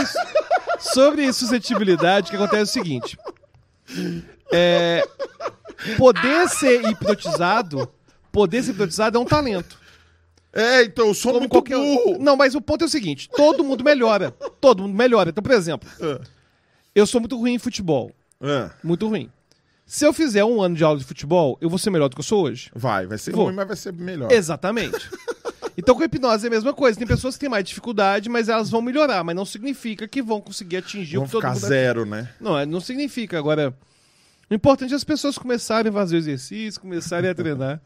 [0.79, 3.17] sobre suscetibilidade, o que acontece é o seguinte.
[4.51, 5.07] É,
[5.97, 7.87] poder ser hipnotizado,
[8.31, 9.77] poder ser hipnotizado é um talento.
[10.51, 12.17] É, então, eu sou Como muito qualquer burro.
[12.19, 14.31] Não, mas o ponto é o seguinte: todo mundo melhora.
[14.59, 15.29] Todo mundo melhora.
[15.29, 16.19] Então, por exemplo, Ah,
[16.95, 18.11] eu sou muito ruim em futebol.
[18.41, 19.29] ah, Muito ruim.
[19.85, 22.19] Se eu fizer um ano de aula de futebol, eu vou ser melhor do que
[22.19, 22.69] eu sou hoje.
[22.75, 23.45] Vai, vai ser Vou.
[23.45, 24.31] ruim, mas vai ser melhor.
[24.31, 25.09] Exatamente.
[25.77, 26.97] Então, com a hipnose é a mesma coisa.
[26.99, 29.23] Tem pessoas que têm mais dificuldade, mas elas vão melhorar.
[29.23, 32.29] Mas não significa que vão conseguir atingir Vão o que todo ficar mundo zero, né?
[32.39, 33.37] Não, é- não significa.
[33.39, 33.73] Agora,
[34.49, 37.81] o importante é as pessoas começarem a fazer o exercício, começarem a treinar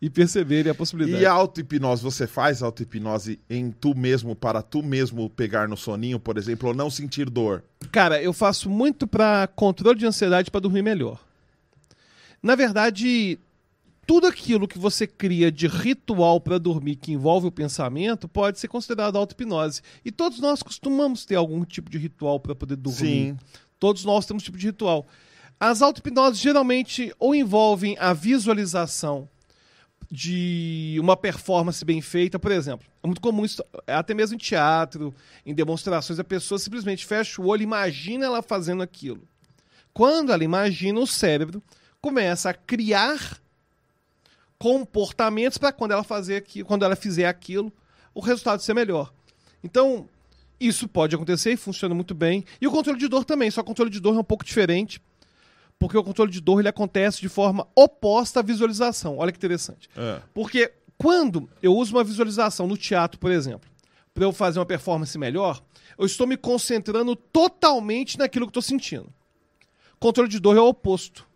[0.00, 1.22] e perceberem a possibilidade.
[1.22, 6.20] E a auto-hipnose, você faz auto-hipnose em tu mesmo, para tu mesmo pegar no soninho,
[6.20, 7.64] por exemplo, ou não sentir dor?
[7.90, 11.20] Cara, eu faço muito pra controle de ansiedade pra dormir melhor.
[12.40, 13.38] Na verdade,
[14.06, 18.68] tudo aquilo que você cria de ritual pra dormir que envolve o pensamento pode ser
[18.68, 19.82] considerado auto-hipnose.
[20.04, 22.98] E todos nós costumamos ter algum tipo de ritual pra poder dormir.
[22.98, 23.36] Sim.
[23.80, 25.06] Todos nós temos um tipo de ritual.
[25.58, 29.28] As auto-hipnoses geralmente ou envolvem a visualização
[30.10, 32.86] de uma performance bem feita, por exemplo.
[33.02, 35.14] É muito comum isso, até mesmo em teatro,
[35.44, 39.22] em demonstrações, a pessoa simplesmente fecha o olho e imagina ela fazendo aquilo.
[39.92, 41.62] Quando ela imagina, o cérebro
[42.00, 43.38] começa a criar
[44.58, 47.72] comportamentos para quando ela fazer aquilo, quando ela fizer aquilo,
[48.14, 49.12] o resultado ser melhor.
[49.62, 50.08] Então,
[50.58, 52.44] isso pode acontecer e funciona muito bem.
[52.60, 54.44] E o controle de dor também, só que o controle de dor é um pouco
[54.44, 55.00] diferente,
[55.78, 59.18] porque o controle de dor ele acontece de forma oposta à visualização.
[59.18, 59.88] Olha que interessante.
[59.96, 60.20] É.
[60.34, 63.70] Porque quando eu uso uma visualização no teatro, por exemplo,
[64.12, 65.62] para eu fazer uma performance melhor,
[65.96, 69.12] eu estou me concentrando totalmente naquilo que estou sentindo.
[70.00, 71.26] Controle de dor é o oposto.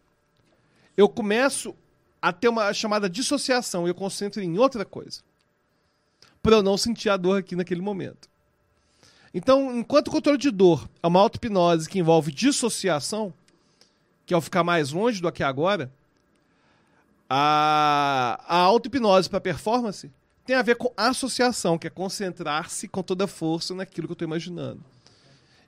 [0.96, 1.74] Eu começo
[2.20, 5.20] a ter uma chamada dissociação e eu concentro em outra coisa.
[6.42, 8.28] Para eu não sentir a dor aqui naquele momento.
[9.34, 13.32] Então, enquanto o controle de dor é uma auto-hipnose que envolve dissociação,
[14.24, 15.92] que é o ficar mais longe do aqui agora,
[17.28, 20.10] a, a auto-hipnose para performance
[20.44, 24.14] tem a ver com associação, que é concentrar-se com toda a força naquilo que eu
[24.14, 24.82] estou imaginando.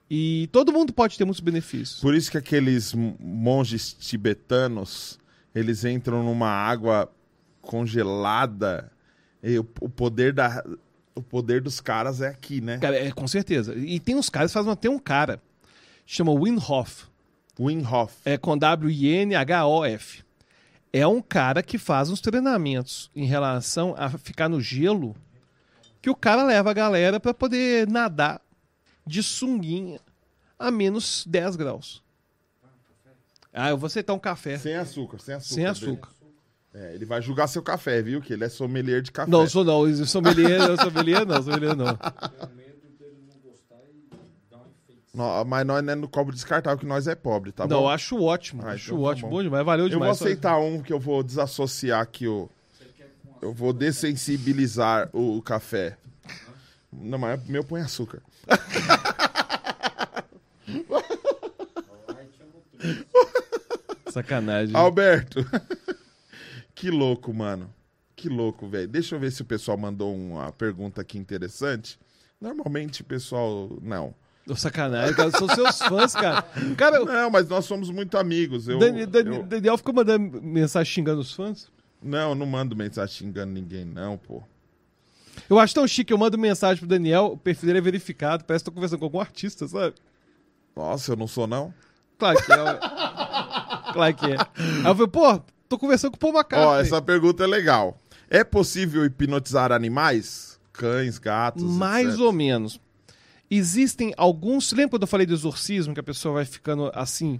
[0.09, 1.99] E todo mundo pode ter muitos benefícios.
[1.99, 5.19] Por isso que aqueles monges tibetanos,
[5.53, 7.11] eles entram numa água
[7.61, 8.91] congelada.
[9.41, 10.63] E o, o poder da
[11.15, 12.77] o poder dos caras é aqui, né?
[12.77, 13.73] Cara, é, com certeza.
[13.73, 15.41] E tem uns caras, faz uma, tem um cara,
[16.05, 17.05] chama Wim Hof,
[17.59, 18.13] Wim Hof.
[18.25, 20.23] é com W-I-N-H-O-F.
[20.91, 25.15] É um cara que faz uns treinamentos em relação a ficar no gelo,
[26.01, 28.41] que o cara leva a galera para poder nadar
[29.05, 29.99] de sunguinha
[30.57, 32.01] a menos 10 graus.
[33.53, 35.53] Ah, eu vou aceitar um café Sem açúcar, sem açúcar.
[35.55, 36.09] sem açúcar.
[36.73, 38.21] É, ele vai julgar seu café, viu?
[38.21, 39.31] Que ele é sommelier de café.
[39.31, 41.95] Não, sou não, eu sou sommelier, eu sou sommelier não, sommelier não.
[41.95, 44.09] Tenho medo dele não gostar e
[44.51, 44.59] dar
[45.15, 47.83] Nó- mas nós não é no copo descartável, que nós é pobre, tá não, bom?
[47.85, 49.35] eu acho ótimo, Ah, acho então tá ótimo, bom.
[49.37, 50.21] bom demais, valeu Eu vou demais.
[50.21, 52.49] aceitar um que eu vou desassociar aqui o.
[53.41, 55.97] Eu vou dessensibilizar o café.
[56.91, 58.21] Não, mas meu põe açúcar.
[64.09, 64.75] Sacanagem.
[64.75, 65.45] Alberto.
[66.73, 67.73] que louco, mano.
[68.15, 68.87] Que louco, velho.
[68.87, 71.99] Deixa eu ver se o pessoal mandou uma pergunta aqui interessante.
[72.39, 73.77] Normalmente o pessoal.
[73.81, 74.13] Não.
[74.47, 76.43] Ô, Sacanagem, cara, são seus fãs, cara.
[76.77, 78.67] Cara, o Não, mas nós somos muito amigos.
[78.67, 81.67] Eu, Dani- Dani- eu- Daniel ficou mandando mensagem xingando os fãs.
[82.01, 84.43] Não, eu não mando mensagem xingando ninguém, não, pô.
[85.49, 88.63] Eu acho tão chique, eu mando mensagem pro Daniel, o perfil dele é verificado, parece
[88.63, 89.95] que tô conversando com algum artista, sabe?
[90.75, 91.73] Nossa, eu não sou, não?
[92.17, 93.93] Claro que é.
[93.93, 94.37] claro que é.
[94.37, 96.67] Aí eu falei, pô, tô conversando com o Paul McCartney.
[96.69, 97.99] Ó, essa pergunta é legal.
[98.29, 100.59] É possível hipnotizar animais?
[100.71, 101.63] Cães, gatos?
[101.63, 102.19] Mais etc.
[102.21, 102.79] ou menos.
[103.49, 104.71] Existem alguns.
[104.71, 107.39] Lembra quando eu falei do exorcismo, que a pessoa vai ficando assim?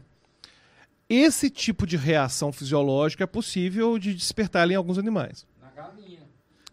[1.10, 5.46] Esse tipo de reação fisiológica é possível de despertar em alguns animais.
[5.62, 6.20] Na galinha.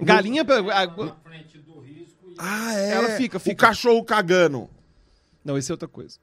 [0.00, 0.44] Galinha.
[0.44, 2.90] Na a- frente do risco e Ah, é?
[2.92, 3.66] Ela fica, O fica.
[3.66, 4.68] cachorro cagando.
[5.44, 6.18] Não, isso é outra coisa.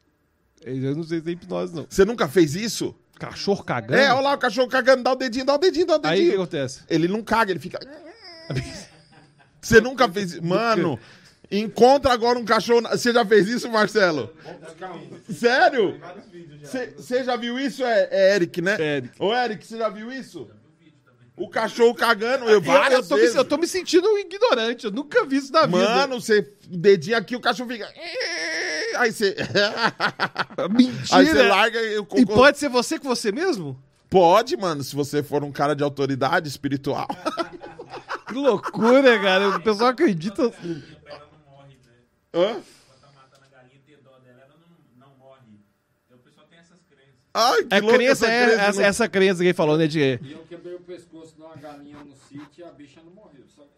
[0.63, 1.85] Eu não sei se é hipnose, não.
[1.89, 2.95] Você nunca fez isso?
[3.17, 3.95] Cachorro cagando?
[4.01, 6.01] É, olha lá o cachorro cagando, dá o dedinho, dá o dedinho, dá o Aí
[6.01, 6.33] o que dedinho.
[6.41, 6.81] acontece?
[6.89, 7.79] Ele não caga, ele fica.
[9.61, 10.43] Você nunca fez isso?
[10.45, 10.97] Mano,
[11.51, 12.81] encontra agora um cachorro.
[12.89, 14.33] Você já fez isso, Marcelo?
[15.31, 15.99] Sério?
[16.97, 17.83] Você já viu isso?
[17.83, 18.77] É, é Eric, né?
[18.79, 19.13] É Eric.
[19.19, 20.49] Ô, Eric, você já viu isso?
[21.35, 23.35] O cachorro cagando, eu Eu, eu, várias tô me, vezes.
[23.37, 24.85] eu tô me sentindo ignorante.
[24.85, 25.77] Eu nunca vi isso na vida.
[25.77, 27.87] Mano, você dedinho aqui, o cachorro fica.
[28.97, 29.37] Aí você.
[30.69, 31.17] mentira.
[31.17, 33.81] Aí você larga e E pode ser você com você mesmo?
[34.09, 37.07] Pode, mano, se você for um cara de autoridade espiritual.
[38.27, 39.49] Que loucura, cara.
[39.57, 40.53] O pessoal acredita.
[40.61, 40.81] né?
[42.33, 42.53] Hã?
[42.53, 42.63] Quando
[43.01, 45.41] tá matando a galinha, tem dó dela, ela não, não morre.
[46.05, 47.15] Então o pessoal tem essas crenças.
[47.33, 49.77] Ai, que É louco crença, essa é, crença essa, no- essa crença que ele falou,
[49.77, 49.87] né?
[49.87, 53.11] De, E eu quebrei o pescoço de uma galinha no sítio e a bicha não
[53.11, 53.43] morreu.
[53.55, 53.69] Só que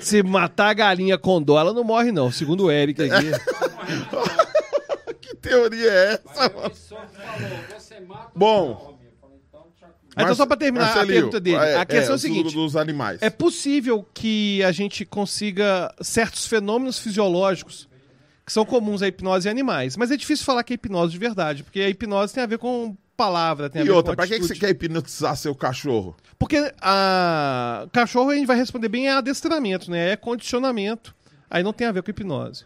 [0.00, 2.30] se matar a galinha com dó, ela não morre, não.
[2.30, 3.26] Segundo o Eric aqui.
[5.20, 6.22] Que teoria é essa?
[6.74, 8.93] Só falou, você mata Bom,
[10.16, 11.56] Ah, então, só pra terminar a Marcelinho, pergunta dele.
[11.56, 13.20] é, a questão é, o os seguinte: Dos animais.
[13.22, 17.88] é possível que a gente consiga certos fenômenos fisiológicos
[18.46, 21.18] que são comuns à hipnose em animais, mas é difícil falar que é hipnose de
[21.18, 24.16] verdade, porque a hipnose tem a ver com palavra, tem a E ver outra, com
[24.16, 26.14] pra que, que você quer hipnotizar seu cachorro?
[26.38, 30.10] Porque a cachorro a gente vai responder bem é adestramento, né?
[30.10, 31.14] É condicionamento.
[31.48, 32.64] Aí não tem a ver com hipnose.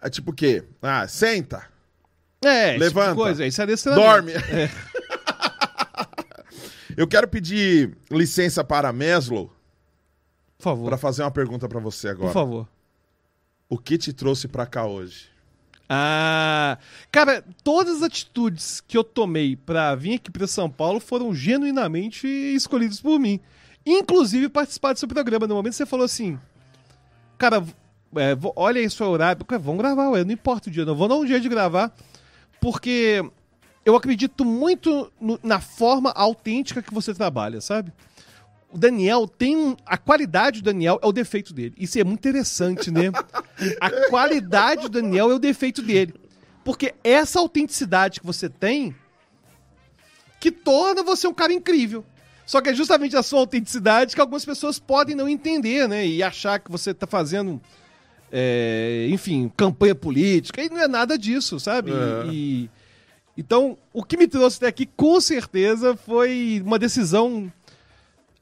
[0.00, 0.64] É tipo o quê?
[0.80, 1.64] Ah, senta,
[2.42, 3.14] É, tipo Levanta.
[3.14, 4.02] coisa, isso é adestramento.
[4.06, 4.32] dorme.
[6.96, 9.50] Eu quero pedir licença para Meslow
[10.58, 10.84] Por favor.
[10.88, 12.32] para fazer uma pergunta para você Por agora.
[12.32, 12.68] favor.
[13.68, 15.28] O que te trouxe para cá hoje?
[15.88, 16.78] Ah,
[17.10, 22.26] cara, todas as atitudes que eu tomei pra vir aqui pra São Paulo foram genuinamente
[22.26, 23.40] escolhidas por mim.
[23.84, 25.46] Inclusive participar do seu programa.
[25.46, 26.38] No momento você falou assim,
[27.38, 27.64] cara,
[28.16, 29.44] é, olha aí seu horário.
[29.44, 31.92] Cara, vamos gravar, ué, não importa o dia, não vou dar um jeito de gravar,
[32.60, 33.24] porque
[33.90, 37.92] eu acredito muito no- na forma autêntica que você trabalha, sabe?
[38.72, 41.74] O Daniel tem um, a qualidade do Daniel é o defeito dele.
[41.78, 43.10] Isso é muito interessante, né?
[43.80, 46.14] A qualidade do Daniel é o defeito dele.
[46.62, 48.94] Porque essa autenticidade que você tem
[50.38, 52.04] que torna você um cara incrível.
[52.46, 56.06] Só que é justamente a sua autenticidade que algumas pessoas podem não entender, né?
[56.06, 57.60] E achar que você tá fazendo,
[58.32, 60.62] é, enfim, campanha política.
[60.62, 61.90] E não é nada disso, sabe?
[61.92, 62.26] É.
[62.32, 62.70] E,
[63.40, 67.50] então, o que me trouxe até aqui, com certeza, foi uma decisão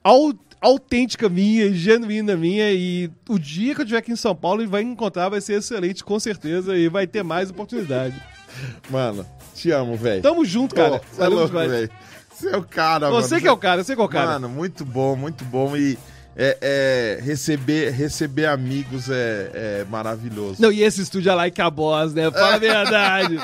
[0.03, 2.73] au- autêntica minha, genuína minha.
[2.73, 5.55] E o dia que eu estiver aqui em São Paulo, ele vai encontrar, vai ser
[5.59, 6.77] excelente, com certeza.
[6.77, 8.21] E vai ter mais oportunidade.
[8.91, 10.23] Mano, te amo, velho.
[10.23, 11.01] Tamo junto, cara.
[11.13, 11.91] Você é louco, velho.
[12.33, 13.21] Você é o cara, mano.
[13.23, 14.33] Você que é o cara, você que é o cara.
[14.33, 15.77] Mano, muito bom, muito bom.
[15.77, 15.99] E
[16.41, 19.51] é, é, receber, receber amigos é,
[19.83, 20.63] é maravilhoso.
[20.63, 22.31] Não, e esse estúdio é like a boss, né?
[22.31, 23.39] Fala a verdade.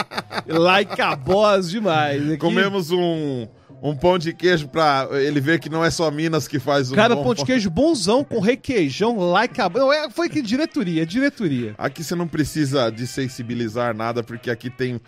[0.46, 2.22] like a boss demais.
[2.24, 3.48] Aqui, Comemos um,
[3.82, 6.94] um pão de queijo pra ele ver que não é só Minas que faz um
[6.94, 9.92] Cara, bom pão de queijo bonzão com requeijão, like a boss.
[9.96, 11.74] É, foi que diretoria, diretoria.
[11.76, 15.00] Aqui você não precisa de sensibilizar nada, porque aqui tem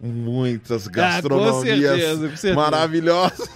[0.00, 2.54] muitas Ah, com gastronomias certeza, com certeza.
[2.54, 3.48] maravilhosas.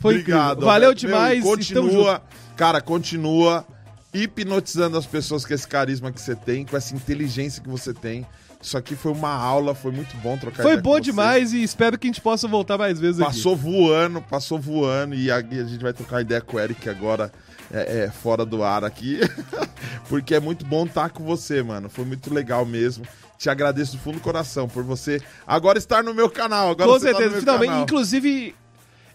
[0.00, 0.50] Foi Obrigado.
[0.52, 0.66] incrível.
[0.66, 2.22] Valeu demais, Meu, e e tamo continua,
[2.56, 3.66] cara, continua
[4.12, 8.26] hipnotizando as pessoas com esse carisma que você tem, com essa inteligência que você tem.
[8.60, 12.06] Isso aqui foi uma aula, foi muito bom trocar Foi bom demais e espero que
[12.06, 13.30] a gente possa voltar mais vezes aqui.
[13.30, 17.30] Passou voando, passou voando e a, a gente vai trocar ideia com o Eric agora
[17.70, 19.20] é, é, fora do ar aqui.
[20.08, 21.88] Porque é muito bom estar com você, mano.
[21.88, 23.04] Foi muito legal mesmo.
[23.38, 26.70] Te agradeço do fundo do coração por você agora estar no meu canal.
[26.70, 27.68] Agora Com tá no certeza, meu finalmente.
[27.68, 27.82] canal.
[27.82, 28.54] Inclusive,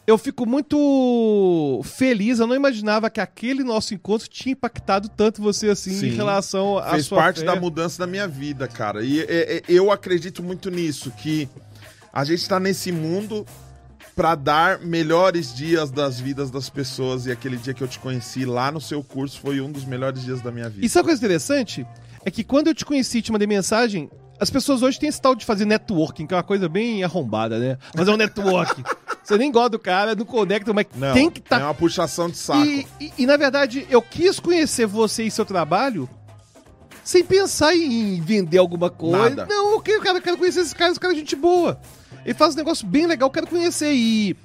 [0.05, 2.39] eu fico muito feliz.
[2.39, 6.07] Eu não imaginava que aquele nosso encontro tinha impactado tanto você assim Sim.
[6.07, 7.45] em relação à Fez sua parte fé.
[7.45, 9.03] da mudança da minha vida, cara.
[9.03, 11.47] E é, é, eu acredito muito nisso, que
[12.11, 13.45] a gente tá nesse mundo
[14.15, 17.25] pra dar melhores dias das vidas das pessoas.
[17.25, 20.23] E aquele dia que eu te conheci lá no seu curso foi um dos melhores
[20.23, 20.85] dias da minha vida.
[20.85, 21.85] E sabe uma coisa interessante?
[22.25, 24.09] É que quando eu te conheci e te mandei mensagem,
[24.41, 27.59] as pessoas hoje têm esse tal de fazer networking, que é uma coisa bem arrombada,
[27.59, 27.77] né?
[27.95, 28.83] Mas é um networking.
[29.23, 31.61] Você nem gosta do cara, não conecta, mas Não, tem que estar.
[31.61, 32.65] é uma puxação de saco.
[32.65, 36.09] E, e- e, na verdade, eu quis conhecer você e seu trabalho
[37.03, 39.29] sem pensar em vender alguma coisa.
[39.29, 39.45] Nada.
[39.47, 41.79] Não, eu quero, eu quero conhecer esse cara, esse cara é gente boa.
[42.25, 43.93] Ele faz um negócio bem legal, eu quero conhecer.
[43.93, 44.35] E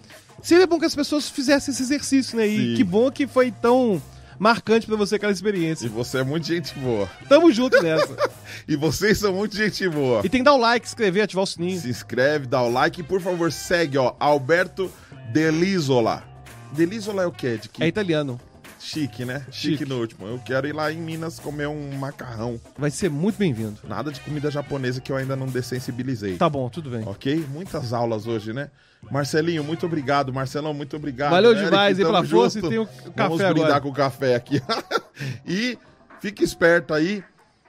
[0.42, 2.46] seria bom que as pessoas fizessem esse exercício, né?
[2.46, 2.74] E Sim.
[2.76, 4.00] que bom que foi tão
[4.38, 5.88] marcante pra você aquela E experiência.
[5.88, 7.08] você é muito gente boa.
[7.28, 8.14] Tamo junto nessa.
[8.68, 10.22] E vocês são muito gente boa.
[10.24, 11.80] e tem que dar o like, inscrever, ativar o sininho.
[11.80, 14.90] Se inscreve, dá o like e, por favor, segue, ó, Alberto
[15.32, 16.24] Delisola.
[16.72, 17.58] Delisola é o quê?
[17.60, 18.40] De que É italiano.
[18.80, 19.44] Chique, né?
[19.50, 19.78] Chique.
[19.78, 19.84] Chique.
[19.88, 20.26] no último.
[20.26, 22.60] Eu quero ir lá em Minas comer um macarrão.
[22.78, 23.78] Vai ser muito bem-vindo.
[23.86, 26.36] Nada de comida japonesa que eu ainda não dessensibilizei.
[26.36, 27.02] Tá bom, tudo bem.
[27.06, 27.44] Ok?
[27.52, 28.70] Muitas aulas hoje, né?
[29.10, 30.32] Marcelinho, muito obrigado.
[30.32, 31.30] Marcelão, muito obrigado.
[31.30, 32.84] Valeu Eric, demais aí tamo pela força e tem o
[33.16, 33.80] Vamos café brindar agora.
[33.80, 34.62] com o café aqui.
[35.46, 35.78] e
[36.20, 37.22] fique esperto aí.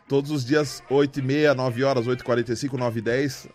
[0.07, 3.49] Todos os dias, 8h30, 9 horas, 8h45, 9h10.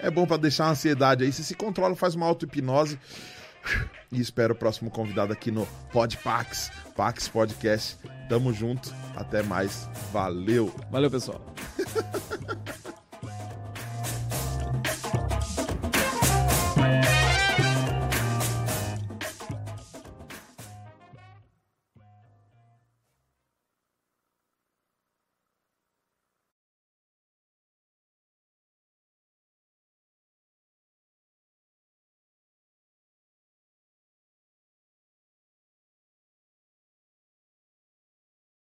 [0.00, 1.32] É bom pra deixar a ansiedade aí.
[1.32, 2.98] Você se controla, faz uma auto-hipnose.
[4.10, 7.96] E espero o próximo convidado aqui no Podpax, Pax Podcast.
[8.28, 8.92] Tamo junto.
[9.14, 9.88] Até mais.
[10.12, 10.74] Valeu.
[10.90, 11.40] Valeu, pessoal.